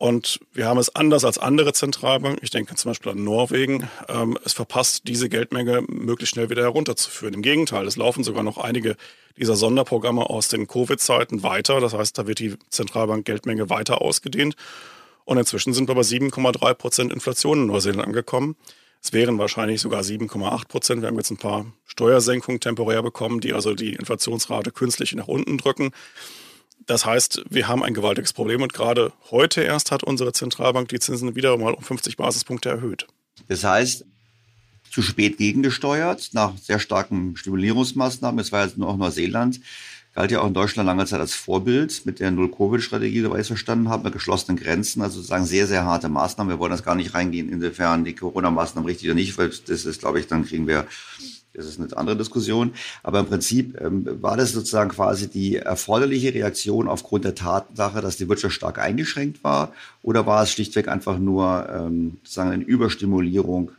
Und 0.00 0.40
wir 0.54 0.64
haben 0.64 0.78
es 0.78 0.94
anders 0.96 1.26
als 1.26 1.36
andere 1.36 1.74
Zentralbanken, 1.74 2.40
ich 2.42 2.48
denke 2.48 2.74
zum 2.74 2.88
Beispiel 2.88 3.12
an 3.12 3.22
Norwegen, 3.22 3.86
ähm, 4.08 4.38
es 4.46 4.54
verpasst, 4.54 5.02
diese 5.06 5.28
Geldmenge 5.28 5.82
möglichst 5.88 6.32
schnell 6.34 6.48
wieder 6.48 6.62
herunterzuführen. 6.62 7.34
Im 7.34 7.42
Gegenteil, 7.42 7.86
es 7.86 7.98
laufen 7.98 8.24
sogar 8.24 8.42
noch 8.42 8.56
einige 8.56 8.96
dieser 9.36 9.56
Sonderprogramme 9.56 10.30
aus 10.30 10.48
den 10.48 10.66
Covid-Zeiten 10.66 11.42
weiter. 11.42 11.80
Das 11.80 11.92
heißt, 11.92 12.16
da 12.16 12.26
wird 12.26 12.38
die 12.38 12.54
Zentralbank 12.70 13.26
Geldmenge 13.26 13.68
weiter 13.68 14.00
ausgedehnt. 14.00 14.56
Und 15.26 15.36
inzwischen 15.36 15.74
sind 15.74 15.86
wir 15.86 15.94
bei 15.94 16.00
7,3 16.00 16.72
Prozent 16.72 17.12
Inflation 17.12 17.58
in 17.58 17.66
Neuseeland 17.66 18.06
angekommen. 18.06 18.56
Es 19.02 19.12
wären 19.12 19.38
wahrscheinlich 19.38 19.82
sogar 19.82 20.00
7,8 20.00 20.66
Prozent. 20.68 21.02
Wir 21.02 21.08
haben 21.08 21.16
jetzt 21.16 21.30
ein 21.30 21.36
paar 21.36 21.66
Steuersenkungen 21.84 22.60
temporär 22.60 23.02
bekommen, 23.02 23.40
die 23.40 23.52
also 23.52 23.74
die 23.74 23.94
Inflationsrate 23.94 24.72
künstlich 24.72 25.14
nach 25.14 25.28
unten 25.28 25.58
drücken. 25.58 25.90
Das 26.90 27.06
heißt, 27.06 27.44
wir 27.48 27.68
haben 27.68 27.84
ein 27.84 27.94
gewaltiges 27.94 28.32
Problem 28.32 28.62
und 28.62 28.72
gerade 28.72 29.12
heute 29.30 29.62
erst 29.62 29.92
hat 29.92 30.02
unsere 30.02 30.32
Zentralbank 30.32 30.88
die 30.88 30.98
Zinsen 30.98 31.36
wieder 31.36 31.56
mal 31.56 31.72
um 31.72 31.84
50 31.84 32.16
Basispunkte 32.16 32.68
erhöht. 32.68 33.06
Das 33.46 33.62
heißt, 33.62 34.04
zu 34.90 35.00
spät 35.00 35.38
gegengesteuert, 35.38 36.30
nach 36.32 36.58
sehr 36.58 36.80
starken 36.80 37.36
Stimulierungsmaßnahmen. 37.36 38.40
Es 38.40 38.50
war 38.50 38.64
jetzt 38.64 38.76
nur 38.76 38.88
auch 38.88 38.96
Neuseeland, 38.96 39.60
galt 40.16 40.32
ja 40.32 40.40
auch 40.40 40.48
in 40.48 40.54
Deutschland 40.54 40.88
lange 40.88 41.06
Zeit 41.06 41.20
als 41.20 41.32
Vorbild 41.32 42.04
mit 42.06 42.18
der 42.18 42.32
Null-Covid-Strategie, 42.32 43.20
soweit 43.20 43.36
ich 43.36 43.42
es 43.42 43.46
verstanden 43.46 43.88
habe, 43.88 44.02
mit 44.02 44.12
geschlossenen 44.12 44.60
Grenzen, 44.60 45.00
also 45.00 45.18
sozusagen 45.18 45.46
sehr, 45.46 45.68
sehr 45.68 45.84
harte 45.84 46.08
Maßnahmen. 46.08 46.52
Wir 46.52 46.58
wollen 46.58 46.72
das 46.72 46.82
gar 46.82 46.96
nicht 46.96 47.14
reingehen, 47.14 47.50
insofern 47.50 48.04
die 48.04 48.16
Corona-Maßnahmen 48.16 48.88
richtig 48.88 49.06
oder 49.06 49.14
nicht, 49.14 49.38
weil 49.38 49.48
das 49.48 49.84
ist, 49.84 50.00
glaube 50.00 50.18
ich, 50.18 50.26
dann 50.26 50.44
kriegen 50.44 50.66
wir 50.66 50.88
das 51.52 51.66
ist 51.66 51.80
eine 51.80 51.96
andere 51.96 52.16
Diskussion. 52.16 52.74
Aber 53.02 53.20
im 53.20 53.26
Prinzip 53.26 53.80
ähm, 53.80 54.06
war 54.22 54.36
das 54.36 54.52
sozusagen 54.52 54.90
quasi 54.90 55.28
die 55.28 55.56
erforderliche 55.56 56.32
Reaktion 56.34 56.88
aufgrund 56.88 57.24
der 57.24 57.34
Tatsache, 57.34 58.00
dass 58.00 58.16
die 58.16 58.28
Wirtschaft 58.28 58.54
stark 58.54 58.78
eingeschränkt 58.78 59.42
war? 59.42 59.72
Oder 60.02 60.26
war 60.26 60.42
es 60.42 60.52
schlichtweg 60.52 60.88
einfach 60.88 61.18
nur 61.18 61.68
ähm, 61.72 62.18
sozusagen 62.22 62.50
eine 62.50 62.64
Überstimulierung, 62.64 63.72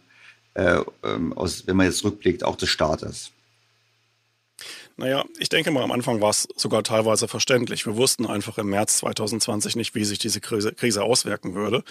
äh, 0.53 0.80
ähm, 1.03 1.34
aus, 1.34 1.65
wenn 1.68 1.77
man 1.77 1.85
jetzt 1.85 2.03
rückblickt, 2.03 2.43
auch 2.43 2.56
des 2.56 2.69
Staates? 2.69 3.31
Naja, 4.98 5.26
ich 5.39 5.49
denke 5.49 5.72
mal, 5.72 5.84
am 5.84 5.91
Anfang 5.91 6.22
war 6.22 6.30
es 6.30 6.48
sogar 6.56 6.84
teilweise 6.84 7.27
verständlich. 7.27 7.85
Wir 7.85 7.95
wussten 7.95 8.27
einfach 8.27 8.57
im 8.57 8.69
März 8.69 8.98
2020 8.98 9.76
nicht, 9.76 9.95
wie 9.95 10.03
sich 10.03 10.19
diese 10.19 10.41
Krise, 10.41 10.73
Krise 10.73 11.03
auswirken 11.03 11.56
würde. 11.56 11.84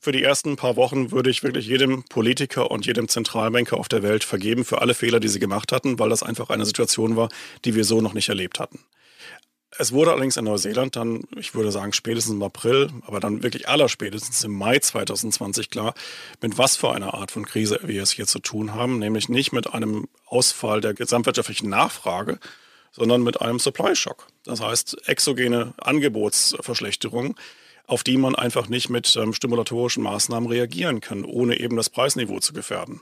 Für 0.00 0.12
die 0.12 0.22
ersten 0.22 0.56
paar 0.56 0.76
Wochen 0.76 1.10
würde 1.10 1.30
ich 1.30 1.42
wirklich 1.42 1.66
jedem 1.66 2.04
Politiker 2.04 2.70
und 2.70 2.86
jedem 2.86 3.08
Zentralbanker 3.08 3.76
auf 3.76 3.88
der 3.88 4.02
Welt 4.02 4.24
vergeben 4.24 4.64
für 4.64 4.80
alle 4.80 4.94
Fehler, 4.94 5.20
die 5.20 5.28
sie 5.28 5.40
gemacht 5.40 5.72
hatten, 5.72 5.98
weil 5.98 6.10
das 6.10 6.22
einfach 6.22 6.50
eine 6.50 6.66
Situation 6.66 7.16
war, 7.16 7.28
die 7.64 7.74
wir 7.74 7.84
so 7.84 8.00
noch 8.00 8.12
nicht 8.12 8.28
erlebt 8.28 8.60
hatten. 8.60 8.80
Es 9.78 9.92
wurde 9.92 10.12
allerdings 10.12 10.36
in 10.36 10.44
Neuseeland 10.44 10.96
dann, 10.96 11.24
ich 11.36 11.54
würde 11.54 11.70
sagen 11.70 11.92
spätestens 11.92 12.34
im 12.34 12.42
April, 12.42 12.88
aber 13.02 13.20
dann 13.20 13.42
wirklich 13.42 13.68
allerspätestens 13.68 14.42
im 14.44 14.52
Mai 14.52 14.78
2020 14.78 15.68
klar, 15.70 15.94
mit 16.40 16.56
was 16.56 16.76
für 16.76 16.92
einer 16.92 17.14
Art 17.14 17.30
von 17.30 17.44
Krise 17.44 17.80
wir 17.82 18.02
es 18.02 18.12
hier 18.12 18.26
zu 18.26 18.38
tun 18.38 18.74
haben, 18.74 18.98
nämlich 18.98 19.28
nicht 19.28 19.52
mit 19.52 19.72
einem 19.72 20.08
Ausfall 20.24 20.80
der 20.80 20.94
gesamtwirtschaftlichen 20.94 21.68
Nachfrage, 21.68 22.38
sondern 22.92 23.22
mit 23.22 23.42
einem 23.42 23.58
Supply-Shock. 23.58 24.28
Das 24.44 24.60
heißt, 24.60 25.08
exogene 25.08 25.74
Angebotsverschlechterung, 25.76 27.36
auf 27.86 28.02
die 28.02 28.16
man 28.16 28.34
einfach 28.34 28.68
nicht 28.68 28.88
mit 28.88 29.16
ähm, 29.16 29.32
stimulatorischen 29.32 30.02
Maßnahmen 30.02 30.48
reagieren 30.48 31.00
kann, 31.00 31.24
ohne 31.24 31.58
eben 31.58 31.76
das 31.76 31.90
Preisniveau 31.90 32.40
zu 32.40 32.52
gefährden. 32.52 33.00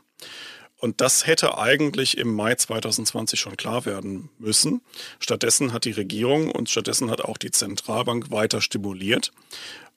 Und 0.77 1.01
das 1.01 1.27
hätte 1.27 1.57
eigentlich 1.57 2.19
im 2.19 2.35
Mai 2.35 2.57
2020 2.57 3.41
schon 3.41 3.57
klar 3.57 3.87
werden 3.87 4.29
müssen. 4.39 4.83
Stattdessen 5.19 5.73
hat 5.73 5.87
die 5.87 5.93
Regierung 5.93 6.51
und 6.51 6.69
stattdessen 6.69 7.11
hat 7.11 7.23
auch 7.23 7.39
die 7.39 7.51
Zentralbank 7.51 8.31
weiter 8.31 8.61
stimuliert. 8.61 9.33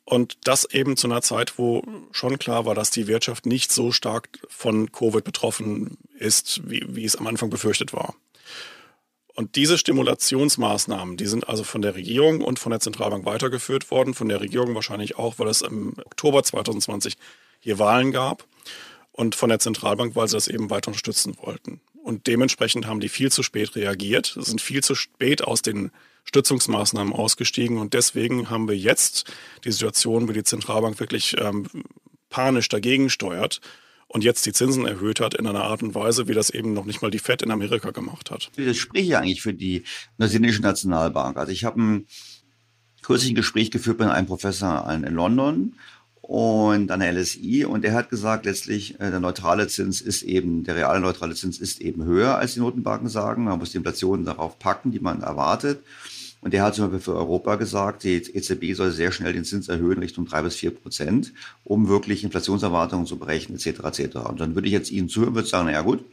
Und 0.05 0.38
das 0.45 0.64
eben 0.64 0.95
zu 0.95 1.07
einer 1.07 1.22
Zeit, 1.22 1.57
wo 1.57 1.84
schon 2.14 2.39
klar 2.39 2.65
war, 2.65 2.73
dass 2.73 2.91
die 2.91 3.07
Wirtschaft 3.07 3.45
nicht 3.45 3.73
so 3.73 3.91
stark 3.91 4.30
von 4.47 4.89
Covid 4.93 5.26
betroffen 5.26 5.97
ist, 6.18 6.61
wie, 6.69 6.85
wie 6.88 7.03
es 7.03 7.18
am 7.18 7.27
Anfang 7.27 7.49
befürchtet 7.49 7.91
war. 7.91 8.15
Und 9.39 9.55
diese 9.55 9.77
Stimulationsmaßnahmen, 9.77 11.15
die 11.15 11.27
sind 11.27 11.47
also 11.47 11.64
von 11.64 11.84
der 11.84 11.93
Regierung 11.93 12.41
und 12.41 12.57
von 12.57 12.72
der 12.72 12.80
Zentralbank 12.80 13.23
weitergeführt 13.23 13.91
worden. 13.91 14.15
Von 14.15 14.30
der 14.30 14.41
Regierung 14.41 14.73
wahrscheinlich 14.73 15.19
auch, 15.19 15.38
weil 15.38 15.47
es 15.47 15.61
im 15.61 15.93
Oktober 16.03 16.41
2020 16.41 17.18
hier 17.59 17.77
Wahlen 17.77 18.11
gab 18.11 18.45
und 19.11 19.35
von 19.35 19.49
der 19.49 19.59
Zentralbank, 19.59 20.15
weil 20.15 20.27
sie 20.27 20.38
das 20.38 20.47
eben 20.47 20.72
weiter 20.72 20.88
unterstützen 20.88 21.38
wollten. 21.39 21.81
Und 22.01 22.26
dementsprechend 22.26 22.88
haben 22.88 22.99
die 22.99 23.09
viel 23.09 23.31
zu 23.31 23.43
spät 23.43 23.76
reagiert, 23.76 24.35
sind 24.39 24.59
viel 24.59 24.84
zu 24.84 24.95
spät 24.95 25.43
aus 25.43 25.61
den 25.61 25.91
Stützungsmaßnahmen 26.23 27.14
ausgestiegen 27.14 27.77
und 27.77 27.93
deswegen 27.93 28.49
haben 28.49 28.68
wir 28.68 28.76
jetzt 28.76 29.31
die 29.64 29.72
Situation, 29.72 30.27
wo 30.27 30.31
die 30.31 30.43
Zentralbank 30.43 30.99
wirklich 30.99 31.35
ähm, 31.39 31.68
panisch 32.30 32.69
dagegen 32.69 33.11
steuert 33.11 33.61
und 34.07 34.23
jetzt 34.23 34.45
die 34.45 34.53
Zinsen 34.53 34.85
erhöht 34.85 35.19
hat 35.19 35.34
in 35.34 35.47
einer 35.47 35.63
Art 35.63 35.84
und 35.84 35.93
Weise, 35.93 36.27
wie 36.27 36.34
das 36.34 36.49
eben 36.49 36.73
noch 36.73 36.85
nicht 36.85 37.01
mal 37.01 37.11
die 37.11 37.19
Fed 37.19 37.41
in 37.41 37.51
Amerika 37.51 37.91
gemacht 37.91 38.31
hat. 38.31 38.51
Das 38.55 38.77
spreche 38.77 39.05
ich 39.05 39.17
eigentlich 39.17 39.41
für 39.41 39.53
die 39.53 39.84
neuseeländische 40.17 40.61
Nationalbank. 40.61 41.38
Also 41.38 41.51
ich 41.51 41.65
habe 41.65 41.81
ein 41.81 42.07
kürzlich 43.01 43.31
ein 43.31 43.35
Gespräch 43.35 43.71
geführt 43.71 43.99
mit 43.99 44.09
einem 44.09 44.27
Professor 44.27 44.89
in 44.91 45.03
London 45.13 45.73
und 46.21 46.91
an 46.91 46.99
der 46.99 47.13
LSI 47.13 47.63
und 47.63 47.84
der 47.84 47.93
hat 47.93 48.09
gesagt, 48.09 48.45
letztlich 48.45 48.99
äh, 48.99 49.11
der 49.11 49.21
neutrale 49.21 49.67
Zins 49.67 50.01
ist 50.01 50.23
eben, 50.23 50.65
der 50.65 50.75
reale 50.75 50.99
neutrale 50.99 51.35
Zins 51.35 51.57
ist 51.57 51.79
eben 51.79 52.03
höher, 52.03 52.38
als 52.38 52.53
die 52.53 52.59
Notenbanken 52.59 53.07
sagen. 53.07 53.45
Man 53.45 53.59
muss 53.59 53.71
die 53.71 53.77
Inflation 53.77 54.25
darauf 54.25 54.59
packen, 54.59 54.91
die 54.91 54.99
man 54.99 55.21
erwartet. 55.21 55.79
Und 56.41 56.53
der 56.53 56.64
hat 56.64 56.76
zum 56.76 56.85
Beispiel 56.85 56.99
für 56.99 57.15
Europa 57.15 57.55
gesagt, 57.55 58.03
die 58.03 58.15
EZB 58.15 58.73
soll 58.73 58.91
sehr 58.91 59.11
schnell 59.11 59.34
den 59.34 59.43
Zins 59.43 59.69
erhöhen 59.69 59.99
Richtung 59.99 60.26
drei 60.26 60.41
bis 60.43 60.55
vier 60.55 60.72
Prozent, 60.72 61.34
um 61.64 61.89
wirklich 61.89 62.23
Inflationserwartungen 62.23 63.05
zu 63.05 63.18
berechnen, 63.18 63.57
etc. 63.57 63.80
etc. 63.84 64.15
Und 64.30 64.39
dann 64.39 64.55
würde 64.55 64.68
ich 64.68 64.73
jetzt 64.73 64.91
Ihnen 64.91 65.09
zuhören, 65.09 65.35
würde 65.35 65.47
sagen, 65.47 65.65
na 65.65 65.73
ja 65.73 65.81
gut, 65.81 66.03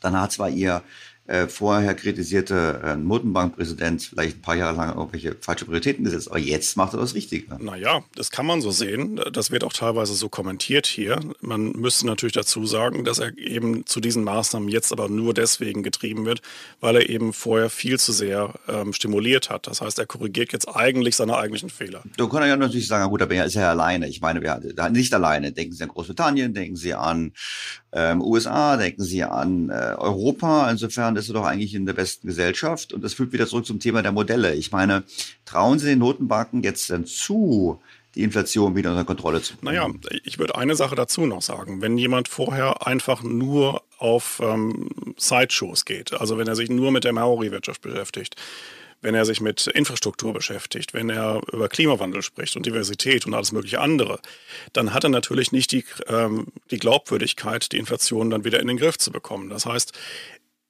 dann 0.00 0.20
hat 0.20 0.32
zwar 0.32 0.50
Ihr 0.50 0.82
äh, 1.28 1.46
vorher 1.46 1.94
kritisierte 1.94 2.80
äh, 2.82 2.96
Notenbankpräsident 2.96 4.02
vielleicht 4.02 4.38
ein 4.38 4.42
paar 4.42 4.56
Jahre 4.56 4.76
lang 4.76 4.96
irgendwelche 4.96 5.36
falsche 5.40 5.66
Prioritäten 5.66 6.04
gesetzt, 6.04 6.30
aber 6.30 6.38
jetzt 6.38 6.76
macht 6.78 6.94
er 6.94 7.00
das 7.00 7.14
Richtige. 7.14 7.54
Naja, 7.62 8.02
das 8.14 8.30
kann 8.30 8.46
man 8.46 8.62
so 8.62 8.70
sehen. 8.70 9.20
Das 9.32 9.50
wird 9.50 9.62
auch 9.62 9.74
teilweise 9.74 10.14
so 10.14 10.30
kommentiert 10.30 10.86
hier. 10.86 11.20
Man 11.42 11.72
müsste 11.72 12.06
natürlich 12.06 12.32
dazu 12.32 12.64
sagen, 12.64 13.04
dass 13.04 13.18
er 13.18 13.36
eben 13.36 13.84
zu 13.84 14.00
diesen 14.00 14.24
Maßnahmen 14.24 14.70
jetzt 14.70 14.90
aber 14.90 15.10
nur 15.10 15.34
deswegen 15.34 15.82
getrieben 15.82 16.24
wird, 16.24 16.40
weil 16.80 16.96
er 16.96 17.10
eben 17.10 17.34
vorher 17.34 17.68
viel 17.68 17.98
zu 17.98 18.12
sehr 18.12 18.54
ähm, 18.66 18.94
stimuliert 18.94 19.50
hat. 19.50 19.66
Das 19.66 19.82
heißt, 19.82 19.98
er 19.98 20.06
korrigiert 20.06 20.52
jetzt 20.54 20.66
eigentlich 20.66 21.16
seine 21.16 21.36
eigentlichen 21.36 21.68
Fehler. 21.68 22.02
Da 22.16 22.26
kann 22.26 22.40
er 22.40 22.48
ja 22.48 22.56
natürlich 22.56 22.88
sagen, 22.88 23.10
gut, 23.10 23.20
aber 23.20 23.34
er 23.34 23.44
ist 23.44 23.54
ja 23.54 23.68
alleine. 23.68 24.08
Ich 24.08 24.22
meine, 24.22 24.40
wir 24.40 24.58
nicht 24.90 25.12
alleine. 25.12 25.52
Denken 25.52 25.74
Sie 25.74 25.82
an 25.82 25.90
Großbritannien, 25.90 26.54
denken 26.54 26.76
Sie 26.76 26.94
an 26.94 27.32
ähm, 27.92 28.20
USA, 28.20 28.76
denken 28.76 29.02
Sie 29.02 29.24
an 29.24 29.70
äh, 29.70 29.94
Europa. 29.96 30.70
Insofern 30.70 31.16
ist 31.16 31.28
er 31.28 31.34
doch 31.34 31.44
eigentlich 31.44 31.74
in 31.74 31.86
der 31.86 31.94
besten 31.94 32.26
Gesellschaft. 32.26 32.92
Und 32.92 33.02
das 33.02 33.14
führt 33.14 33.32
wieder 33.32 33.46
zurück 33.46 33.66
zum 33.66 33.80
Thema 33.80 34.02
der 34.02 34.12
Modelle. 34.12 34.54
Ich 34.54 34.72
meine, 34.72 35.04
trauen 35.46 35.78
Sie 35.78 35.86
den 35.86 35.98
Notenbanken 35.98 36.62
jetzt 36.62 36.90
denn 36.90 37.06
zu, 37.06 37.80
die 38.14 38.22
Inflation 38.22 38.76
wieder 38.76 38.90
unter 38.90 39.04
Kontrolle 39.04 39.40
zu 39.40 39.56
bekommen? 39.56 40.00
Naja, 40.02 40.20
ich 40.24 40.38
würde 40.38 40.56
eine 40.56 40.74
Sache 40.74 40.96
dazu 40.96 41.24
noch 41.24 41.42
sagen. 41.42 41.80
Wenn 41.80 41.96
jemand 41.96 42.28
vorher 42.28 42.86
einfach 42.86 43.22
nur 43.22 43.82
auf 43.98 44.40
ähm, 44.42 44.90
Sideshows 45.16 45.84
geht, 45.84 46.12
also 46.12 46.36
wenn 46.36 46.48
er 46.48 46.56
sich 46.56 46.68
nur 46.68 46.90
mit 46.90 47.04
der 47.04 47.12
Maori-Wirtschaft 47.12 47.80
beschäftigt, 47.80 48.36
wenn 49.00 49.14
er 49.14 49.24
sich 49.24 49.40
mit 49.40 49.66
Infrastruktur 49.68 50.32
beschäftigt, 50.32 50.94
wenn 50.94 51.10
er 51.10 51.40
über 51.52 51.68
Klimawandel 51.68 52.22
spricht 52.22 52.56
und 52.56 52.66
Diversität 52.66 53.26
und 53.26 53.34
alles 53.34 53.52
mögliche 53.52 53.80
andere, 53.80 54.20
dann 54.72 54.92
hat 54.92 55.04
er 55.04 55.10
natürlich 55.10 55.52
nicht 55.52 55.72
die, 55.72 55.84
ähm, 56.08 56.48
die 56.70 56.78
Glaubwürdigkeit, 56.78 57.70
die 57.72 57.78
Inflation 57.78 58.30
dann 58.30 58.44
wieder 58.44 58.60
in 58.60 58.66
den 58.66 58.76
Griff 58.76 58.98
zu 58.98 59.12
bekommen. 59.12 59.50
Das 59.50 59.66
heißt, 59.66 59.92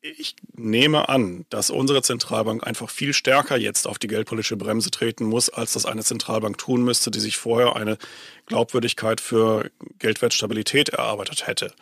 ich 0.01 0.37
nehme 0.55 1.09
an, 1.09 1.45
dass 1.51 1.71
unsere 1.71 2.03
Zentralbank 2.03 2.67
einfach 2.67 2.91
viel 2.91 3.13
stärker 3.13 3.57
jetzt 3.57 3.87
auf 3.87 3.99
die 3.99 4.07
geldpolitische 4.07 4.57
Bremse 4.57 4.91
treten 4.91 5.25
muss, 5.25 5.51
als 5.51 5.73
das 5.73 5.87
eine 5.87 6.05
Zentralbank 6.05 6.57
tun 6.59 6.85
müsste, 6.85 7.11
die 7.11 7.21
sich 7.21 7.37
vorher 7.37 7.77
eine 7.77 7.99
Glaubwürdigkeit 8.47 9.21
für 9.21 9.71
Geldwertstabilität 9.99 10.91
erarbeitet 10.91 11.47
hätte. 11.47 11.73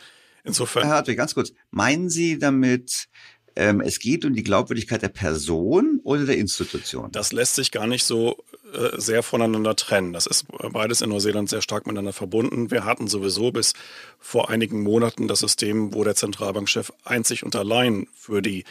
Insofern. 0.45 0.85
Herr 0.85 0.95
Hartwig, 0.97 1.17
ganz 1.17 1.35
kurz. 1.35 1.53
Meinen 1.71 2.09
Sie 2.09 2.39
damit, 2.39 3.09
ähm, 3.57 3.81
es 3.81 3.99
geht 3.99 4.25
um 4.25 4.35
die 4.35 4.43
Glaubwürdigkeit 4.43 5.03
der 5.03 5.09
Person 5.09 6.01
oder 6.05 6.27
der 6.27 6.37
Institution? 6.37 7.11
Das 7.11 7.33
lässt 7.33 7.55
sich 7.55 7.73
gar 7.73 7.87
nicht 7.87 8.05
so 8.05 8.45
äh, 8.73 9.01
sehr 9.01 9.23
voneinander 9.23 9.75
trennen. 9.75 10.13
Das 10.13 10.27
ist 10.27 10.47
beides 10.73 11.01
in 11.01 11.09
Neuseeland 11.09 11.49
sehr 11.49 11.63
stark 11.63 11.87
miteinander 11.87 12.13
verbunden. 12.13 12.71
Wir 12.71 12.85
hatten 12.85 13.09
sowieso 13.09 13.51
bis 13.53 13.73
vor 14.19 14.51
einigen 14.51 14.83
Monaten 14.83 15.27
das 15.27 15.41
System, 15.41 15.95
wo 15.95 16.05
der 16.05 16.15
Zentralbankchef 16.15 16.93
einzig 17.05 17.43
und 17.45 17.57
allein 17.57 18.07
für 18.15 18.43
die 18.43 18.65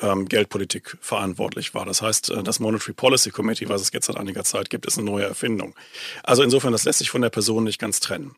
ähm, 0.00 0.26
Geldpolitik 0.26 0.96
verantwortlich 1.00 1.74
war. 1.74 1.84
Das 1.84 2.02
heißt, 2.02 2.30
äh, 2.30 2.42
das 2.42 2.60
Monetary 2.60 2.94
Policy 2.94 3.30
Committee, 3.30 3.68
was 3.68 3.82
es 3.82 3.92
jetzt 3.92 4.06
seit 4.06 4.16
einiger 4.16 4.44
Zeit 4.44 4.70
gibt, 4.70 4.86
ist 4.86 4.98
eine 4.98 5.08
neue 5.08 5.24
Erfindung. 5.24 5.74
Also 6.22 6.42
insofern, 6.42 6.72
das 6.72 6.84
lässt 6.84 6.98
sich 6.98 7.10
von 7.10 7.22
der 7.22 7.30
Person 7.30 7.64
nicht 7.64 7.78
ganz 7.78 8.00
trennen. 8.00 8.34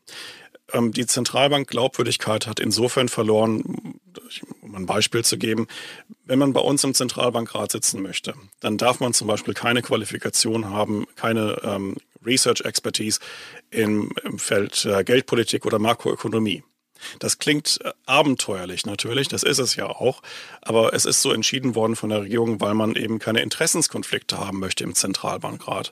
Ähm, 0.73 0.91
die 0.91 1.05
Zentralbank 1.05 1.67
Glaubwürdigkeit 1.67 2.47
hat 2.47 2.59
insofern 2.59 3.09
verloren, 3.09 3.99
um 4.61 4.75
ein 4.75 4.85
Beispiel 4.85 5.23
zu 5.23 5.37
geben, 5.37 5.67
wenn 6.25 6.39
man 6.39 6.53
bei 6.53 6.61
uns 6.61 6.83
im 6.83 6.93
Zentralbankrat 6.93 7.71
sitzen 7.71 8.01
möchte, 8.01 8.33
dann 8.59 8.77
darf 8.77 8.99
man 8.99 9.13
zum 9.13 9.27
Beispiel 9.27 9.53
keine 9.53 9.81
Qualifikation 9.81 10.69
haben, 10.69 11.05
keine 11.15 11.57
ähm, 11.63 11.95
Research 12.25 12.61
Expertise 12.61 13.19
im, 13.69 14.11
im 14.23 14.39
Feld 14.39 14.85
äh, 14.85 15.03
Geldpolitik 15.03 15.65
oder 15.65 15.79
Makroökonomie. 15.79 16.63
Das 17.19 17.37
klingt 17.37 17.79
äh, 17.83 17.91
abenteuerlich 18.05 18.85
natürlich, 18.85 19.27
das 19.27 19.43
ist 19.43 19.59
es 19.59 19.75
ja 19.75 19.87
auch, 19.87 20.21
aber 20.61 20.93
es 20.93 21.05
ist 21.05 21.21
so 21.21 21.31
entschieden 21.31 21.75
worden 21.75 21.95
von 21.95 22.09
der 22.09 22.21
Regierung, 22.21 22.61
weil 22.61 22.73
man 22.73 22.95
eben 22.95 23.19
keine 23.19 23.41
Interessenskonflikte 23.41 24.37
haben 24.39 24.59
möchte 24.59 24.83
im 24.83 24.95
Zentralbankrat 24.95 25.91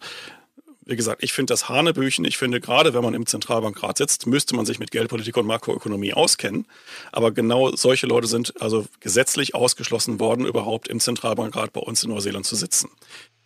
wie 0.85 0.95
gesagt, 0.95 1.23
ich 1.23 1.34
finde 1.34 1.53
das 1.53 1.69
Hanebüchen. 1.69 2.26
Ich 2.26 2.38
finde, 2.38 2.60
gerade 2.60 2.93
wenn 2.93 3.03
man 3.03 3.14
im 3.14 3.26
Zentralbankrat 3.26 3.97
sitzt, 3.97 4.27
müsste 4.27 4.55
man 4.55 4.65
sich 4.65 4.80
mit 4.80 4.91
Geldpolitik 4.91 5.38
und 5.38 5.45
Makroökonomie 5.45 6.14
auskennen. 6.14 6.65
Aber 7.11 7.31
genau 7.31 7.76
solche 7.76 8.07
Leute 8.07 8.27
sind 8.27 8.61
also 8.61 8.85
gesetzlich 8.99 9.55
ausgeschlossen 9.55 10.19
worden, 10.19 10.45
überhaupt 10.45 10.88
im 10.88 10.99
Zentralbankrat 10.99 11.73
bei 11.73 11.81
uns 11.81 12.03
in 12.03 12.10
Neuseeland 12.10 12.45
zu 12.45 12.55
sitzen. 12.55 12.89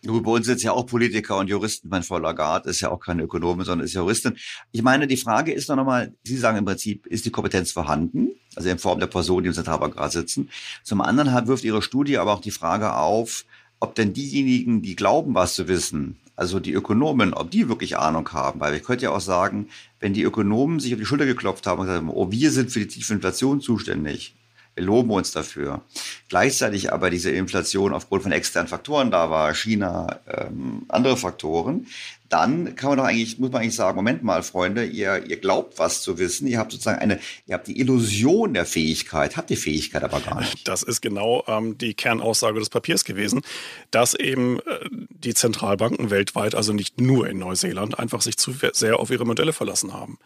Gut, 0.06 0.22
bei 0.22 0.30
uns 0.30 0.46
sitzen 0.46 0.66
ja 0.66 0.72
auch 0.72 0.86
Politiker 0.86 1.38
und 1.38 1.48
Juristen. 1.48 1.88
Mein 1.88 2.04
Frau 2.04 2.18
Lagarde 2.18 2.70
ist 2.70 2.80
ja 2.80 2.90
auch 2.90 3.00
keine 3.00 3.24
Ökonomin, 3.24 3.64
sondern 3.64 3.84
ist 3.84 3.94
Juristin. 3.94 4.36
Ich 4.70 4.82
meine, 4.82 5.08
die 5.08 5.16
Frage 5.16 5.52
ist 5.52 5.68
doch 5.68 5.76
nochmal, 5.76 6.14
Sie 6.22 6.36
sagen 6.36 6.58
im 6.58 6.64
Prinzip, 6.64 7.06
ist 7.06 7.24
die 7.24 7.30
Kompetenz 7.30 7.72
vorhanden? 7.72 8.30
Also 8.54 8.68
in 8.68 8.78
Form 8.78 9.00
der 9.00 9.08
Personen, 9.08 9.42
die 9.42 9.48
im 9.48 9.54
Zentralbankrat 9.54 10.12
sitzen. 10.12 10.50
Zum 10.84 11.00
anderen 11.00 11.48
wirft 11.48 11.64
Ihre 11.64 11.82
Studie 11.82 12.18
aber 12.18 12.32
auch 12.32 12.40
die 12.40 12.52
Frage 12.52 12.94
auf, 12.94 13.44
ob 13.80 13.94
denn 13.96 14.12
diejenigen, 14.12 14.82
die 14.82 14.96
glauben, 14.96 15.34
was 15.34 15.54
zu 15.54 15.68
wissen, 15.68 16.16
also 16.38 16.60
die 16.60 16.72
Ökonomen, 16.72 17.34
ob 17.34 17.50
die 17.50 17.68
wirklich 17.68 17.98
Ahnung 17.98 18.28
haben. 18.32 18.60
Weil 18.60 18.74
ich 18.74 18.84
könnte 18.84 19.06
ja 19.06 19.10
auch 19.10 19.20
sagen, 19.20 19.68
wenn 19.98 20.14
die 20.14 20.22
Ökonomen 20.22 20.78
sich 20.78 20.94
auf 20.94 21.00
die 21.00 21.04
Schulter 21.04 21.26
geklopft 21.26 21.66
haben 21.66 21.80
und 21.80 21.86
gesagt 21.86 22.00
haben, 22.00 22.10
oh, 22.10 22.30
wir 22.30 22.52
sind 22.52 22.70
für 22.70 22.78
die 22.78 22.86
tiefe 22.86 23.12
Inflation 23.12 23.60
zuständig, 23.60 24.36
wir 24.76 24.84
loben 24.84 25.10
uns 25.10 25.32
dafür. 25.32 25.82
Gleichzeitig 26.28 26.92
aber 26.92 27.10
diese 27.10 27.32
Inflation 27.32 27.92
aufgrund 27.92 28.22
von 28.22 28.30
externen 28.30 28.68
Faktoren 28.68 29.10
da 29.10 29.30
war, 29.30 29.52
China, 29.52 30.20
ähm, 30.28 30.82
andere 30.88 31.16
Faktoren, 31.16 31.88
dann 32.28 32.76
kann 32.76 32.90
man 32.90 32.98
doch 32.98 33.04
eigentlich, 33.04 33.38
muss 33.38 33.50
man 33.50 33.62
eigentlich 33.62 33.74
sagen, 33.74 33.96
Moment 33.96 34.22
mal, 34.22 34.42
Freunde, 34.42 34.84
ihr, 34.84 35.26
ihr 35.26 35.38
glaubt 35.38 35.78
was 35.78 36.02
zu 36.02 36.18
wissen, 36.18 36.46
ihr 36.46 36.58
habt 36.58 36.72
sozusagen 36.72 36.98
eine, 36.98 37.20
ihr 37.46 37.54
habt 37.54 37.66
die 37.66 37.80
Illusion 37.80 38.54
der 38.54 38.66
Fähigkeit, 38.66 39.36
habt 39.36 39.50
die 39.50 39.56
Fähigkeit 39.56 40.04
aber 40.04 40.20
gar 40.20 40.40
nicht. 40.40 40.68
Das 40.68 40.82
ist 40.82 41.00
genau 41.00 41.44
ähm, 41.46 41.78
die 41.78 41.94
Kernaussage 41.94 42.58
des 42.58 42.68
Papiers 42.68 43.04
gewesen, 43.04 43.42
dass 43.90 44.14
eben 44.14 44.58
äh, 44.60 44.88
die 44.90 45.34
Zentralbanken 45.34 46.10
weltweit, 46.10 46.54
also 46.54 46.72
nicht 46.72 47.00
nur 47.00 47.28
in 47.28 47.38
Neuseeland, 47.38 47.98
einfach 47.98 48.20
sich 48.20 48.36
zu 48.36 48.54
sehr 48.72 48.98
auf 48.98 49.10
ihre 49.10 49.24
Modelle 49.24 49.52
verlassen 49.52 49.94
haben. 49.94 50.18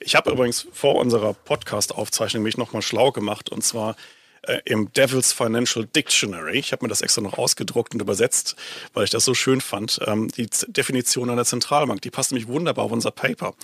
Ich 0.00 0.14
habe 0.14 0.30
übrigens 0.30 0.66
vor 0.72 0.96
unserer 0.96 1.34
Podcast-Aufzeichnung 1.34 2.42
mich 2.42 2.56
nochmal 2.56 2.82
schlau 2.82 3.12
gemacht 3.12 3.50
und 3.50 3.62
zwar 3.62 3.96
äh, 4.42 4.58
im 4.64 4.92
Devil's 4.92 5.32
Financial 5.32 5.86
Dictionary. 5.86 6.58
Ich 6.58 6.72
habe 6.72 6.84
mir 6.84 6.88
das 6.88 7.00
extra 7.00 7.20
noch 7.20 7.38
ausgedruckt 7.38 7.94
und 7.94 8.00
übersetzt, 8.00 8.56
weil 8.92 9.04
ich 9.04 9.10
das 9.10 9.24
so 9.24 9.34
schön 9.34 9.60
fand. 9.60 10.00
Ähm, 10.06 10.28
die 10.28 10.50
Z 10.50 10.76
Definition 10.76 11.30
einer 11.30 11.44
Zentralbank, 11.44 12.02
die 12.02 12.10
passt 12.10 12.32
nämlich 12.32 12.48
wunderbar 12.48 12.86
auf 12.86 12.92
unser 12.92 13.10
Paper. 13.10 13.54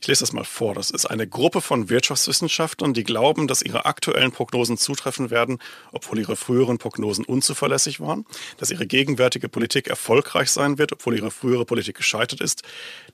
Ich 0.00 0.06
lese 0.06 0.20
das 0.20 0.32
mal 0.32 0.44
vor. 0.44 0.74
Das 0.74 0.90
ist 0.90 1.06
eine 1.06 1.26
Gruppe 1.26 1.60
von 1.60 1.88
Wirtschaftswissenschaftlern, 1.88 2.94
die 2.94 3.04
glauben, 3.04 3.48
dass 3.48 3.62
ihre 3.62 3.86
aktuellen 3.86 4.32
Prognosen 4.32 4.76
zutreffen 4.76 5.30
werden, 5.30 5.58
obwohl 5.92 6.18
ihre 6.18 6.36
früheren 6.36 6.78
Prognosen 6.78 7.24
unzuverlässig 7.24 8.00
waren, 8.00 8.24
dass 8.58 8.70
ihre 8.70 8.86
gegenwärtige 8.86 9.48
Politik 9.48 9.88
erfolgreich 9.88 10.50
sein 10.50 10.78
wird, 10.78 10.92
obwohl 10.92 11.16
ihre 11.16 11.30
frühere 11.30 11.64
Politik 11.64 11.96
gescheitert 11.96 12.40
ist, 12.40 12.62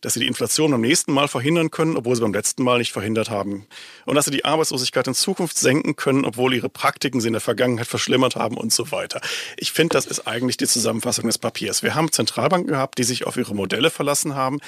dass 0.00 0.14
sie 0.14 0.20
die 0.20 0.26
Inflation 0.26 0.70
beim 0.70 0.80
nächsten 0.80 1.12
Mal 1.12 1.28
verhindern 1.28 1.70
können, 1.70 1.96
obwohl 1.96 2.14
sie 2.16 2.22
beim 2.22 2.34
letzten 2.34 2.62
Mal 2.62 2.78
nicht 2.78 2.92
verhindert 2.92 3.30
haben 3.30 3.66
und 4.04 4.14
dass 4.14 4.26
sie 4.26 4.30
die 4.30 4.44
Arbeitslosigkeit 4.44 5.06
in 5.06 5.14
Zukunft 5.14 5.56
senken 5.56 5.96
können, 5.96 6.24
obwohl 6.24 6.54
ihre 6.54 6.68
Praktiken 6.68 7.13
Praktiken 7.14 7.20
sie 7.20 7.28
in 7.28 7.32
der 7.32 7.40
Vergangenheit 7.40 7.86
verschlimmert 7.86 8.36
haben 8.36 8.56
und 8.56 8.72
so 8.72 8.90
weiter. 8.90 9.20
Ich 9.56 9.72
finde, 9.72 9.94
das 9.94 10.06
ist 10.06 10.26
eigentlich 10.26 10.56
die 10.56 10.66
Zusammenfassung 10.66 11.26
des 11.26 11.38
Papiers. 11.38 11.82
Wir 11.82 11.94
haben 11.94 12.10
Zentralbanken 12.10 12.68
gehabt, 12.68 12.98
die 12.98 13.04
sich 13.04 13.26
auf 13.26 13.36
ihre 13.36 13.54
Modelle 13.54 13.90
verlassen 13.90 14.34
haben, 14.34 14.58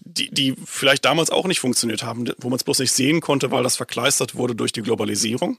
die, 0.00 0.30
die 0.30 0.54
vielleicht 0.64 1.04
damals 1.04 1.30
auch 1.30 1.46
nicht 1.46 1.60
funktioniert 1.60 2.02
haben, 2.02 2.30
wo 2.38 2.48
man 2.48 2.56
es 2.56 2.64
bloß 2.64 2.78
nicht 2.80 2.92
sehen 2.92 3.20
konnte, 3.20 3.50
weil 3.50 3.62
das 3.62 3.76
verkleistert 3.76 4.34
wurde 4.34 4.54
durch 4.54 4.72
die 4.72 4.82
Globalisierung 4.82 5.58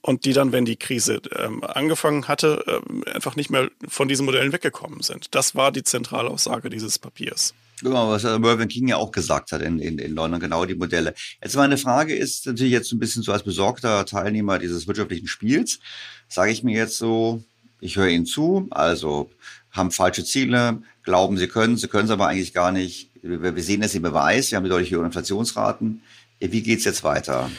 und 0.00 0.24
die 0.24 0.32
dann, 0.32 0.52
wenn 0.52 0.64
die 0.64 0.76
Krise 0.76 1.20
ähm, 1.36 1.62
angefangen 1.64 2.28
hatte, 2.28 2.64
ähm, 2.66 3.04
einfach 3.12 3.36
nicht 3.36 3.50
mehr 3.50 3.68
von 3.86 4.08
diesen 4.08 4.24
Modellen 4.24 4.52
weggekommen 4.52 5.02
sind. 5.02 5.34
Das 5.34 5.54
war 5.54 5.70
die 5.70 5.82
Zentralaussage 5.82 6.70
dieses 6.70 6.98
Papiers. 6.98 7.54
Genau, 7.80 8.10
was 8.10 8.24
Mervyn 8.24 8.68
King 8.68 8.88
ja 8.88 8.96
auch 8.96 9.12
gesagt 9.12 9.52
hat 9.52 9.62
in, 9.62 9.78
in, 9.78 9.98
in 9.98 10.14
London, 10.14 10.40
genau 10.40 10.64
die 10.64 10.74
Modelle. 10.74 11.14
Jetzt 11.42 11.56
meine 11.56 11.78
Frage 11.78 12.14
ist 12.14 12.46
natürlich 12.46 12.72
jetzt 12.72 12.92
ein 12.92 12.98
bisschen 12.98 13.22
so 13.22 13.32
als 13.32 13.42
besorgter 13.42 14.04
Teilnehmer 14.04 14.58
dieses 14.58 14.86
wirtschaftlichen 14.86 15.26
Spiels, 15.26 15.78
sage 16.28 16.50
ich 16.50 16.62
mir 16.62 16.76
jetzt 16.76 16.98
so, 16.98 17.42
ich 17.80 17.96
höre 17.96 18.08
Ihnen 18.08 18.26
zu, 18.26 18.66
also 18.70 19.30
haben 19.70 19.90
falsche 19.90 20.24
Ziele, 20.24 20.82
glauben, 21.02 21.38
sie 21.38 21.48
können, 21.48 21.76
sie 21.76 21.88
können 21.88 22.06
es 22.06 22.10
aber 22.10 22.26
eigentlich 22.26 22.52
gar 22.52 22.72
nicht. 22.72 23.10
Wir 23.22 23.62
sehen 23.62 23.80
das 23.80 23.94
im 23.94 24.02
Beweis, 24.02 24.50
wir 24.50 24.56
haben 24.56 24.68
deutlich 24.68 24.90
höhere 24.90 25.06
Inflationsraten. 25.06 26.02
Wie 26.40 26.62
geht's 26.62 26.84
jetzt 26.84 27.04
weiter? 27.04 27.50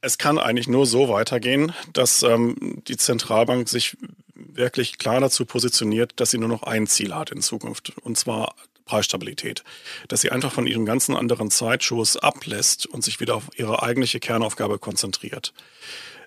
Es 0.00 0.18
kann 0.18 0.38
eigentlich 0.38 0.68
nur 0.68 0.86
so 0.86 1.08
weitergehen, 1.08 1.72
dass 1.92 2.22
ähm, 2.22 2.82
die 2.86 2.96
Zentralbank 2.96 3.68
sich 3.68 3.96
wirklich 4.34 4.98
klar 4.98 5.20
dazu 5.20 5.44
positioniert, 5.44 6.12
dass 6.16 6.30
sie 6.30 6.38
nur 6.38 6.48
noch 6.48 6.62
ein 6.62 6.86
Ziel 6.86 7.14
hat 7.14 7.30
in 7.30 7.42
Zukunft. 7.42 7.96
Und 7.98 8.16
zwar 8.16 8.54
Preisstabilität. 8.88 9.62
Dass 10.08 10.22
sie 10.22 10.30
einfach 10.30 10.50
von 10.50 10.66
ihrem 10.66 10.86
ganzen 10.86 11.14
anderen 11.14 11.50
Zeitschuss 11.50 12.16
ablässt 12.16 12.86
und 12.86 13.04
sich 13.04 13.20
wieder 13.20 13.36
auf 13.36 13.44
ihre 13.56 13.82
eigentliche 13.82 14.18
Kernaufgabe 14.18 14.78
konzentriert. 14.78 15.52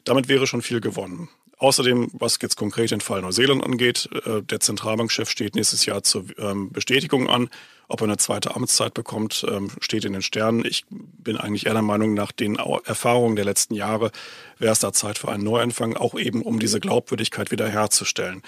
Damit 0.06 0.30
wäre 0.30 0.48
schon 0.48 0.62
viel 0.62 0.80
gewonnen. 0.80 1.28
Außerdem, 1.58 2.10
was 2.14 2.40
jetzt 2.42 2.56
konkret 2.56 2.90
den 2.90 3.02
Fall 3.02 3.22
Neuseeland 3.22 3.64
angeht, 3.64 4.10
äh, 4.26 4.42
der 4.42 4.60
Zentralbankchef 4.60 5.30
steht 5.30 5.54
nächstes 5.54 5.86
Jahr 5.86 6.02
zur 6.02 6.26
ähm, 6.40 6.72
Bestätigung 6.72 7.30
an. 7.30 7.50
Ob 7.88 8.02
er 8.02 8.06
eine 8.06 8.18
zweite 8.18 8.56
Amtszeit 8.56 8.96
bekommt, 8.96 9.46
ähm, 9.48 9.70
steht 9.80 10.06
in 10.06 10.14
den 10.14 10.24
Sternen. 10.24 10.66
Ich 10.66 10.86
bin 10.90 11.38
eigentlich 11.38 11.68
eher 11.68 11.74
der 11.74 11.84
Meinung, 11.84 12.16
nach 12.16 12.32
den 12.32 12.56
Erfahrungen 12.56 13.36
der 13.36 13.46
letzten 13.46 13.76
Jahre 13.76 14.12
wäre 14.58 14.72
es 14.72 14.80
da 14.80 14.92
Zeit 14.92 15.20
für 15.20 15.30
einen 15.30 15.44
Neuanfang, 15.44 15.96
auch 15.96 16.18
eben 16.18 16.42
um 16.42 16.58
diese 16.58 16.80
Glaubwürdigkeit 16.80 17.52
wiederherzustellen. 17.52 18.42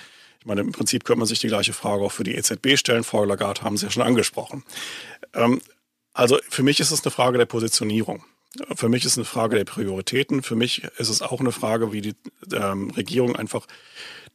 Ich 0.44 0.48
meine, 0.48 0.60
im 0.60 0.74
Prinzip 0.74 1.06
könnte 1.06 1.20
man 1.20 1.28
sich 1.28 1.40
die 1.40 1.48
gleiche 1.48 1.72
Frage 1.72 2.04
auch 2.04 2.12
für 2.12 2.26
die 2.26 2.36
EZB 2.36 2.76
stellen. 2.76 3.06
Frau 3.06 3.24
Lagarde 3.24 3.62
haben 3.62 3.78
Sie 3.78 3.86
ja 3.86 3.92
schon 3.94 4.04
angesprochen. 4.04 4.66
Ähm, 5.34 5.62
also 6.12 6.38
für 6.50 6.64
mich 6.64 6.82
ist 6.82 6.92
es 6.92 7.02
eine 7.06 7.12
Frage 7.12 7.38
der 7.38 7.46
Positionierung. 7.46 8.26
Für 8.76 8.90
mich 8.90 9.06
ist 9.06 9.14
es 9.14 9.18
eine 9.18 9.26
Frage 9.26 9.56
der 9.56 9.66
Prioritäten. 9.66 10.44
Für 10.44 10.56
mich 10.56 10.84
ist 10.98 11.10
es 11.10 11.22
auch 11.22 11.40
eine 11.40 11.52
Frage, 11.52 11.92
wie 11.92 12.02
die 12.02 12.16
ähm, 12.54 12.92
Regierung 12.92 13.36
einfach 13.36 13.68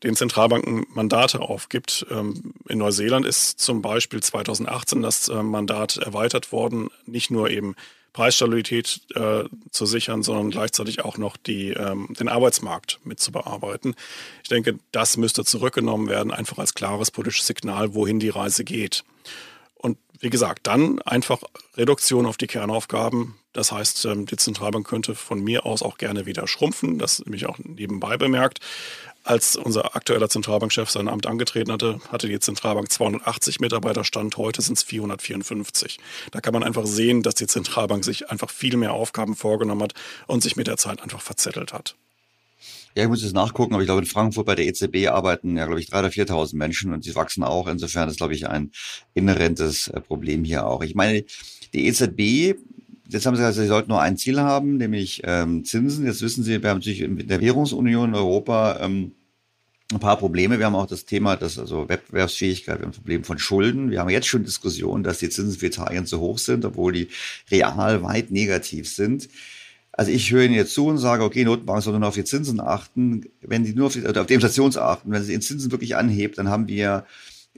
den 0.03 0.16
Zentralbanken 0.16 0.86
Mandate 0.93 1.40
aufgibt. 1.40 2.07
Ähm, 2.11 2.55
in 2.69 2.78
Neuseeland 2.78 3.27
ist 3.27 3.61
zum 3.61 3.82
Beispiel 3.82 4.23
2018 4.23 5.03
das 5.03 5.28
äh, 5.28 5.43
Mandat 5.43 5.97
erweitert 5.97 6.53
worden, 6.53 6.90
nicht 7.07 7.31
nur 7.31 7.51
eben 7.51 7.74
Preisstabilität 8.12 9.01
äh, 9.15 9.45
zu 9.70 9.86
sichern, 9.86 10.23
sondern 10.23 10.51
gleichzeitig 10.51 11.05
auch 11.05 11.19
noch 11.19 11.36
die, 11.36 11.70
ähm, 11.70 12.09
den 12.19 12.28
Arbeitsmarkt 12.28 13.01
mit 13.05 13.20
zu 13.20 13.31
bearbeiten. 13.31 13.95
Ich 14.43 14.49
denke, 14.49 14.78
das 14.93 15.16
müsste 15.16 15.45
zurückgenommen 15.45 16.09
werden, 16.09 16.32
einfach 16.32 16.59
als 16.59 16.74
klares 16.74 17.11
politisches 17.11 17.47
Signal, 17.47 17.95
wohin 17.95 18.19
die 18.19 18.31
Reise 18.31 18.65
geht. 18.65 19.05
Und 19.74 19.99
wie 20.20 20.31
gesagt, 20.31 20.66
dann 20.66 21.01
einfach 21.03 21.43
Reduktion 21.77 22.27
auf 22.27 22.36
die 22.36 22.49
Kernaufgaben. 22.49 23.36
Das 23.59 23.72
heißt, 23.72 24.05
ähm, 24.05 24.24
die 24.24 24.36
Zentralbank 24.36 24.86
könnte 24.86 25.16
von 25.16 25.43
mir 25.43 25.66
aus 25.66 25.82
auch 25.82 25.98
gerne 25.98 26.26
wieder 26.26 26.47
schrumpfen, 26.47 26.97
das 26.97 27.24
nämlich 27.24 27.47
auch 27.47 27.59
nebenbei 27.59 28.16
bemerkt. 28.16 28.60
Als 29.24 29.56
unser 29.56 29.97
aktueller 29.97 30.28
Zentralbankchef 30.28 30.89
sein 30.89 31.09
Amt 31.09 31.26
angetreten 31.26 31.72
hatte, 31.72 31.98
hatte 32.09 32.28
die 32.28 32.39
Zentralbank 32.39 32.93
280 32.93 33.59
Mitarbeiter, 33.59 34.05
Stand 34.05 34.36
heute 34.36 34.62
sind 34.62 34.78
es 34.78 34.85
454. 34.85 35.98
Da 36.30 36.40
kann 36.40 36.52
man 36.52 36.62
einfach 36.62 36.86
sehen, 36.86 37.24
dass 37.24 37.35
die 37.35 37.48
Zentralbank 37.48 38.05
sich 38.05 38.30
einfach 38.30 38.48
viel 38.48 38.76
mehr 38.76 38.93
Aufgaben 38.93 39.35
vorgenommen 39.35 39.82
hat 39.82 39.94
und 40.28 40.40
sich 40.40 40.55
mit 40.55 40.68
der 40.68 40.76
Zeit 40.76 41.02
einfach 41.02 41.20
verzettelt 41.20 41.72
hat. 41.72 41.97
Ja, 42.94 43.02
ich 43.02 43.09
muss 43.09 43.24
jetzt 43.24 43.35
nachgucken, 43.35 43.74
aber 43.74 43.82
ich 43.82 43.89
glaube, 43.89 44.02
in 44.02 44.06
Frankfurt 44.06 44.47
bei 44.47 44.55
der 44.55 44.66
EZB 44.66 45.09
arbeiten 45.09 45.56
ja, 45.56 45.66
glaube 45.66 45.80
ich, 45.80 45.89
3.000 45.89 45.98
oder 45.98 46.09
4.000 46.10 46.56
Menschen 46.56 46.93
und 46.93 47.02
sie 47.02 47.16
wachsen 47.16 47.43
auch. 47.43 47.66
Insofern 47.66 48.09
ist, 48.09 48.18
glaube 48.18 48.35
ich, 48.35 48.48
ein 48.48 48.70
inhärentes 49.14 49.89
äh, 49.89 50.01
Problem 50.01 50.44
hier 50.44 50.64
auch. 50.64 50.85
Ich 50.85 50.94
meine, 50.94 51.24
die 51.74 51.86
EZB 51.89 52.56
Jetzt 53.09 53.24
haben 53.24 53.36
Sie 53.36 53.40
gesagt, 53.40 53.56
Sie 53.56 53.66
sollten 53.66 53.90
nur 53.90 54.02
ein 54.02 54.18
Ziel 54.18 54.39
haben, 54.40 54.76
nämlich 54.76 55.22
ähm, 55.24 55.64
Zinsen. 55.64 56.05
Jetzt 56.05 56.20
wissen 56.20 56.44
Sie, 56.44 56.62
wir 56.62 56.68
haben 56.68 56.78
natürlich 56.78 57.01
in 57.01 57.26
der 57.26 57.40
Währungsunion 57.40 58.10
in 58.10 58.14
Europa 58.14 58.80
ähm, 58.82 59.12
ein 59.90 60.01
paar 60.01 60.18
Probleme. 60.18 60.59
Wir 60.59 60.66
haben 60.66 60.74
auch 60.74 60.86
das 60.86 61.06
Thema, 61.06 61.36
das 61.36 61.59
also 61.59 61.89
Wettbewerbsfähigkeit, 61.89 62.78
wir 62.78 62.82
haben 62.82 62.90
ein 62.90 62.97
Problem 62.97 63.24
von 63.24 63.39
Schulden. 63.39 63.90
Wir 63.90 64.01
haben 64.01 64.10
jetzt 64.10 64.26
schon 64.26 64.44
Diskussionen, 64.44 65.02
dass 65.05 65.18
die 65.18 65.30
Zinsen 65.30 65.59
für 65.59 65.66
Italien 65.66 66.05
zu 66.05 66.20
hoch 66.20 66.39
sind, 66.39 66.66
obwohl 66.66 66.93
die 66.93 67.09
real 67.51 68.02
weit 68.02 68.30
negativ 68.30 68.86
sind. 68.89 69.30
Also 69.93 70.12
ich 70.12 70.30
höre 70.30 70.44
Ihnen 70.44 70.55
jetzt 70.55 70.74
zu 70.74 70.86
und 70.86 70.98
sage, 70.98 71.24
okay, 71.24 71.44
Notenbank 71.44 71.82
soll 71.82 71.98
nur 71.98 72.09
auf 72.09 72.14
die 72.14 72.24
Zinsen 72.24 72.60
achten. 72.60 73.24
Wenn 73.40 73.64
die 73.64 73.72
nur 73.72 73.86
auf 73.86 73.94
die, 73.94 74.05
also 74.05 74.20
auf 74.20 74.26
die 74.26 74.35
Inflation 74.35 74.76
achten, 74.76 75.10
wenn 75.10 75.24
sie 75.24 75.32
den 75.32 75.40
Zinsen 75.40 75.72
wirklich 75.72 75.97
anhebt, 75.97 76.36
dann 76.36 76.48
haben 76.48 76.68
wir 76.68 77.06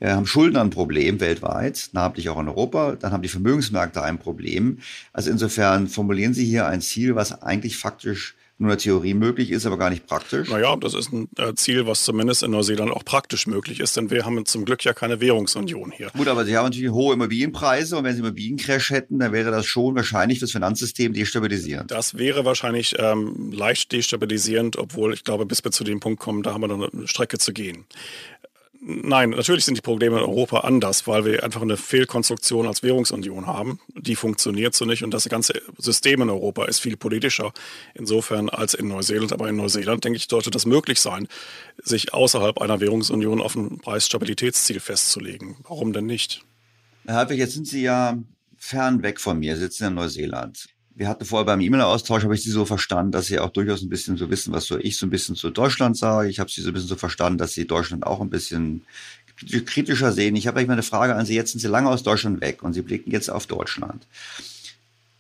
haben 0.01 0.27
Schulden 0.27 0.57
ein 0.57 0.71
Problem 0.71 1.21
weltweit, 1.21 1.91
namentlich 1.93 2.29
auch 2.29 2.39
in 2.41 2.49
Europa. 2.49 2.97
Dann 2.97 3.13
haben 3.13 3.23
die 3.23 3.29
Vermögensmärkte 3.29 4.03
ein 4.03 4.19
Problem. 4.19 4.79
Also 5.13 5.31
insofern 5.31 5.89
formulieren 5.89 6.35
Sie 6.35 6.45
hier 6.45 6.67
ein 6.67 6.81
Ziel, 6.81 7.15
was 7.15 7.43
eigentlich 7.43 7.77
faktisch 7.77 8.35
nur 8.61 8.71
in 8.71 8.77
der 8.77 8.79
Theorie 8.79 9.15
möglich 9.15 9.51
ist, 9.51 9.65
aber 9.65 9.79
gar 9.79 9.89
nicht 9.89 10.07
praktisch. 10.07 10.51
Naja, 10.51 10.77
das 10.77 10.93
ist 10.93 11.11
ein 11.13 11.29
äh, 11.39 11.55
Ziel, 11.55 11.87
was 11.87 12.05
zumindest 12.05 12.43
in 12.43 12.51
Neuseeland 12.51 12.93
auch 12.93 13.05
praktisch 13.07 13.47
möglich 13.47 13.81
ist, 13.81 13.97
denn 13.97 14.11
wir 14.11 14.27
haben 14.27 14.45
zum 14.45 14.67
Glück 14.67 14.85
ja 14.85 14.93
keine 14.93 15.19
Währungsunion 15.19 15.91
hier. 15.91 16.11
Gut, 16.15 16.29
aber 16.29 16.45
Sie 16.45 16.57
haben 16.57 16.65
natürlich 16.67 16.91
hohe 16.91 17.15
Immobilienpreise 17.15 17.97
und 17.97 18.05
wenn 18.05 18.15
Sie 18.15 18.21
Immobiliencrash 18.21 18.91
hätten, 18.91 19.19
dann 19.19 19.33
wäre 19.33 19.51
das 19.51 19.65
schon 19.65 19.95
wahrscheinlich 19.95 20.41
fürs 20.41 20.53
Finanzsystem 20.53 21.15
destabilisierend. 21.15 21.91
Das 21.91 22.19
wäre 22.19 22.45
wahrscheinlich 22.45 22.95
ähm, 22.99 23.51
leicht 23.51 23.93
destabilisierend, 23.93 24.77
obwohl 24.77 25.15
ich 25.15 25.25
glaube, 25.25 25.47
bis 25.47 25.65
wir 25.65 25.71
zu 25.71 25.83
dem 25.83 26.01
Punkt 26.01 26.21
kommen, 26.21 26.43
da 26.43 26.53
haben 26.53 26.61
wir 26.61 26.69
noch 26.69 26.93
eine 26.93 27.09
Strecke 27.09 27.39
zu 27.39 27.55
gehen. 27.55 27.87
Nein, 28.83 29.31
natürlich 29.31 29.67
sind 29.67 29.77
die 29.77 29.83
Probleme 29.83 30.17
in 30.17 30.23
Europa 30.23 30.61
anders, 30.61 31.07
weil 31.07 31.27
wir 31.27 31.45
einfach 31.45 31.61
eine 31.61 31.77
Fehlkonstruktion 31.77 32.67
als 32.67 32.83
Währungsunion 32.83 33.47
haben. 33.47 33.79
Die 33.95 34.17
funktioniert 34.17 34.75
so 34.75 34.87
nicht 34.87 35.05
und 35.05 35.13
das 35.13 35.29
ganze 35.29 35.61
System 35.77 36.23
in 36.23 36.31
Europa 36.31 36.65
ist 36.65 36.79
viel 36.79 36.97
politischer 36.97 37.53
insofern 37.93 38.49
als 38.49 38.73
in 38.73 38.89
Neuseeland. 38.89 39.35
Aber 39.35 39.51
in 39.51 39.57
Neuseeland, 39.57 40.05
denke 40.05 40.17
ich, 40.17 40.29
sollte 40.31 40.51
das 40.51 40.65
möglich 40.65 40.99
sein, 40.99 41.29
sich 41.83 42.15
außerhalb 42.15 42.59
einer 42.59 42.81
Währungsunion 42.81 43.43
auf 43.43 43.55
ein 43.55 43.77
Preisstabilitätsziel 43.79 44.81
festzulegen. 44.81 45.59
Warum 45.65 45.93
denn 45.93 46.07
nicht? 46.07 46.43
Herr 47.05 47.17
Halbweg, 47.17 47.39
jetzt 47.39 47.53
sind 47.53 47.67
Sie 47.67 47.83
ja 47.83 48.17
fern 48.57 49.03
weg 49.03 49.21
von 49.21 49.39
mir, 49.39 49.59
sitzen 49.59 49.89
in 49.89 49.95
Neuseeland 49.95 50.69
wir 50.95 51.09
hatten 51.09 51.25
vorher 51.25 51.47
beim 51.47 51.61
E-Mail-Austausch, 51.61 52.25
habe 52.25 52.35
ich 52.35 52.43
Sie 52.43 52.51
so 52.51 52.65
verstanden, 52.65 53.13
dass 53.13 53.27
Sie 53.27 53.39
auch 53.39 53.51
durchaus 53.51 53.83
ein 53.83 53.89
bisschen 53.89 54.17
so 54.17 54.31
wissen, 54.31 54.53
was 54.53 54.67
so 54.67 54.79
ich 54.79 54.99
so 54.99 55.07
ein 55.07 55.11
bisschen 55.11 55.37
zu 55.37 55.51
Deutschland 55.51 55.97
sage. 55.97 56.29
Ich 56.29 56.41
habe 56.41 56.51
Sie 56.51 56.61
so 56.61 56.71
ein 56.71 56.75
bisschen 56.75 56.89
so 56.89 56.97
verstanden, 56.97 57.39
dass 57.39 57.53
Sie 57.53 57.67
Deutschland 57.67 58.07
auch 58.07 58.21
ein 58.21 58.31
bisschen 58.31 58.83
kritischer 59.67 60.13
sehen. 60.13 60.37
Ich 60.37 60.47
habe 60.47 60.59
eigentlich 60.59 60.69
mal 60.69 60.75
eine 60.75 60.83
Frage 60.83 61.15
an 61.15 61.25
Sie. 61.25 61.35
Jetzt 61.35 61.53
sind 61.53 61.61
Sie 61.61 61.69
lange 61.69 61.89
aus 61.89 62.03
Deutschland 62.03 62.41
weg 62.41 62.63
und 62.63 62.75
Sie 62.75 62.83
blicken 62.83 63.11
jetzt 63.11 63.31
auf 63.31 63.47
Deutschland. 63.47 64.07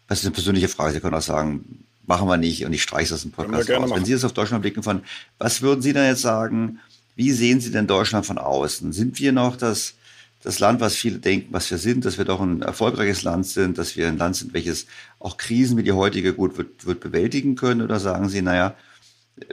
Das 0.08 0.18
ist 0.20 0.26
eine 0.26 0.34
persönliche 0.34 0.68
Frage. 0.68 0.92
Sie 0.92 1.00
können 1.00 1.14
auch 1.14 1.22
sagen, 1.22 1.84
machen 2.06 2.28
wir 2.28 2.36
nicht 2.36 2.64
und 2.66 2.72
ich 2.72 2.82
streiche 2.82 3.10
das 3.10 3.24
im 3.24 3.30
Podcast 3.30 3.70
raus. 3.70 3.90
Wenn 3.94 4.04
Sie 4.04 4.12
jetzt 4.12 4.24
auf 4.24 4.32
Deutschland 4.32 4.62
blicken 4.62 4.82
von, 4.82 5.02
was 5.38 5.62
würden 5.62 5.80
Sie 5.80 5.92
denn 5.92 6.06
jetzt 6.06 6.22
sagen? 6.22 6.80
Wie 7.16 7.30
sehen 7.30 7.60
Sie 7.60 7.70
denn 7.70 7.86
Deutschland 7.86 8.26
von 8.26 8.38
außen? 8.38 8.92
Sind 8.92 9.18
wir 9.18 9.32
noch 9.32 9.56
das 9.56 9.94
das 10.42 10.58
Land, 10.58 10.80
was 10.80 10.96
viele 10.96 11.18
denken, 11.18 11.52
was 11.52 11.70
wir 11.70 11.78
sind, 11.78 12.04
dass 12.04 12.16
wir 12.16 12.24
doch 12.24 12.40
ein 12.40 12.62
erfolgreiches 12.62 13.22
Land 13.22 13.46
sind, 13.46 13.76
dass 13.76 13.96
wir 13.96 14.08
ein 14.08 14.16
Land 14.16 14.36
sind, 14.36 14.54
welches 14.54 14.86
auch 15.20 15.36
Krisen 15.36 15.76
wie 15.76 15.82
die 15.84 15.92
heutige 15.92 16.32
gut 16.34 16.58
wird, 16.58 16.86
wird 16.86 17.00
bewältigen 17.00 17.54
können? 17.54 17.82
Oder 17.82 18.00
sagen 18.00 18.28
Sie, 18.28 18.42
naja, 18.42 18.74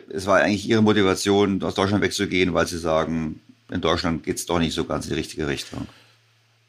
es 0.09 0.25
war 0.25 0.39
eigentlich 0.39 0.67
Ihre 0.67 0.81
Motivation, 0.81 1.61
aus 1.61 1.75
Deutschland 1.75 2.03
wegzugehen, 2.03 2.53
weil 2.53 2.67
Sie 2.67 2.79
sagen, 2.79 3.41
in 3.69 3.81
Deutschland 3.81 4.23
geht 4.23 4.37
es 4.37 4.45
doch 4.45 4.59
nicht 4.59 4.73
so 4.73 4.85
ganz 4.85 5.05
in 5.05 5.11
die 5.11 5.19
richtige 5.19 5.47
Richtung? 5.47 5.87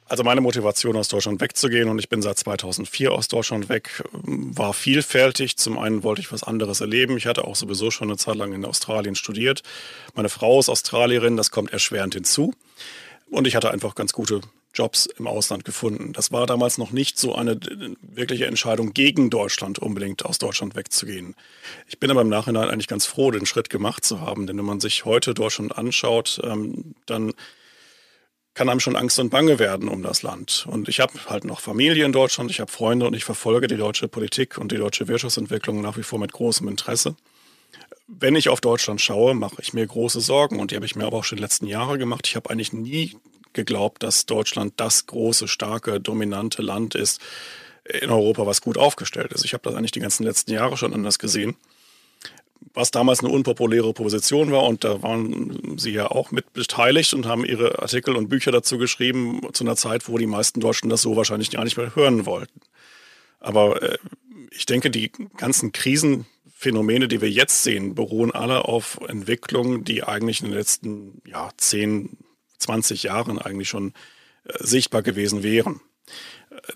Also 0.06 0.24
meine 0.24 0.40
Motivation 0.40 0.96
aus 0.96 1.08
Deutschland 1.08 1.40
wegzugehen 1.40 1.88
und 1.90 1.98
ich 1.98 2.08
bin 2.08 2.22
seit 2.22 2.38
2004 2.38 3.12
aus 3.12 3.28
Deutschland 3.28 3.68
weg, 3.68 4.02
war 4.12 4.72
vielfältig. 4.72 5.58
Zum 5.58 5.78
einen 5.78 6.02
wollte 6.02 6.22
ich 6.22 6.32
was 6.32 6.42
anderes 6.42 6.80
erleben. 6.80 7.18
Ich 7.18 7.26
hatte 7.26 7.44
auch 7.44 7.56
sowieso 7.56 7.90
schon 7.90 8.08
eine 8.08 8.16
Zeit 8.16 8.36
lang 8.36 8.54
in 8.54 8.64
Australien 8.64 9.14
studiert. 9.14 9.62
Meine 10.14 10.30
Frau 10.30 10.58
ist 10.60 10.70
Australierin, 10.70 11.36
das 11.36 11.50
kommt 11.50 11.72
erschwerend 11.72 12.14
hinzu. 12.14 12.54
Und 13.30 13.46
ich 13.46 13.54
hatte 13.54 13.70
einfach 13.70 13.94
ganz 13.94 14.14
gute 14.14 14.40
Jobs 14.74 15.07
im 15.07 15.27
Ausland 15.27 15.65
gefunden. 15.65 16.12
Das 16.12 16.31
war 16.31 16.47
damals 16.47 16.78
noch 16.78 16.90
nicht 16.90 17.19
so 17.19 17.35
eine 17.35 17.59
wirkliche 18.01 18.47
Entscheidung 18.47 18.93
gegen 18.95 19.31
Deutschland, 19.31 19.78
unbedingt 19.78 20.24
aus 20.24 20.39
Deutschland 20.39 20.77
wegzugehen. 20.77 21.35
Ich 21.86 21.99
bin 21.99 22.11
aber 22.11 22.20
im 22.20 22.28
Nachhinein 22.28 22.69
eigentlich 22.69 22.86
ganz 22.86 23.07
froh, 23.07 23.31
den 23.31 23.47
Schritt 23.47 23.70
gemacht 23.70 24.05
zu 24.05 24.20
haben. 24.20 24.47
Denn 24.47 24.59
wenn 24.59 24.65
man 24.65 24.81
sich 24.81 25.05
heute 25.05 25.35
Deutschland 25.35 25.77
anschaut, 25.77 26.40
ähm, 26.45 26.95
dann 27.07 27.32
kann 28.55 28.69
einem 28.69 28.81
schon 28.81 28.97
Angst 28.97 29.20
und 29.20 29.31
Bange 29.31 29.61
werden 29.61 29.89
um 29.89 30.03
das 30.03 30.23
Land. 30.23 30.66
Und 30.69 30.89
ich 30.89 30.99
habe 30.99 31.12
halt 31.28 31.45
noch 31.45 31.61
Familie 31.61 32.05
in 32.05 32.12
Deutschland, 32.12 32.51
ich 32.51 32.59
habe 32.59 32.73
Freunde 32.73 33.07
und 33.07 33.15
ich 33.15 33.24
verfolge 33.24 33.69
die 33.69 33.77
deutsche 33.77 34.09
Politik 34.09 34.59
und 34.59 34.73
die 34.73 34.77
deutsche 34.77 35.07
Wirtschaftsentwicklung 35.07 35.81
nach 35.81 35.97
wie 35.97 36.03
vor 36.03 36.19
mit 36.19 36.32
großem 36.32 36.66
Interesse. 36.66 37.15
Wenn 38.09 38.35
ich 38.35 38.49
auf 38.49 38.61
Deutschland 38.61 39.01
schaue, 39.01 39.35
mache 39.35 39.62
ich 39.62 39.74
mir 39.74 39.86
große 39.86 40.20
Sorgen 40.20 40.59
und 40.59 40.70
die 40.70 40.74
habe 40.74 40.86
ich 40.86 40.97
mir 40.97 41.05
aber 41.05 41.19
auch 41.19 41.24
schon 41.24 41.36
die 41.36 41.43
letzten 41.43 41.66
Jahre 41.66 41.99
gemacht. 41.99 42.27
Ich 42.27 42.35
habe 42.35 42.51
eigentlich 42.51 42.73
nie 42.73 43.16
geglaubt, 43.52 44.02
dass 44.02 44.26
Deutschland 44.26 44.74
das 44.76 45.06
große, 45.06 45.48
starke, 45.48 46.00
dominante 46.00 46.62
Land 46.62 46.94
ist 46.94 47.20
in 47.84 48.10
Europa, 48.10 48.46
was 48.46 48.60
gut 48.60 48.76
aufgestellt 48.76 49.32
ist. 49.32 49.44
Ich 49.44 49.54
habe 49.54 49.62
das 49.64 49.74
eigentlich 49.74 49.92
die 49.92 50.00
ganzen 50.00 50.24
letzten 50.24 50.52
Jahre 50.52 50.76
schon 50.76 50.92
anders 50.92 51.18
gesehen 51.18 51.56
was 52.74 52.90
damals 52.90 53.20
eine 53.20 53.30
unpopuläre 53.30 53.92
Position 53.92 54.50
war. 54.52 54.64
Und 54.64 54.84
da 54.84 55.02
waren 55.02 55.78
Sie 55.78 55.90
ja 55.90 56.10
auch 56.10 56.30
mit 56.30 56.52
beteiligt 56.52 57.14
und 57.14 57.26
haben 57.26 57.44
Ihre 57.44 57.80
Artikel 57.80 58.16
und 58.16 58.28
Bücher 58.28 58.52
dazu 58.52 58.78
geschrieben, 58.78 59.40
zu 59.52 59.64
einer 59.64 59.76
Zeit, 59.76 60.08
wo 60.08 60.18
die 60.18 60.26
meisten 60.26 60.60
Deutschen 60.60 60.88
das 60.88 61.02
so 61.02 61.16
wahrscheinlich 61.16 61.50
gar 61.50 61.64
nicht 61.64 61.76
mehr 61.76 61.94
hören 61.94 62.26
wollten. 62.26 62.60
Aber 63.40 63.82
äh, 63.82 63.98
ich 64.50 64.66
denke, 64.66 64.90
die 64.90 65.12
ganzen 65.36 65.72
Krisenphänomene, 65.72 67.08
die 67.08 67.20
wir 67.20 67.30
jetzt 67.30 67.62
sehen, 67.62 67.94
beruhen 67.94 68.32
alle 68.32 68.64
auf 68.64 68.98
Entwicklungen, 69.08 69.84
die 69.84 70.02
eigentlich 70.02 70.40
in 70.40 70.46
den 70.46 70.56
letzten 70.56 71.22
ja, 71.26 71.50
10, 71.56 72.16
20 72.59 73.05
Jahren 73.05 73.39
eigentlich 73.39 73.68
schon 73.68 73.93
äh, 74.44 74.52
sichtbar 74.60 75.02
gewesen 75.02 75.43
wären. 75.43 75.80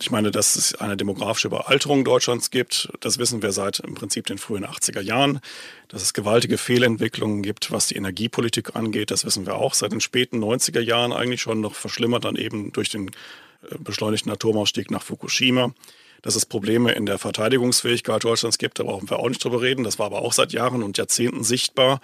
Ich 0.01 0.11
meine, 0.11 0.31
dass 0.31 0.57
es 0.57 0.75
eine 0.75 0.97
demografische 0.97 1.49
Überalterung 1.49 2.05
Deutschlands 2.05 2.51
gibt, 2.51 2.91
das 3.01 3.19
wissen 3.19 3.43
wir 3.43 3.53
seit 3.53 3.81
im 3.81 3.95
Prinzip 3.95 4.27
den 4.27 4.39
frühen 4.39 4.65
80er 4.65 5.01
Jahren. 5.01 5.41
Dass 5.89 6.03
es 6.03 6.15
gewaltige 6.15 6.59
Fehlentwicklungen 6.59 7.43
gibt, 7.43 7.71
was 7.73 7.89
die 7.89 7.97
Energiepolitik 7.97 8.77
angeht, 8.77 9.11
das 9.11 9.25
wissen 9.25 9.47
wir 9.47 9.57
auch 9.57 9.75
seit 9.75 9.93
den 9.93 10.01
späten 10.01 10.43
90er 10.43 10.81
Jahren 10.81 11.13
eigentlich 11.13 11.43
schon 11.43 11.61
noch 11.61 11.75
verschlimmert 11.75 12.25
dann 12.25 12.37
eben 12.37 12.73
durch 12.73 12.91
den 12.91 13.09
äh, 13.09 13.79
beschleunigten 13.79 14.31
Atomausstieg 14.31 14.91
nach 14.91 15.03
Fukushima. 15.03 15.75
Dass 16.23 16.37
es 16.37 16.47
Probleme 16.47 16.93
in 16.93 17.05
der 17.05 17.19
Verteidigungsfähigkeit 17.19 18.23
Deutschlands 18.23 18.59
gibt, 18.59 18.79
da 18.79 18.85
brauchen 18.85 19.11
wir 19.11 19.19
auch 19.19 19.29
nicht 19.29 19.43
drüber 19.43 19.61
reden. 19.61 19.83
Das 19.83 19.99
war 19.99 20.07
aber 20.07 20.23
auch 20.23 20.33
seit 20.33 20.53
Jahren 20.53 20.83
und 20.83 20.97
Jahrzehnten 20.97 21.43
sichtbar. 21.43 22.01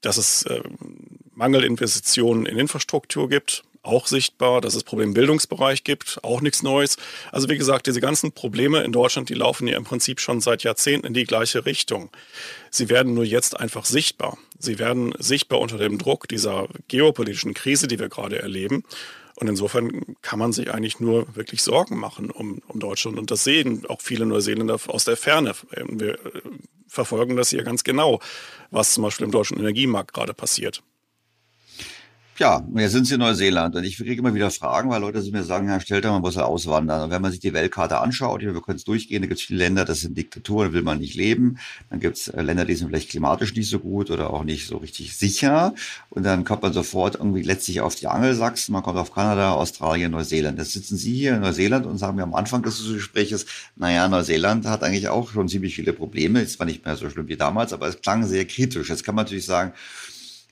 Dass 0.00 0.16
es 0.16 0.44
äh, 0.44 0.62
Mangelinvestitionen 1.34 2.46
in 2.46 2.58
Infrastruktur 2.58 3.28
gibt, 3.28 3.64
auch 3.82 4.06
sichtbar, 4.06 4.60
dass 4.60 4.74
es 4.74 4.84
Probleme 4.84 5.10
im 5.10 5.14
Bildungsbereich 5.14 5.82
gibt, 5.82 6.20
auch 6.22 6.40
nichts 6.40 6.62
Neues. 6.62 6.96
Also 7.32 7.48
wie 7.48 7.58
gesagt, 7.58 7.86
diese 7.86 8.00
ganzen 8.00 8.32
Probleme 8.32 8.82
in 8.84 8.92
Deutschland, 8.92 9.28
die 9.28 9.34
laufen 9.34 9.66
ja 9.66 9.76
im 9.76 9.84
Prinzip 9.84 10.20
schon 10.20 10.40
seit 10.40 10.62
Jahrzehnten 10.62 11.06
in 11.06 11.14
die 11.14 11.24
gleiche 11.24 11.66
Richtung. 11.66 12.10
Sie 12.70 12.88
werden 12.88 13.14
nur 13.14 13.24
jetzt 13.24 13.58
einfach 13.58 13.84
sichtbar. 13.84 14.38
Sie 14.58 14.78
werden 14.78 15.12
sichtbar 15.18 15.60
unter 15.60 15.78
dem 15.78 15.98
Druck 15.98 16.28
dieser 16.28 16.68
geopolitischen 16.86 17.54
Krise, 17.54 17.88
die 17.88 17.98
wir 17.98 18.08
gerade 18.08 18.38
erleben. 18.38 18.84
Und 19.36 19.48
insofern 19.48 20.16
kann 20.22 20.38
man 20.38 20.52
sich 20.52 20.72
eigentlich 20.72 21.00
nur 21.00 21.34
wirklich 21.34 21.62
Sorgen 21.62 21.98
machen 21.98 22.30
um, 22.30 22.60
um 22.68 22.80
Deutschland. 22.80 23.18
Und 23.18 23.30
das 23.30 23.44
sehen 23.44 23.86
auch 23.88 24.00
viele 24.00 24.26
Neuseeländer 24.26 24.78
aus 24.88 25.04
der 25.04 25.16
Ferne. 25.16 25.54
Wir 25.88 26.14
äh, 26.14 26.42
verfolgen 26.86 27.36
das 27.36 27.50
hier 27.50 27.62
ganz 27.62 27.84
genau, 27.84 28.20
was 28.70 28.92
zum 28.92 29.04
Beispiel 29.04 29.24
im 29.24 29.32
deutschen 29.32 29.58
Energiemarkt 29.58 30.12
gerade 30.12 30.34
passiert. 30.34 30.82
Ja, 32.38 32.66
jetzt 32.74 32.92
sind 32.92 33.06
Sie 33.06 33.14
in 33.14 33.20
Neuseeland 33.20 33.76
und 33.76 33.84
ich 33.84 33.98
kriege 33.98 34.14
immer 34.14 34.32
wieder 34.32 34.50
Fragen, 34.50 34.88
weil 34.88 35.02
Leute 35.02 35.20
mir 35.30 35.42
sagen, 35.42 35.68
Herr 35.68 35.80
Stelter, 35.80 36.10
man 36.12 36.22
muss 36.22 36.36
ja 36.36 36.44
auswandern. 36.44 37.02
Und 37.02 37.10
wenn 37.10 37.20
man 37.20 37.30
sich 37.30 37.40
die 37.40 37.52
Weltkarte 37.52 37.98
anschaut, 37.98 38.40
wir 38.40 38.54
können 38.54 38.78
es 38.78 38.84
durchgehen, 38.84 39.20
da 39.20 39.28
gibt 39.28 39.38
es 39.38 39.46
viele 39.46 39.58
Länder, 39.58 39.84
das 39.84 40.00
sind 40.00 40.16
Diktaturen, 40.16 40.68
da 40.68 40.72
will 40.72 40.82
man 40.82 40.98
nicht 40.98 41.14
leben. 41.14 41.58
Dann 41.90 42.00
gibt 42.00 42.16
es 42.16 42.28
äh, 42.28 42.40
Länder, 42.40 42.64
die 42.64 42.74
sind 42.74 42.88
vielleicht 42.88 43.10
klimatisch 43.10 43.54
nicht 43.54 43.68
so 43.68 43.78
gut 43.80 44.10
oder 44.10 44.30
auch 44.30 44.44
nicht 44.44 44.66
so 44.66 44.78
richtig 44.78 45.14
sicher. 45.14 45.74
Und 46.08 46.22
dann 46.22 46.44
kommt 46.44 46.62
man 46.62 46.72
sofort 46.72 47.16
irgendwie 47.16 47.42
letztlich 47.42 47.82
auf 47.82 47.96
die 47.96 48.06
Angelsachsen, 48.06 48.72
man 48.72 48.82
kommt 48.82 48.98
auf 48.98 49.12
Kanada, 49.12 49.52
Australien, 49.52 50.12
Neuseeland. 50.12 50.58
Jetzt 50.58 50.72
sitzen 50.72 50.96
Sie 50.96 51.14
hier 51.14 51.34
in 51.34 51.42
Neuseeland 51.42 51.84
und 51.84 51.98
sagen 51.98 52.16
mir 52.16 52.22
am 52.22 52.34
Anfang 52.34 52.62
des 52.62 52.82
Gesprächs, 52.82 53.44
naja, 53.76 54.08
Neuseeland 54.08 54.64
hat 54.64 54.82
eigentlich 54.84 55.08
auch 55.08 55.30
schon 55.30 55.50
ziemlich 55.50 55.74
viele 55.74 55.92
Probleme. 55.92 56.40
Ist 56.40 56.54
zwar 56.54 56.66
nicht 56.66 56.82
mehr 56.86 56.96
so 56.96 57.10
schlimm 57.10 57.28
wie 57.28 57.36
damals, 57.36 57.74
aber 57.74 57.88
es 57.88 58.00
klang 58.00 58.26
sehr 58.26 58.46
kritisch. 58.46 58.88
Jetzt 58.88 59.04
kann 59.04 59.14
man 59.14 59.26
natürlich 59.26 59.44
sagen, 59.44 59.74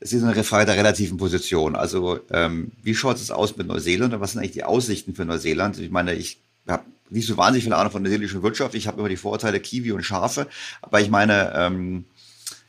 es 0.01 0.15
ist 0.15 0.25
eine 0.25 0.45
Frage 0.45 0.67
der 0.67 0.77
relativen 0.77 1.19
Position. 1.19 1.77
Also 1.77 2.21
ähm, 2.33 2.73
wie 2.83 2.95
schaut 2.95 3.17
es 3.17 3.31
aus 3.31 3.57
mit 3.57 3.67
Neuseeland 3.67 4.15
und 4.15 4.21
was 4.21 4.33
sind 4.33 4.41
eigentlich 4.41 4.53
die 4.53 4.65
Aussichten 4.65 5.15
für 5.15 5.27
Neuseeland? 5.27 5.79
Ich 5.79 5.91
meine, 5.91 6.15
ich 6.15 6.39
habe 6.67 6.85
nicht 7.11 7.27
so 7.27 7.37
wahnsinnig 7.37 7.65
viel 7.65 7.75
Ahnung 7.75 7.93
von 7.93 8.03
der 8.03 8.09
neuseeländischen 8.09 8.43
Wirtschaft. 8.43 8.75
Ich 8.75 8.87
habe 8.87 8.99
immer 8.99 9.11
die 9.11 9.17
Vorteile 9.17 9.61
Kiwi 9.61 9.93
und 9.93 10.03
Schafe. 10.03 10.47
Aber 10.81 11.01
ich 11.01 11.11
meine, 11.11 11.53
ähm, 11.55 12.07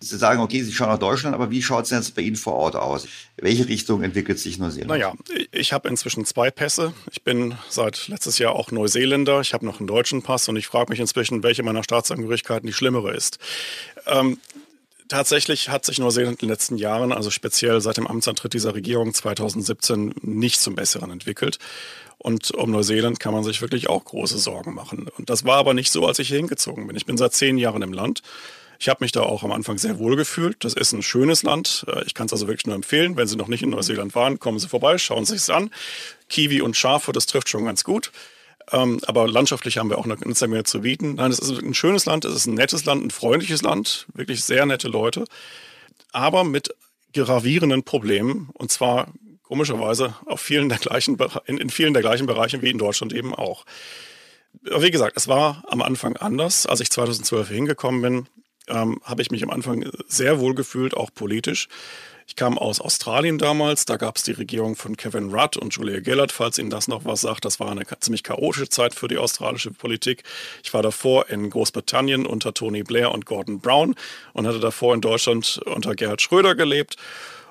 Sie 0.04 0.18
sagen, 0.18 0.42
okay, 0.42 0.64
Sie 0.64 0.74
schauen 0.74 0.90
nach 0.90 0.98
Deutschland, 0.98 1.36
aber 1.36 1.52
wie 1.52 1.62
schaut 1.62 1.86
es 1.86 1.92
jetzt 1.92 2.16
bei 2.16 2.24
Ihnen 2.24 2.36
vor 2.36 2.54
Ort 2.54 2.76
aus? 2.76 3.08
Welche 3.38 3.68
Richtung 3.68 4.02
entwickelt 4.02 4.40
sich 4.40 4.58
Neuseeland? 4.58 4.90
Naja, 4.90 5.14
ich 5.52 5.74
habe 5.74 5.88
inzwischen 5.90 6.26
zwei 6.26 6.50
Pässe. 6.50 6.94
Ich 7.12 7.22
bin 7.22 7.56
seit 7.70 8.08
letztes 8.08 8.40
Jahr 8.40 8.54
auch 8.54 8.72
Neuseeländer. 8.72 9.42
Ich 9.42 9.54
habe 9.54 9.64
noch 9.64 9.80
einen 9.80 9.86
deutschen 9.86 10.24
Pass 10.24 10.50
und 10.50 10.56
ich 10.56 10.66
frage 10.66 10.90
mich 10.90 11.00
inzwischen, 11.00 11.44
welche 11.44 11.62
meiner 11.62 11.84
Staatsangehörigkeiten 11.84 12.66
die 12.66 12.74
schlimmere 12.74 13.14
ist. 13.16 13.38
Ähm, 14.08 14.40
Tatsächlich 15.12 15.68
hat 15.68 15.84
sich 15.84 16.00
Neuseeland 16.00 16.42
in 16.42 16.48
den 16.48 16.54
letzten 16.54 16.78
Jahren, 16.78 17.12
also 17.12 17.32
speziell 17.32 17.82
seit 17.82 17.98
dem 17.98 18.08
Amtsantritt 18.08 18.54
dieser 18.54 18.76
Regierung 18.76 19.14
2017, 19.14 20.14
nicht 20.22 20.62
zum 20.62 20.76
Besseren 20.76 21.12
entwickelt. 21.12 21.60
Und 22.18 22.52
um 22.52 22.72
Neuseeland 22.72 23.20
kann 23.20 23.34
man 23.34 23.44
sich 23.44 23.62
wirklich 23.62 23.90
auch 23.90 24.06
große 24.06 24.38
Sorgen 24.38 24.74
machen. 24.74 25.10
Und 25.18 25.30
das 25.30 25.44
war 25.44 25.58
aber 25.58 25.74
nicht 25.74 25.92
so, 25.92 26.08
als 26.08 26.20
ich 26.20 26.30
hier 26.30 26.38
hingezogen 26.38 26.88
bin. 26.88 26.96
Ich 26.96 27.06
bin 27.06 27.18
seit 27.18 27.34
zehn 27.34 27.58
Jahren 27.58 27.82
im 27.82 27.92
Land. 27.92 28.22
Ich 28.80 28.88
habe 28.88 29.04
mich 29.04 29.12
da 29.12 29.24
auch 29.24 29.44
am 29.44 29.52
Anfang 29.52 29.78
sehr 29.78 30.00
wohl 30.00 30.16
gefühlt. 30.16 30.64
Das 30.64 30.76
ist 30.76 30.94
ein 30.94 31.04
schönes 31.04 31.44
Land. 31.44 31.84
Äh, 31.90 32.06
ich 32.06 32.14
kann 32.14 32.28
es 32.28 32.32
also 32.32 32.48
wirklich 32.48 32.68
nur 32.68 32.76
empfehlen. 32.76 33.18
Wenn 33.18 33.28
Sie 33.28 33.36
noch 33.36 33.50
nicht 33.50 33.64
in 33.64 33.72
Neuseeland 33.72 34.16
waren, 34.16 34.40
kommen 34.40 34.60
Sie 34.60 34.70
vorbei, 34.70 34.98
schauen 34.98 35.26
Sie 35.26 35.36
es 35.36 35.50
an. 35.50 35.72
Kiwi 36.30 36.62
und 36.62 36.78
Schafe, 36.78 37.12
das 37.12 37.26
trifft 37.26 37.50
schon 37.50 37.66
ganz 37.66 37.84
gut. 37.84 38.14
Ähm, 38.72 39.00
aber 39.06 39.28
landschaftlich 39.28 39.78
haben 39.78 39.90
wir 39.90 39.98
auch 39.98 40.06
eine 40.06 40.18
ganze 40.18 40.48
Menge 40.48 40.64
zu 40.64 40.82
bieten. 40.82 41.16
Nein, 41.16 41.32
es 41.32 41.40
ist 41.40 41.52
ein 41.52 41.74
schönes 41.74 42.06
Land, 42.06 42.26
es 42.26 42.36
ist 42.36 42.46
ein 42.46 42.54
nettes 42.54 42.86
Land, 42.86 43.04
ein 43.06 43.12
freundliches 43.12 43.62
Land, 43.62 44.08
wirklich 44.14 44.44
sehr 44.44 44.66
nette 44.66 44.88
Leute, 44.88 45.26
aber 46.12 46.44
mit 46.44 46.74
gravierenden 47.14 47.84
Problemen 47.84 48.50
und 48.54 48.72
zwar 48.72 49.12
komischerweise 49.44 50.16
auf 50.26 50.40
vielen 50.40 50.70
der 50.70 50.78
gleichen, 50.78 51.18
in, 51.46 51.58
in 51.58 51.70
vielen 51.70 51.94
der 51.94 52.02
gleichen 52.02 52.26
Bereichen 52.26 52.62
wie 52.62 52.70
in 52.70 52.78
Deutschland 52.78 53.12
eben 53.12 53.36
auch. 53.36 53.66
wie 54.62 54.92
gesagt, 54.92 55.18
es 55.18 55.28
war 55.28 55.66
am 55.68 55.82
Anfang 55.82 56.16
anders. 56.16 56.66
Als 56.66 56.80
ich 56.80 56.90
2012 56.90 57.50
hingekommen 57.50 58.02
bin, 58.02 58.28
ähm, 58.70 59.02
habe 59.04 59.22
ich 59.22 59.32
mich 59.32 59.44
am 59.44 59.50
Anfang 59.50 59.90
sehr 60.08 60.40
wohl 60.40 60.56
gefühlt, 60.56 60.96
auch 60.96 61.10
politisch. 61.14 61.68
Ich 62.32 62.38
kam 62.38 62.58
aus 62.58 62.80
Australien 62.80 63.38
damals, 63.38 63.84
da 63.84 63.98
gab 63.98 64.16
es 64.16 64.24
die 64.24 64.32
Regierung 64.32 64.78
von 64.78 64.96
Kevin 64.96 65.34
Rudd 65.34 65.58
und 65.58 65.76
Julia 65.76 66.00
Gillard, 66.00 66.32
falls 66.32 66.58
Ihnen 66.58 66.70
das 66.70 66.88
noch 66.88 67.04
was 67.04 67.20
sagt. 67.20 67.44
Das 67.44 67.60
war 67.60 67.70
eine 67.70 67.84
ziemlich 68.00 68.24
chaotische 68.24 68.70
Zeit 68.70 68.96
für 68.96 69.10
die 69.10 69.18
australische 69.18 69.72
Politik. 69.72 70.24
Ich 70.64 70.74
war 70.74 70.82
davor 70.82 71.30
in 71.30 71.50
Großbritannien 71.50 72.26
unter 72.26 72.54
Tony 72.54 72.84
Blair 72.84 73.12
und 73.12 73.26
Gordon 73.26 73.60
Brown 73.60 73.96
und 74.32 74.48
hatte 74.48 74.62
davor 74.62 74.96
in 74.96 75.02
Deutschland 75.02 75.60
unter 75.66 75.94
Gerhard 75.94 76.22
Schröder 76.22 76.56
gelebt. 76.56 76.96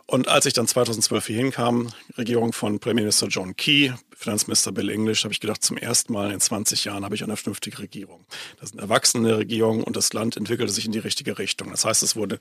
Und 0.07 0.29
als 0.29 0.47
ich 0.47 0.55
dann 0.55 0.67
2012 0.67 1.27
hier 1.27 1.37
hinkam, 1.37 1.93
Regierung 2.17 2.55
von 2.55 2.81
Premierminister 2.81 3.27
John 3.27 3.57
Key, 3.57 3.93
Finanzminister 4.17 4.73
Bill 4.73 4.89
English, 4.89 5.25
habe 5.25 5.35
ich 5.35 5.41
gedacht, 5.41 5.63
zum 5.63 5.77
ersten 5.77 6.15
Mal 6.15 6.33
in 6.33 6.41
20 6.41 6.87
Jahren 6.87 7.05
habe 7.05 7.15
ich 7.15 7.23
eine 7.23 7.37
vernünftige 7.37 7.81
Regierung. 7.81 8.25
Das 8.59 8.71
ist 8.71 8.77
eine 8.77 8.83
erwachsene 8.83 9.37
Regierung 9.37 9.85
und 9.85 9.95
das 9.95 10.15
Land 10.15 10.39
entwickelte 10.39 10.73
sich 10.73 10.87
in 10.87 10.93
die 10.93 10.99
richtige 11.01 11.39
Richtung. 11.39 11.71
Das 11.71 11.85
heißt, 11.85 12.03
es 12.03 12.17
wurde 12.17 12.39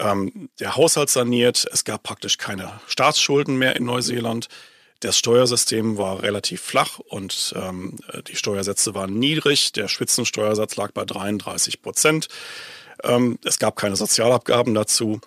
ähm, 0.00 0.48
der 0.60 0.76
Haushalt 0.76 1.10
saniert. 1.10 1.66
Es 1.72 1.84
gab 1.84 2.02
praktisch 2.02 2.38
keine 2.38 2.80
Staatsschulden 2.86 3.56
mehr 3.56 3.76
in 3.76 3.84
Neuseeland. 3.84 4.48
Das 5.00 5.18
Steuersystem 5.18 5.98
war 5.98 6.22
relativ 6.22 6.62
flach 6.62 6.98
und 6.98 7.54
ähm, 7.56 7.98
die 8.26 8.36
Steuersätze 8.36 8.94
waren 8.94 9.18
niedrig. 9.18 9.72
Der 9.72 9.88
Spitzensteuersatz 9.88 10.76
lag 10.76 10.92
bei 10.92 11.04
33 11.04 11.82
Prozent. 11.82 12.28
Ähm, 13.02 13.38
es 13.44 13.58
gab 13.58 13.76
keine 13.76 13.96
Sozialabgaben 13.96 14.74
dazu. 14.74 15.20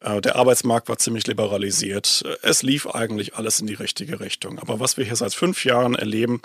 Äh, 0.00 0.20
der 0.20 0.36
Arbeitsmarkt 0.36 0.88
war 0.88 0.98
ziemlich 0.98 1.26
liberalisiert. 1.26 2.24
Es 2.42 2.62
lief 2.62 2.86
eigentlich 2.86 3.36
alles 3.36 3.60
in 3.60 3.66
die 3.66 3.74
richtige 3.74 4.20
Richtung. 4.20 4.58
Aber 4.58 4.80
was 4.80 4.96
wir 4.96 5.04
hier 5.04 5.16
seit 5.16 5.34
fünf 5.34 5.64
Jahren 5.64 5.94
erleben 5.94 6.40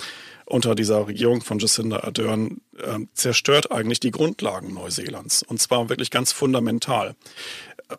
unter 0.46 0.76
dieser 0.76 1.08
Regierung 1.08 1.42
von 1.42 1.60
Jacinda 1.60 2.02
Ardern, 2.04 2.62
äh, 2.78 3.00
zerstört 3.14 3.72
eigentlich 3.72 4.00
die 4.00 4.12
Grundlagen 4.12 4.74
Neuseelands. 4.74 5.44
Und 5.44 5.62
zwar 5.62 5.90
wirklich 5.90 6.12
ganz 6.12 6.32
fundamental. 6.32 7.16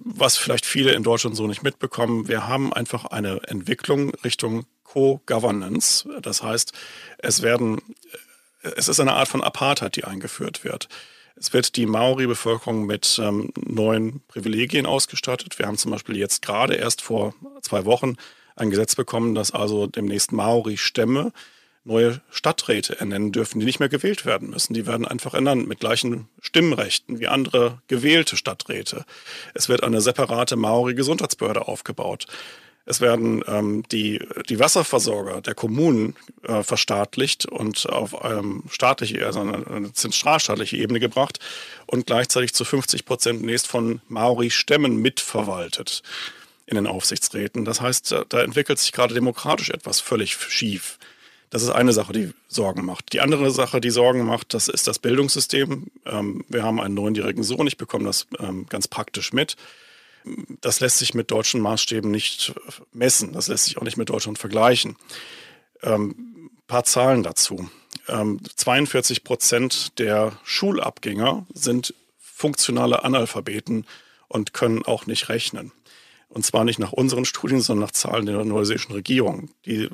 Was 0.00 0.36
vielleicht 0.36 0.66
viele 0.66 0.92
in 0.92 1.04
Deutschland 1.04 1.36
so 1.36 1.46
nicht 1.46 1.62
mitbekommen, 1.62 2.28
wir 2.28 2.48
haben 2.48 2.72
einfach 2.72 3.06
eine 3.06 3.40
Entwicklung 3.46 4.10
Richtung 4.24 4.66
Co-Governance. 4.84 6.08
Das 6.22 6.42
heißt, 6.42 6.72
es 7.18 7.42
werden, 7.42 7.80
es 8.62 8.88
ist 8.88 8.98
eine 8.98 9.14
Art 9.14 9.28
von 9.28 9.42
Apartheid, 9.42 9.94
die 9.94 10.04
eingeführt 10.04 10.64
wird. 10.64 10.88
Es 11.38 11.52
wird 11.52 11.76
die 11.76 11.86
Maori-Bevölkerung 11.86 12.86
mit 12.86 13.20
ähm, 13.22 13.52
neuen 13.56 14.20
Privilegien 14.26 14.86
ausgestattet. 14.86 15.58
Wir 15.58 15.66
haben 15.66 15.76
zum 15.76 15.90
Beispiel 15.90 16.16
jetzt 16.16 16.40
gerade 16.40 16.74
erst 16.74 17.02
vor 17.02 17.34
zwei 17.60 17.84
Wochen 17.84 18.16
ein 18.56 18.70
Gesetz 18.70 18.94
bekommen, 18.94 19.34
dass 19.34 19.50
also 19.50 19.86
demnächst 19.86 20.32
Maori-Stämme 20.32 21.32
neue 21.84 22.20
Stadträte 22.30 22.98
ernennen 22.98 23.32
dürfen, 23.32 23.60
die 23.60 23.66
nicht 23.66 23.78
mehr 23.78 23.88
gewählt 23.88 24.24
werden 24.24 24.50
müssen. 24.50 24.74
Die 24.74 24.86
werden 24.86 25.06
einfach 25.06 25.34
ernannt 25.34 25.68
mit 25.68 25.78
gleichen 25.78 26.28
Stimmrechten 26.40 27.20
wie 27.20 27.28
andere 27.28 27.80
gewählte 27.86 28.36
Stadträte. 28.36 29.04
Es 29.54 29.68
wird 29.68 29.84
eine 29.84 30.00
separate 30.00 30.56
Maori-Gesundheitsbehörde 30.56 31.68
aufgebaut. 31.68 32.26
Es 32.88 33.00
werden 33.00 33.42
ähm, 33.48 33.82
die, 33.90 34.24
die 34.48 34.60
Wasserversorger 34.60 35.40
der 35.40 35.54
Kommunen 35.54 36.14
äh, 36.44 36.62
verstaatlicht 36.62 37.44
und 37.44 37.88
auf 37.90 38.14
ähm, 38.22 38.62
staatliche, 38.70 39.26
also 39.26 39.40
eine, 39.40 39.66
eine 39.66 39.92
zentralstaatliche 39.92 40.76
Ebene 40.76 41.00
gebracht 41.00 41.40
und 41.86 42.06
gleichzeitig 42.06 42.54
zu 42.54 42.64
50 42.64 43.04
Prozent 43.04 43.42
nächst 43.42 43.66
von 43.66 44.00
Maori-Stämmen 44.08 45.02
mitverwaltet 45.02 46.04
in 46.66 46.76
den 46.76 46.86
Aufsichtsräten. 46.86 47.64
Das 47.64 47.80
heißt, 47.80 48.14
da 48.28 48.40
entwickelt 48.40 48.78
sich 48.78 48.92
gerade 48.92 49.14
demokratisch 49.14 49.70
etwas 49.70 50.00
völlig 50.00 50.34
schief. 50.34 50.98
Das 51.50 51.62
ist 51.62 51.70
eine 51.70 51.92
Sache, 51.92 52.12
die 52.12 52.32
Sorgen 52.48 52.84
macht. 52.84 53.12
Die 53.12 53.20
andere 53.20 53.50
Sache, 53.50 53.80
die 53.80 53.90
Sorgen 53.90 54.24
macht, 54.24 54.54
das 54.54 54.68
ist 54.68 54.86
das 54.86 55.00
Bildungssystem. 55.00 55.86
Ähm, 56.04 56.44
wir 56.48 56.62
haben 56.62 56.80
einen 56.80 56.94
neunjährigen 56.94 57.42
Sohn, 57.42 57.66
ich 57.66 57.78
bekomme 57.78 58.04
das 58.04 58.28
ähm, 58.38 58.66
ganz 58.68 58.86
praktisch 58.86 59.32
mit 59.32 59.56
das 60.60 60.80
lässt 60.80 60.98
sich 60.98 61.14
mit 61.14 61.30
deutschen 61.30 61.60
Maßstäben 61.60 62.10
nicht 62.10 62.54
messen. 62.92 63.32
Das 63.32 63.48
lässt 63.48 63.64
sich 63.64 63.78
auch 63.78 63.82
nicht 63.82 63.96
mit 63.96 64.08
Deutschland 64.08 64.38
vergleichen. 64.38 64.96
Ähm, 65.82 66.50
paar 66.66 66.84
Zahlen 66.84 67.22
dazu. 67.22 67.68
Ähm, 68.08 68.40
42 68.56 69.24
Prozent 69.24 69.98
der 69.98 70.38
Schulabgänger 70.44 71.46
sind 71.52 71.94
funktionale 72.18 73.04
Analphabeten 73.04 73.86
und 74.28 74.52
können 74.52 74.84
auch 74.84 75.06
nicht 75.06 75.28
rechnen. 75.28 75.72
Und 76.28 76.44
zwar 76.44 76.64
nicht 76.64 76.78
nach 76.78 76.92
unseren 76.92 77.24
Studien, 77.24 77.60
sondern 77.60 77.86
nach 77.86 77.92
Zahlen 77.92 78.26
der 78.26 78.44
neuseeischen 78.44 78.92
Regierung. 78.92 79.50
Die 79.64 79.88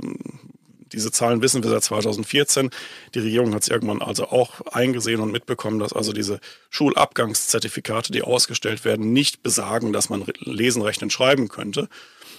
diese 0.92 1.10
Zahlen 1.10 1.42
wissen 1.42 1.62
wir 1.62 1.70
seit 1.70 1.84
2014. 1.84 2.70
Die 3.14 3.20
Regierung 3.20 3.54
hat 3.54 3.62
es 3.62 3.68
irgendwann 3.68 4.02
also 4.02 4.28
auch 4.28 4.60
eingesehen 4.72 5.20
und 5.20 5.32
mitbekommen, 5.32 5.78
dass 5.78 5.92
also 5.92 6.12
diese 6.12 6.40
Schulabgangszertifikate, 6.70 8.12
die 8.12 8.22
ausgestellt 8.22 8.84
werden, 8.84 9.12
nicht 9.12 9.42
besagen, 9.42 9.92
dass 9.92 10.10
man 10.10 10.24
lesen, 10.40 10.82
rechnen, 10.82 11.10
schreiben 11.10 11.48
könnte. 11.48 11.88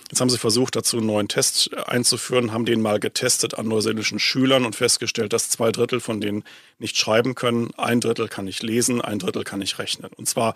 Jetzt 0.10 0.22
haben 0.22 0.30
sie 0.30 0.38
versucht, 0.38 0.76
dazu 0.76 0.98
einen 0.98 1.08
neuen 1.08 1.28
Test 1.28 1.76
einzuführen, 1.88 2.52
haben 2.52 2.66
den 2.66 2.82
mal 2.82 3.00
getestet 3.00 3.58
an 3.58 3.68
neuseeländischen 3.68 4.20
Schülern 4.20 4.66
und 4.66 4.76
festgestellt, 4.76 5.34
dass 5.34 5.50
zwei 5.50 5.72
Drittel 5.72 6.00
von 6.00 6.22
denen 6.22 6.44
nicht 6.78 6.98
schreiben 6.98 7.36
können, 7.36 7.72
ein 7.78 8.00
Drittel 8.00 8.28
kann 8.28 8.46
nicht 8.46 8.62
lesen, 8.62 9.02
ein 9.02 9.20
Drittel 9.20 9.44
kann 9.44 9.60
nicht 9.60 9.80
rechnen. 9.80 10.12
Und 10.16 10.28
zwar 10.28 10.54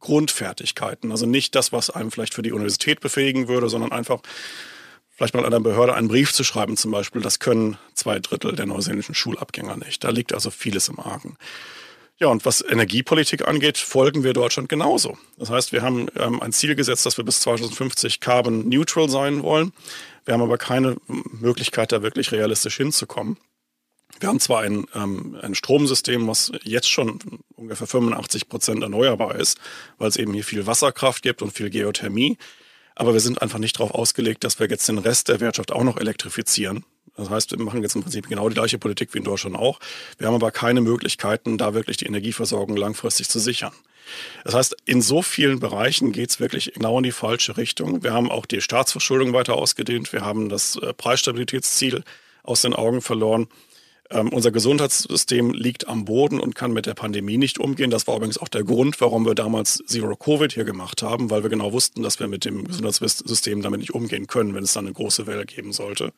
Grundfertigkeiten, 0.00 1.12
also 1.12 1.24
nicht 1.24 1.54
das, 1.54 1.72
was 1.72 1.90
einem 1.90 2.10
vielleicht 2.10 2.34
für 2.34 2.42
die 2.42 2.52
Universität 2.52 3.00
befähigen 3.00 3.48
würde, 3.48 3.68
sondern 3.68 3.92
einfach 3.92 4.20
vielleicht 5.14 5.34
mal 5.34 5.46
einer 5.46 5.60
Behörde 5.60 5.94
einen 5.94 6.08
Brief 6.08 6.32
zu 6.32 6.44
schreiben 6.44 6.76
zum 6.76 6.90
Beispiel, 6.90 7.22
das 7.22 7.38
können 7.38 7.78
zwei 7.94 8.18
Drittel 8.18 8.54
der 8.54 8.66
neuseeländischen 8.66 9.14
Schulabgänger 9.14 9.76
nicht. 9.76 10.04
Da 10.04 10.10
liegt 10.10 10.32
also 10.32 10.50
vieles 10.50 10.88
im 10.88 11.00
Argen. 11.00 11.36
Ja, 12.16 12.28
und 12.28 12.44
was 12.44 12.62
Energiepolitik 12.62 13.46
angeht, 13.48 13.76
folgen 13.76 14.22
wir 14.22 14.34
Deutschland 14.34 14.68
genauso. 14.68 15.18
Das 15.36 15.50
heißt, 15.50 15.72
wir 15.72 15.82
haben 15.82 16.06
ähm, 16.16 16.40
ein 16.40 16.52
Ziel 16.52 16.76
gesetzt, 16.76 17.04
dass 17.06 17.16
wir 17.16 17.24
bis 17.24 17.40
2050 17.40 18.20
carbon 18.20 18.68
neutral 18.68 19.08
sein 19.08 19.42
wollen. 19.42 19.72
Wir 20.24 20.34
haben 20.34 20.42
aber 20.42 20.58
keine 20.58 20.96
Möglichkeit, 21.08 21.90
da 21.90 22.02
wirklich 22.02 22.30
realistisch 22.30 22.76
hinzukommen. 22.76 23.36
Wir 24.20 24.28
haben 24.28 24.38
zwar 24.38 24.60
ein, 24.62 24.86
ähm, 24.94 25.36
ein 25.42 25.56
Stromsystem, 25.56 26.28
was 26.28 26.52
jetzt 26.62 26.88
schon 26.88 27.18
ungefähr 27.56 27.88
85 27.88 28.48
Prozent 28.48 28.82
erneuerbar 28.82 29.34
ist, 29.34 29.58
weil 29.98 30.08
es 30.08 30.16
eben 30.16 30.32
hier 30.32 30.44
viel 30.44 30.68
Wasserkraft 30.68 31.22
gibt 31.22 31.42
und 31.42 31.52
viel 31.52 31.68
Geothermie. 31.68 32.38
Aber 32.94 33.12
wir 33.12 33.20
sind 33.20 33.42
einfach 33.42 33.58
nicht 33.58 33.78
darauf 33.78 33.92
ausgelegt, 33.92 34.44
dass 34.44 34.60
wir 34.60 34.68
jetzt 34.68 34.88
den 34.88 34.98
Rest 34.98 35.28
der 35.28 35.40
Wirtschaft 35.40 35.72
auch 35.72 35.84
noch 35.84 35.96
elektrifizieren. 35.96 36.84
Das 37.16 37.30
heißt, 37.30 37.52
wir 37.52 37.64
machen 37.64 37.82
jetzt 37.82 37.94
im 37.94 38.02
Prinzip 38.02 38.28
genau 38.28 38.48
die 38.48 38.54
gleiche 38.54 38.78
Politik 38.78 39.14
wie 39.14 39.18
in 39.18 39.24
Deutschland 39.24 39.56
auch. 39.56 39.78
Wir 40.18 40.26
haben 40.26 40.34
aber 40.34 40.50
keine 40.50 40.80
Möglichkeiten, 40.80 41.58
da 41.58 41.74
wirklich 41.74 41.96
die 41.96 42.06
Energieversorgung 42.06 42.76
langfristig 42.76 43.28
zu 43.28 43.38
sichern. 43.38 43.72
Das 44.44 44.54
heißt, 44.54 44.76
in 44.84 45.00
so 45.00 45.22
vielen 45.22 45.60
Bereichen 45.60 46.12
geht 46.12 46.30
es 46.30 46.40
wirklich 46.40 46.72
genau 46.74 46.98
in 46.98 47.04
die 47.04 47.12
falsche 47.12 47.56
Richtung. 47.56 48.02
Wir 48.02 48.12
haben 48.12 48.30
auch 48.30 48.46
die 48.46 48.60
Staatsverschuldung 48.60 49.32
weiter 49.32 49.54
ausgedehnt. 49.54 50.12
Wir 50.12 50.22
haben 50.22 50.48
das 50.48 50.76
äh, 50.76 50.92
Preisstabilitätsziel 50.92 52.02
aus 52.42 52.62
den 52.62 52.74
Augen 52.74 53.00
verloren. 53.00 53.48
Ähm, 54.14 54.28
unser 54.28 54.52
Gesundheitssystem 54.52 55.50
liegt 55.50 55.88
am 55.88 56.04
Boden 56.04 56.38
und 56.38 56.54
kann 56.54 56.72
mit 56.72 56.86
der 56.86 56.94
Pandemie 56.94 57.36
nicht 57.36 57.58
umgehen. 57.58 57.90
Das 57.90 58.06
war 58.06 58.16
übrigens 58.16 58.38
auch 58.38 58.48
der 58.48 58.62
Grund, 58.62 59.00
warum 59.00 59.26
wir 59.26 59.34
damals 59.34 59.82
Zero 59.86 60.14
Covid 60.14 60.52
hier 60.52 60.64
gemacht 60.64 61.02
haben, 61.02 61.30
weil 61.30 61.42
wir 61.42 61.50
genau 61.50 61.72
wussten, 61.72 62.02
dass 62.04 62.20
wir 62.20 62.28
mit 62.28 62.44
dem 62.44 62.64
Gesundheitssystem 62.64 63.60
damit 63.60 63.80
nicht 63.80 63.92
umgehen 63.92 64.28
können, 64.28 64.54
wenn 64.54 64.62
es 64.62 64.72
dann 64.72 64.86
eine 64.86 64.94
große 64.94 65.26
Welle 65.26 65.44
geben 65.44 65.72
sollte. 65.72 66.12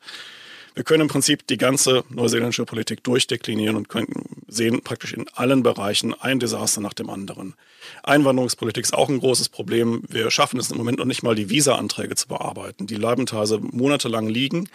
Wir 0.75 0.83
können 0.83 1.01
im 1.01 1.07
Prinzip 1.07 1.47
die 1.47 1.57
ganze 1.57 2.03
neuseeländische 2.09 2.65
Politik 2.65 3.03
durchdeklinieren 3.03 3.75
und 3.75 3.89
können 3.89 4.43
sehen 4.47 4.83
praktisch 4.83 5.13
in 5.13 5.27
allen 5.29 5.63
Bereichen 5.63 6.13
ein 6.13 6.39
Desaster 6.39 6.81
nach 6.81 6.93
dem 6.93 7.09
anderen. 7.09 7.55
Einwanderungspolitik 8.03 8.83
ist 8.83 8.93
auch 8.93 9.09
ein 9.09 9.19
großes 9.19 9.49
Problem. 9.49 10.03
Wir 10.07 10.29
schaffen 10.29 10.59
es 10.59 10.69
im 10.69 10.77
Moment 10.77 10.99
noch 10.99 11.05
nicht 11.05 11.23
mal, 11.23 11.33
die 11.33 11.49
Visa-Anträge 11.49 12.13
zu 12.13 12.27
bearbeiten. 12.27 12.85
Die 12.85 12.97
bleiben 12.97 13.25
teilweise 13.25 13.57
monatelang 13.59 14.27
liegen. 14.27 14.69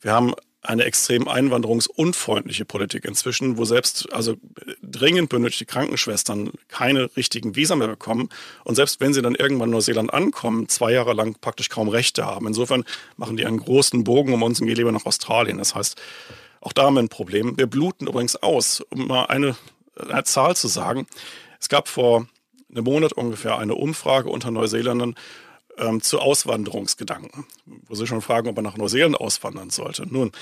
Wir 0.00 0.14
haben 0.14 0.34
eine 0.66 0.84
extrem 0.84 1.28
einwanderungsunfreundliche 1.28 2.64
Politik 2.64 3.04
inzwischen, 3.04 3.56
wo 3.56 3.64
selbst 3.64 4.12
also 4.12 4.36
dringend 4.82 5.28
benötigte 5.28 5.66
Krankenschwestern 5.66 6.50
keine 6.68 7.10
richtigen 7.16 7.56
Visa 7.56 7.76
mehr 7.76 7.88
bekommen 7.88 8.28
und 8.64 8.74
selbst 8.74 9.00
wenn 9.00 9.14
sie 9.14 9.22
dann 9.22 9.34
irgendwann 9.34 9.68
in 9.68 9.72
Neuseeland 9.72 10.12
ankommen, 10.12 10.68
zwei 10.68 10.92
Jahre 10.92 11.12
lang 11.12 11.36
praktisch 11.40 11.68
kaum 11.68 11.88
Rechte 11.88 12.26
haben. 12.26 12.46
Insofern 12.46 12.84
machen 13.16 13.36
die 13.36 13.46
einen 13.46 13.58
großen 13.58 14.04
Bogen 14.04 14.32
um 14.32 14.42
uns 14.42 14.60
und 14.60 14.66
gehen 14.66 14.76
lieber 14.76 14.92
nach 14.92 15.06
Australien. 15.06 15.58
Das 15.58 15.74
heißt, 15.74 15.96
auch 16.60 16.72
da 16.72 16.84
haben 16.84 16.94
wir 16.94 17.02
ein 17.02 17.08
Problem. 17.08 17.56
Wir 17.56 17.66
bluten 17.66 18.06
übrigens 18.06 18.36
aus, 18.36 18.80
um 18.90 19.06
mal 19.06 19.26
eine, 19.26 19.56
eine 19.96 20.24
Zahl 20.24 20.56
zu 20.56 20.68
sagen. 20.68 21.06
Es 21.60 21.68
gab 21.68 21.88
vor 21.88 22.26
einem 22.70 22.84
Monat 22.84 23.12
ungefähr 23.12 23.58
eine 23.58 23.74
Umfrage 23.74 24.28
unter 24.28 24.50
Neuseeländern, 24.50 25.14
ähm, 25.78 26.00
zu 26.00 26.18
Auswanderungsgedanken, 26.18 27.46
wo 27.88 27.94
Sie 27.94 28.06
schon 28.06 28.22
fragen, 28.22 28.48
ob 28.48 28.56
er 28.56 28.62
nach 28.62 28.76
Neuseeland 28.76 29.16
auswandern 29.16 29.70
sollte. 29.70 30.06
Nun, 30.08 30.32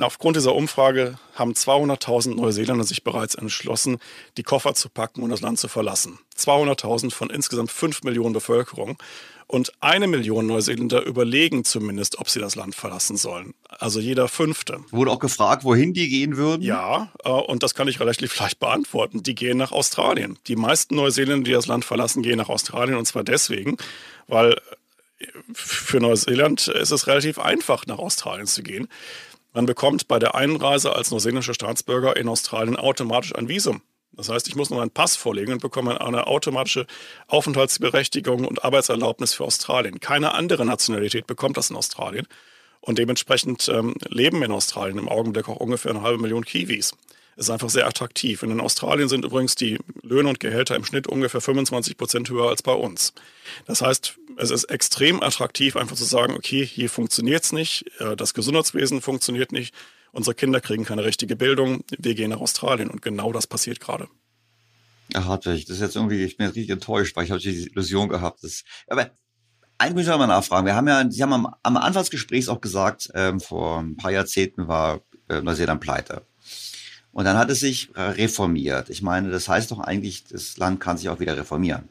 aufgrund 0.00 0.36
dieser 0.36 0.54
Umfrage 0.54 1.18
haben 1.34 1.52
200.000 1.52 2.34
Neuseeländer 2.34 2.84
sich 2.84 3.04
bereits 3.04 3.34
entschlossen, 3.34 3.98
die 4.36 4.42
Koffer 4.42 4.74
zu 4.74 4.88
packen 4.88 5.22
und 5.22 5.30
das 5.30 5.40
Land 5.40 5.58
zu 5.58 5.68
verlassen. 5.68 6.18
200.000 6.36 7.12
von 7.12 7.30
insgesamt 7.30 7.70
5 7.70 8.02
Millionen 8.02 8.32
Bevölkerung. 8.32 8.96
Und 9.46 9.72
eine 9.80 10.06
Million 10.06 10.46
Neuseeländer 10.46 11.04
überlegen 11.04 11.64
zumindest, 11.64 12.20
ob 12.20 12.28
sie 12.28 12.38
das 12.38 12.54
Land 12.54 12.76
verlassen 12.76 13.16
sollen. 13.16 13.52
Also 13.68 13.98
jeder 13.98 14.28
Fünfte. 14.28 14.78
Wurde 14.92 15.10
auch 15.10 15.18
gefragt, 15.18 15.64
wohin 15.64 15.92
die 15.92 16.08
gehen 16.08 16.36
würden? 16.36 16.62
Ja, 16.62 17.10
äh, 17.24 17.30
und 17.30 17.64
das 17.64 17.74
kann 17.74 17.88
ich 17.88 17.98
relativ 17.98 18.38
leicht 18.38 18.60
beantworten. 18.60 19.24
Die 19.24 19.34
gehen 19.34 19.58
nach 19.58 19.72
Australien. 19.72 20.38
Die 20.46 20.54
meisten 20.54 20.94
Neuseeländer, 20.94 21.42
die 21.42 21.50
das 21.50 21.66
Land 21.66 21.84
verlassen, 21.84 22.22
gehen 22.22 22.36
nach 22.36 22.48
Australien. 22.48 22.96
Und 22.96 23.06
zwar 23.06 23.24
deswegen, 23.24 23.76
weil 24.28 24.56
für 25.52 25.98
Neuseeland 26.00 26.68
ist 26.68 26.90
es 26.90 27.06
relativ 27.06 27.38
einfach, 27.38 27.86
nach 27.86 27.98
Australien 27.98 28.46
zu 28.46 28.62
gehen. 28.62 28.88
Man 29.52 29.66
bekommt 29.66 30.08
bei 30.08 30.18
der 30.18 30.34
Einreise 30.34 30.94
als 30.94 31.10
neuseeländischer 31.10 31.54
Staatsbürger 31.54 32.16
in 32.16 32.28
Australien 32.28 32.76
automatisch 32.76 33.34
ein 33.34 33.48
Visum. 33.48 33.82
Das 34.12 34.28
heißt, 34.28 34.48
ich 34.48 34.56
muss 34.56 34.70
nur 34.70 34.82
einen 34.82 34.90
Pass 34.90 35.16
vorlegen 35.16 35.52
und 35.52 35.62
bekomme 35.62 36.00
eine 36.00 36.26
automatische 36.26 36.86
Aufenthaltsberechtigung 37.26 38.44
und 38.44 38.64
Arbeitserlaubnis 38.64 39.34
für 39.34 39.44
Australien. 39.44 40.00
Keine 40.00 40.34
andere 40.34 40.64
Nationalität 40.64 41.26
bekommt 41.26 41.56
das 41.56 41.70
in 41.70 41.76
Australien. 41.76 42.26
Und 42.80 42.98
dementsprechend 42.98 43.68
ähm, 43.68 43.94
leben 44.08 44.42
in 44.42 44.52
Australien 44.52 44.98
im 44.98 45.08
Augenblick 45.08 45.48
auch 45.48 45.56
ungefähr 45.56 45.90
eine 45.90 46.02
halbe 46.02 46.20
Million 46.20 46.44
Kiwis 46.44 46.92
ist 47.40 47.50
einfach 47.50 47.70
sehr 47.70 47.86
attraktiv. 47.86 48.42
Und 48.42 48.50
in 48.50 48.60
Australien 48.60 49.08
sind 49.08 49.24
übrigens 49.24 49.54
die 49.54 49.78
Löhne 50.02 50.28
und 50.28 50.40
Gehälter 50.40 50.76
im 50.76 50.84
Schnitt 50.84 51.06
ungefähr 51.06 51.40
25 51.40 51.96
Prozent 51.96 52.28
höher 52.28 52.48
als 52.48 52.62
bei 52.62 52.72
uns. 52.72 53.14
Das 53.66 53.80
heißt, 53.82 54.18
es 54.36 54.50
ist 54.50 54.64
extrem 54.64 55.22
attraktiv, 55.22 55.76
einfach 55.76 55.96
zu 55.96 56.04
sagen, 56.04 56.34
okay, 56.34 56.64
hier 56.64 56.90
funktioniert 56.90 57.44
es 57.44 57.52
nicht, 57.52 57.86
äh, 57.98 58.14
das 58.14 58.34
Gesundheitswesen 58.34 59.00
funktioniert 59.00 59.52
nicht, 59.52 59.74
unsere 60.12 60.34
Kinder 60.34 60.60
kriegen 60.60 60.84
keine 60.84 61.04
richtige 61.04 61.34
Bildung, 61.34 61.82
wir 61.98 62.14
gehen 62.14 62.30
nach 62.30 62.40
Australien. 62.40 62.90
Und 62.90 63.02
genau 63.02 63.32
das 63.32 63.46
passiert 63.46 63.80
gerade. 63.80 64.08
Ach, 65.14 65.24
Hartwig, 65.24 65.64
das 65.64 65.76
ist 65.76 65.82
jetzt 65.82 65.96
irgendwie, 65.96 66.22
ich 66.22 66.36
bin 66.36 66.46
jetzt 66.46 66.56
richtig 66.56 66.70
enttäuscht, 66.70 67.16
weil 67.16 67.24
ich 67.24 67.30
habe 67.30 67.40
die 67.40 67.68
Illusion 67.72 68.08
gehabt. 68.08 68.44
Dass, 68.44 68.62
aber 68.86 69.10
Eigentlich 69.78 69.94
muss 70.06 70.12
ich 70.12 70.18
mal 70.18 70.26
nachfragen. 70.26 70.66
Wir 70.66 70.74
haben 70.74 70.88
ja, 70.88 71.10
Sie 71.10 71.22
haben 71.22 71.32
am, 71.32 71.54
am 71.62 71.76
Anfang 71.78 72.02
des 72.02 72.10
Gesprächs 72.10 72.50
auch 72.50 72.60
gesagt, 72.60 73.10
ähm, 73.14 73.40
vor 73.40 73.78
ein 73.78 73.96
paar 73.96 74.10
Jahrzehnten 74.10 74.68
war 74.68 75.00
äh, 75.30 75.40
Neuseeland 75.40 75.80
pleite. 75.80 76.26
Und 77.12 77.24
dann 77.24 77.36
hat 77.36 77.50
es 77.50 77.60
sich 77.60 77.90
reformiert. 77.96 78.88
Ich 78.90 79.02
meine, 79.02 79.30
das 79.30 79.48
heißt 79.48 79.70
doch 79.70 79.80
eigentlich, 79.80 80.24
das 80.24 80.56
Land 80.56 80.80
kann 80.80 80.96
sich 80.96 81.08
auch 81.08 81.20
wieder 81.20 81.36
reformieren. 81.36 81.88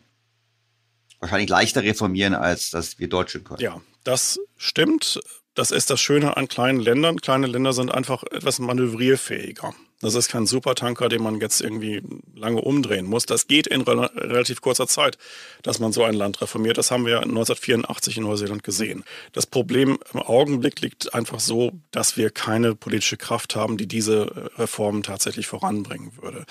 Wahrscheinlich 1.19 1.49
leichter 1.49 1.83
reformieren, 1.83 2.33
als 2.33 2.69
das 2.69 2.99
wir 2.99 3.09
Deutsche 3.09 3.41
können. 3.41 3.59
Ja, 3.59 3.81
das 4.05 4.39
stimmt. 4.55 5.19
Das 5.53 5.71
ist 5.71 5.89
das 5.89 5.99
Schöne 5.99 6.37
an 6.37 6.47
kleinen 6.47 6.79
Ländern. 6.79 7.19
Kleine 7.19 7.47
Länder 7.47 7.73
sind 7.73 7.91
einfach 7.91 8.23
etwas 8.31 8.59
manövrierfähiger. 8.59 9.73
Das 10.01 10.15
ist 10.15 10.29
kein 10.29 10.45
Supertanker, 10.45 11.09
den 11.09 11.21
man 11.21 11.41
jetzt 11.41 11.59
irgendwie 11.59 12.01
lange 12.33 12.61
umdrehen 12.61 13.05
muss. 13.05 13.25
Das 13.25 13.47
geht 13.47 13.67
in 13.67 13.81
re 13.81 14.09
relativ 14.15 14.61
kurzer 14.61 14.87
Zeit, 14.87 15.17
dass 15.61 15.79
man 15.79 15.91
so 15.91 16.03
ein 16.03 16.13
Land 16.13 16.41
reformiert. 16.41 16.77
Das 16.77 16.89
haben 16.89 17.05
wir 17.05 17.17
1984 17.17 18.17
in 18.17 18.23
Neuseeland 18.23 18.63
gesehen. 18.63 19.03
Das 19.33 19.45
Problem 19.45 19.99
im 20.13 20.21
Augenblick 20.21 20.79
liegt 20.79 21.13
einfach 21.13 21.41
so, 21.41 21.73
dass 21.91 22.15
wir 22.15 22.29
keine 22.29 22.75
politische 22.75 23.17
Kraft 23.17 23.57
haben, 23.57 23.77
die 23.77 23.87
diese 23.87 24.51
Reformen 24.57 25.03
tatsächlich 25.03 25.47
voranbringen 25.47 26.13
würde. 26.21 26.45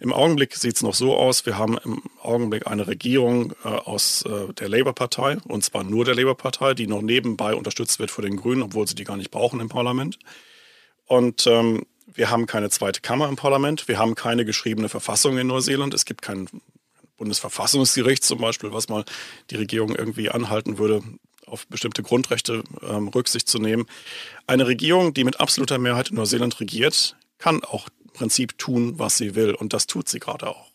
Im 0.00 0.12
Augenblick 0.12 0.54
sieht 0.56 0.76
es 0.76 0.82
noch 0.82 0.94
so 0.94 1.16
aus, 1.16 1.46
wir 1.46 1.56
haben 1.56 1.78
im 1.84 2.02
Augenblick 2.22 2.66
eine 2.66 2.86
Regierung 2.86 3.54
äh, 3.64 3.68
aus 3.68 4.24
äh, 4.26 4.52
der 4.54 4.68
Labour-Partei, 4.68 5.38
und 5.48 5.64
zwar 5.64 5.84
nur 5.84 6.04
der 6.04 6.14
Labour-Partei, 6.14 6.74
die 6.74 6.86
noch 6.86 7.00
nebenbei 7.00 7.54
unterstützt 7.54 7.98
wird 7.98 8.10
von 8.10 8.24
den 8.24 8.36
Grünen, 8.36 8.62
obwohl 8.62 8.86
sie 8.86 8.94
die 8.94 9.04
gar 9.04 9.16
nicht 9.16 9.30
brauchen 9.30 9.60
im 9.60 9.70
Parlament. 9.70 10.18
Und 11.06 11.46
ähm, 11.46 11.84
wir 12.14 12.30
haben 12.30 12.46
keine 12.46 12.70
zweite 12.70 13.00
Kammer 13.00 13.28
im 13.28 13.36
Parlament. 13.36 13.88
Wir 13.88 13.98
haben 13.98 14.14
keine 14.14 14.44
geschriebene 14.44 14.88
Verfassung 14.88 15.38
in 15.38 15.46
Neuseeland. 15.46 15.94
Es 15.94 16.04
gibt 16.04 16.22
kein 16.22 16.48
Bundesverfassungsgericht 17.16 18.24
zum 18.24 18.38
Beispiel, 18.38 18.72
was 18.72 18.88
mal 18.88 19.04
die 19.50 19.56
Regierung 19.56 19.94
irgendwie 19.94 20.30
anhalten 20.30 20.78
würde, 20.78 21.02
auf 21.46 21.66
bestimmte 21.66 22.02
Grundrechte 22.02 22.64
ähm, 22.82 23.08
Rücksicht 23.08 23.48
zu 23.48 23.58
nehmen. 23.58 23.86
Eine 24.46 24.66
Regierung, 24.66 25.12
die 25.14 25.24
mit 25.24 25.40
absoluter 25.40 25.78
Mehrheit 25.78 26.10
in 26.10 26.16
Neuseeland 26.16 26.58
regiert, 26.60 27.16
kann 27.38 27.62
auch 27.64 27.88
im 28.04 28.10
Prinzip 28.12 28.56
tun, 28.58 28.98
was 28.98 29.18
sie 29.18 29.34
will. 29.34 29.54
Und 29.54 29.72
das 29.72 29.86
tut 29.86 30.08
sie 30.08 30.18
gerade 30.18 30.48
auch. 30.48 30.70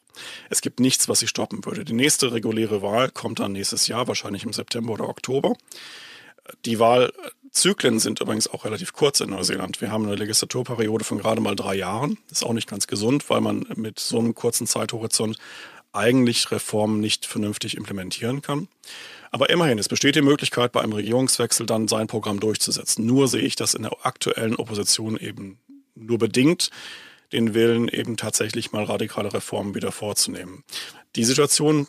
Es 0.50 0.62
gibt 0.62 0.80
nichts, 0.80 1.10
was 1.10 1.20
sie 1.20 1.28
stoppen 1.28 1.66
würde. 1.66 1.84
Die 1.84 1.94
nächste 1.94 2.32
reguläre 2.32 2.82
Wahl 2.82 3.10
kommt 3.10 3.40
dann 3.40 3.52
nächstes 3.52 3.88
Jahr, 3.88 4.08
wahrscheinlich 4.08 4.44
im 4.44 4.54
September 4.54 4.94
oder 4.94 5.10
Oktober. 5.10 5.56
Die 6.66 6.80
Wahl 6.80 7.12
Zyklen 7.56 8.00
sind 8.00 8.20
übrigens 8.20 8.48
auch 8.48 8.66
relativ 8.66 8.94
kurz 8.94 9.22
in 9.22 9.30
Neuseeland. 9.30 9.80
Wir 9.80 9.90
haben 9.90 10.06
eine 10.06 10.16
Legislaturperiode 10.16 11.06
von 11.06 11.18
gerade 11.18 11.40
mal 11.40 11.56
drei 11.56 11.76
Jahren. 11.76 12.18
Ist 12.30 12.46
auch 12.46 12.54
nicht 12.54 12.70
ganz 12.70 12.86
gesund, 12.86 13.30
weil 13.30 13.40
man 13.40 13.66
mit 13.76 13.98
so 13.98 14.20
einem 14.20 14.36
kurzen 14.36 14.68
Zeithorizont 14.68 15.38
eigentlich 15.94 16.52
Reformen 16.52 17.00
nicht 17.00 17.26
vernünftig 17.26 17.78
implementieren 17.78 18.42
kann. 18.42 18.68
Aber 19.32 19.50
immerhin, 19.50 19.80
es 19.80 19.88
besteht 19.88 20.16
die 20.16 20.22
Möglichkeit, 20.22 20.74
bei 20.74 20.82
einem 20.82 20.92
Regierungswechsel 20.92 21.66
dann 21.66 21.88
sein 21.88 22.08
Programm 22.08 22.42
durchzusetzen. 22.42 23.06
Nur 23.06 23.30
sehe 23.30 23.42
ich 23.42 23.56
das 23.56 23.74
in 23.74 23.84
der 23.84 24.06
aktuellen 24.06 24.58
Opposition 24.58 25.18
eben 25.18 25.58
nur 25.96 26.18
bedingt, 26.18 26.70
den 27.32 27.54
Willen 27.54 27.88
eben 27.88 28.18
tatsächlich 28.18 28.74
mal 28.74 28.84
radikale 28.84 29.34
Reformen 29.34 29.76
wieder 29.76 29.94
vorzunehmen. 29.94 30.64
Die 31.16 31.24
Situation 31.24 31.88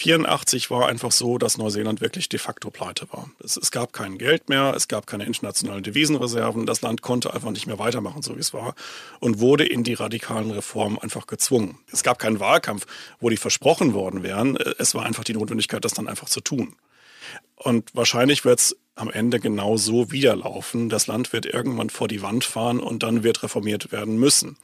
84 0.00 0.70
war 0.70 0.88
einfach 0.88 1.12
so, 1.12 1.36
dass 1.36 1.58
Neuseeland 1.58 2.00
wirklich 2.00 2.30
de 2.30 2.38
facto 2.38 2.70
pleite 2.70 3.06
war. 3.12 3.30
Es, 3.44 3.58
es, 3.58 3.70
gab 3.70 3.92
kein 3.92 4.16
Geld 4.16 4.48
mehr, 4.48 4.72
es 4.74 4.88
gab 4.88 5.06
keine 5.06 5.24
internationalen 5.24 5.82
Devisenreserven, 5.82 6.64
das 6.64 6.80
Land 6.80 7.02
konnte 7.02 7.34
einfach 7.34 7.50
nicht 7.50 7.66
mehr 7.66 7.78
weitermachen, 7.78 8.22
so 8.22 8.34
wie 8.34 8.40
es 8.40 8.54
war, 8.54 8.74
und 9.20 9.40
wurde 9.40 9.66
in 9.66 9.84
die 9.84 9.92
radikalen 9.92 10.50
Reformen 10.52 10.98
einfach 10.98 11.26
gezwungen. 11.26 11.78
Es 11.92 12.02
gab 12.02 12.18
keinen 12.18 12.40
Wahlkampf, 12.40 12.86
wo 13.20 13.28
die 13.28 13.36
versprochen 13.36 13.92
worden 13.92 14.22
wären, 14.22 14.56
es 14.56 14.94
war 14.94 15.04
einfach 15.04 15.24
die 15.24 15.34
Notwendigkeit, 15.34 15.84
das 15.84 15.92
dann 15.92 16.08
einfach 16.08 16.30
zu 16.30 16.40
tun. 16.40 16.76
Und 17.56 17.94
wahrscheinlich 17.94 18.46
wird 18.46 18.58
es 18.58 18.76
am 18.94 19.10
Ende 19.10 19.38
genau 19.38 19.76
so 19.76 20.10
wieder 20.10 20.34
laufen. 20.34 20.88
Das 20.88 21.08
Land 21.08 21.34
wird 21.34 21.44
irgendwann 21.44 21.90
vor 21.90 22.08
die 22.08 22.22
Wand 22.22 22.44
fahren 22.44 22.80
und 22.80 23.02
dann 23.02 23.22
wird 23.22 23.42
reformiert 23.42 23.92
werden 23.92 24.16
müssen. 24.16 24.56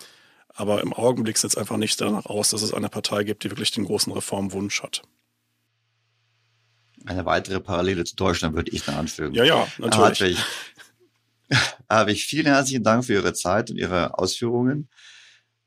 Aber 0.54 0.80
im 0.80 0.94
Augenblick 0.94 1.36
sieht 1.36 1.50
es 1.50 1.56
einfach 1.58 1.76
nicht 1.76 2.00
danach 2.00 2.24
aus, 2.24 2.50
dass 2.50 2.62
es 2.62 2.72
eine 2.72 2.88
Partei 2.88 3.24
gibt, 3.24 3.44
die 3.44 3.50
wirklich 3.50 3.72
den 3.72 3.84
großen 3.84 4.12
Reformwunsch 4.12 4.82
hat. 4.82 5.02
Eine 7.06 7.24
weitere 7.24 7.60
Parallele 7.60 8.04
zu 8.04 8.16
Deutschland 8.16 8.54
würde 8.54 8.72
ich 8.72 8.84
dann 8.84 8.96
anfügen. 8.96 9.34
Ja, 9.34 9.44
ja, 9.44 9.66
natürlich. 9.78 10.38
Habe 11.88 12.10
ich 12.10 12.26
vielen 12.26 12.46
herzlichen 12.46 12.82
Dank 12.82 13.04
für 13.04 13.14
Ihre 13.14 13.32
Zeit 13.32 13.70
und 13.70 13.76
Ihre 13.76 14.18
Ausführungen. 14.18 14.88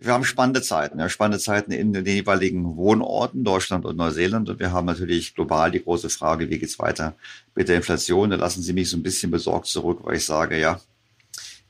Wir 0.01 0.13
haben 0.13 0.23
spannende 0.23 0.61
Zeiten, 0.61 0.99
ja, 0.99 1.09
spannende 1.09 1.39
Zeiten 1.39 1.71
in 1.71 1.91
den 1.91 2.05
jeweiligen 2.05 2.77
Wohnorten, 2.77 3.43
Deutschland 3.43 3.85
und 3.85 3.97
Neuseeland. 3.97 4.49
Und 4.49 4.59
wir 4.59 4.71
haben 4.71 4.85
natürlich 4.85 5.35
global 5.35 5.71
die 5.71 5.83
große 5.83 6.09
Frage, 6.09 6.49
wie 6.49 6.59
geht's 6.59 6.79
weiter 6.79 7.15
mit 7.55 7.67
der 7.67 7.77
Inflation? 7.77 8.29
Da 8.29 8.37
lassen 8.37 8.61
Sie 8.61 8.73
mich 8.73 8.89
so 8.89 8.97
ein 8.97 9.03
bisschen 9.03 9.31
besorgt 9.31 9.67
zurück, 9.67 9.99
weil 10.03 10.15
ich 10.15 10.25
sage, 10.25 10.59
ja, 10.59 10.79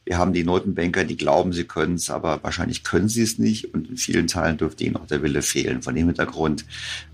wir 0.05 0.17
haben 0.17 0.33
die 0.33 0.43
Notenbanker, 0.43 1.03
die 1.05 1.17
glauben, 1.17 1.53
sie 1.53 1.65
können 1.65 1.95
es, 1.95 2.09
aber 2.09 2.41
wahrscheinlich 2.43 2.83
können 2.83 3.09
sie 3.09 3.21
es 3.21 3.37
nicht. 3.37 3.75
Und 3.75 3.89
in 3.89 3.97
vielen 3.97 4.25
Teilen 4.25 4.57
dürfte 4.57 4.83
ihnen 4.83 4.95
auch 4.95 5.05
der 5.05 5.21
Wille 5.21 5.43
fehlen. 5.43 5.83
Von 5.83 5.93
dem 5.93 6.07
Hintergrund 6.07 6.65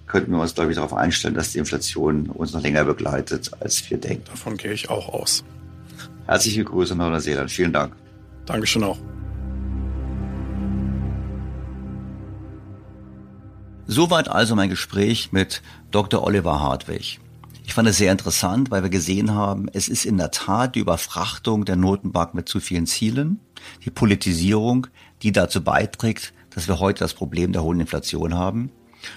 könnten 0.07 0.31
wir 0.31 0.39
uns, 0.39 0.55
glaube 0.55 0.71
ich, 0.71 0.75
darauf 0.75 0.93
einstellen, 0.93 1.35
dass 1.35 1.51
die 1.51 1.59
Inflation 1.59 2.27
uns 2.27 2.53
noch 2.53 2.61
länger 2.61 2.83
begleitet, 2.85 3.51
als 3.59 3.89
wir 3.89 3.97
denken. 3.97 4.25
Davon 4.25 4.57
gehe 4.57 4.73
ich 4.73 4.89
auch 4.89 5.09
aus. 5.09 5.43
Herzliche 6.27 6.63
Grüße 6.63 6.95
nach 6.95 7.09
Neuseeland. 7.09 7.51
Vielen 7.51 7.73
Dank. 7.73 7.95
Dankeschön 8.45 8.83
auch. 8.83 8.97
Soweit 13.87 14.29
also 14.29 14.55
mein 14.55 14.69
Gespräch 14.69 15.31
mit 15.31 15.61
Dr. 15.91 16.23
Oliver 16.23 16.59
Hartwig. 16.59 17.19
Ich 17.65 17.73
fand 17.73 17.87
es 17.87 17.97
sehr 17.97 18.11
interessant, 18.11 18.71
weil 18.71 18.83
wir 18.83 18.89
gesehen 18.89 19.33
haben, 19.33 19.67
es 19.73 19.87
ist 19.87 20.05
in 20.05 20.17
der 20.17 20.31
Tat 20.31 20.75
die 20.75 20.79
Überfrachtung 20.79 21.65
der 21.65 21.75
Notenbank 21.75 22.33
mit 22.33 22.47
zu 22.49 22.59
vielen 22.59 22.87
Zielen, 22.87 23.39
die 23.83 23.89
Politisierung, 23.91 24.87
die 25.21 25.31
dazu 25.31 25.63
beiträgt, 25.63 26.33
dass 26.51 26.67
wir 26.67 26.79
heute 26.79 26.99
das 26.99 27.13
Problem 27.13 27.51
der 27.51 27.63
hohen 27.63 27.79
Inflation 27.79 28.35
haben. 28.35 28.71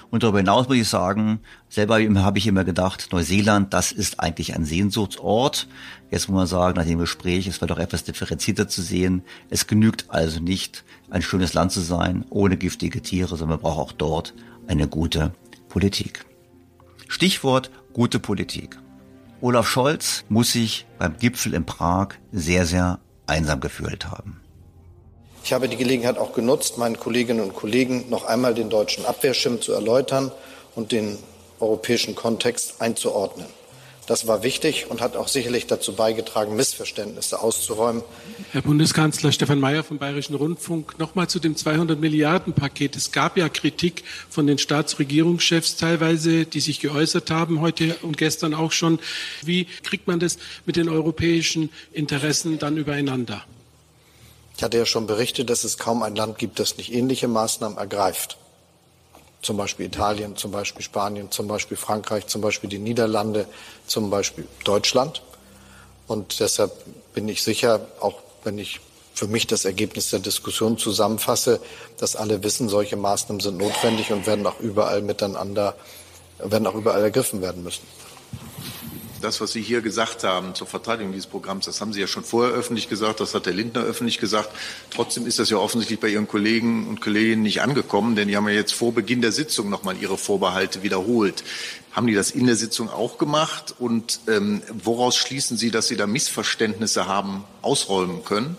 Und 0.09 0.23
darüber 0.23 0.39
hinaus 0.39 0.67
muss 0.67 0.77
ich 0.77 0.87
sagen, 0.87 1.39
selber 1.69 1.99
habe 2.23 2.37
ich 2.37 2.47
immer 2.47 2.63
gedacht, 2.63 3.09
Neuseeland, 3.11 3.73
das 3.73 3.91
ist 3.91 4.19
eigentlich 4.19 4.55
ein 4.55 4.65
Sehnsuchtsort. 4.65 5.67
Jetzt 6.11 6.29
muss 6.29 6.35
man 6.35 6.47
sagen, 6.47 6.77
nach 6.77 6.85
dem 6.85 6.99
Gespräch, 6.99 7.47
es 7.47 7.61
war 7.61 7.67
doch 7.67 7.79
etwas 7.79 8.03
differenzierter 8.03 8.67
zu 8.67 8.81
sehen. 8.81 9.23
Es 9.49 9.67
genügt 9.67 10.05
also 10.09 10.39
nicht, 10.39 10.83
ein 11.09 11.21
schönes 11.21 11.53
Land 11.53 11.71
zu 11.71 11.81
sein, 11.81 12.25
ohne 12.29 12.57
giftige 12.57 13.01
Tiere, 13.01 13.35
sondern 13.35 13.49
man 13.49 13.59
braucht 13.59 13.79
auch 13.79 13.91
dort 13.91 14.33
eine 14.67 14.87
gute 14.87 15.33
Politik. 15.67 16.25
Stichwort 17.07 17.71
gute 17.93 18.19
Politik. 18.19 18.77
Olaf 19.41 19.67
Scholz 19.67 20.25
muss 20.29 20.51
sich 20.51 20.85
beim 20.97 21.17
Gipfel 21.17 21.53
in 21.53 21.65
Prag 21.65 22.09
sehr, 22.31 22.65
sehr 22.65 22.99
einsam 23.25 23.59
gefühlt 23.59 24.09
haben. 24.11 24.41
Ich 25.49 25.53
habe 25.53 25.67
die 25.67 25.77
Gelegenheit 25.77 26.19
auch 26.19 26.33
genutzt, 26.33 26.77
meinen 26.77 26.99
Kolleginnen 26.99 27.41
und 27.41 27.55
Kollegen 27.55 28.07
noch 28.11 28.23
einmal 28.25 28.53
den 28.53 28.69
deutschen 28.69 29.03
Abwehrschirm 29.03 29.63
zu 29.63 29.71
erläutern 29.71 30.31
und 30.75 30.91
den 30.91 31.17
europäischen 31.59 32.13
Kontext 32.13 32.79
einzuordnen. 32.83 33.47
Das 34.05 34.27
war 34.27 34.43
wichtig 34.43 34.85
und 34.91 35.01
hat 35.01 35.15
auch 35.15 35.27
sicherlich 35.27 35.65
dazu 35.65 35.95
beigetragen, 35.95 36.55
Missverständnisse 36.55 37.41
auszuräumen. 37.41 38.03
Herr 38.51 38.61
Bundeskanzler 38.61 39.31
Stefan 39.31 39.59
Mayer 39.59 39.83
vom 39.83 39.97
Bayerischen 39.97 40.35
Rundfunk, 40.35 40.99
nochmal 40.99 41.27
zu 41.27 41.39
dem 41.39 41.55
200 41.55 41.99
Milliarden 41.99 42.53
Paket. 42.53 42.95
Es 42.95 43.11
gab 43.11 43.35
ja 43.35 43.49
Kritik 43.49 44.03
von 44.29 44.45
den 44.45 44.59
Staatsregierungschefs 44.59 45.77
teilweise, 45.77 46.45
die 46.45 46.59
sich 46.59 46.79
geäußert 46.79 47.31
haben, 47.31 47.59
heute 47.59 47.95
und 48.03 48.19
gestern 48.19 48.53
auch 48.53 48.71
schon. 48.71 48.99
Wie 49.41 49.65
kriegt 49.81 50.05
man 50.05 50.19
das 50.19 50.37
mit 50.67 50.75
den 50.75 50.89
europäischen 50.89 51.71
Interessen 51.91 52.59
dann 52.59 52.77
übereinander? 52.77 53.43
Ich 54.59 54.63
hatte 54.63 54.77
ja 54.77 54.85
schon 54.85 55.07
berichtet, 55.07 55.49
dass 55.49 55.63
es 55.63 55.77
kaum 55.77 56.03
ein 56.03 56.17
Land 56.17 56.37
gibt, 56.37 56.59
das 56.59 56.75
nicht 56.75 56.91
ähnliche 56.91 57.29
Maßnahmen 57.29 57.77
ergreift 57.77 58.37
zum 59.41 59.55
Beispiel 59.55 59.85
Italien, 59.85 60.35
zum 60.35 60.51
Beispiel 60.51 60.81
Spanien, 60.81 61.31
zum 61.31 61.47
Beispiel 61.47 61.77
Frankreich, 61.77 62.27
zum 62.27 62.41
Beispiel 62.41 62.69
die 62.69 62.77
Niederlande, 62.77 63.47
zum 63.87 64.09
Beispiel 64.09 64.45
Deutschland. 64.65 65.21
Und 66.07 66.41
deshalb 66.41 66.73
bin 67.13 67.29
ich 67.29 67.41
sicher, 67.41 67.87
auch 68.01 68.15
wenn 68.43 68.59
ich 68.59 68.81
für 69.13 69.27
mich 69.27 69.47
das 69.47 69.63
Ergebnis 69.63 70.09
der 70.09 70.19
Diskussion 70.19 70.77
zusammenfasse, 70.77 71.61
dass 71.95 72.17
alle 72.17 72.43
wissen, 72.43 72.67
solche 72.67 72.97
Maßnahmen 72.97 73.39
sind 73.39 73.57
notwendig 73.57 74.11
und 74.11 74.27
werden 74.27 74.45
auch 74.45 74.59
überall 74.59 75.01
miteinander, 75.01 75.77
werden 76.39 76.67
auch 76.67 76.75
überall 76.75 77.01
ergriffen 77.01 77.41
werden 77.41 77.63
müssen 77.63 77.87
das, 79.21 79.41
was 79.41 79.51
Sie 79.51 79.61
hier 79.61 79.81
gesagt 79.81 80.23
haben 80.23 80.55
zur 80.55 80.67
Verteidigung 80.67 81.11
dieses 81.11 81.27
Programms, 81.27 81.65
das 81.65 81.81
haben 81.81 81.93
Sie 81.93 82.01
ja 82.01 82.07
schon 82.07 82.23
vorher 82.23 82.53
öffentlich 82.53 82.89
gesagt, 82.89 83.19
das 83.19 83.33
hat 83.33 83.45
der 83.45 83.53
Lindner 83.53 83.81
öffentlich 83.81 84.19
gesagt. 84.19 84.49
Trotzdem 84.89 85.25
ist 85.25 85.39
das 85.39 85.49
ja 85.49 85.57
offensichtlich 85.57 85.99
bei 85.99 86.07
Ihren 86.07 86.27
Kollegen 86.27 86.87
und 86.87 87.01
Kolleginnen 87.01 87.41
nicht 87.43 87.61
angekommen, 87.61 88.15
denn 88.15 88.27
die 88.27 88.37
haben 88.37 88.47
ja 88.47 88.53
jetzt 88.53 88.73
vor 88.73 88.93
Beginn 88.93 89.21
der 89.21 89.31
Sitzung 89.31 89.69
nochmal 89.69 89.97
ihre 90.01 90.17
Vorbehalte 90.17 90.83
wiederholt. 90.83 91.43
Haben 91.91 92.07
die 92.07 92.13
das 92.13 92.31
in 92.31 92.45
der 92.45 92.55
Sitzung 92.55 92.89
auch 92.89 93.17
gemacht? 93.17 93.75
Und 93.79 94.21
ähm, 94.27 94.61
woraus 94.83 95.15
schließen 95.15 95.57
Sie, 95.57 95.71
dass 95.71 95.87
Sie 95.87 95.97
da 95.97 96.07
Missverständnisse 96.07 97.07
haben 97.07 97.43
ausräumen 97.61 98.23
können? 98.23 98.57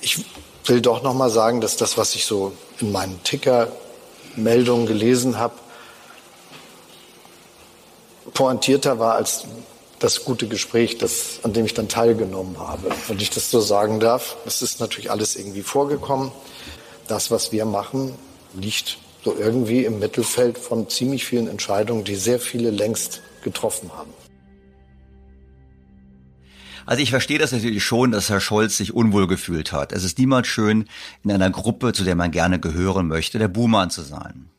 Ich 0.00 0.24
will 0.66 0.80
doch 0.80 1.02
noch 1.02 1.14
mal 1.14 1.30
sagen, 1.30 1.60
dass 1.60 1.76
das, 1.76 1.96
was 1.96 2.14
ich 2.14 2.24
so 2.26 2.52
in 2.78 2.92
meinen 2.92 3.22
Ticker-Meldungen 3.24 4.86
gelesen 4.86 5.38
habe, 5.38 5.54
pointierter 8.34 8.98
war 8.98 9.14
als 9.14 9.44
das 9.98 10.24
gute 10.24 10.48
Gespräch, 10.48 10.98
das, 10.98 11.40
an 11.42 11.52
dem 11.52 11.66
ich 11.66 11.74
dann 11.74 11.88
teilgenommen 11.88 12.58
habe. 12.58 12.90
Wenn 13.06 13.18
ich 13.18 13.30
das 13.30 13.50
so 13.50 13.60
sagen 13.60 14.00
darf, 14.00 14.36
es 14.46 14.62
ist 14.62 14.80
natürlich 14.80 15.10
alles 15.10 15.36
irgendwie 15.36 15.62
vorgekommen. 15.62 16.32
Das, 17.06 17.30
was 17.30 17.52
wir 17.52 17.66
machen, 17.66 18.14
liegt 18.54 18.98
so 19.24 19.36
irgendwie 19.36 19.84
im 19.84 19.98
Mittelfeld 19.98 20.58
von 20.58 20.88
ziemlich 20.88 21.26
vielen 21.26 21.48
Entscheidungen, 21.48 22.04
die 22.04 22.16
sehr 22.16 22.40
viele 22.40 22.70
längst 22.70 23.20
getroffen 23.42 23.90
haben. 23.94 24.10
Also 26.86 27.02
ich 27.02 27.10
verstehe 27.10 27.38
das 27.38 27.52
natürlich 27.52 27.84
schon, 27.84 28.10
dass 28.10 28.30
Herr 28.30 28.40
Scholz 28.40 28.76
sich 28.76 28.94
unwohl 28.94 29.26
gefühlt 29.26 29.70
hat. 29.70 29.92
Es 29.92 30.02
ist 30.02 30.18
niemals 30.18 30.48
schön, 30.48 30.88
in 31.22 31.30
einer 31.30 31.50
Gruppe, 31.50 31.92
zu 31.92 32.04
der 32.04 32.16
man 32.16 32.30
gerne 32.30 32.58
gehören 32.58 33.06
möchte, 33.06 33.38
der 33.38 33.48
Buhmann 33.48 33.90
zu 33.90 34.02
sein. 34.02 34.50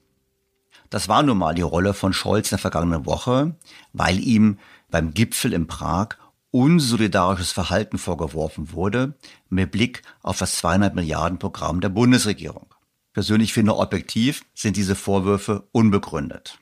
Das 0.92 1.08
war 1.08 1.24
nun 1.24 1.38
mal 1.38 1.56
die 1.56 1.62
Rolle 1.62 1.94
von 1.94 2.12
Scholz 2.12 2.48
in 2.48 2.58
der 2.58 2.60
vergangenen 2.60 3.06
Woche, 3.06 3.56
weil 3.94 4.20
ihm 4.20 4.60
beim 4.90 5.14
Gipfel 5.14 5.54
in 5.54 5.66
Prag 5.66 6.10
unsolidarisches 6.52 7.54
Verhalten 7.54 7.98
vorgeworfen 7.98 8.74
wurde, 8.74 9.16
mit 9.50 9.72
Blick 9.72 10.02
auf 10.22 10.38
das 10.38 10.58
200 10.58 10.94
Milliarden 10.94 11.40
Programm 11.40 11.80
der 11.80 11.88
Bundesregierung. 11.88 12.68
Persönlich 13.14 13.54
finde 13.54 13.78
objektiv 13.78 14.44
sind 14.54 14.76
diese 14.76 14.96
Vorwürfe 14.96 15.66
unbegründet. 15.72 16.60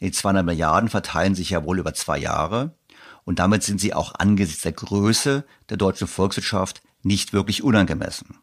Die 0.00 0.10
200 0.10 0.44
Milliarden 0.44 0.90
verteilen 0.90 1.36
sich 1.36 1.50
ja 1.50 1.64
wohl 1.64 1.78
über 1.78 1.94
zwei 1.94 2.18
Jahre 2.18 2.74
und 3.24 3.38
damit 3.38 3.62
sind 3.62 3.80
sie 3.80 3.94
auch 3.94 4.14
angesichts 4.18 4.62
der 4.62 4.72
Größe 4.72 5.44
der 5.68 5.76
deutschen 5.76 6.08
Volkswirtschaft 6.08 6.82
nicht 7.04 7.32
wirklich 7.32 7.62
unangemessen. 7.62 8.38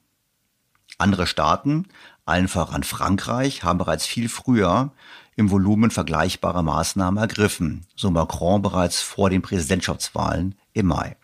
Andere 0.97 1.27
Staaten, 1.27 1.87
allen 2.27 2.47
voran 2.47 2.83
Frankreich, 2.83 3.63
haben 3.63 3.79
bereits 3.79 4.05
viel 4.05 4.29
früher 4.29 4.91
im 5.35 5.51
Volumen 5.51 5.91
vergleichbare 5.91 6.63
Maßnahmen 6.63 7.21
ergriffen, 7.21 7.85
so 7.95 8.09
Macron 8.09 8.61
bereits 8.61 9.01
vor 9.01 9.29
den 9.29 9.41
Präsidentschaftswahlen 9.41 10.55
im 10.73 10.87
Mai. 10.87 11.15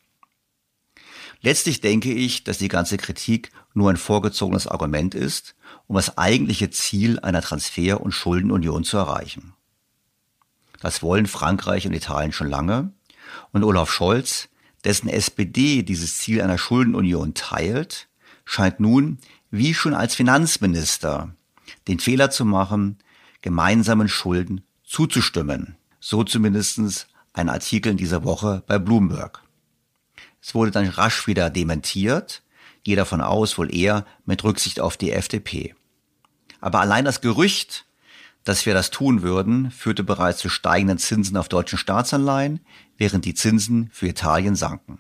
Letztlich 1.42 1.82
denke 1.82 2.14
ich, 2.14 2.46
dass 2.46 2.58
die 2.58 2.70
ganze 2.70 2.98
Kritik 2.98 3.52
nur 3.74 3.90
ein 3.90 3.98
vorgezogenes 3.98 4.66
Argument 4.66 5.14
ist, 5.14 5.56
um 5.88 5.96
das 5.96 6.18
eigentliche 6.18 6.70
Ziel 6.70 7.20
einer 7.20 7.42
Transfer- 7.42 8.00
und 8.00 8.14
Schuldenunion 8.14 8.84
zu 8.84 8.98
erreichen. 8.98 9.54
Das 10.80 11.02
wollen 11.02 11.28
Frankreich 11.28 11.86
und 11.86 11.94
Italien 11.94 12.32
schon 12.32 12.50
lange, 12.50 12.94
und 13.52 13.64
Olaf 13.64 13.92
Scholz, 13.92 14.50
dessen 14.84 15.10
SPD 15.10 15.84
dieses 15.84 16.18
Ziel 16.18 16.42
einer 16.42 16.58
Schuldenunion 16.58 17.34
teilt, 17.34 18.08
scheint 18.45 18.80
nun, 18.80 19.20
wie 19.52 19.74
schon 19.74 19.94
als 19.94 20.15
Finanzminister, 20.15 21.36
den 21.88 21.99
Fehler 21.99 22.30
zu 22.30 22.45
machen, 22.45 22.98
gemeinsamen 23.41 24.10
Schulden 24.10 24.61
zuzustimmen. 24.84 25.76
So 25.99 26.24
zumindest 26.24 27.07
ein 27.34 27.49
Artikel 27.49 27.91
in 27.91 27.98
dieser 27.98 28.24
Woche 28.24 28.64
bei 28.68 28.80
Bloomberg. 28.80 29.41
Es 30.41 30.53
wurde 30.53 30.72
dann 30.72 30.88
rasch 30.88 31.28
wieder 31.28 31.49
dementiert, 31.49 32.44
gehe 32.84 32.95
davon 32.95 33.22
aus, 33.22 33.57
wohl 33.57 33.74
eher 33.74 34.06
mit 34.26 34.44
Rücksicht 34.44 34.80
auf 34.80 34.98
die 34.98 35.11
FDP. 35.11 35.74
Aber 36.60 36.80
allein 36.80 37.06
das 37.06 37.22
Gerücht, 37.22 37.86
dass 38.44 38.65
wir 38.65 38.74
das 38.74 38.90
tun 38.90 39.22
würden, 39.22 39.72
führte 39.72 40.03
bereits 40.03 40.40
zu 40.40 40.49
steigenden 40.49 40.98
Zinsen 40.98 41.38
auf 41.38 41.48
deutschen 41.48 41.78
Staatsanleihen, 41.78 42.60
während 42.98 43.26
die 43.26 43.34
Zinsen 43.34 43.90
für 43.91 44.07
Italien 44.07 44.56
sanken. 44.56 44.99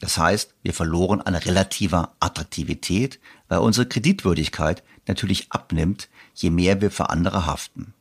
Das 0.00 0.16
heißt, 0.16 0.54
wir 0.62 0.72
verloren 0.72 1.20
an 1.20 1.34
relativer 1.34 2.16
Attraktivität, 2.20 3.20
weil 3.48 3.58
unsere 3.58 3.86
Kreditwürdigkeit 3.86 4.82
natürlich 5.06 5.52
abnimmt, 5.52 6.08
je 6.34 6.50
mehr 6.50 6.80
wir 6.80 6.90
für 6.90 7.10
andere 7.10 7.46
haften. 7.46 7.92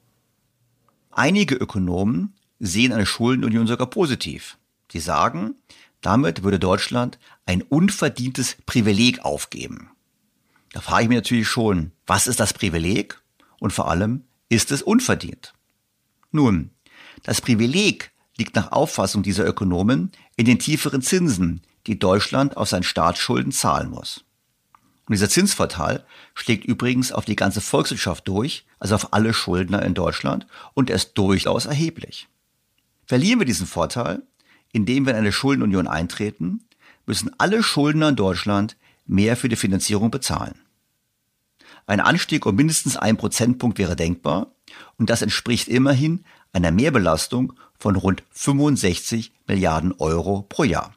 Einige 1.11 1.55
Ökonomen 1.55 2.34
sehen 2.59 2.93
eine 2.93 3.05
Schuldenunion 3.05 3.67
sogar 3.67 3.88
positiv. 3.88 4.57
Sie 4.91 4.99
sagen, 4.99 5.55
damit 6.01 6.43
würde 6.43 6.59
Deutschland 6.59 7.19
ein 7.45 7.61
unverdientes 7.61 8.55
Privileg 8.65 9.26
aufgeben. 9.26 9.89
Da 10.71 10.81
frage 10.81 11.03
ich 11.03 11.09
mich 11.09 11.17
natürlich 11.17 11.47
schon, 11.47 11.91
was 12.05 12.27
ist 12.27 12.39
das 12.39 12.53
Privileg? 12.53 13.21
Und 13.59 13.73
vor 13.73 13.89
allem, 13.89 14.23
ist 14.47 14.71
es 14.71 14.81
unverdient? 14.81 15.53
Nun, 16.31 16.71
das 17.23 17.41
Privileg 17.41 18.11
liegt 18.38 18.55
nach 18.55 18.71
Auffassung 18.71 19.21
dieser 19.21 19.45
Ökonomen 19.45 20.11
in 20.38 20.45
den 20.45 20.59
tieferen 20.59 21.01
Zinsen, 21.01 21.61
die 21.89 21.97
Deutschland 21.97 22.55
auf 22.55 22.69
seinen 22.69 22.83
Staatsschulden 22.83 23.51
zahlen 23.51 23.89
muss. 23.89 24.23
Und 25.07 25.13
dieser 25.13 25.27
Zinsvorteil 25.27 26.05
schlägt 26.35 26.65
übrigens 26.65 27.11
auf 27.11 27.25
die 27.25 27.35
ganze 27.35 27.61
Volkswirtschaft 27.61 28.27
durch, 28.27 28.67
also 28.77 28.93
auf 28.93 29.11
alle 29.11 29.33
Schuldner 29.33 29.81
in 29.81 29.95
Deutschland, 29.95 30.45
und 30.75 30.91
er 30.91 30.97
ist 30.97 31.17
durchaus 31.17 31.65
erheblich. 31.65 32.27
Verlieren 33.07 33.39
wir 33.39 33.47
diesen 33.47 33.65
Vorteil, 33.65 34.21
indem 34.71 35.07
wir 35.07 35.13
in 35.13 35.17
eine 35.17 35.31
Schuldenunion 35.31 35.87
eintreten, 35.87 36.63
müssen 37.07 37.31
alle 37.39 37.63
Schuldner 37.63 38.09
in 38.09 38.15
Deutschland 38.15 38.77
mehr 39.07 39.35
für 39.35 39.49
die 39.49 39.55
Finanzierung 39.55 40.11
bezahlen. 40.11 40.59
Ein 41.87 42.01
Anstieg 42.01 42.45
um 42.45 42.55
mindestens 42.55 42.97
ein 42.97 43.17
Prozentpunkt 43.17 43.79
wäre 43.79 43.95
denkbar 43.95 44.51
und 44.99 45.09
das 45.09 45.23
entspricht 45.23 45.67
immerhin 45.67 46.23
einer 46.53 46.69
Mehrbelastung 46.69 47.53
von 47.79 47.95
rund 47.95 48.21
65 48.29 49.31
Milliarden 49.47 49.93
Euro 49.93 50.43
pro 50.43 50.65
Jahr. 50.65 50.93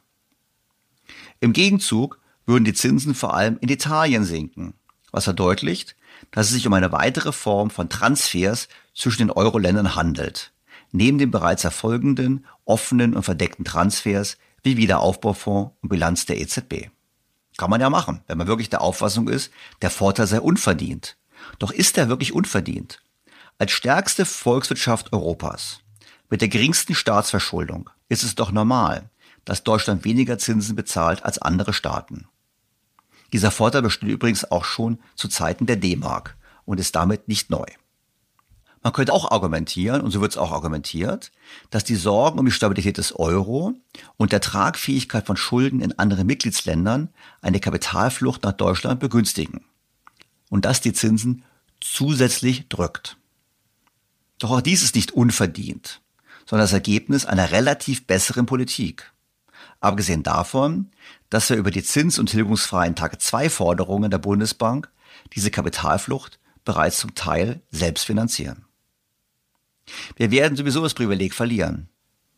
Im 1.43 1.51
Gegenzug 1.51 2.21
würden 2.45 2.63
die 2.63 2.73
Zinsen 2.73 3.13
vor 3.13 3.33
allem 3.33 3.57
in 3.59 3.67
Italien 3.67 4.23
sinken, 4.23 4.75
was 5.11 5.25
verdeutlicht, 5.25 5.97
dass 6.31 6.45
es 6.45 6.53
sich 6.53 6.65
um 6.65 6.71
eine 6.71 6.93
weitere 6.93 7.33
Form 7.33 7.69
von 7.69 7.89
Transfers 7.89 8.69
zwischen 8.95 9.23
den 9.23 9.29
Euro-Ländern 9.29 9.97
handelt, 9.97 10.53
neben 10.93 11.17
den 11.17 11.31
bereits 11.31 11.65
erfolgenden 11.65 12.45
offenen 12.63 13.13
und 13.13 13.23
verdeckten 13.23 13.65
Transfers 13.65 14.37
wie 14.63 14.77
Wiederaufbaufonds 14.77 15.73
und 15.81 15.89
Bilanz 15.89 16.25
der 16.25 16.39
EZB. 16.39 16.87
Kann 17.57 17.69
man 17.69 17.81
ja 17.81 17.89
machen, 17.89 18.21
wenn 18.27 18.37
man 18.37 18.47
wirklich 18.47 18.69
der 18.69 18.79
Auffassung 18.79 19.27
ist, 19.27 19.51
der 19.81 19.89
Vorteil 19.89 20.27
sei 20.27 20.39
unverdient. 20.39 21.17
Doch 21.59 21.71
ist 21.71 21.97
er 21.97 22.07
wirklich 22.07 22.31
unverdient? 22.31 23.03
Als 23.57 23.73
stärkste 23.73 24.23
Volkswirtschaft 24.23 25.11
Europas, 25.11 25.81
mit 26.29 26.39
der 26.39 26.47
geringsten 26.47 26.95
Staatsverschuldung, 26.95 27.89
ist 28.07 28.23
es 28.23 28.35
doch 28.35 28.53
normal, 28.53 29.09
dass 29.45 29.63
Deutschland 29.63 30.05
weniger 30.05 30.37
Zinsen 30.37 30.75
bezahlt 30.75 31.23
als 31.25 31.39
andere 31.39 31.73
Staaten. 31.73 32.27
Dieser 33.33 33.51
Vorteil 33.51 33.81
besteht 33.81 34.09
übrigens 34.09 34.49
auch 34.51 34.63
schon 34.63 34.99
zu 35.15 35.27
Zeiten 35.27 35.65
der 35.65 35.75
D-Mark 35.75 36.37
und 36.65 36.79
ist 36.79 36.95
damit 36.95 37.27
nicht 37.27 37.49
neu. 37.49 37.65
Man 38.83 38.91
könnte 38.91 39.13
auch 39.13 39.31
argumentieren, 39.31 40.01
und 40.01 40.11
so 40.11 40.19
wird 40.19 40.33
es 40.33 40.37
auch 40.37 40.51
argumentiert, 40.51 41.31
dass 41.69 41.85
die 41.85 41.95
Sorgen 41.95 42.37
um 42.37 42.45
die 42.45 42.51
Stabilität 42.51 42.97
des 42.97 43.15
Euro 43.15 43.73
und 44.17 44.33
der 44.33 44.41
Tragfähigkeit 44.41 45.25
von 45.25 45.37
Schulden 45.37 45.79
in 45.79 45.97
anderen 45.97 46.27
Mitgliedsländern 46.27 47.09
eine 47.41 47.61
Kapitalflucht 47.61 48.43
nach 48.43 48.51
Deutschland 48.51 48.99
begünstigen. 48.99 49.61
Und 50.49 50.65
dass 50.65 50.81
die 50.81 50.91
Zinsen 50.91 51.45
zusätzlich 51.79 52.67
drückt. 52.67 53.17
Doch 54.39 54.51
auch 54.51 54.61
dies 54.61 54.83
ist 54.83 54.95
nicht 54.95 55.11
unverdient, 55.11 56.01
sondern 56.45 56.65
das 56.65 56.73
Ergebnis 56.73 57.25
einer 57.25 57.51
relativ 57.51 58.05
besseren 58.05 58.45
Politik. 58.45 59.12
Abgesehen 59.83 60.23
davon, 60.23 60.91
dass 61.29 61.49
wir 61.49 61.57
über 61.57 61.69
die 61.69 61.83
zins- 61.83 62.17
und 62.17 62.27
tilgungsfreien 62.27 62.95
Tage 62.95 63.17
2 63.17 63.49
Forderungen 63.49 64.09
der 64.09 64.17
Bundesbank 64.17 64.89
diese 65.33 65.51
Kapitalflucht 65.51 66.39
bereits 66.63 66.99
zum 66.99 67.15
Teil 67.15 67.61
selbst 67.69 68.05
finanzieren. 68.05 68.63
Wir 70.15 70.31
werden 70.31 70.55
sowieso 70.55 70.81
das 70.81 70.93
Privileg 70.93 71.33
verlieren, 71.33 71.89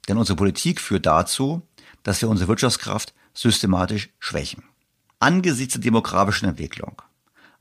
denn 0.07 0.17
unsere 0.17 0.35
Politik 0.35 0.81
führt 0.81 1.05
dazu, 1.05 1.61
dass 2.01 2.19
wir 2.19 2.29
unsere 2.29 2.47
Wirtschaftskraft 2.47 3.13
systematisch 3.35 4.09
schwächen. 4.17 4.63
Angesichts 5.19 5.75
der 5.75 5.83
demografischen 5.83 6.49
Entwicklung, 6.49 6.99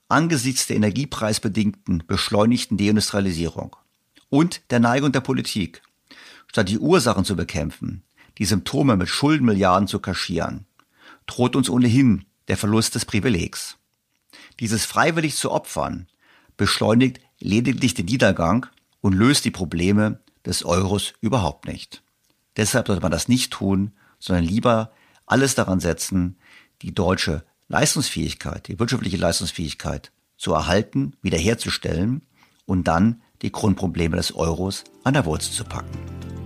angesichts 0.09 0.67
der 0.67 0.77
energiepreisbedingten 0.77 2.05
beschleunigten 2.07 2.79
Deindustrialisierung 2.79 3.77
und 4.31 4.63
der 4.71 4.81
Neigung 4.81 5.13
der 5.13 5.21
Politik, 5.21 5.83
statt 6.47 6.71
die 6.71 6.79
Ursachen 6.79 7.27
zu 7.27 7.37
bekämpfen, 7.37 8.03
die 8.39 8.45
Symptome 8.45 8.97
mit 8.97 9.09
Schuldenmilliarden 9.09 9.89
zu 9.89 9.99
kaschieren, 9.99 10.67
droht 11.27 11.57
uns 11.57 11.71
ohnehin 11.71 12.25
der 12.49 12.57
Verlust 12.57 12.95
des 12.95 13.05
Privilegs. 13.05 13.77
Dieses 14.61 14.85
freiwillig 14.85 15.37
zu 15.37 15.51
opfern 15.51 16.09
beschleunigt 16.57 17.21
lediglich 17.41 17.95
den 17.95 18.07
Niedergang 18.07 18.67
und 19.01 19.13
löst 19.13 19.45
die 19.45 19.51
Probleme 19.51 20.21
des 20.45 20.65
Euros 20.65 21.15
überhaupt 21.21 21.67
nicht. 21.67 22.03
Deshalb 22.57 22.87
sollte 22.87 23.03
man 23.03 23.13
das 23.13 23.29
nicht 23.29 23.53
tun, 23.53 23.93
sondern 24.19 24.45
lieber 24.45 24.93
alles 25.27 25.55
daran 25.55 25.81
setzen, 25.81 26.37
die 26.83 26.95
deutsche 26.95 27.45
Leistungsfähigkeit, 27.69 28.69
die 28.69 28.79
wirtschaftliche 28.79 29.17
Leistungsfähigkeit 29.17 30.13
zu 30.37 30.53
erhalten, 30.53 31.17
wiederherzustellen 31.23 32.23
und 32.67 32.85
dann 32.85 33.23
die 33.43 33.53
Grundprobleme 33.53 34.17
des 34.17 34.35
Euros 34.35 34.85
an 35.03 35.15
der 35.15 35.25
Wurzel 35.25 35.53
zu 35.53 35.65
packen. 35.65 36.44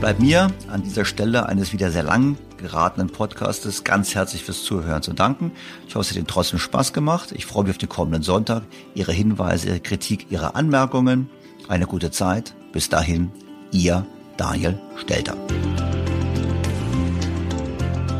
Bleibt 0.00 0.20
mir 0.20 0.50
an 0.72 0.82
dieser 0.82 1.04
Stelle 1.04 1.46
eines 1.46 1.74
wieder 1.74 1.90
sehr 1.90 2.02
lang 2.02 2.38
geratenen 2.56 3.10
Podcastes 3.10 3.84
ganz 3.84 4.14
herzlich 4.14 4.42
fürs 4.42 4.64
Zuhören 4.64 5.02
zu 5.02 5.12
danken. 5.12 5.52
Ich 5.86 5.94
hoffe, 5.94 6.04
es 6.04 6.10
hat 6.10 6.16
Ihnen 6.16 6.26
trotzdem 6.26 6.58
Spaß 6.58 6.94
gemacht. 6.94 7.32
Ich 7.32 7.44
freue 7.44 7.64
mich 7.64 7.72
auf 7.72 7.78
den 7.78 7.90
kommenden 7.90 8.22
Sonntag. 8.22 8.62
Ihre 8.94 9.12
Hinweise, 9.12 9.68
Ihre 9.68 9.80
Kritik, 9.80 10.28
Ihre 10.30 10.54
Anmerkungen. 10.54 11.28
Eine 11.68 11.86
gute 11.86 12.10
Zeit. 12.10 12.54
Bis 12.72 12.88
dahin, 12.88 13.30
Ihr 13.72 14.06
Daniel 14.38 14.80
Stelter. 14.96 15.36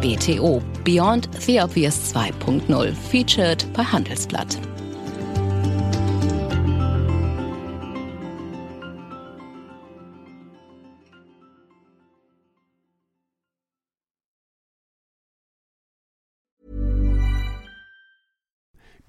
BTO 0.03 0.63
Beyond 0.85 1.31
the 1.41 1.63
Obvious 1.63 2.15
2.0 2.15 2.93
featured 3.11 3.67
bei 3.73 3.85
Handelsblatt. 3.85 4.59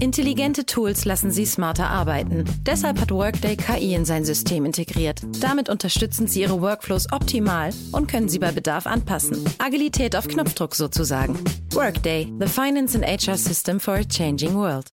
Intelligente 0.00 0.64
Tools 0.64 1.04
lassen 1.04 1.30
Sie 1.30 1.44
smarter 1.44 1.88
arbeiten. 1.90 2.44
Deshalb 2.64 3.00
hat 3.00 3.10
Workday 3.10 3.56
KI 3.56 3.94
in 3.94 4.04
sein 4.04 4.24
System 4.24 4.64
integriert. 4.64 5.22
Damit 5.40 5.68
unterstützen 5.68 6.26
Sie 6.26 6.42
Ihre 6.42 6.60
Workflows 6.60 7.12
optimal 7.12 7.70
und 7.92 8.08
können 8.08 8.28
sie 8.28 8.38
bei 8.38 8.52
Bedarf 8.52 8.86
anpassen. 8.86 9.44
Agilität 9.58 10.14
auf 10.14 10.28
Knopfdruck 10.28 10.74
sozusagen. 10.74 11.38
Workday, 11.72 12.32
the 12.38 12.46
finance 12.46 12.96
and 12.96 13.04
HR 13.04 13.36
system 13.36 13.80
for 13.80 13.94
a 13.94 14.04
changing 14.04 14.54
world. 14.54 14.86